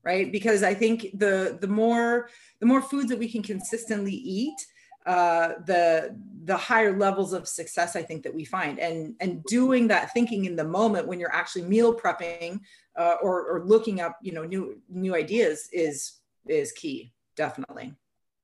Right? 0.05 0.31
Because 0.31 0.61
I 0.61 0.75
think 0.75 1.07
the 1.15 1.57
the 1.59 1.67
more 1.67 2.29
the 2.59 2.65
more 2.65 2.81
foods 2.81 3.09
that 3.09 3.19
we 3.19 3.27
can 3.27 3.41
consistently 3.41 4.13
eat, 4.13 4.65
uh, 5.05 5.53
the 5.65 6.15
the 6.45 6.55
higher 6.55 6.95
levels 6.95 7.33
of 7.33 7.47
success 7.47 7.95
I 7.95 8.03
think 8.03 8.23
that 8.23 8.33
we 8.33 8.45
find, 8.45 8.79
and 8.79 9.15
and 9.19 9.43
doing 9.45 9.87
that 9.87 10.13
thinking 10.13 10.45
in 10.45 10.55
the 10.55 10.63
moment 10.63 11.07
when 11.07 11.19
you're 11.19 11.33
actually 11.33 11.63
meal 11.63 11.93
prepping 11.93 12.59
uh, 12.97 13.15
or 13.21 13.45
or 13.47 13.65
looking 13.65 14.01
up 14.01 14.17
you 14.21 14.31
know 14.31 14.43
new 14.43 14.81
new 14.89 15.15
ideas 15.15 15.69
is 15.71 16.19
is 16.47 16.71
key 16.71 17.11
definitely 17.35 17.93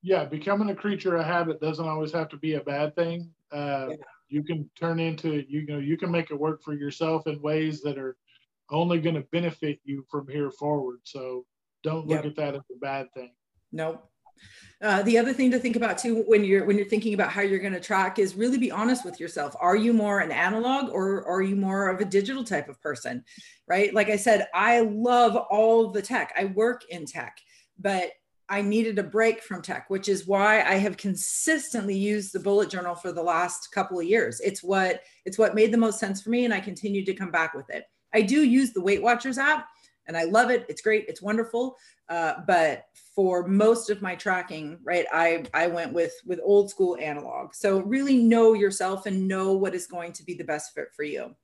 yeah 0.02 0.26
becoming 0.26 0.70
a 0.70 0.76
creature 0.76 1.16
of 1.16 1.26
habit 1.26 1.62
doesn't 1.62 1.88
always 1.88 2.12
have 2.12 2.30
to 2.30 2.38
be 2.38 2.56
a 2.56 2.62
bad 2.62 2.96
thing 2.96 3.30
uh, 3.52 3.88
yeah. 3.90 3.96
you 4.30 4.44
can 4.44 4.70
turn 4.76 5.00
into 5.00 5.46
you 5.48 5.66
know 5.66 5.78
you 5.78 5.98
can 5.98 6.12
make 6.12 6.32
it 6.32 6.40
work 6.40 6.62
for 6.64 6.74
yourself 6.74 7.28
in 7.28 7.42
ways 7.42 7.82
that 7.82 7.98
are 7.98 8.18
only 8.70 9.00
going 9.00 9.16
to 9.16 9.26
benefit 9.32 9.80
you 9.84 10.06
from 10.10 10.28
here 10.28 10.52
forward 10.52 11.00
so 11.04 11.46
don't 11.84 12.08
look 12.08 12.24
yep. 12.24 12.26
at 12.26 12.36
that 12.36 12.56
as 12.56 12.62
a 12.76 12.80
bad 12.80 13.08
thing 13.14 13.32
nope 13.72 14.08
uh, 14.82 15.04
the 15.04 15.18
other 15.20 15.34
thing 15.34 15.52
to 15.52 15.60
think 15.60 15.76
about 15.76 15.98
too 15.98 16.24
when 16.26 16.44
you're 16.44 16.66
when 16.66 16.76
you're 16.76 16.88
thinking 16.88 17.14
about 17.14 17.30
how 17.30 17.42
you're 17.42 17.60
going 17.60 17.74
to 17.74 17.80
track 17.80 18.18
is 18.18 18.36
really 18.36 18.58
be 18.58 18.72
honest 18.72 19.06
with 19.06 19.20
yourself 19.20 19.56
are 19.60 19.76
you 19.76 19.94
more 19.94 20.20
an 20.20 20.32
analog 20.32 20.90
or 20.90 21.26
are 21.28 21.42
you 21.42 21.56
more 21.56 21.90
of 21.90 22.00
a 22.00 22.06
digital 22.06 22.44
type 22.44 22.68
of 22.68 22.82
person 22.82 23.24
right 23.68 23.94
like 23.94 24.10
i 24.10 24.16
said 24.16 24.48
i 24.54 24.80
love 24.80 25.36
all 25.36 25.92
the 25.92 26.02
tech 26.02 26.34
i 26.38 26.46
work 26.46 26.82
in 26.90 27.06
tech 27.06 27.38
but 27.80 28.12
I 28.52 28.62
needed 28.62 29.00
a 29.00 29.04
break 29.04 29.42
from 29.42 29.62
tech, 29.62 29.90
which 29.90 30.10
is 30.10 30.28
why 30.28 30.62
I 30.62 30.74
have 30.74 30.98
consistently 30.98 31.98
used 31.98 32.34
the 32.34 32.40
bullet 32.42 32.70
journal 32.70 32.96
for 32.96 33.14
the 33.14 33.24
last 33.24 33.72
couple 33.72 33.98
of 33.98 34.06
years. 34.06 34.42
It's 34.42 34.62
what 34.62 35.04
it's 35.24 35.38
what 35.38 35.56
made 35.56 35.72
the 35.72 35.78
most 35.78 36.00
sense 36.00 36.22
for 36.22 36.32
me, 36.32 36.44
and 36.44 36.54
I 36.54 36.60
continue 36.60 37.06
to 37.06 37.14
come 37.14 37.32
back 37.32 37.54
with 37.54 37.70
it. 37.70 37.86
I 38.14 38.22
do 38.24 38.44
use 38.44 38.74
the 38.74 38.82
Weight 38.82 39.02
Watchers 39.02 39.38
app, 39.38 39.68
and 40.08 40.18
I 40.18 40.24
love 40.24 40.50
it. 40.50 40.66
It's 40.68 40.82
great. 40.82 41.06
It's 41.08 41.22
wonderful. 41.22 41.78
Uh, 42.10 42.36
but 42.48 42.86
for 43.16 43.48
most 43.48 43.90
of 43.90 44.02
my 44.02 44.16
tracking, 44.16 44.80
right, 44.84 45.06
I 45.12 45.46
I 45.54 45.68
went 45.68 45.94
with 45.94 46.14
with 46.26 46.40
old 46.44 46.70
school 46.70 46.98
analog. 47.00 47.54
So 47.54 47.80
really 47.82 48.18
know 48.18 48.54
yourself 48.54 49.06
and 49.06 49.28
know 49.28 49.54
what 49.54 49.76
is 49.76 49.88
going 49.88 50.14
to 50.14 50.24
be 50.24 50.34
the 50.34 50.44
best 50.44 50.74
fit 50.74 50.88
for 50.96 51.04
you. 51.04 51.36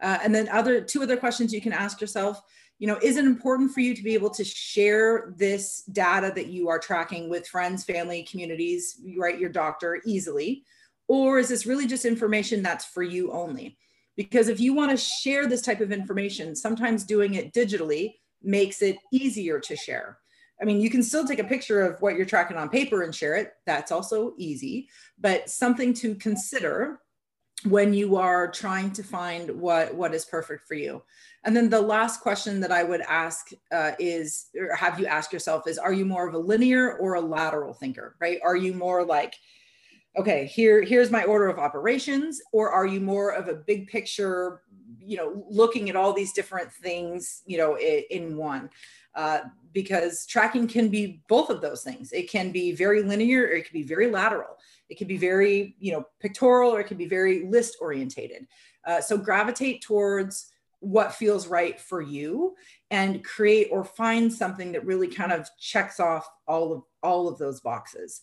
Uh, 0.00 0.18
and 0.22 0.34
then 0.34 0.48
other 0.48 0.80
two 0.80 1.02
other 1.02 1.16
questions 1.16 1.52
you 1.52 1.60
can 1.60 1.72
ask 1.72 2.00
yourself 2.00 2.42
you 2.80 2.86
know 2.86 2.98
is 3.02 3.16
it 3.16 3.24
important 3.24 3.70
for 3.70 3.80
you 3.80 3.94
to 3.94 4.02
be 4.02 4.14
able 4.14 4.30
to 4.30 4.42
share 4.42 5.32
this 5.36 5.82
data 5.92 6.32
that 6.34 6.46
you 6.46 6.68
are 6.68 6.78
tracking 6.78 7.28
with 7.28 7.46
friends 7.46 7.84
family 7.84 8.24
communities 8.24 9.00
right 9.18 9.38
your 9.38 9.50
doctor 9.50 10.00
easily 10.04 10.64
or 11.06 11.38
is 11.38 11.48
this 11.48 11.66
really 11.66 11.86
just 11.86 12.04
information 12.04 12.62
that's 12.62 12.86
for 12.86 13.02
you 13.02 13.30
only 13.30 13.76
because 14.20 14.48
if 14.48 14.60
you 14.60 14.74
want 14.74 14.90
to 14.90 14.96
share 14.98 15.46
this 15.46 15.62
type 15.62 15.80
of 15.80 15.92
information 15.92 16.54
sometimes 16.54 17.04
doing 17.04 17.34
it 17.34 17.54
digitally 17.54 18.14
makes 18.42 18.82
it 18.82 18.96
easier 19.10 19.58
to 19.58 19.74
share 19.74 20.18
I 20.60 20.66
mean, 20.66 20.78
you 20.78 20.90
can 20.90 21.02
still 21.02 21.26
take 21.26 21.38
a 21.38 21.44
picture 21.44 21.80
of 21.80 22.02
what 22.02 22.16
you're 22.16 22.26
tracking 22.26 22.58
on 22.58 22.68
paper 22.68 23.02
and 23.02 23.14
share 23.14 23.34
it. 23.34 23.52
That's 23.64 23.90
also 23.90 24.34
easy, 24.36 24.90
but 25.18 25.48
something 25.48 25.94
to 25.94 26.14
consider 26.14 27.00
when 27.64 27.92
you 27.92 28.16
are 28.16 28.50
trying 28.50 28.90
to 28.92 29.02
find 29.02 29.50
what 29.60 29.94
what 29.94 30.14
is 30.14 30.24
perfect 30.24 30.66
for 30.66 30.74
you 30.74 31.02
and 31.44 31.54
then 31.54 31.68
the 31.68 31.80
last 31.80 32.20
question 32.20 32.58
that 32.60 32.72
i 32.72 32.82
would 32.82 33.02
ask 33.02 33.50
uh, 33.72 33.92
is 33.98 34.46
or 34.58 34.74
have 34.74 34.98
you 34.98 35.06
ask 35.06 35.32
yourself 35.32 35.66
is 35.66 35.76
are 35.76 35.92
you 35.92 36.06
more 36.06 36.26
of 36.26 36.34
a 36.34 36.38
linear 36.38 36.96
or 36.96 37.14
a 37.14 37.20
lateral 37.20 37.74
thinker 37.74 38.16
right 38.18 38.38
are 38.42 38.56
you 38.56 38.72
more 38.72 39.04
like 39.04 39.34
okay 40.18 40.46
here 40.46 40.82
here's 40.82 41.10
my 41.10 41.24
order 41.24 41.48
of 41.48 41.58
operations 41.58 42.40
or 42.52 42.70
are 42.70 42.86
you 42.86 43.00
more 43.00 43.30
of 43.30 43.48
a 43.48 43.54
big 43.54 43.86
picture 43.88 44.62
you 44.98 45.16
know 45.16 45.44
looking 45.48 45.88
at 45.88 45.96
all 45.96 46.12
these 46.12 46.32
different 46.32 46.72
things 46.72 47.42
you 47.46 47.56
know 47.56 47.76
in, 47.76 48.02
in 48.10 48.36
one 48.36 48.68
uh, 49.16 49.40
because 49.72 50.24
tracking 50.26 50.68
can 50.68 50.88
be 50.88 51.20
both 51.28 51.50
of 51.50 51.60
those 51.60 51.82
things 51.82 52.12
it 52.12 52.30
can 52.30 52.50
be 52.50 52.72
very 52.72 53.02
linear 53.02 53.42
or 53.42 53.52
it 53.52 53.64
can 53.64 53.72
be 53.72 53.86
very 53.86 54.10
lateral 54.10 54.56
it 54.90 54.98
can 54.98 55.06
be 55.06 55.16
very, 55.16 55.76
you 55.78 55.92
know, 55.92 56.04
pictorial 56.18 56.74
or 56.74 56.80
it 56.80 56.88
can 56.88 56.98
be 56.98 57.06
very 57.06 57.46
list 57.46 57.76
orientated. 57.80 58.46
Uh, 58.84 59.00
so 59.00 59.16
gravitate 59.16 59.82
towards 59.82 60.50
what 60.80 61.14
feels 61.14 61.46
right 61.46 61.78
for 61.78 62.00
you 62.00 62.56
and 62.90 63.24
create 63.24 63.68
or 63.70 63.84
find 63.84 64.32
something 64.32 64.72
that 64.72 64.84
really 64.84 65.06
kind 65.06 65.30
of 65.30 65.48
checks 65.58 66.00
off 66.00 66.28
all 66.48 66.72
of 66.72 66.82
all 67.02 67.28
of 67.28 67.38
those 67.38 67.60
boxes. 67.60 68.20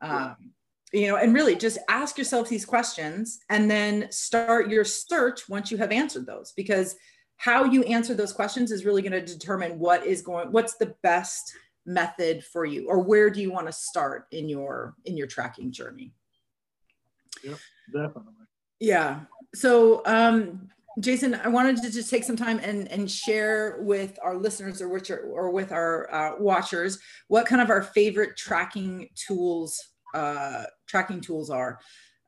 Um, 0.00 0.52
you 0.92 1.08
know, 1.08 1.16
and 1.16 1.34
really 1.34 1.56
just 1.56 1.78
ask 1.88 2.16
yourself 2.16 2.48
these 2.48 2.64
questions 2.64 3.40
and 3.50 3.70
then 3.70 4.10
start 4.10 4.70
your 4.70 4.84
search 4.84 5.48
once 5.48 5.70
you 5.70 5.76
have 5.76 5.90
answered 5.92 6.26
those 6.26 6.52
because 6.56 6.96
how 7.36 7.64
you 7.64 7.82
answer 7.84 8.14
those 8.14 8.32
questions 8.32 8.70
is 8.70 8.84
really 8.84 9.02
going 9.02 9.12
to 9.12 9.20
determine 9.20 9.78
what 9.78 10.06
is 10.06 10.22
going 10.22 10.50
what's 10.52 10.76
the 10.76 10.94
best 11.02 11.52
method 11.84 12.42
for 12.44 12.64
you 12.64 12.88
or 12.88 13.00
where 13.00 13.30
do 13.30 13.40
you 13.40 13.52
want 13.52 13.66
to 13.66 13.72
start 13.72 14.26
in 14.32 14.48
your 14.48 14.94
in 15.04 15.16
your 15.16 15.26
tracking 15.26 15.70
journey. 15.70 16.12
Yep 17.44 17.58
definitely. 17.92 18.32
Yeah 18.80 19.20
so 19.54 20.02
um 20.06 20.68
jason 20.98 21.34
i 21.34 21.48
wanted 21.48 21.76
to 21.76 21.90
just 21.90 22.10
take 22.10 22.24
some 22.24 22.36
time 22.36 22.58
and 22.62 22.88
and 22.88 23.10
share 23.10 23.78
with 23.80 24.18
our 24.22 24.36
listeners 24.36 24.80
or 24.80 24.88
which 24.88 25.10
are, 25.10 25.20
or 25.20 25.50
with 25.50 25.72
our 25.72 26.12
uh, 26.12 26.36
watchers 26.38 26.98
what 27.28 27.46
kind 27.46 27.60
of 27.60 27.70
our 27.70 27.82
favorite 27.82 28.36
tracking 28.36 29.08
tools 29.14 29.82
uh 30.14 30.64
tracking 30.86 31.20
tools 31.20 31.50
are 31.50 31.78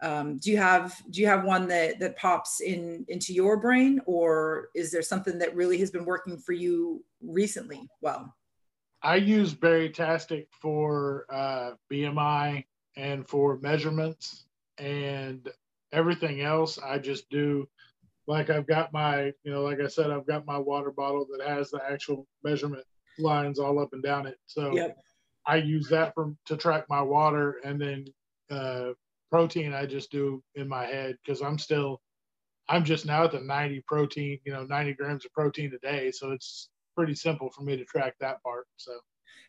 um, 0.01 0.39
do 0.39 0.51
you 0.51 0.57
have 0.57 0.97
do 1.11 1.21
you 1.21 1.27
have 1.27 1.45
one 1.45 1.67
that 1.69 1.99
that 1.99 2.17
pops 2.17 2.61
in 2.61 3.05
into 3.09 3.33
your 3.33 3.57
brain 3.57 4.01
or 4.07 4.69
is 4.75 4.93
there 4.93 5.03
something 5.03 5.39
that 5.39 5.55
really 5.57 5.79
has 5.79 5.91
been 5.91 6.05
working 6.05 6.39
for 6.39 6.53
you 6.53 7.05
recently 7.21 7.89
well 8.01 8.35
I 9.03 9.17
use 9.17 9.55
Baritastic 9.55 10.47
for 10.51 11.25
uh, 11.31 11.73
BMI 11.91 12.65
and 12.97 13.27
for 13.29 13.59
measurements, 13.59 14.47
and 14.79 15.49
everything 15.93 16.41
else 16.41 16.79
I 16.79 16.99
just 16.99 17.31
do. 17.31 17.69
Like 18.27 18.51
I've 18.51 18.67
got 18.67 18.93
my, 18.93 19.33
you 19.43 19.53
know, 19.53 19.63
like 19.63 19.81
I 19.81 19.87
said, 19.87 20.11
I've 20.11 20.27
got 20.27 20.47
my 20.47 20.59
water 20.59 20.91
bottle 20.91 21.27
that 21.31 21.47
has 21.47 21.71
the 21.71 21.81
actual 21.89 22.27
measurement 22.45 22.85
lines 23.19 23.59
all 23.59 23.79
up 23.79 23.91
and 23.93 24.03
down 24.03 24.27
it. 24.27 24.37
So 24.47 24.75
yep. 24.75 24.99
I 25.47 25.57
use 25.57 25.89
that 25.89 26.13
for 26.15 26.35
to 26.47 26.57
track 26.57 26.85
my 26.91 27.01
water, 27.01 27.61
and 27.65 27.81
then 27.81 28.07
uh, 28.51 28.91
protein 29.31 29.75
I 29.75 29.87
just 29.87 30.11
do 30.11 30.43
in 30.55 30.69
my 30.69 30.85
head 30.85 31.17
because 31.25 31.43
I'm 31.43 31.59
still, 31.59 32.01
I'm 32.69 32.85
just 32.85 33.07
now 33.07 33.25
at 33.25 33.33
the 33.33 33.41
90 33.41 33.83
protein, 33.87 34.39
you 34.45 34.53
know, 34.53 34.65
90 34.65 34.95
grams 34.95 35.25
of 35.25 35.33
protein 35.33 35.73
a 35.75 35.79
day. 35.79 36.11
So 36.11 36.33
it's 36.33 36.69
pretty 36.97 37.15
simple 37.15 37.51
for 37.51 37.63
me 37.63 37.77
to 37.77 37.85
track 37.85 38.15
that 38.21 38.43
part. 38.43 38.67
So, 38.77 38.93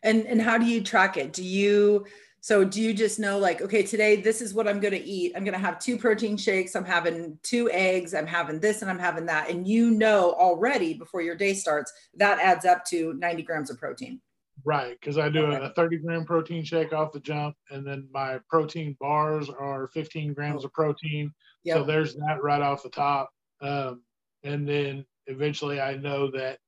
and 0.02 0.24
and 0.26 0.40
how 0.40 0.56
do 0.56 0.66
you 0.66 0.82
track 0.82 1.16
it? 1.16 1.32
Do 1.32 1.42
you 1.42 2.06
so 2.40 2.64
do 2.64 2.80
you 2.80 2.94
just 2.94 3.18
know 3.18 3.38
like 3.38 3.60
okay 3.60 3.82
today 3.82 4.16
this 4.16 4.40
is 4.40 4.54
what 4.54 4.68
I'm 4.68 4.80
going 4.80 4.94
to 4.94 5.04
eat. 5.04 5.32
I'm 5.36 5.44
going 5.44 5.58
to 5.58 5.66
have 5.66 5.78
two 5.78 5.98
protein 5.98 6.36
shakes. 6.36 6.74
I'm 6.74 6.84
having 6.84 7.38
two 7.42 7.70
eggs. 7.70 8.14
I'm 8.14 8.26
having 8.26 8.60
this 8.60 8.82
and 8.82 8.90
I'm 8.90 8.98
having 8.98 9.26
that. 9.26 9.50
And 9.50 9.66
you 9.66 9.90
know 9.90 10.32
already 10.32 10.94
before 10.94 11.22
your 11.22 11.34
day 11.34 11.54
starts 11.54 11.92
that 12.14 12.38
adds 12.38 12.64
up 12.64 12.84
to 12.86 13.14
90 13.14 13.42
grams 13.42 13.70
of 13.70 13.78
protein. 13.78 14.20
Right, 14.64 14.96
because 15.00 15.18
I 15.18 15.28
do 15.28 15.46
okay. 15.46 15.64
a 15.64 15.70
30 15.70 15.98
gram 15.98 16.24
protein 16.24 16.64
shake 16.64 16.92
off 16.92 17.12
the 17.12 17.20
jump, 17.20 17.56
and 17.70 17.86
then 17.86 18.08
my 18.12 18.38
protein 18.48 18.96
bars 19.00 19.48
are 19.48 19.88
15 19.94 20.34
grams 20.34 20.64
of 20.64 20.72
protein. 20.72 21.32
Yep. 21.64 21.76
So 21.76 21.84
there's 21.84 22.14
that 22.14 22.42
right 22.42 22.62
off 22.62 22.82
the 22.82 22.90
top. 22.90 23.30
Um, 23.60 24.02
and 24.42 24.68
then 24.68 25.04
eventually 25.26 25.80
I 25.80 25.96
know 25.96 26.30
that 26.32 26.58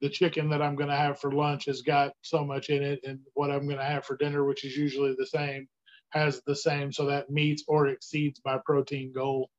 the 0.00 0.08
chicken 0.08 0.48
that 0.50 0.62
I'm 0.62 0.76
going 0.76 0.88
to 0.88 0.96
have 0.96 1.18
for 1.18 1.32
lunch 1.32 1.66
has 1.66 1.82
got 1.82 2.12
so 2.22 2.44
much 2.44 2.70
in 2.70 2.82
it, 2.82 3.00
and 3.04 3.20
what 3.34 3.50
I'm 3.50 3.66
going 3.66 3.78
to 3.78 3.84
have 3.84 4.04
for 4.04 4.16
dinner, 4.16 4.44
which 4.44 4.64
is 4.64 4.76
usually 4.76 5.14
the 5.18 5.26
same, 5.26 5.68
has 6.10 6.42
the 6.46 6.56
same. 6.56 6.92
So 6.92 7.06
that 7.06 7.30
meets 7.30 7.64
or 7.68 7.88
exceeds 7.88 8.40
my 8.44 8.58
protein 8.64 9.12
goal. 9.12 9.50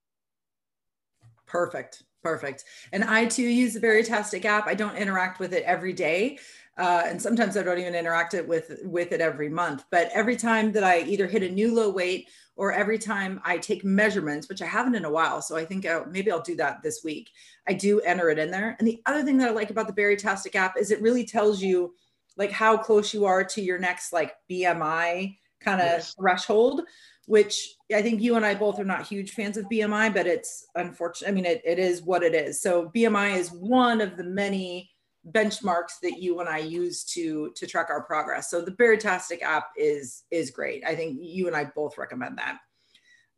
Perfect. 1.45 2.03
Perfect. 2.24 2.64
And 2.94 3.03
I 3.03 3.26
too 3.26 3.44
use 3.44 3.74
the 3.74 3.82
Baritastic 3.82 4.45
app. 4.45 4.65
I 4.65 4.76
don't 4.76 4.95
interact 4.95 5.40
with 5.40 5.53
it 5.53 5.64
every 5.64 5.91
day. 5.91 6.40
Uh, 6.77 7.03
and 7.05 7.21
sometimes 7.21 7.55
I 7.55 7.63
don't 7.63 7.77
even 7.77 7.93
interact 7.93 8.33
it 8.33 8.47
with 8.47 8.79
with 8.83 9.11
it 9.11 9.21
every 9.21 9.49
month. 9.49 9.85
But 9.91 10.09
every 10.13 10.35
time 10.35 10.71
that 10.71 10.83
I 10.83 11.01
either 11.01 11.27
hit 11.27 11.43
a 11.43 11.49
new 11.49 11.73
low 11.73 11.89
weight 11.89 12.29
or 12.55 12.71
every 12.71 12.97
time 12.97 13.39
I 13.43 13.57
take 13.57 13.83
measurements, 13.83 14.49
which 14.49 14.61
I 14.61 14.65
haven't 14.65 14.95
in 14.95 15.05
a 15.05 15.11
while, 15.11 15.41
so 15.41 15.55
I 15.55 15.65
think 15.65 15.85
uh, 15.85 16.03
maybe 16.09 16.31
I'll 16.31 16.41
do 16.41 16.55
that 16.55 16.81
this 16.81 17.03
week. 17.03 17.29
I 17.67 17.73
do 17.73 18.01
enter 18.01 18.29
it 18.29 18.39
in 18.39 18.49
there. 18.49 18.75
And 18.79 18.87
the 18.87 19.01
other 19.05 19.23
thing 19.23 19.37
that 19.37 19.49
I 19.49 19.51
like 19.51 19.69
about 19.69 19.87
the 19.87 20.01
Baritastic 20.01 20.55
app 20.55 20.77
is 20.77 20.89
it 20.89 21.01
really 21.01 21.25
tells 21.25 21.61
you 21.61 21.93
like 22.37 22.51
how 22.51 22.77
close 22.77 23.13
you 23.13 23.25
are 23.25 23.43
to 23.43 23.61
your 23.61 23.77
next 23.77 24.11
like 24.11 24.33
BMI 24.49 25.37
kind 25.61 25.79
of 25.79 25.87
yes. 25.87 26.15
threshold 26.19 26.81
which 27.25 27.75
I 27.93 28.01
think 28.01 28.21
you 28.21 28.35
and 28.35 28.45
I 28.45 28.55
both 28.55 28.79
are 28.79 28.85
not 28.85 29.07
huge 29.07 29.31
fans 29.31 29.57
of 29.57 29.69
BMI, 29.69 30.13
but 30.13 30.27
it's 30.27 30.67
unfortunate. 30.75 31.29
I 31.29 31.31
mean, 31.31 31.45
it, 31.45 31.61
it 31.63 31.79
is 31.79 32.01
what 32.01 32.23
it 32.23 32.35
is. 32.35 32.61
So 32.61 32.91
BMI 32.93 33.37
is 33.37 33.49
one 33.51 34.01
of 34.01 34.17
the 34.17 34.23
many 34.23 34.93
benchmarks 35.31 35.99
that 36.01 36.21
you 36.21 36.39
and 36.39 36.49
I 36.49 36.59
use 36.59 37.03
to 37.05 37.51
to 37.55 37.67
track 37.67 37.89
our 37.89 38.03
progress. 38.03 38.49
So 38.49 38.61
the 38.61 38.71
Baritastic 38.71 39.41
app 39.41 39.69
is 39.77 40.23
is 40.31 40.51
great. 40.51 40.83
I 40.85 40.95
think 40.95 41.17
you 41.21 41.47
and 41.47 41.55
I 41.55 41.65
both 41.65 41.97
recommend 41.97 42.37
that. 42.37 42.57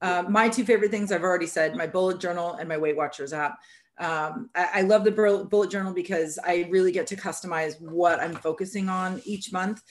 Um, 0.01 0.31
my 0.31 0.49
two 0.49 0.65
favorite 0.65 0.91
things 0.91 1.11
I've 1.11 1.23
already 1.23 1.47
said: 1.47 1.75
my 1.75 1.87
bullet 1.87 2.19
journal 2.19 2.55
and 2.55 2.67
my 2.67 2.77
Weight 2.77 2.97
Watchers 2.97 3.33
app. 3.33 3.57
Um, 3.97 4.49
I, 4.53 4.69
I, 4.73 4.81
love 4.81 5.05
the 5.05 5.45
bullet 5.49 5.71
journal 5.71 5.93
because 5.93 6.37
I 6.43 6.67
really 6.69 6.91
get 6.91 7.07
to 7.07 7.15
customize 7.15 7.79
what 7.79 8.19
I'm 8.19 8.35
focusing 8.35 8.89
on 8.89 9.21
each 9.23 9.53
month. 9.53 9.81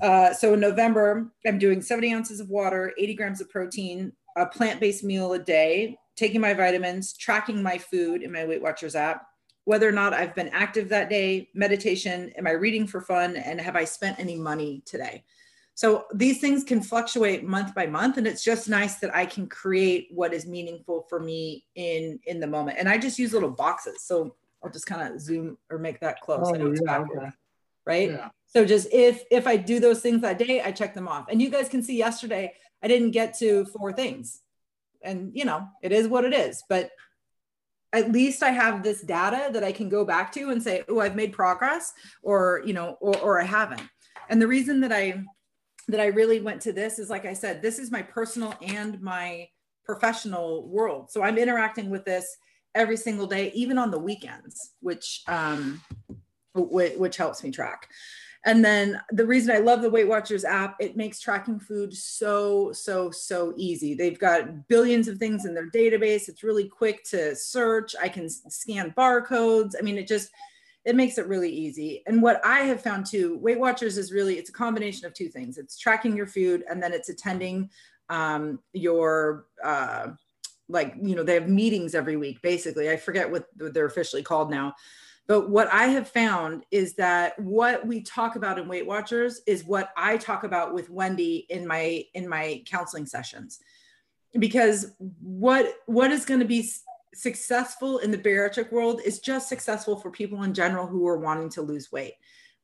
Uh, 0.00 0.32
so 0.32 0.54
in 0.54 0.60
November, 0.60 1.30
I'm 1.46 1.58
doing 1.58 1.82
70 1.82 2.14
ounces 2.14 2.40
of 2.40 2.48
water, 2.48 2.94
80 2.98 3.14
grams 3.14 3.40
of 3.42 3.50
protein, 3.50 4.10
a 4.38 4.46
plant-based 4.46 5.04
meal 5.04 5.34
a 5.34 5.38
day, 5.38 5.98
taking 6.16 6.40
my 6.40 6.54
vitamins, 6.54 7.12
tracking 7.12 7.62
my 7.62 7.76
food 7.76 8.22
in 8.22 8.32
my 8.32 8.46
Weight 8.46 8.62
Watchers 8.62 8.94
app, 8.94 9.26
whether 9.64 9.88
or 9.88 9.92
not 9.92 10.12
I've 10.12 10.34
been 10.34 10.48
active 10.48 10.88
that 10.88 11.08
day, 11.08 11.48
meditation, 11.54 12.32
am 12.36 12.46
I 12.46 12.52
reading 12.52 12.86
for 12.86 13.00
fun, 13.00 13.36
and 13.36 13.60
have 13.60 13.76
I 13.76 13.84
spent 13.84 14.18
any 14.18 14.36
money 14.36 14.82
today? 14.84 15.24
So 15.74 16.04
these 16.12 16.40
things 16.40 16.64
can 16.64 16.82
fluctuate 16.82 17.44
month 17.44 17.74
by 17.74 17.86
month, 17.86 18.18
and 18.18 18.26
it's 18.26 18.44
just 18.44 18.68
nice 18.68 18.96
that 18.96 19.14
I 19.14 19.24
can 19.24 19.46
create 19.46 20.08
what 20.10 20.34
is 20.34 20.46
meaningful 20.46 21.06
for 21.08 21.18
me 21.18 21.64
in 21.74 22.20
in 22.26 22.40
the 22.40 22.46
moment. 22.46 22.78
And 22.78 22.88
I 22.88 22.98
just 22.98 23.18
use 23.18 23.32
little 23.32 23.50
boxes. 23.50 24.02
So 24.02 24.34
I'll 24.62 24.70
just 24.70 24.86
kind 24.86 25.12
of 25.12 25.20
zoom 25.20 25.56
or 25.70 25.78
make 25.78 26.00
that 26.00 26.20
close. 26.20 26.46
Oh, 26.46 26.54
yeah, 26.56 26.98
okay. 26.98 27.30
Right. 27.84 28.10
Yeah. 28.10 28.28
So 28.46 28.64
just 28.64 28.88
if 28.92 29.24
if 29.30 29.46
I 29.46 29.56
do 29.56 29.80
those 29.80 30.00
things 30.00 30.20
that 30.22 30.38
day, 30.38 30.60
I 30.60 30.72
check 30.72 30.94
them 30.94 31.08
off. 31.08 31.26
And 31.30 31.40
you 31.40 31.50
guys 31.50 31.68
can 31.68 31.82
see 31.82 31.96
yesterday 31.96 32.54
I 32.82 32.88
didn't 32.88 33.12
get 33.12 33.36
to 33.38 33.64
four 33.66 33.92
things. 33.92 34.42
And 35.02 35.32
you 35.34 35.44
know, 35.44 35.66
it 35.82 35.90
is 35.90 36.06
what 36.06 36.24
it 36.24 36.34
is. 36.34 36.62
But 36.68 36.90
at 37.92 38.10
least 38.10 38.42
I 38.42 38.50
have 38.50 38.82
this 38.82 39.02
data 39.02 39.50
that 39.52 39.62
I 39.62 39.72
can 39.72 39.88
go 39.88 40.04
back 40.04 40.32
to 40.32 40.50
and 40.50 40.62
say, 40.62 40.82
oh, 40.88 41.00
I've 41.00 41.16
made 41.16 41.32
progress, 41.32 41.92
or 42.22 42.62
you 42.64 42.72
know, 42.72 42.96
or, 43.00 43.16
or 43.18 43.40
I 43.40 43.44
haven't. 43.44 43.82
And 44.28 44.40
the 44.40 44.46
reason 44.46 44.80
that 44.80 44.92
I 44.92 45.22
that 45.88 46.00
I 46.00 46.06
really 46.06 46.40
went 46.40 46.60
to 46.62 46.72
this 46.72 46.98
is 46.98 47.10
like 47.10 47.26
I 47.26 47.32
said, 47.32 47.60
this 47.60 47.78
is 47.78 47.90
my 47.90 48.02
personal 48.02 48.54
and 48.62 49.00
my 49.00 49.48
professional 49.84 50.68
world. 50.68 51.10
So 51.10 51.22
I'm 51.22 51.38
interacting 51.38 51.90
with 51.90 52.04
this 52.04 52.36
every 52.74 52.96
single 52.96 53.26
day, 53.26 53.50
even 53.54 53.78
on 53.78 53.90
the 53.90 53.98
weekends, 53.98 54.72
which 54.80 55.22
um, 55.28 55.80
which 56.54 57.16
helps 57.16 57.42
me 57.42 57.50
track. 57.50 57.88
And 58.44 58.64
then 58.64 59.00
the 59.10 59.26
reason 59.26 59.54
I 59.54 59.60
love 59.60 59.82
the 59.82 59.90
Weight 59.90 60.08
Watchers 60.08 60.44
app, 60.44 60.76
it 60.80 60.96
makes 60.96 61.20
tracking 61.20 61.60
food 61.60 61.94
so, 61.94 62.72
so, 62.72 63.10
so 63.10 63.54
easy. 63.56 63.94
They've 63.94 64.18
got 64.18 64.66
billions 64.68 65.06
of 65.06 65.18
things 65.18 65.44
in 65.44 65.54
their 65.54 65.70
database. 65.70 66.28
It's 66.28 66.42
really 66.42 66.68
quick 66.68 67.04
to 67.10 67.36
search. 67.36 67.94
I 68.00 68.08
can 68.08 68.28
scan 68.28 68.92
barcodes. 68.96 69.74
I 69.78 69.82
mean, 69.82 69.96
it 69.96 70.08
just, 70.08 70.30
it 70.84 70.96
makes 70.96 71.18
it 71.18 71.28
really 71.28 71.50
easy. 71.50 72.02
And 72.06 72.20
what 72.20 72.44
I 72.44 72.60
have 72.60 72.82
found 72.82 73.06
too, 73.06 73.38
Weight 73.38 73.60
Watchers 73.60 73.96
is 73.96 74.12
really, 74.12 74.38
it's 74.38 74.50
a 74.50 74.54
combination 74.54 75.06
of 75.06 75.14
two 75.14 75.28
things. 75.28 75.56
It's 75.56 75.78
tracking 75.78 76.16
your 76.16 76.26
food 76.26 76.64
and 76.68 76.82
then 76.82 76.92
it's 76.92 77.10
attending 77.10 77.70
um, 78.08 78.58
your, 78.72 79.46
uh, 79.62 80.08
like, 80.68 80.96
you 81.00 81.14
know, 81.14 81.22
they 81.22 81.34
have 81.34 81.48
meetings 81.48 81.94
every 81.94 82.16
week, 82.16 82.42
basically. 82.42 82.90
I 82.90 82.96
forget 82.96 83.30
what 83.30 83.46
they're 83.54 83.86
officially 83.86 84.22
called 84.24 84.50
now 84.50 84.74
but 85.28 85.48
what 85.48 85.72
I 85.72 85.86
have 85.86 86.08
found 86.08 86.64
is 86.70 86.94
that 86.94 87.38
what 87.38 87.86
we 87.86 88.02
talk 88.02 88.36
about 88.36 88.58
in 88.58 88.68
Weight 88.68 88.86
Watchers 88.86 89.40
is 89.46 89.64
what 89.64 89.90
I 89.96 90.16
talk 90.16 90.44
about 90.44 90.74
with 90.74 90.90
Wendy 90.90 91.46
in 91.48 91.66
my 91.66 92.04
in 92.14 92.28
my 92.28 92.62
counseling 92.66 93.06
sessions. 93.06 93.60
Because 94.38 94.94
what 95.20 95.74
what 95.86 96.10
is 96.10 96.24
going 96.24 96.40
to 96.40 96.46
be 96.46 96.68
successful 97.14 97.98
in 97.98 98.10
the 98.10 98.18
bariatric 98.18 98.72
world 98.72 99.00
is 99.04 99.20
just 99.20 99.48
successful 99.48 99.96
for 99.96 100.10
people 100.10 100.42
in 100.42 100.54
general 100.54 100.86
who 100.86 101.06
are 101.06 101.18
wanting 101.18 101.50
to 101.50 101.62
lose 101.62 101.92
weight 101.92 102.14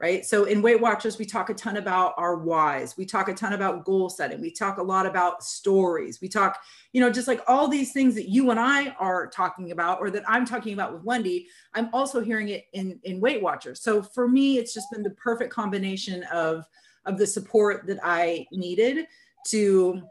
right? 0.01 0.25
So 0.25 0.45
in 0.45 0.63
Weight 0.63 0.81
Watchers, 0.81 1.19
we 1.19 1.25
talk 1.25 1.51
a 1.51 1.55
ton 1.55 1.77
about 1.77 2.15
our 2.17 2.37
whys. 2.37 2.97
We 2.97 3.05
talk 3.05 3.29
a 3.29 3.35
ton 3.35 3.53
about 3.53 3.85
goal 3.85 4.09
setting. 4.09 4.41
We 4.41 4.53
talk 4.53 4.79
a 4.79 4.83
lot 4.83 5.07
about 5.07 5.43
stories. 5.43 6.21
We 6.21 6.29
talk, 6.29 6.61
you 6.93 7.01
know, 7.01 7.11
just 7.11 7.27
like 7.27 7.41
all 7.49 7.67
these 7.67 7.93
things 7.93 8.15
that 8.15 8.29
you 8.29 8.51
and 8.51 8.61
I 8.61 8.91
are 9.01 9.27
talking 9.27 9.73
about, 9.73 9.99
or 10.01 10.11
that 10.11 10.23
I'm 10.29 10.47
talking 10.47 10.73
about 10.73 10.93
with 10.93 11.03
Wendy. 11.03 11.49
I'm 11.75 11.89
also 11.93 12.21
hearing 12.21 12.51
it 12.51 12.67
in 12.73 13.01
in 13.03 13.21
Weight 13.21 13.43
Watchers. 13.43 13.81
So 13.81 14.03
for 14.03 14.29
me, 14.29 14.59
it's 14.59 14.73
just 14.73 14.91
been 14.93 15.03
the 15.03 15.11
perfect 15.11 15.53
combination 15.53 16.23
of 16.25 16.65
of 17.05 17.19
the 17.19 17.27
support 17.27 17.87
that 17.87 17.99
I 18.03 18.47
needed 18.53 19.07
to 19.49 20.03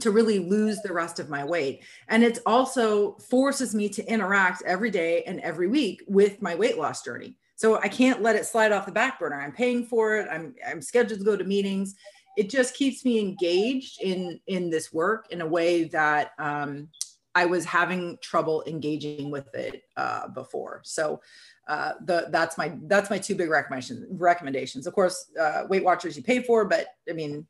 to 0.00 0.10
really 0.10 0.38
lose 0.38 0.80
the 0.80 0.92
rest 0.92 1.20
of 1.20 1.28
my 1.28 1.44
weight. 1.44 1.84
And 2.08 2.24
it 2.24 2.38
also 2.46 3.12
forces 3.18 3.74
me 3.74 3.88
to 3.90 4.04
interact 4.06 4.62
every 4.64 4.90
day 4.90 5.22
and 5.24 5.38
every 5.40 5.68
week 5.68 6.02
with 6.08 6.40
my 6.40 6.54
weight 6.54 6.78
loss 6.78 7.02
journey 7.02 7.36
so 7.62 7.78
I 7.78 7.86
can't 7.86 8.22
let 8.22 8.34
it 8.34 8.44
slide 8.44 8.72
off 8.72 8.86
the 8.86 8.90
back 8.92 9.20
burner. 9.20 9.40
I'm 9.40 9.52
paying 9.52 9.86
for 9.86 10.16
it. 10.16 10.26
I'm 10.28 10.52
I'm 10.66 10.82
scheduled 10.82 11.20
to 11.20 11.24
go 11.24 11.36
to 11.36 11.44
meetings. 11.44 11.94
It 12.36 12.50
just 12.50 12.74
keeps 12.74 13.04
me 13.04 13.20
engaged 13.20 14.02
in 14.02 14.40
in 14.48 14.68
this 14.68 14.92
work 14.92 15.28
in 15.30 15.42
a 15.42 15.46
way 15.46 15.84
that 15.84 16.32
um, 16.40 16.88
I 17.36 17.46
was 17.46 17.64
having 17.64 18.18
trouble 18.20 18.64
engaging 18.66 19.30
with 19.30 19.54
it 19.54 19.84
uh, 19.96 20.26
before. 20.26 20.80
So 20.82 21.20
uh, 21.68 21.92
the 22.04 22.26
that's 22.30 22.58
my 22.58 22.76
that's 22.88 23.10
my 23.10 23.18
two 23.18 23.36
big 23.36 23.48
recommendations. 23.48 24.06
Recommendations, 24.10 24.88
of 24.88 24.94
course, 24.94 25.30
uh, 25.40 25.62
Weight 25.68 25.84
Watchers 25.84 26.16
you 26.16 26.24
pay 26.24 26.42
for, 26.42 26.64
but 26.64 26.88
I 27.08 27.12
mean, 27.12 27.46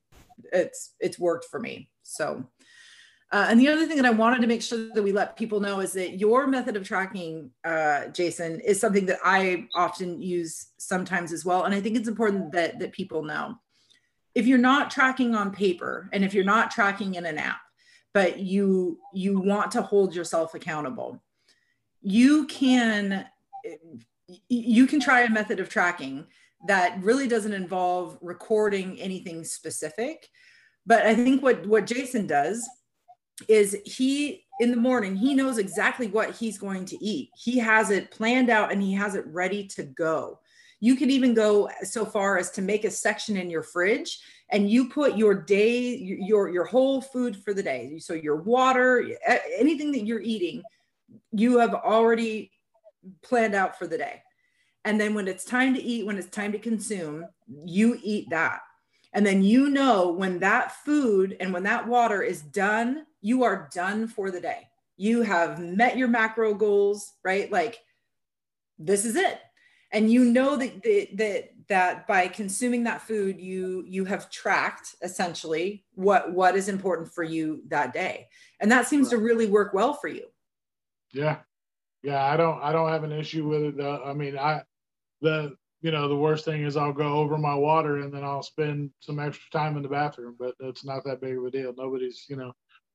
it's 0.52 0.94
it's 1.00 1.18
worked 1.18 1.46
for 1.50 1.58
me. 1.58 1.88
So 2.02 2.44
uh, 3.32 3.46
and 3.48 3.58
the 3.58 3.68
other 3.68 3.86
thing 3.86 3.96
that 3.96 4.04
I 4.04 4.10
wanted 4.10 4.42
to 4.42 4.46
make 4.46 4.60
sure 4.60 4.90
that 4.92 5.02
we 5.02 5.10
let 5.10 5.38
people 5.38 5.58
know 5.58 5.80
is 5.80 5.94
that 5.94 6.18
your 6.20 6.46
method 6.46 6.76
of 6.76 6.86
tracking, 6.86 7.50
uh, 7.64 8.08
Jason, 8.08 8.60
is 8.60 8.78
something 8.78 9.06
that 9.06 9.20
I 9.24 9.68
often 9.74 10.20
use 10.20 10.66
sometimes 10.76 11.32
as 11.32 11.42
well. 11.42 11.64
And 11.64 11.74
I 11.74 11.80
think 11.80 11.96
it's 11.96 12.08
important 12.08 12.52
that, 12.52 12.78
that 12.78 12.92
people 12.92 13.22
know. 13.22 13.56
If 14.34 14.46
you're 14.46 14.58
not 14.58 14.90
tracking 14.90 15.34
on 15.34 15.50
paper 15.50 16.10
and 16.12 16.22
if 16.24 16.34
you're 16.34 16.44
not 16.44 16.70
tracking 16.70 17.14
in 17.14 17.24
an 17.24 17.38
app, 17.38 17.60
but 18.12 18.38
you 18.38 18.98
you 19.14 19.40
want 19.40 19.70
to 19.72 19.82
hold 19.82 20.14
yourself 20.14 20.54
accountable, 20.54 21.22
you 22.02 22.46
can 22.46 23.26
you 24.48 24.86
can 24.86 25.00
try 25.00 25.22
a 25.22 25.30
method 25.30 25.58
of 25.58 25.70
tracking 25.70 26.26
that 26.66 27.02
really 27.02 27.28
doesn't 27.28 27.54
involve 27.54 28.18
recording 28.20 29.00
anything 29.00 29.44
specific. 29.44 30.28
But 30.84 31.06
I 31.06 31.14
think 31.14 31.42
what 31.42 31.66
what 31.66 31.86
Jason 31.86 32.26
does 32.26 32.68
is 33.48 33.76
he 33.84 34.44
in 34.60 34.70
the 34.70 34.76
morning 34.76 35.16
he 35.16 35.34
knows 35.34 35.58
exactly 35.58 36.06
what 36.08 36.30
he's 36.30 36.58
going 36.58 36.84
to 36.86 37.04
eat. 37.04 37.30
He 37.34 37.58
has 37.58 37.90
it 37.90 38.10
planned 38.10 38.50
out 38.50 38.72
and 38.72 38.82
he 38.82 38.92
has 38.94 39.14
it 39.14 39.26
ready 39.26 39.66
to 39.68 39.82
go. 39.82 40.38
You 40.80 40.96
can 40.96 41.10
even 41.10 41.34
go 41.34 41.70
so 41.82 42.04
far 42.04 42.38
as 42.38 42.50
to 42.52 42.62
make 42.62 42.84
a 42.84 42.90
section 42.90 43.36
in 43.36 43.50
your 43.50 43.62
fridge 43.62 44.18
and 44.50 44.70
you 44.70 44.88
put 44.88 45.16
your 45.16 45.34
day 45.34 45.96
your 45.96 46.48
your 46.48 46.64
whole 46.64 47.00
food 47.00 47.36
for 47.36 47.54
the 47.54 47.62
day. 47.62 47.98
So 47.98 48.14
your 48.14 48.36
water 48.36 49.08
anything 49.56 49.92
that 49.92 50.04
you're 50.04 50.20
eating 50.20 50.62
you 51.32 51.58
have 51.58 51.74
already 51.74 52.50
planned 53.22 53.54
out 53.54 53.78
for 53.78 53.86
the 53.86 53.98
day. 53.98 54.22
And 54.84 55.00
then 55.00 55.14
when 55.14 55.28
it's 55.28 55.44
time 55.44 55.74
to 55.74 55.82
eat 55.82 56.06
when 56.06 56.18
it's 56.18 56.28
time 56.28 56.52
to 56.52 56.58
consume 56.58 57.26
you 57.64 57.98
eat 58.02 58.30
that. 58.30 58.60
And 59.12 59.26
then 59.26 59.42
you 59.42 59.70
know 59.70 60.10
when 60.10 60.38
that 60.38 60.72
food 60.84 61.36
and 61.40 61.52
when 61.52 61.64
that 61.64 61.86
water 61.86 62.22
is 62.22 62.42
done 62.42 63.06
you 63.22 63.44
are 63.44 63.70
done 63.72 64.06
for 64.06 64.30
the 64.30 64.40
day. 64.40 64.68
You 64.98 65.22
have 65.22 65.58
met 65.58 65.96
your 65.96 66.08
macro 66.08 66.52
goals, 66.54 67.14
right? 67.24 67.50
Like 67.50 67.78
this 68.78 69.06
is 69.06 69.16
it. 69.16 69.40
And 69.92 70.10
you 70.10 70.24
know 70.24 70.56
that 70.56 70.82
that 70.82 71.48
that 71.68 72.06
by 72.06 72.28
consuming 72.28 72.84
that 72.84 73.02
food, 73.02 73.40
you 73.40 73.84
you 73.86 74.04
have 74.04 74.30
tracked 74.30 74.96
essentially 75.02 75.84
what 75.94 76.32
what 76.32 76.56
is 76.56 76.68
important 76.68 77.12
for 77.12 77.22
you 77.22 77.62
that 77.68 77.92
day. 77.92 78.28
And 78.60 78.70
that 78.70 78.86
seems 78.86 79.08
to 79.10 79.18
really 79.18 79.46
work 79.46 79.72
well 79.72 79.94
for 79.94 80.08
you. 80.08 80.26
Yeah. 81.12 81.38
Yeah, 82.02 82.24
I 82.24 82.36
don't 82.36 82.60
I 82.62 82.72
don't 82.72 82.88
have 82.88 83.04
an 83.04 83.12
issue 83.12 83.48
with 83.48 83.62
it 83.62 83.76
though. 83.76 84.02
I 84.04 84.12
mean, 84.12 84.36
I 84.36 84.62
the 85.20 85.54
you 85.82 85.90
know, 85.90 86.08
the 86.08 86.16
worst 86.16 86.44
thing 86.44 86.62
is 86.62 86.76
I'll 86.76 86.92
go 86.92 87.14
over 87.14 87.36
my 87.36 87.54
water 87.54 87.98
and 87.98 88.14
then 88.14 88.22
I'll 88.22 88.42
spend 88.42 88.90
some 89.00 89.18
extra 89.18 89.50
time 89.50 89.76
in 89.76 89.82
the 89.82 89.88
bathroom, 89.88 90.36
but 90.38 90.54
it's 90.60 90.84
not 90.84 91.04
that 91.04 91.20
big 91.20 91.36
of 91.36 91.44
a 91.44 91.50
deal. 91.50 91.74
Nobody's, 91.76 92.24
you 92.28 92.36
know, 92.36 92.52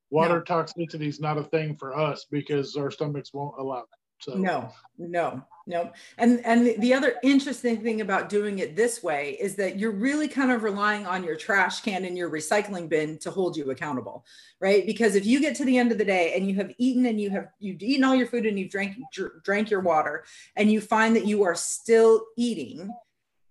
water 0.09 0.43
no. 0.47 0.55
toxicity 0.55 1.07
is 1.07 1.19
not 1.19 1.37
a 1.37 1.43
thing 1.43 1.75
for 1.75 1.97
us 1.97 2.25
because 2.29 2.75
our 2.75 2.91
stomachs 2.91 3.33
won't 3.33 3.55
allow 3.59 3.79
it. 3.79 3.85
So 4.19 4.33
no, 4.33 4.69
no, 4.97 5.43
no. 5.67 5.91
And 6.17 6.43
and 6.43 6.81
the 6.81 6.93
other 6.93 7.15
interesting 7.21 7.81
thing 7.81 8.01
about 8.01 8.29
doing 8.29 8.59
it 8.59 8.75
this 8.75 9.03
way 9.03 9.37
is 9.39 9.55
that 9.55 9.77
you're 9.77 9.91
really 9.91 10.27
kind 10.27 10.51
of 10.51 10.63
relying 10.63 11.05
on 11.05 11.23
your 11.23 11.35
trash 11.35 11.81
can 11.81 12.03
and 12.03 12.17
your 12.17 12.29
recycling 12.29 12.89
bin 12.89 13.19
to 13.19 13.29
hold 13.29 13.55
you 13.55 13.69
accountable, 13.69 14.25
right? 14.59 14.85
Because 14.85 15.15
if 15.15 15.25
you 15.25 15.39
get 15.39 15.55
to 15.57 15.65
the 15.65 15.77
end 15.77 15.91
of 15.91 15.99
the 15.99 16.05
day 16.05 16.33
and 16.35 16.49
you 16.49 16.55
have 16.55 16.73
eaten 16.79 17.05
and 17.05 17.21
you 17.21 17.29
have 17.29 17.49
you've 17.59 17.81
eaten 17.81 18.03
all 18.03 18.15
your 18.15 18.27
food 18.27 18.45
and 18.45 18.57
you've 18.57 18.71
drank 18.71 18.95
dr- 19.13 19.43
drank 19.43 19.69
your 19.69 19.81
water 19.81 20.23
and 20.55 20.71
you 20.71 20.81
find 20.81 21.15
that 21.15 21.27
you 21.27 21.43
are 21.43 21.55
still 21.55 22.25
eating, 22.37 22.89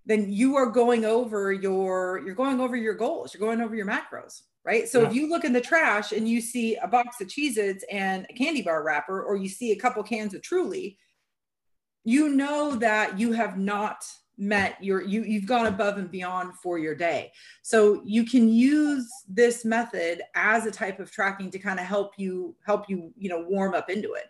then 0.05 0.33
you 0.33 0.57
are 0.57 0.67
going 0.67 1.05
over 1.05 1.53
your 1.53 2.23
you're 2.25 2.35
going 2.35 2.61
over 2.61 2.77
your 2.77 2.95
goals, 2.95 3.33
you're 3.33 3.47
going 3.47 3.61
over 3.61 3.77
your 3.77 3.87
macros, 3.87 4.43
right? 4.67 4.89
So 4.89 5.01
yeah. 5.01 5.09
if 5.09 5.15
you 5.15 5.31
look 5.31 5.45
in 5.45 5.53
the 5.53 5.61
trash 5.61 6.11
and 6.11 6.29
you 6.29 6.41
see 6.41 6.75
a 6.77 6.89
box 6.89 7.21
of 7.21 7.29
Cheez 7.29 7.57
Its 7.57 7.85
and 7.91 8.27
a 8.29 8.33
candy 8.35 8.63
bar 8.63 8.83
wrapper, 8.83 9.23
or 9.23 9.37
you 9.37 9.49
see 9.49 9.71
a 9.71 9.77
couple 9.77 10.03
cans 10.03 10.35
of 10.35 10.43
Truly, 10.43 10.99
you 12.05 12.31
know 12.31 12.75
that 12.75 13.19
you 13.19 13.33
have 13.33 13.57
not 13.57 14.05
met 14.39 14.83
your 14.85 15.03
you 15.03 15.23
you've 15.23 15.47
gone 15.47 15.67
above 15.67 15.97
and 15.97 16.11
beyond 16.11 16.55
for 16.57 16.79
your 16.79 16.95
day 16.95 17.33
so 17.63 18.03
you 18.05 18.23
can 18.23 18.51
use 18.51 19.11
this 19.27 19.65
method 19.65 20.21
as 20.35 20.67
a 20.67 20.71
type 20.71 21.01
of 21.01 21.11
tracking 21.11 21.51
to 21.51 21.59
kind 21.59 21.81
of 21.81 21.87
help 21.87 22.13
you 22.19 22.55
help 22.67 22.85
you 22.87 23.11
you 23.17 23.31
know 23.31 23.47
warm 23.49 23.73
up 23.73 23.89
into 23.89 24.13
it 24.13 24.27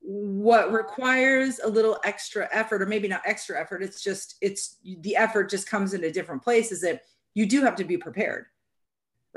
what 0.00 0.70
requires 0.70 1.60
a 1.64 1.68
little 1.68 1.98
extra 2.04 2.46
effort 2.52 2.82
or 2.82 2.86
maybe 2.86 3.08
not 3.08 3.22
extra 3.24 3.58
effort 3.58 3.82
it's 3.82 4.02
just 4.02 4.36
it's 4.42 4.76
the 5.00 5.16
effort 5.16 5.48
just 5.48 5.68
comes 5.68 5.94
in 5.94 6.04
a 6.04 6.12
different 6.12 6.42
place 6.42 6.70
is 6.70 6.82
that 6.82 7.00
you 7.32 7.46
do 7.46 7.62
have 7.62 7.74
to 7.74 7.84
be 7.84 7.96
prepared 7.96 8.44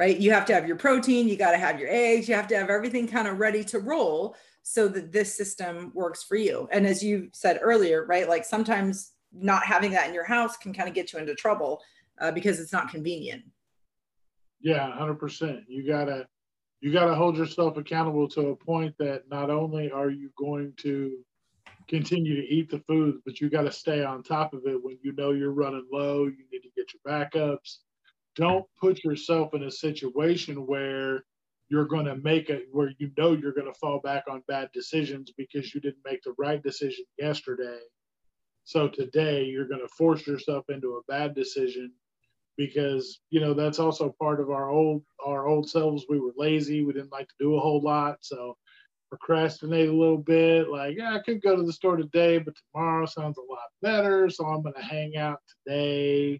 right 0.01 0.17
you 0.17 0.31
have 0.31 0.45
to 0.45 0.53
have 0.53 0.67
your 0.67 0.75
protein 0.75 1.27
you 1.27 1.37
got 1.37 1.51
to 1.51 1.57
have 1.57 1.79
your 1.79 1.89
eggs 1.89 2.27
you 2.27 2.35
have 2.35 2.47
to 2.47 2.57
have 2.57 2.69
everything 2.69 3.07
kind 3.07 3.27
of 3.27 3.39
ready 3.39 3.63
to 3.63 3.79
roll 3.79 4.35
so 4.63 4.87
that 4.87 5.11
this 5.11 5.35
system 5.35 5.91
works 5.93 6.23
for 6.23 6.35
you 6.35 6.67
and 6.71 6.85
as 6.85 7.03
you 7.03 7.29
said 7.33 7.59
earlier 7.61 8.05
right 8.05 8.27
like 8.27 8.45
sometimes 8.45 9.13
not 9.33 9.63
having 9.63 9.91
that 9.91 10.07
in 10.07 10.13
your 10.13 10.25
house 10.25 10.57
can 10.57 10.73
kind 10.73 10.89
of 10.89 10.95
get 10.95 11.13
you 11.13 11.19
into 11.19 11.35
trouble 11.35 11.81
uh, 12.19 12.31
because 12.31 12.59
it's 12.59 12.73
not 12.73 12.89
convenient. 12.89 13.43
Yeah, 14.61 14.91
hundred 14.91 15.15
percent. 15.19 15.61
You 15.67 15.87
gotta 15.87 16.27
you 16.81 16.91
gotta 16.91 17.15
hold 17.15 17.37
yourself 17.37 17.77
accountable 17.77 18.27
to 18.29 18.49
a 18.49 18.55
point 18.55 18.95
that 18.99 19.23
not 19.29 19.49
only 19.49 19.91
are 19.91 20.09
you 20.09 20.31
going 20.37 20.73
to 20.77 21.17
continue 21.87 22.35
to 22.35 22.47
eat 22.47 22.69
the 22.69 22.79
food, 22.87 23.21
but 23.25 23.41
you 23.41 23.49
got 23.49 23.63
to 23.63 23.71
stay 23.71 24.03
on 24.03 24.23
top 24.23 24.53
of 24.53 24.61
it 24.65 24.81
when 24.81 24.97
you 25.01 25.13
know 25.13 25.31
you're 25.31 25.51
running 25.51 25.85
low. 25.91 26.25
You 26.25 26.45
need 26.51 26.61
to 26.61 26.69
get 26.75 26.93
your 26.93 27.01
backups. 27.05 27.77
Don't 28.35 28.65
put 28.79 29.03
yourself 29.03 29.53
in 29.53 29.63
a 29.63 29.71
situation 29.71 30.65
where 30.65 31.23
you're 31.69 31.85
going 31.85 32.05
to 32.05 32.15
make 32.15 32.49
it 32.49 32.67
where 32.71 32.91
you 32.97 33.11
know 33.17 33.33
you're 33.33 33.53
going 33.53 33.71
to 33.71 33.79
fall 33.79 33.99
back 33.99 34.23
on 34.29 34.43
bad 34.47 34.69
decisions 34.73 35.31
because 35.37 35.73
you 35.73 35.81
didn't 35.81 36.03
make 36.05 36.21
the 36.23 36.33
right 36.37 36.61
decision 36.61 37.05
yesterday 37.17 37.79
so 38.63 38.87
today 38.87 39.45
you're 39.45 39.67
going 39.67 39.81
to 39.81 39.87
force 39.87 40.25
yourself 40.27 40.65
into 40.69 40.95
a 40.95 41.11
bad 41.11 41.33
decision 41.33 41.91
because 42.57 43.19
you 43.29 43.39
know 43.39 43.53
that's 43.53 43.79
also 43.79 44.15
part 44.19 44.39
of 44.39 44.49
our 44.49 44.69
old 44.69 45.03
our 45.25 45.47
old 45.47 45.69
selves. 45.69 46.05
We 46.09 46.19
were 46.19 46.33
lazy. 46.37 46.83
We 46.83 46.93
didn't 46.93 47.11
like 47.11 47.27
to 47.27 47.35
do 47.39 47.55
a 47.55 47.59
whole 47.59 47.81
lot. 47.81 48.17
So 48.21 48.57
procrastinate 49.09 49.89
a 49.89 49.93
little 49.93 50.17
bit. 50.17 50.69
Like 50.69 50.95
yeah, 50.97 51.15
I 51.15 51.19
could 51.19 51.41
go 51.41 51.55
to 51.55 51.63
the 51.63 51.73
store 51.73 51.97
today, 51.97 52.37
but 52.37 52.53
tomorrow 52.73 53.05
sounds 53.05 53.37
a 53.37 53.51
lot 53.51 53.69
better. 53.81 54.29
So 54.29 54.45
I'm 54.45 54.61
going 54.61 54.75
to 54.75 54.81
hang 54.81 55.17
out 55.17 55.39
today. 55.65 56.39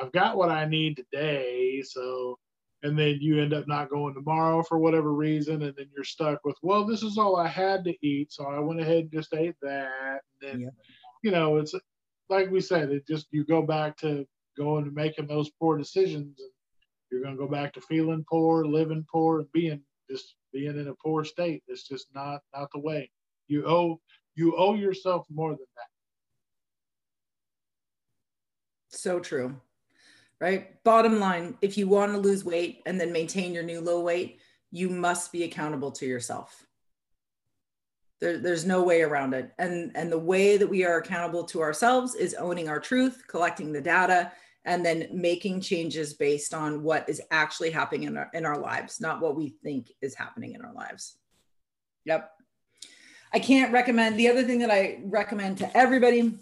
I've 0.00 0.12
got 0.12 0.36
what 0.36 0.50
I 0.50 0.64
need 0.66 0.96
today. 0.96 1.82
So 1.82 2.38
and 2.82 2.98
then 2.98 3.16
you 3.20 3.40
end 3.40 3.54
up 3.54 3.66
not 3.66 3.88
going 3.88 4.12
tomorrow 4.12 4.62
for 4.62 4.78
whatever 4.78 5.14
reason, 5.14 5.62
and 5.62 5.74
then 5.74 5.86
you're 5.94 6.04
stuck 6.04 6.38
with, 6.44 6.56
well, 6.60 6.84
this 6.84 7.02
is 7.02 7.16
all 7.16 7.36
I 7.36 7.48
had 7.48 7.82
to 7.84 7.94
eat, 8.06 8.30
so 8.30 8.44
I 8.44 8.58
went 8.58 8.78
ahead 8.78 9.04
and 9.04 9.12
just 9.12 9.32
ate 9.32 9.56
that. 9.62 10.20
And 10.42 10.52
then 10.52 10.60
yeah 10.60 10.68
you 11.24 11.30
know, 11.30 11.56
it's 11.56 11.74
like 12.28 12.50
we 12.50 12.60
said, 12.60 12.90
it 12.90 13.06
just 13.08 13.26
you 13.32 13.44
go 13.44 13.62
back 13.62 13.96
to 13.96 14.26
going 14.58 14.84
and 14.84 14.94
making 14.94 15.26
those 15.26 15.50
poor 15.58 15.78
decisions, 15.78 16.38
and 16.38 16.50
you're 17.10 17.22
going 17.22 17.34
to 17.34 17.42
go 17.42 17.48
back 17.50 17.72
to 17.72 17.80
feeling 17.80 18.24
poor, 18.30 18.66
living 18.66 19.04
poor, 19.10 19.40
and 19.40 19.50
being 19.52 19.80
just 20.08 20.36
being 20.52 20.78
in 20.78 20.88
a 20.88 20.94
poor 21.02 21.24
state. 21.24 21.62
It's 21.66 21.88
just 21.88 22.08
not 22.14 22.42
not 22.54 22.68
the 22.74 22.78
way. 22.78 23.10
You 23.48 23.66
owe 23.66 23.98
you 24.36 24.54
owe 24.56 24.74
yourself 24.74 25.26
more 25.30 25.50
than 25.50 25.66
that. 25.76 25.88
So 28.90 29.18
true. 29.18 29.56
Right? 30.40 30.82
Bottom 30.84 31.20
line, 31.20 31.56
if 31.62 31.78
you 31.78 31.88
want 31.88 32.12
to 32.12 32.18
lose 32.18 32.44
weight 32.44 32.82
and 32.86 33.00
then 33.00 33.12
maintain 33.12 33.54
your 33.54 33.62
new 33.62 33.80
low 33.80 34.00
weight, 34.00 34.40
you 34.70 34.90
must 34.90 35.32
be 35.32 35.44
accountable 35.44 35.92
to 35.92 36.06
yourself. 36.06 36.66
There, 38.20 38.38
there's 38.38 38.64
no 38.64 38.82
way 38.82 39.02
around 39.02 39.34
it. 39.34 39.52
And, 39.58 39.92
and 39.94 40.10
the 40.10 40.18
way 40.18 40.56
that 40.56 40.66
we 40.66 40.84
are 40.84 40.98
accountable 40.98 41.44
to 41.44 41.62
ourselves 41.62 42.14
is 42.14 42.34
owning 42.34 42.68
our 42.68 42.80
truth, 42.80 43.24
collecting 43.26 43.72
the 43.72 43.80
data, 43.80 44.32
and 44.64 44.84
then 44.84 45.08
making 45.12 45.60
changes 45.60 46.14
based 46.14 46.54
on 46.54 46.82
what 46.82 47.08
is 47.08 47.20
actually 47.30 47.70
happening 47.70 48.04
in 48.04 48.16
our, 48.16 48.30
in 48.34 48.44
our 48.44 48.58
lives, 48.58 49.00
not 49.00 49.20
what 49.20 49.36
we 49.36 49.50
think 49.62 49.92
is 50.00 50.14
happening 50.14 50.54
in 50.54 50.62
our 50.62 50.72
lives. 50.72 51.16
Yep. 52.06 52.30
I 53.32 53.38
can't 53.38 53.72
recommend 53.72 54.18
the 54.18 54.28
other 54.28 54.42
thing 54.42 54.60
that 54.60 54.70
I 54.70 55.00
recommend 55.04 55.58
to 55.58 55.76
everybody 55.76 56.34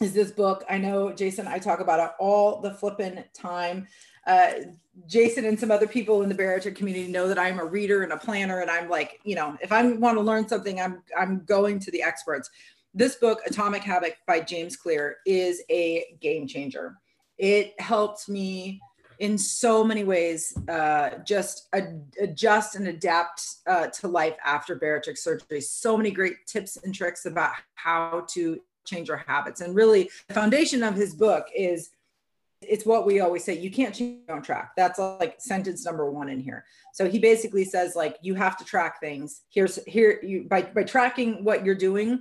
is 0.00 0.12
this 0.12 0.30
book. 0.30 0.64
I 0.68 0.78
know 0.78 1.12
Jason, 1.12 1.46
I 1.46 1.58
talk 1.58 1.80
about 1.80 2.00
it 2.00 2.10
all 2.18 2.60
the 2.60 2.72
flipping 2.72 3.22
time. 3.32 3.86
Uh, 4.26 4.52
Jason 5.06 5.44
and 5.44 5.58
some 5.58 5.70
other 5.70 5.86
people 5.86 6.22
in 6.22 6.28
the 6.28 6.34
bariatric 6.34 6.74
community 6.74 7.10
know 7.10 7.28
that 7.28 7.38
I'm 7.38 7.60
a 7.60 7.64
reader 7.64 8.02
and 8.02 8.12
a 8.12 8.16
planner, 8.16 8.60
and 8.60 8.70
I'm 8.70 8.88
like, 8.88 9.20
you 9.24 9.36
know, 9.36 9.56
if 9.60 9.72
I 9.72 9.86
want 9.92 10.16
to 10.16 10.22
learn 10.22 10.48
something, 10.48 10.80
I'm 10.80 11.02
I'm 11.16 11.44
going 11.44 11.78
to 11.80 11.90
the 11.90 12.02
experts. 12.02 12.50
This 12.92 13.16
book, 13.16 13.40
Atomic 13.46 13.82
Habit 13.82 14.16
by 14.26 14.40
James 14.40 14.76
Clear, 14.76 15.18
is 15.26 15.62
a 15.70 16.16
game 16.20 16.48
changer. 16.48 16.96
It 17.38 17.78
helped 17.80 18.28
me 18.28 18.80
in 19.18 19.38
so 19.38 19.84
many 19.84 20.04
ways 20.04 20.56
uh, 20.68 21.18
just 21.24 21.68
ad- 21.72 22.04
adjust 22.20 22.76
and 22.76 22.88
adapt 22.88 23.42
uh, 23.66 23.86
to 23.88 24.08
life 24.08 24.36
after 24.44 24.76
bariatric 24.76 25.18
surgery. 25.18 25.60
So 25.60 25.96
many 25.96 26.10
great 26.10 26.46
tips 26.46 26.76
and 26.82 26.94
tricks 26.94 27.26
about 27.26 27.52
how 27.74 28.26
to 28.30 28.60
change 28.86 29.10
our 29.10 29.24
habits. 29.26 29.60
And 29.60 29.74
really, 29.74 30.10
the 30.28 30.34
foundation 30.34 30.82
of 30.82 30.94
his 30.94 31.14
book 31.14 31.46
is 31.54 31.90
it's 32.62 32.86
what 32.86 33.06
we 33.06 33.20
always 33.20 33.44
say 33.44 33.58
you 33.58 33.70
can't 33.70 33.94
change 33.94 34.28
on 34.30 34.42
track. 34.42 34.72
That's 34.76 34.98
like 34.98 35.36
sentence 35.38 35.84
number 35.84 36.10
one 36.10 36.28
in 36.28 36.40
here. 36.40 36.64
So 36.92 37.08
he 37.08 37.18
basically 37.18 37.64
says 37.64 37.94
like 37.94 38.16
you 38.22 38.34
have 38.34 38.56
to 38.58 38.64
track 38.64 39.00
things. 39.00 39.42
Here's 39.50 39.84
here 39.84 40.20
you 40.22 40.44
by 40.44 40.62
by 40.62 40.84
tracking 40.84 41.44
what 41.44 41.64
you're 41.64 41.74
doing 41.74 42.20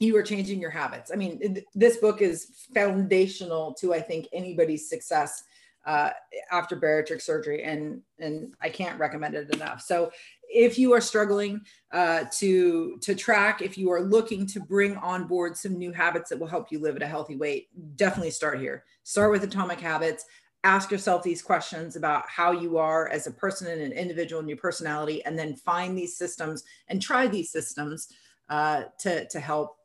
you 0.00 0.16
are 0.16 0.22
changing 0.22 0.60
your 0.60 0.70
habits. 0.70 1.12
I 1.12 1.16
mean 1.16 1.62
this 1.74 1.98
book 1.98 2.22
is 2.22 2.66
foundational 2.74 3.74
to 3.74 3.94
i 3.94 4.00
think 4.00 4.26
anybody's 4.32 4.88
success 4.88 5.44
uh, 5.86 6.10
after 6.50 6.76
bariatric 6.76 7.22
surgery 7.22 7.62
and 7.62 8.02
and 8.18 8.54
i 8.60 8.68
can't 8.68 8.98
recommend 8.98 9.34
it 9.34 9.54
enough. 9.54 9.80
So 9.82 10.10
if 10.52 10.78
you 10.78 10.92
are 10.92 11.00
struggling 11.00 11.60
uh, 11.92 12.24
to 12.32 12.98
to 13.00 13.14
track 13.14 13.62
if 13.62 13.78
you 13.78 13.90
are 13.90 14.02
looking 14.02 14.46
to 14.46 14.60
bring 14.60 14.96
on 14.96 15.26
board 15.26 15.56
some 15.56 15.78
new 15.78 15.92
habits 15.92 16.28
that 16.30 16.38
will 16.38 16.46
help 16.46 16.70
you 16.70 16.78
live 16.78 16.96
at 16.96 17.02
a 17.02 17.06
healthy 17.06 17.36
weight 17.36 17.68
definitely 17.96 18.30
start 18.30 18.60
here. 18.60 18.84
Start 19.04 19.30
with 19.30 19.44
atomic 19.44 19.80
habits. 19.80 20.24
Ask 20.62 20.90
yourself 20.90 21.22
these 21.22 21.40
questions 21.40 21.96
about 21.96 22.28
how 22.28 22.52
you 22.52 22.76
are 22.76 23.08
as 23.08 23.26
a 23.26 23.30
person 23.30 23.68
and 23.68 23.80
an 23.80 23.92
individual 23.92 24.40
and 24.40 24.48
your 24.48 24.58
personality 24.58 25.24
and 25.24 25.38
then 25.38 25.56
find 25.56 25.96
these 25.96 26.16
systems 26.16 26.64
and 26.88 27.00
try 27.00 27.26
these 27.26 27.50
systems 27.50 28.08
uh, 28.50 28.84
to 28.98 29.26
to 29.28 29.40
help 29.40 29.76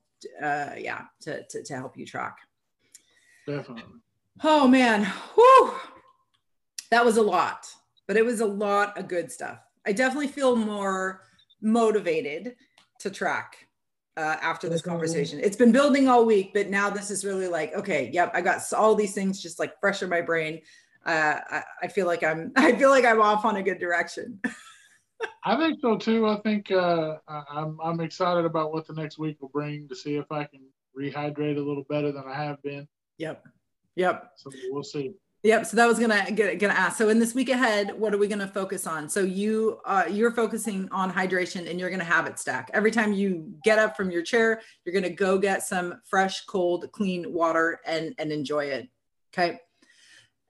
uh, 0.41 0.71
yeah 0.77 1.03
to, 1.21 1.43
to 1.47 1.63
to 1.63 1.75
help 1.75 1.97
you 1.97 2.05
track. 2.05 2.37
Definitely. 3.47 3.83
Oh 4.43 4.67
man. 4.67 5.05
Whew. 5.35 5.73
that 6.89 7.05
was 7.05 7.17
a 7.17 7.21
lot 7.21 7.67
but 8.07 8.17
it 8.17 8.25
was 8.25 8.41
a 8.41 8.45
lot 8.45 8.97
of 8.97 9.07
good 9.07 9.31
stuff 9.31 9.59
I 9.85 9.91
definitely 9.91 10.27
feel 10.27 10.55
more 10.55 11.21
motivated 11.61 12.55
to 12.99 13.09
track 13.09 13.67
uh, 14.17 14.37
after 14.41 14.69
this 14.69 14.81
conversation. 14.81 15.39
It's 15.41 15.57
been 15.57 15.71
building 15.71 16.07
all 16.07 16.25
week, 16.25 16.51
but 16.53 16.69
now 16.69 16.89
this 16.89 17.11
is 17.11 17.25
really 17.25 17.47
like, 17.47 17.73
okay, 17.73 18.09
yep, 18.13 18.31
I 18.33 18.41
got 18.41 18.61
all 18.73 18.95
these 18.95 19.13
things 19.13 19.41
just 19.41 19.59
like 19.59 19.79
fresh 19.79 20.01
in 20.01 20.09
my 20.09 20.21
brain. 20.21 20.61
Uh, 21.05 21.39
I, 21.49 21.63
I, 21.83 21.87
feel 21.87 22.07
like 22.07 22.23
I'm, 22.23 22.51
I 22.55 22.75
feel 22.75 22.89
like 22.89 23.05
I'm 23.05 23.21
off 23.21 23.45
on 23.45 23.57
a 23.57 23.63
good 23.63 23.79
direction. 23.79 24.39
I 25.43 25.55
think 25.57 25.79
so 25.81 25.97
too. 25.97 26.27
I 26.27 26.37
think 26.37 26.71
uh, 26.71 27.17
I'm, 27.27 27.77
I'm 27.83 27.99
excited 27.99 28.45
about 28.45 28.73
what 28.73 28.87
the 28.87 28.93
next 28.93 29.17
week 29.17 29.37
will 29.39 29.49
bring 29.49 29.87
to 29.87 29.95
see 29.95 30.15
if 30.15 30.31
I 30.31 30.45
can 30.45 30.61
rehydrate 30.97 31.57
a 31.57 31.61
little 31.61 31.85
better 31.89 32.11
than 32.11 32.23
I 32.27 32.33
have 32.43 32.61
been. 32.63 32.87
Yep. 33.17 33.43
Yep. 33.95 34.31
So 34.35 34.51
we'll 34.71 34.83
see. 34.83 35.13
Yep. 35.45 35.67
So 35.67 35.77
that 35.77 35.85
was 35.85 35.99
gonna 35.99 36.31
get 36.31 36.57
gonna 36.57 36.73
ask. 36.73 36.97
So 36.97 37.09
in 37.09 37.19
this 37.19 37.35
week 37.35 37.49
ahead, 37.49 37.93
what 37.99 38.15
are 38.15 38.17
we 38.17 38.27
gonna 38.27 38.47
focus 38.47 38.87
on? 38.87 39.07
So 39.07 39.19
you 39.19 39.79
uh, 39.85 40.05
you're 40.09 40.31
focusing 40.31 40.89
on 40.91 41.13
hydration, 41.13 41.69
and 41.69 41.79
you're 41.79 41.91
gonna 41.91 42.03
have 42.03 42.25
it 42.25 42.39
stack 42.39 42.71
every 42.73 42.89
time 42.89 43.13
you 43.13 43.53
get 43.63 43.77
up 43.77 43.95
from 43.95 44.09
your 44.09 44.23
chair. 44.23 44.61
You're 44.83 44.99
gonna 44.99 45.13
go 45.13 45.37
get 45.37 45.61
some 45.61 46.01
fresh, 46.03 46.45
cold, 46.45 46.91
clean 46.93 47.31
water 47.31 47.79
and 47.85 48.15
and 48.17 48.31
enjoy 48.31 48.65
it. 48.65 48.89
Okay 49.31 49.59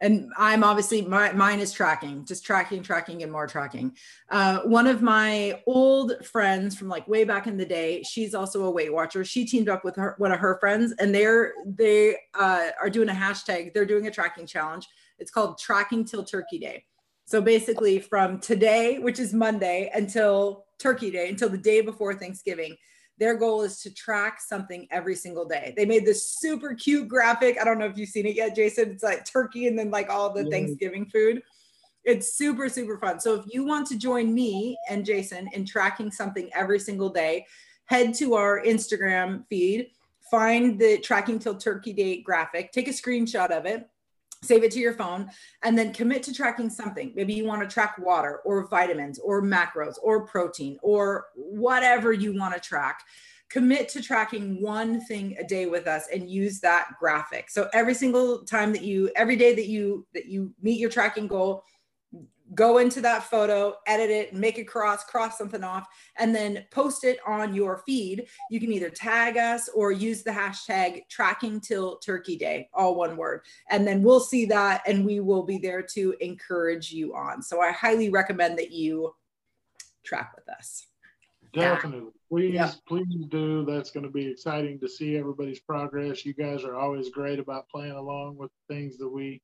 and 0.02 0.32
I'm 0.38 0.64
obviously 0.64 1.02
my, 1.02 1.32
mine 1.32 1.60
is 1.60 1.72
tracking, 1.72 2.26
just 2.26 2.46
tracking, 2.46 2.84
tracking, 2.84 3.24
and 3.24 3.32
more 3.32 3.48
tracking. 3.48 3.96
Uh, 4.30 4.60
one 4.62 4.88
of 4.88 5.02
my 5.02 5.62
old 5.66 6.14
friends 6.26 6.78
from 6.78 6.90
like 6.90 7.08
way 7.08 7.24
back 7.24 7.48
in 7.48 7.58
the 7.58 7.66
day, 7.66 8.04
she's 8.04 8.36
also 8.36 8.66
a 8.66 8.72
Weight 8.72 8.94
Watcher. 8.94 9.24
She 9.24 9.46
teamed 9.46 9.70
up 9.70 9.86
with 9.86 9.96
her 9.96 10.16
one 10.18 10.32
of 10.32 10.40
her 10.40 10.58
friends, 10.60 10.94
and 11.00 11.16
they're 11.16 11.54
they 11.66 12.18
uh, 12.34 12.70
are 12.80 12.90
doing 12.90 13.10
a 13.10 13.14
hashtag. 13.14 13.74
They're 13.74 13.86
doing 13.86 14.08
a 14.08 14.12
tracking 14.12 14.46
challenge. 14.46 14.88
It's 15.18 15.32
called 15.32 15.58
Tracking 15.58 16.04
Till 16.04 16.26
Turkey 16.26 16.60
Day. 16.60 16.86
So 17.26 17.42
basically, 17.42 18.00
from 18.00 18.40
today, 18.40 19.00
which 19.00 19.20
is 19.20 19.34
Monday, 19.34 19.90
until 19.96 20.66
Turkey 20.78 21.10
Day, 21.10 21.30
until 21.30 21.50
the 21.50 21.58
day 21.58 21.82
before 21.82 22.14
Thanksgiving, 22.14 22.76
their 23.18 23.36
goal 23.36 23.62
is 23.62 23.82
to 23.82 23.94
track 23.94 24.42
something 24.42 24.88
every 24.92 25.16
single 25.16 25.46
day. 25.46 25.74
They 25.78 25.86
made 25.86 26.06
this 26.06 26.32
super 26.32 26.74
cute 26.74 27.08
graphic. 27.08 27.58
I 27.60 27.64
don't 27.64 27.80
know 27.80 27.86
if 27.86 27.98
you've 27.98 28.10
seen 28.10 28.26
it 28.26 28.36
yet, 28.36 28.56
Jason. 28.56 28.92
It's 28.92 29.04
like 29.04 29.26
turkey 29.26 29.68
and 29.68 29.80
then 29.80 29.90
like 29.90 30.10
all 30.10 30.34
the 30.34 30.44
yeah. 30.44 30.50
Thanksgiving 30.50 31.06
food. 31.06 31.42
It's 32.04 32.38
super, 32.38 32.70
super 32.70 33.00
fun. 33.00 33.20
So 33.20 33.36
if 33.36 33.46
you 33.48 33.66
want 33.66 33.88
to 33.88 33.98
join 33.98 34.34
me 34.34 34.78
and 34.90 35.06
Jason 35.06 35.50
in 35.54 35.66
tracking 35.66 36.12
something 36.12 36.50
every 36.54 36.80
single 36.80 37.10
day, 37.10 37.46
head 37.86 38.14
to 38.16 38.36
our 38.36 38.62
Instagram 38.62 39.46
feed, 39.50 39.88
find 40.30 40.78
the 40.78 40.98
tracking 41.00 41.40
till 41.40 41.56
turkey 41.56 41.94
day 41.94 42.22
graphic, 42.22 42.72
take 42.72 42.88
a 42.88 42.92
screenshot 42.92 43.50
of 43.50 43.66
it, 43.66 43.88
save 44.44 44.64
it 44.64 44.72
to 44.72 44.80
your 44.80 44.94
phone, 44.94 45.30
and 45.64 45.78
then 45.78 45.94
commit 45.94 46.24
to 46.24 46.34
tracking 46.34 46.70
something. 46.70 47.14
Maybe 47.16 47.34
you 47.34 47.46
want 47.46 47.62
to 47.62 47.68
track 47.68 47.98
water 47.98 48.42
or 48.46 48.68
vitamins 48.68 49.20
or 49.20 49.42
macros 49.42 49.96
or 50.02 50.26
protein 50.26 50.78
or 50.82 51.28
whatever 51.36 52.14
you 52.14 52.38
want 52.38 52.54
to 52.54 52.60
track. 52.60 53.02
Commit 53.50 53.90
to 53.90 54.02
tracking 54.02 54.62
one 54.62 55.00
thing 55.02 55.36
a 55.40 55.44
day 55.44 55.68
with 55.68 55.88
us 55.88 56.08
and 56.12 56.30
use 56.30 56.60
that 56.62 56.90
graphic. 57.00 57.50
So 57.50 57.70
every 57.74 57.94
single 57.94 58.44
time 58.44 58.72
that 58.74 58.82
you, 58.82 59.12
every 59.16 59.36
day 59.36 59.54
that 59.54 59.68
you 59.68 60.06
that 60.14 60.26
you 60.26 60.52
meet 60.62 60.80
your 60.80 60.90
tracking 60.90 61.28
goal, 61.28 61.64
go 62.54 62.78
into 62.78 63.02
that 63.02 63.24
photo, 63.24 63.76
edit 63.88 64.10
it, 64.10 64.34
make 64.34 64.60
it 64.60 64.66
cross, 64.66 65.04
cross 65.04 65.38
something 65.38 65.64
off, 65.64 65.88
and 66.18 66.36
then 66.36 66.66
post 66.72 67.04
it 67.04 67.18
on 67.26 67.56
your 67.56 67.82
feed. 67.86 68.28
You 68.52 68.60
can 68.60 68.72
either 68.72 68.90
tag 68.90 69.38
us 69.38 69.68
or 69.70 69.92
use 69.92 70.22
the 70.22 70.32
hashtag 70.32 71.02
tracking 71.10 71.60
till 71.60 71.98
turkey 71.98 72.38
day, 72.38 72.70
all 72.74 72.96
one 72.96 73.18
word. 73.18 73.42
And 73.70 73.88
then 73.88 74.04
we'll 74.04 74.20
see 74.20 74.46
that 74.48 74.84
and 74.86 75.06
we 75.06 75.20
will 75.20 75.44
be 75.44 75.58
there 75.58 75.82
to 75.94 76.16
encourage 76.22 76.92
you 76.92 77.16
on. 77.16 77.42
So 77.42 77.62
I 77.62 77.72
highly 77.72 78.10
recommend 78.10 78.60
that 78.60 78.72
you 78.72 79.16
track 80.04 80.34
with 80.36 80.48
us. 80.50 80.86
Definitely. 81.54 82.12
Please, 82.30 82.54
yeah. 82.54 82.72
please 82.88 83.26
do. 83.30 83.66
That's 83.66 83.92
going 83.92 84.06
to 84.06 84.12
be 84.12 84.28
exciting 84.28 84.80
to 84.82 84.90
see 84.90 85.16
everybody's 85.16 85.62
progress. 85.62 86.26
You 86.26 86.34
guys 86.34 86.64
are 86.64 86.76
always 86.76 87.10
great 87.10 87.40
about 87.40 87.70
playing 87.70 87.94
along 87.94 88.36
with 88.38 88.52
things 88.68 88.98
that 88.98 89.08
we 89.08 89.42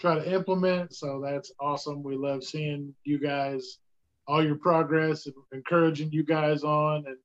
try 0.00 0.14
to 0.14 0.32
implement. 0.32 0.94
So 0.94 1.20
that's 1.24 1.52
awesome. 1.60 2.02
We 2.02 2.16
love 2.16 2.42
seeing 2.42 2.94
you 3.04 3.18
guys, 3.18 3.78
all 4.26 4.44
your 4.44 4.56
progress, 4.56 5.26
and 5.26 5.34
encouraging 5.52 6.10
you 6.10 6.24
guys 6.24 6.64
on, 6.64 7.04
and 7.06 7.16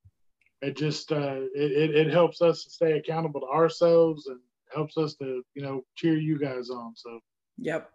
it 0.61 0.76
just 0.76 1.11
uh, 1.11 1.41
it, 1.56 1.72
it, 1.72 1.95
it 1.95 2.11
helps 2.11 2.41
us 2.41 2.64
to 2.64 2.69
stay 2.69 2.93
accountable 2.93 3.41
to 3.41 3.47
ourselves 3.47 4.27
and 4.27 4.39
helps 4.73 4.97
us 4.97 5.15
to 5.15 5.43
you 5.53 5.61
know 5.61 5.84
cheer 5.95 6.18
you 6.18 6.38
guys 6.38 6.69
on. 6.69 6.93
So 6.95 7.19
yep. 7.57 7.89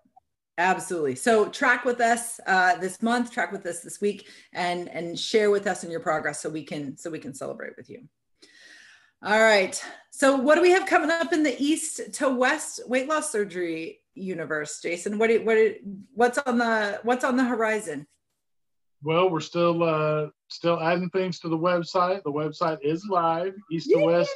Absolutely. 0.59 1.15
So 1.15 1.48
track 1.48 1.86
with 1.86 2.02
us 2.02 2.39
uh, 2.47 2.77
this 2.77 3.01
month, 3.01 3.32
track 3.32 3.51
with 3.51 3.65
us 3.65 3.81
this 3.81 3.98
week, 3.98 4.28
and 4.52 4.90
and 4.90 5.19
share 5.19 5.51
with 5.51 5.66
us 5.66 5.85
in 5.85 5.90
your 5.90 6.01
progress 6.01 6.43
so 6.43 6.51
we 6.51 6.65
can 6.65 6.98
so 6.98 7.09
we 7.09 7.19
can 7.19 7.32
celebrate 7.32 7.78
with 7.78 7.89
you. 7.89 8.02
All 9.23 9.40
right. 9.40 9.82
So 10.11 10.36
what 10.36 10.57
do 10.57 10.61
we 10.61 10.70
have 10.70 10.86
coming 10.86 11.11
up 11.11 11.32
in 11.32 11.43
the 11.43 11.57
east 11.62 12.12
to 12.15 12.28
west 12.28 12.81
weight 12.86 13.09
loss 13.09 13.32
surgery 13.32 13.99
universe, 14.15 14.81
Jason? 14.82 15.19
What 15.19 15.31
what 15.45 15.59
what's 16.15 16.39
on 16.39 16.59
the 16.59 17.01
what's 17.03 17.24
on 17.24 17.37
the 17.37 17.45
horizon? 17.45 18.07
Well, 19.03 19.31
we're 19.31 19.41
still 19.41 19.82
uh, 19.82 20.28
still 20.49 20.81
adding 20.81 21.11
things 21.11 21.41
to 21.41 21.49
the 21.49 21.59
website. 21.59 22.23
The 22.23 22.32
website 22.32 22.78
is 22.82 23.07
live, 23.09 23.55
east 23.70 23.91
to 23.91 24.05
west, 24.05 24.31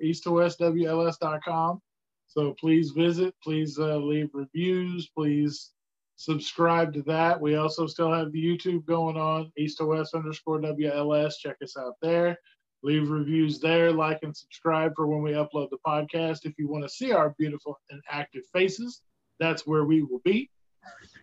east 0.00 0.22
to 0.24 0.30
west 0.32 0.60
WLS.com. 0.60 1.80
So 2.28 2.54
please 2.58 2.92
visit, 2.92 3.34
please 3.42 3.78
uh, 3.78 3.98
leave 3.98 4.30
reviews, 4.32 5.10
please 5.14 5.72
subscribe 6.16 6.94
to 6.94 7.02
that. 7.02 7.38
We 7.38 7.56
also 7.56 7.86
still 7.86 8.10
have 8.10 8.32
the 8.32 8.42
YouTube 8.42 8.86
going 8.86 9.18
on, 9.18 9.52
east 9.58 9.78
to 9.78 9.84
west 9.84 10.14
underscore 10.14 10.60
WLS. 10.60 11.34
Check 11.38 11.56
us 11.62 11.76
out 11.76 11.96
there 12.00 12.38
leave 12.82 13.10
reviews 13.10 13.60
there, 13.60 13.92
like 13.92 14.20
and 14.22 14.36
subscribe 14.36 14.92
for 14.96 15.06
when 15.06 15.22
we 15.22 15.32
upload 15.32 15.70
the 15.70 15.78
podcast. 15.86 16.44
If 16.44 16.58
you 16.58 16.68
want 16.68 16.84
to 16.84 16.88
see 16.88 17.12
our 17.12 17.34
beautiful 17.38 17.78
and 17.90 18.02
active 18.10 18.42
faces, 18.52 19.02
that's 19.38 19.66
where 19.66 19.84
we 19.84 20.02
will 20.02 20.20
be. 20.24 20.50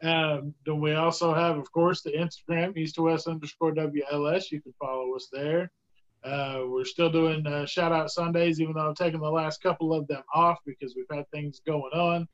Um, 0.01 0.53
then 0.65 0.79
we 0.79 0.93
also 0.93 1.33
have, 1.33 1.57
of 1.57 1.71
course, 1.71 2.01
the 2.01 2.11
Instagram, 2.11 2.77
east 2.77 2.95
to 2.95 3.03
west 3.03 3.27
underscore 3.27 3.73
WLS. 3.73 4.51
You 4.51 4.61
can 4.61 4.73
follow 4.79 5.15
us 5.15 5.27
there. 5.31 5.71
Uh, 6.23 6.63
we're 6.65 6.85
still 6.85 7.09
doing 7.09 7.45
uh, 7.47 7.65
shout 7.65 7.91
out 7.91 8.11
Sundays, 8.11 8.59
even 8.59 8.73
though 8.73 8.89
I've 8.89 8.95
taken 8.95 9.21
the 9.21 9.29
last 9.29 9.61
couple 9.61 9.93
of 9.93 10.07
them 10.07 10.23
off 10.33 10.59
because 10.65 10.95
we've 10.95 11.05
had 11.09 11.29
things 11.31 11.61
going 11.65 11.93
on. 11.93 12.27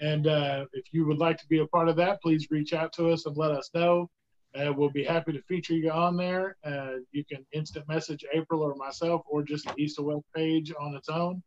And 0.00 0.26
uh, 0.26 0.66
if 0.72 0.86
you 0.92 1.06
would 1.06 1.18
like 1.18 1.38
to 1.38 1.46
be 1.48 1.60
a 1.60 1.66
part 1.66 1.88
of 1.88 1.96
that, 1.96 2.20
please 2.22 2.48
reach 2.50 2.72
out 2.72 2.92
to 2.94 3.10
us 3.10 3.26
and 3.26 3.36
let 3.36 3.50
us 3.50 3.70
know. 3.74 4.10
Uh, 4.56 4.72
we'll 4.72 4.90
be 4.90 5.04
happy 5.04 5.32
to 5.32 5.42
feature 5.42 5.74
you 5.74 5.90
on 5.90 6.16
there. 6.16 6.56
Uh, 6.64 6.94
you 7.12 7.24
can 7.24 7.44
instant 7.52 7.86
message 7.88 8.24
April 8.32 8.62
or 8.62 8.74
myself, 8.74 9.22
or 9.26 9.42
just 9.42 9.66
the 9.66 9.74
East 9.76 9.96
to 9.96 10.02
West 10.02 10.24
page 10.34 10.72
on 10.80 10.94
its 10.94 11.08
own. 11.08 11.42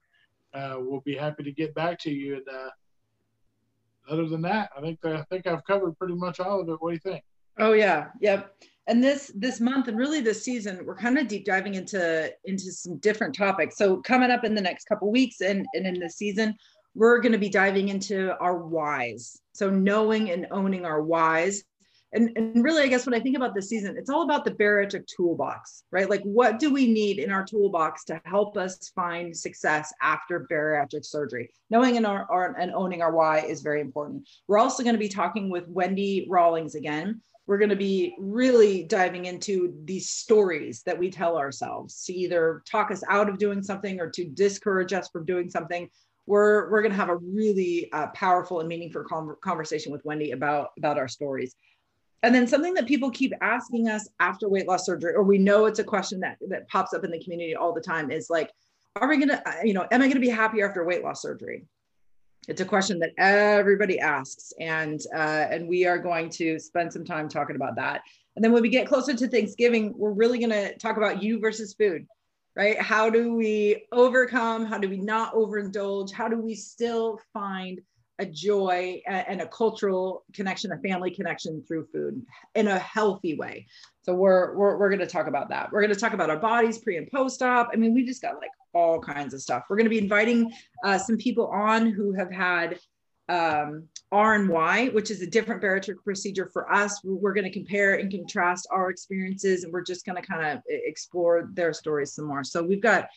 Uh, 0.54 0.76
we'll 0.78 1.02
be 1.02 1.16
happy 1.16 1.44
to 1.44 1.52
get 1.52 1.74
back 1.74 1.98
to 2.00 2.12
you. 2.12 2.36
And 2.36 2.48
uh, 2.48 2.70
other 4.10 4.28
than 4.28 4.42
that, 4.44 4.70
I 4.78 4.82
think 4.82 5.00
I 5.04 5.24
think 5.24 5.48
I've 5.48 5.64
covered 5.66 5.98
pretty 5.98 6.16
much 6.16 6.40
all 6.40 6.62
of 6.62 6.70
it. 6.70 6.78
What 6.80 6.90
do 6.90 6.94
you 6.94 7.00
think? 7.00 7.24
Oh 7.58 7.74
yeah, 7.74 8.08
yep. 8.22 8.56
And 8.88 9.04
this 9.04 9.32
this 9.36 9.60
month 9.60 9.88
and 9.88 9.98
really 9.98 10.22
this 10.22 10.44
season, 10.44 10.86
we're 10.86 10.96
kind 10.96 11.18
of 11.18 11.28
deep 11.28 11.46
diving 11.46 11.76
into 11.76 12.32
into 12.46 12.72
some 12.72 12.98
different 12.98 13.36
topics. 13.36 13.78
So 13.78 13.98
coming 13.98 14.32
up 14.32 14.44
in 14.44 14.56
the 14.56 14.62
next 14.62 14.86
couple 14.86 15.12
weeks 15.12 15.42
and 15.42 15.66
and 15.74 15.86
in 15.86 16.00
the 16.00 16.10
season, 16.10 16.56
we're 16.96 17.20
going 17.22 17.32
to 17.32 17.38
be 17.40 17.50
diving 17.50 17.90
into 17.90 18.38
our 18.40 18.58
whys. 18.58 19.42
So 19.54 19.70
knowing 19.70 20.32
and 20.32 20.48
owning 20.52 20.86
our 20.86 21.02
whys 21.02 21.64
and, 22.12 22.32
and 22.36 22.64
really, 22.64 22.82
I 22.82 22.88
guess 22.88 23.06
when 23.06 23.14
I 23.14 23.20
think 23.20 23.36
about 23.38 23.54
this 23.54 23.70
season, 23.70 23.96
it's 23.96 24.10
all 24.10 24.24
about 24.24 24.44
the 24.44 24.52
bariatric 24.52 25.06
toolbox, 25.06 25.84
right? 25.92 26.10
Like, 26.10 26.24
what 26.24 26.58
do 26.58 26.74
we 26.74 26.92
need 26.92 27.20
in 27.20 27.32
our 27.32 27.46
toolbox 27.46 28.04
to 28.06 28.20
help 28.26 28.58
us 28.58 28.90
find 28.96 29.36
success 29.36 29.94
after 30.02 30.48
bariatric 30.52 31.06
surgery? 31.06 31.52
Knowing 31.70 31.98
and, 31.98 32.08
our, 32.08 32.26
our, 32.32 32.56
and 32.58 32.74
owning 32.74 33.04
our 33.04 33.12
why 33.12 33.42
is 33.42 33.62
very 33.62 33.80
important. 33.80 34.28
We're 34.48 34.58
also 34.58 34.82
going 34.82 34.96
to 34.96 35.00
be 35.00 35.10
talking 35.10 35.52
with 35.52 35.68
Wendy 35.68 36.26
Rawlings 36.28 36.74
again. 36.74 37.22
We're 37.46 37.60
going 37.60 37.70
to 37.70 37.76
be 37.76 38.16
really 38.18 38.84
diving 38.84 39.26
into 39.26 39.76
these 39.86 40.10
stories 40.10 40.82
that 40.84 40.98
we 40.98 41.12
tell 41.12 41.38
ourselves 41.38 42.06
to 42.06 42.14
either 42.14 42.64
talk 42.66 42.90
us 42.90 43.04
out 43.08 43.30
of 43.30 43.38
doing 43.38 43.62
something 43.62 44.00
or 44.00 44.10
to 44.12 44.26
discourage 44.26 44.94
us 44.94 45.10
from 45.10 45.26
doing 45.26 45.50
something. 45.50 45.90
We're, 46.26 46.70
we're 46.72 46.82
going 46.82 46.92
to 46.92 46.98
have 46.98 47.10
a 47.10 47.18
really 47.18 47.92
uh, 47.92 48.08
powerful 48.08 48.60
and 48.60 48.70
meaningful 48.70 49.04
conversation 49.42 49.92
with 49.92 50.06
Wendy 50.06 50.32
about, 50.32 50.72
about 50.78 50.98
our 50.98 51.08
stories 51.08 51.56
and 52.24 52.36
then 52.36 52.48
something 52.48 52.74
that 52.74 52.88
people 52.88 53.10
keep 53.10 53.34
asking 53.42 53.88
us 53.88 54.08
after 54.20 54.50
weight 54.50 54.68
loss 54.68 54.86
surgery 54.86 55.14
or 55.14 55.24
we 55.24 55.38
know 55.38 55.66
it's 55.66 55.80
a 55.80 55.84
question 55.84 56.20
that 56.20 56.38
that 56.50 56.68
pops 56.68 56.94
up 56.94 57.04
in 57.04 57.12
the 57.12 57.24
community 57.24 57.56
all 57.56 57.74
the 57.74 57.82
time 57.82 58.12
is 58.12 58.30
like 58.30 58.52
are 58.96 59.08
we 59.08 59.18
going 59.18 59.30
to 59.30 59.44
you 59.64 59.74
know 59.74 59.86
am 59.92 60.02
i 60.02 60.06
going 60.06 60.14
to 60.14 60.20
be 60.20 60.30
happier 60.30 60.68
after 60.68 60.84
weight 60.84 61.04
loss 61.04 61.22
surgery? 61.22 61.66
It's 62.48 62.62
a 62.62 62.66
question 62.66 63.00
that 63.00 63.12
everybody 63.18 64.00
asks 64.00 64.54
and 64.60 65.00
uh, 65.14 65.48
and 65.52 65.68
we 65.68 65.86
are 65.86 66.00
going 66.00 66.30
to 66.32 66.58
spend 66.60 66.92
some 66.92 67.06
time 67.06 67.30
talking 67.30 67.56
about 67.56 67.76
that. 67.76 68.02
And 68.36 68.44
then 68.44 68.52
when 68.52 68.62
we 68.62 68.70
get 68.70 68.88
closer 68.88 69.14
to 69.14 69.28
thanksgiving 69.28 69.94
we're 69.96 70.12
really 70.12 70.40
going 70.40 70.50
to 70.50 70.78
talk 70.78 70.98
about 70.98 71.22
you 71.22 71.40
versus 71.40 71.74
food 71.74 72.08
right? 72.56 72.82
How 72.82 73.10
do 73.10 73.36
we 73.36 73.86
overcome? 73.94 74.66
How 74.66 74.78
do 74.78 74.90
we 74.90 74.98
not 74.98 75.34
overindulge? 75.34 76.12
How 76.12 76.28
do 76.28 76.38
we 76.38 76.56
still 76.56 77.22
find 77.32 77.80
a 78.20 78.26
joy 78.26 79.02
and 79.08 79.42
a 79.42 79.48
cultural 79.48 80.24
connection, 80.34 80.72
a 80.72 80.78
family 80.80 81.10
connection 81.10 81.64
through 81.68 81.88
food 81.92 82.22
in 82.56 82.68
a 82.68 82.78
healthy 82.78 83.36
way. 83.36 83.66
So 84.04 84.14
we're 84.14 84.56
we're, 84.56 84.78
we're 84.78 84.90
going 84.90 85.00
to 85.00 85.08
talk 85.08 85.28
about 85.28 85.50
that. 85.50 85.72
We're 85.72 85.82
going 85.82 85.94
to 85.94 86.00
talk 86.00 86.14
about 86.14 86.30
our 86.30 86.38
bodies 86.38 86.78
pre 86.78 86.98
and 86.98 87.10
post 87.10 87.42
op. 87.42 87.70
I 87.74 87.78
mean, 87.78 87.94
we 87.94 88.06
just 88.06 88.22
got 88.22 88.36
like 88.36 88.52
all 88.74 89.00
kinds 89.00 89.34
of 89.34 89.42
stuff. 89.42 89.64
We're 89.70 89.78
going 89.78 89.86
to 89.86 89.90
be 89.90 89.98
inviting 89.98 90.52
uh, 90.84 90.98
some 90.98 91.18
people 91.18 91.48
on 91.48 91.88
who 91.88 92.14
have 92.14 92.32
had 92.32 92.80
um, 93.30 93.88
R 94.12 94.36
and 94.36 94.50
Y, 94.50 94.88
which 94.88 95.12
is 95.12 95.22
a 95.22 95.28
different 95.28 95.62
bariatric 95.62 96.04
procedure 96.04 96.50
for 96.52 96.72
us. 96.74 97.00
We're 97.04 97.34
going 97.34 97.46
to 97.46 97.54
compare 97.54 97.96
and 97.96 98.12
contrast 98.12 98.68
our 98.72 98.90
experiences, 98.90 99.64
and 99.64 99.72
we're 99.72 99.84
just 99.84 100.06
going 100.06 100.22
to 100.22 100.28
kind 100.28 100.46
of 100.46 100.64
explore 100.68 101.50
their 101.54 101.74
stories 101.74 102.14
some 102.14 102.26
more. 102.26 102.44
So 102.44 102.64
we've 102.64 102.82
got 102.82 103.08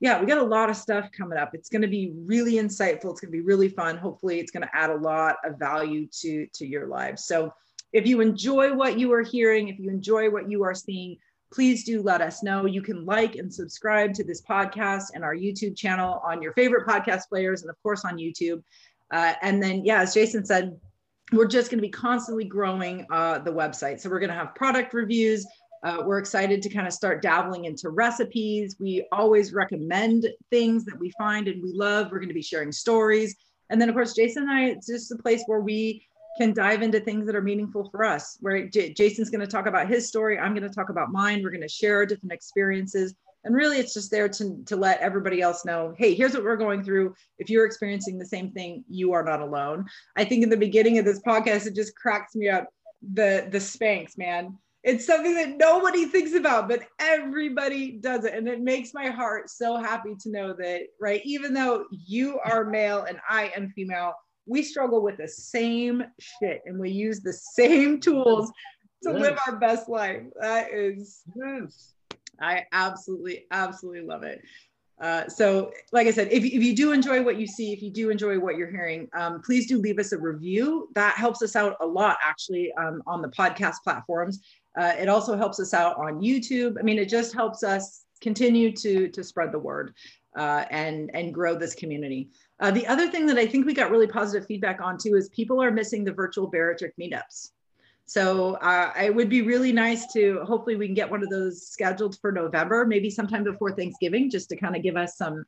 yeah, 0.00 0.18
we 0.18 0.26
got 0.26 0.38
a 0.38 0.42
lot 0.42 0.70
of 0.70 0.76
stuff 0.76 1.10
coming 1.12 1.38
up. 1.38 1.50
It's 1.54 1.68
going 1.68 1.82
to 1.82 1.88
be 1.88 2.12
really 2.24 2.54
insightful. 2.54 3.10
It's 3.10 3.20
going 3.20 3.30
to 3.30 3.38
be 3.38 3.42
really 3.42 3.68
fun. 3.68 3.98
Hopefully, 3.98 4.40
it's 4.40 4.50
going 4.50 4.62
to 4.62 4.74
add 4.74 4.88
a 4.88 4.96
lot 4.96 5.36
of 5.44 5.58
value 5.58 6.08
to 6.20 6.46
to 6.54 6.66
your 6.66 6.86
lives. 6.86 7.26
So, 7.26 7.52
if 7.92 8.06
you 8.06 8.22
enjoy 8.22 8.74
what 8.74 8.98
you 8.98 9.12
are 9.12 9.22
hearing, 9.22 9.68
if 9.68 9.78
you 9.78 9.90
enjoy 9.90 10.30
what 10.30 10.50
you 10.50 10.64
are 10.64 10.74
seeing, 10.74 11.18
please 11.52 11.84
do 11.84 12.02
let 12.02 12.22
us 12.22 12.42
know. 12.42 12.64
You 12.64 12.80
can 12.80 13.04
like 13.04 13.36
and 13.36 13.52
subscribe 13.52 14.14
to 14.14 14.24
this 14.24 14.40
podcast 14.42 15.08
and 15.14 15.22
our 15.22 15.34
YouTube 15.34 15.76
channel 15.76 16.22
on 16.24 16.40
your 16.40 16.54
favorite 16.54 16.86
podcast 16.86 17.28
players, 17.28 17.60
and 17.60 17.70
of 17.70 17.76
course 17.82 18.04
on 18.06 18.16
YouTube. 18.16 18.62
Uh, 19.10 19.34
and 19.42 19.62
then, 19.62 19.84
yeah, 19.84 20.00
as 20.00 20.14
Jason 20.14 20.46
said, 20.46 20.80
we're 21.32 21.46
just 21.46 21.70
going 21.70 21.78
to 21.78 21.82
be 21.82 21.90
constantly 21.90 22.44
growing 22.44 23.06
uh, 23.10 23.38
the 23.38 23.52
website. 23.52 24.00
So 24.00 24.08
we're 24.08 24.18
going 24.18 24.30
to 24.30 24.36
have 24.36 24.54
product 24.54 24.94
reviews. 24.94 25.46
Uh, 25.82 26.02
we're 26.04 26.18
excited 26.18 26.60
to 26.62 26.68
kind 26.68 26.86
of 26.86 26.92
start 26.92 27.22
dabbling 27.22 27.64
into 27.64 27.88
recipes. 27.88 28.76
We 28.78 29.06
always 29.12 29.52
recommend 29.52 30.28
things 30.50 30.84
that 30.84 30.98
we 30.98 31.10
find 31.18 31.48
and 31.48 31.62
we 31.62 31.72
love. 31.72 32.10
We're 32.10 32.18
going 32.18 32.28
to 32.28 32.34
be 32.34 32.42
sharing 32.42 32.70
stories. 32.70 33.36
And 33.70 33.80
then, 33.80 33.88
of 33.88 33.94
course, 33.94 34.14
Jason 34.14 34.42
and 34.42 34.52
I, 34.52 34.64
it's 34.66 34.86
just 34.86 35.12
a 35.12 35.16
place 35.16 35.42
where 35.46 35.60
we 35.60 36.06
can 36.36 36.52
dive 36.52 36.82
into 36.82 37.00
things 37.00 37.26
that 37.26 37.34
are 37.34 37.42
meaningful 37.42 37.88
for 37.90 38.04
us. 38.04 38.36
Where 38.40 38.68
J- 38.68 38.92
Jason's 38.92 39.30
going 39.30 39.40
to 39.40 39.46
talk 39.46 39.66
about 39.66 39.88
his 39.88 40.06
story, 40.06 40.38
I'm 40.38 40.54
going 40.54 40.68
to 40.68 40.74
talk 40.74 40.90
about 40.90 41.12
mine. 41.12 41.42
We're 41.42 41.50
going 41.50 41.62
to 41.62 41.68
share 41.68 42.04
different 42.04 42.32
experiences. 42.32 43.14
And 43.44 43.54
really, 43.54 43.78
it's 43.78 43.94
just 43.94 44.10
there 44.10 44.28
to, 44.28 44.62
to 44.66 44.76
let 44.76 45.00
everybody 45.00 45.40
else 45.40 45.64
know 45.64 45.94
hey, 45.96 46.14
here's 46.14 46.34
what 46.34 46.44
we're 46.44 46.56
going 46.56 46.84
through. 46.84 47.14
If 47.38 47.48
you're 47.48 47.64
experiencing 47.64 48.18
the 48.18 48.26
same 48.26 48.50
thing, 48.50 48.84
you 48.86 49.14
are 49.14 49.24
not 49.24 49.40
alone. 49.40 49.86
I 50.14 50.24
think 50.24 50.42
in 50.42 50.50
the 50.50 50.58
beginning 50.58 50.98
of 50.98 51.06
this 51.06 51.20
podcast, 51.20 51.66
it 51.66 51.74
just 51.74 51.96
cracks 51.96 52.34
me 52.34 52.50
up 52.50 52.68
the 53.14 53.48
the 53.50 53.58
Spanx, 53.58 54.18
man 54.18 54.58
it's 54.82 55.06
something 55.06 55.34
that 55.34 55.58
nobody 55.58 56.06
thinks 56.06 56.32
about, 56.34 56.68
but 56.68 56.82
everybody 56.98 57.92
does 57.92 58.24
it. 58.24 58.34
And 58.34 58.48
it 58.48 58.60
makes 58.60 58.94
my 58.94 59.08
heart 59.08 59.50
so 59.50 59.76
happy 59.76 60.14
to 60.20 60.30
know 60.30 60.54
that, 60.54 60.82
right? 61.00 61.20
Even 61.24 61.52
though 61.52 61.84
you 61.90 62.38
are 62.44 62.64
male 62.64 63.04
and 63.04 63.18
I 63.28 63.52
am 63.54 63.70
female, 63.70 64.14
we 64.46 64.62
struggle 64.62 65.02
with 65.02 65.18
the 65.18 65.28
same 65.28 66.02
shit 66.18 66.62
and 66.64 66.78
we 66.78 66.90
use 66.90 67.20
the 67.20 67.32
same 67.32 68.00
tools 68.00 68.50
to 69.02 69.12
yes. 69.12 69.20
live 69.20 69.38
our 69.46 69.56
best 69.56 69.88
life. 69.88 70.22
That 70.40 70.72
is, 70.72 71.22
yes. 71.36 71.94
I 72.40 72.64
absolutely, 72.72 73.44
absolutely 73.50 74.02
love 74.02 74.22
it. 74.22 74.40
Uh, 75.00 75.26
so, 75.28 75.72
like 75.92 76.06
I 76.06 76.10
said, 76.10 76.28
if, 76.30 76.44
if 76.44 76.62
you 76.62 76.76
do 76.76 76.92
enjoy 76.92 77.22
what 77.22 77.38
you 77.38 77.46
see, 77.46 77.72
if 77.72 77.82
you 77.82 77.90
do 77.90 78.10
enjoy 78.10 78.38
what 78.38 78.56
you're 78.56 78.70
hearing, 78.70 79.08
um, 79.14 79.40
please 79.40 79.66
do 79.66 79.78
leave 79.78 79.98
us 79.98 80.12
a 80.12 80.18
review. 80.18 80.88
That 80.94 81.16
helps 81.16 81.42
us 81.42 81.56
out 81.56 81.76
a 81.80 81.86
lot, 81.86 82.18
actually, 82.22 82.70
um, 82.74 83.02
on 83.06 83.22
the 83.22 83.28
podcast 83.28 83.76
platforms. 83.82 84.40
Uh, 84.78 84.92
it 84.98 85.08
also 85.08 85.36
helps 85.36 85.58
us 85.60 85.74
out 85.74 85.96
on 85.96 86.20
YouTube. 86.20 86.76
I 86.78 86.82
mean, 86.82 86.98
it 86.98 87.08
just 87.08 87.34
helps 87.34 87.62
us 87.62 88.04
continue 88.20 88.70
to 88.70 89.08
to 89.08 89.24
spread 89.24 89.52
the 89.52 89.58
word 89.58 89.94
uh, 90.36 90.64
and 90.70 91.10
and 91.14 91.34
grow 91.34 91.54
this 91.54 91.74
community. 91.74 92.30
Uh, 92.60 92.70
the 92.70 92.86
other 92.86 93.08
thing 93.08 93.26
that 93.26 93.38
I 93.38 93.46
think 93.46 93.66
we 93.66 93.74
got 93.74 93.90
really 93.90 94.06
positive 94.06 94.46
feedback 94.46 94.80
on 94.80 94.98
too 94.98 95.16
is 95.16 95.28
people 95.30 95.62
are 95.62 95.70
missing 95.70 96.04
the 96.04 96.12
virtual 96.12 96.50
Bariatric 96.50 96.92
meetups. 97.00 97.52
So 98.04 98.54
uh, 98.56 98.92
it 99.00 99.14
would 99.14 99.28
be 99.28 99.42
really 99.42 99.72
nice 99.72 100.12
to 100.14 100.40
hopefully 100.44 100.74
we 100.74 100.86
can 100.86 100.96
get 100.96 101.08
one 101.08 101.22
of 101.22 101.30
those 101.30 101.68
scheduled 101.68 102.18
for 102.18 102.32
November, 102.32 102.84
maybe 102.84 103.08
sometime 103.08 103.44
before 103.44 103.70
Thanksgiving, 103.70 104.28
just 104.28 104.48
to 104.48 104.56
kind 104.56 104.74
of 104.74 104.82
give 104.82 104.96
us 104.96 105.16
some 105.16 105.44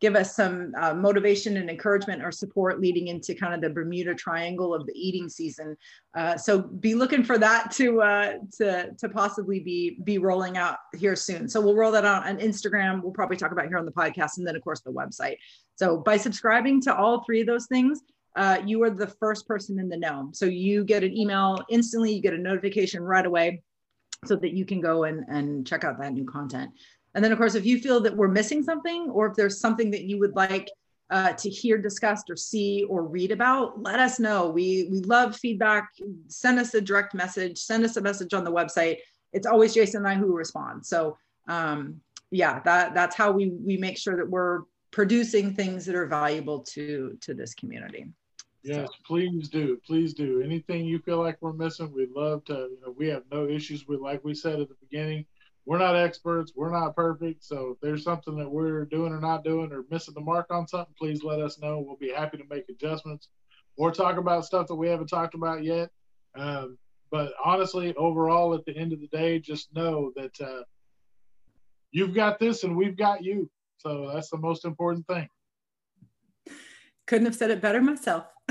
give 0.00 0.14
us 0.14 0.36
some 0.36 0.72
uh, 0.78 0.94
motivation 0.94 1.56
and 1.56 1.70
encouragement 1.70 2.22
or 2.22 2.30
support 2.30 2.80
leading 2.80 3.08
into 3.08 3.34
kind 3.34 3.54
of 3.54 3.60
the 3.60 3.70
Bermuda 3.70 4.14
Triangle 4.14 4.74
of 4.74 4.86
the 4.86 4.92
eating 4.94 5.28
season. 5.28 5.76
Uh, 6.16 6.36
so 6.36 6.60
be 6.60 6.94
looking 6.94 7.24
for 7.24 7.38
that 7.38 7.70
to 7.72 8.02
uh, 8.02 8.34
to 8.58 8.92
to 8.92 9.08
possibly 9.08 9.60
be 9.60 9.98
be 10.04 10.18
rolling 10.18 10.56
out 10.56 10.78
here 10.96 11.16
soon. 11.16 11.48
So 11.48 11.60
we'll 11.60 11.76
roll 11.76 11.92
that 11.92 12.04
out 12.04 12.26
on 12.26 12.38
Instagram. 12.38 13.02
We'll 13.02 13.12
probably 13.12 13.36
talk 13.36 13.52
about 13.52 13.68
here 13.68 13.78
on 13.78 13.86
the 13.86 13.92
podcast, 13.92 14.38
and 14.38 14.46
then 14.46 14.56
of 14.56 14.62
course 14.62 14.80
the 14.80 14.92
website. 14.92 15.36
So 15.76 15.98
by 15.98 16.16
subscribing 16.16 16.80
to 16.82 16.96
all 16.96 17.24
three 17.24 17.40
of 17.40 17.46
those 17.46 17.66
things, 17.66 18.00
uh, 18.36 18.60
you 18.64 18.82
are 18.82 18.90
the 18.90 19.06
first 19.06 19.48
person 19.48 19.78
in 19.78 19.88
the 19.88 19.96
know. 19.96 20.30
So 20.32 20.46
you 20.46 20.84
get 20.84 21.02
an 21.02 21.16
email 21.16 21.58
instantly, 21.70 22.12
you 22.12 22.22
get 22.22 22.34
a 22.34 22.38
notification 22.38 23.02
right 23.02 23.24
away 23.24 23.62
so 24.24 24.36
that 24.36 24.52
you 24.52 24.64
can 24.64 24.80
go 24.80 25.04
and, 25.04 25.24
and 25.28 25.66
check 25.66 25.84
out 25.84 25.98
that 26.00 26.12
new 26.12 26.24
content. 26.24 26.70
And 27.16 27.24
then, 27.24 27.32
of 27.32 27.38
course, 27.38 27.54
if 27.54 27.64
you 27.64 27.80
feel 27.80 27.98
that 28.00 28.14
we're 28.14 28.28
missing 28.28 28.62
something 28.62 29.08
or 29.08 29.26
if 29.26 29.34
there's 29.34 29.58
something 29.58 29.90
that 29.92 30.02
you 30.02 30.18
would 30.18 30.36
like 30.36 30.70
uh, 31.08 31.32
to 31.32 31.48
hear 31.48 31.78
discussed 31.78 32.28
or 32.28 32.36
see 32.36 32.84
or 32.90 33.04
read 33.04 33.32
about, 33.32 33.82
let 33.82 33.98
us 33.98 34.20
know. 34.20 34.50
We, 34.50 34.88
we 34.92 35.00
love 35.00 35.34
feedback. 35.34 35.88
Send 36.28 36.58
us 36.58 36.74
a 36.74 36.80
direct 36.80 37.14
message, 37.14 37.56
send 37.56 37.84
us 37.84 37.96
a 37.96 38.02
message 38.02 38.34
on 38.34 38.44
the 38.44 38.52
website. 38.52 38.98
It's 39.32 39.46
always 39.46 39.72
Jason 39.72 40.04
and 40.04 40.08
I 40.08 40.14
who 40.16 40.36
respond. 40.36 40.84
So, 40.84 41.16
um, 41.48 42.02
yeah, 42.30 42.60
that, 42.64 42.92
that's 42.92 43.16
how 43.16 43.32
we, 43.32 43.48
we 43.48 43.78
make 43.78 43.96
sure 43.96 44.16
that 44.18 44.28
we're 44.28 44.64
producing 44.90 45.54
things 45.54 45.86
that 45.86 45.94
are 45.94 46.06
valuable 46.06 46.60
to, 46.74 47.16
to 47.22 47.32
this 47.32 47.54
community. 47.54 48.08
Yes, 48.62 48.90
please 49.06 49.48
do. 49.48 49.80
Please 49.86 50.12
do. 50.12 50.42
Anything 50.42 50.84
you 50.84 50.98
feel 50.98 51.22
like 51.22 51.38
we're 51.40 51.54
missing, 51.54 51.94
we'd 51.94 52.10
love 52.10 52.44
to. 52.46 52.52
You 52.52 52.78
know, 52.84 52.94
we 52.94 53.06
have 53.08 53.22
no 53.32 53.48
issues 53.48 53.88
with, 53.88 54.00
like 54.00 54.22
we 54.22 54.34
said 54.34 54.60
at 54.60 54.68
the 54.68 54.76
beginning, 54.82 55.24
we're 55.66 55.78
not 55.78 55.96
experts. 55.96 56.52
We're 56.54 56.70
not 56.70 56.94
perfect. 56.94 57.44
So 57.44 57.72
if 57.72 57.80
there's 57.80 58.04
something 58.04 58.38
that 58.38 58.48
we're 58.48 58.84
doing 58.84 59.12
or 59.12 59.20
not 59.20 59.42
doing 59.42 59.72
or 59.72 59.84
missing 59.90 60.14
the 60.14 60.20
mark 60.20 60.46
on 60.50 60.68
something, 60.68 60.94
please 60.96 61.24
let 61.24 61.40
us 61.40 61.58
know. 61.58 61.80
We'll 61.80 61.96
be 61.96 62.12
happy 62.12 62.38
to 62.38 62.44
make 62.48 62.68
adjustments 62.68 63.28
or 63.76 63.90
talk 63.90 64.16
about 64.16 64.46
stuff 64.46 64.68
that 64.68 64.76
we 64.76 64.88
haven't 64.88 65.08
talked 65.08 65.34
about 65.34 65.64
yet. 65.64 65.90
Um, 66.36 66.78
but 67.10 67.32
honestly, 67.44 67.94
overall, 67.96 68.54
at 68.54 68.64
the 68.64 68.76
end 68.76 68.92
of 68.92 69.00
the 69.00 69.08
day, 69.08 69.40
just 69.40 69.74
know 69.74 70.12
that 70.14 70.40
uh, 70.40 70.62
you've 71.90 72.14
got 72.14 72.38
this 72.38 72.62
and 72.62 72.76
we've 72.76 72.96
got 72.96 73.24
you. 73.24 73.50
So 73.78 74.12
that's 74.14 74.30
the 74.30 74.38
most 74.38 74.64
important 74.64 75.04
thing. 75.08 75.28
Couldn't 77.06 77.26
have 77.26 77.34
said 77.34 77.50
it 77.50 77.60
better 77.60 77.82
myself. 77.82 78.26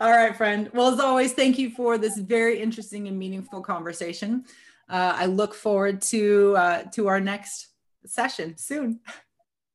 All 0.00 0.10
right, 0.10 0.36
friend. 0.36 0.68
Well, 0.74 0.92
as 0.92 1.00
always, 1.00 1.32
thank 1.32 1.58
you 1.58 1.70
for 1.70 1.96
this 1.96 2.18
very 2.18 2.60
interesting 2.60 3.06
and 3.08 3.18
meaningful 3.18 3.60
conversation. 3.60 4.44
Uh, 4.88 5.14
I 5.16 5.26
look 5.26 5.54
forward 5.54 6.00
to 6.02 6.54
uh, 6.56 6.82
to 6.94 7.08
our 7.08 7.20
next 7.20 7.68
session 8.06 8.56
soon. 8.56 9.00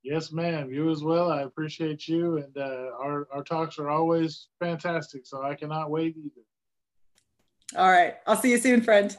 Yes, 0.04 0.32
ma'am. 0.32 0.72
You 0.72 0.90
as 0.90 1.04
well. 1.04 1.30
I 1.30 1.44
appreciate 1.44 2.08
you, 2.08 2.38
and 2.38 2.58
uh, 2.58 2.90
our 3.00 3.28
our 3.32 3.44
talks 3.44 3.78
are 3.78 3.90
always 3.90 4.48
fantastic. 4.60 5.28
So 5.28 5.44
I 5.44 5.54
cannot 5.54 5.92
wait 5.92 6.18
either. 6.18 6.42
All 7.76 7.90
right. 7.92 8.16
I'll 8.26 8.36
see 8.36 8.50
you 8.50 8.58
soon, 8.58 8.82
friend. 8.82 9.16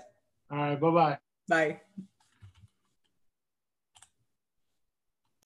All 0.50 0.58
right. 0.58 0.80
Bye-bye. 0.80 1.18
Bye. 1.48 1.80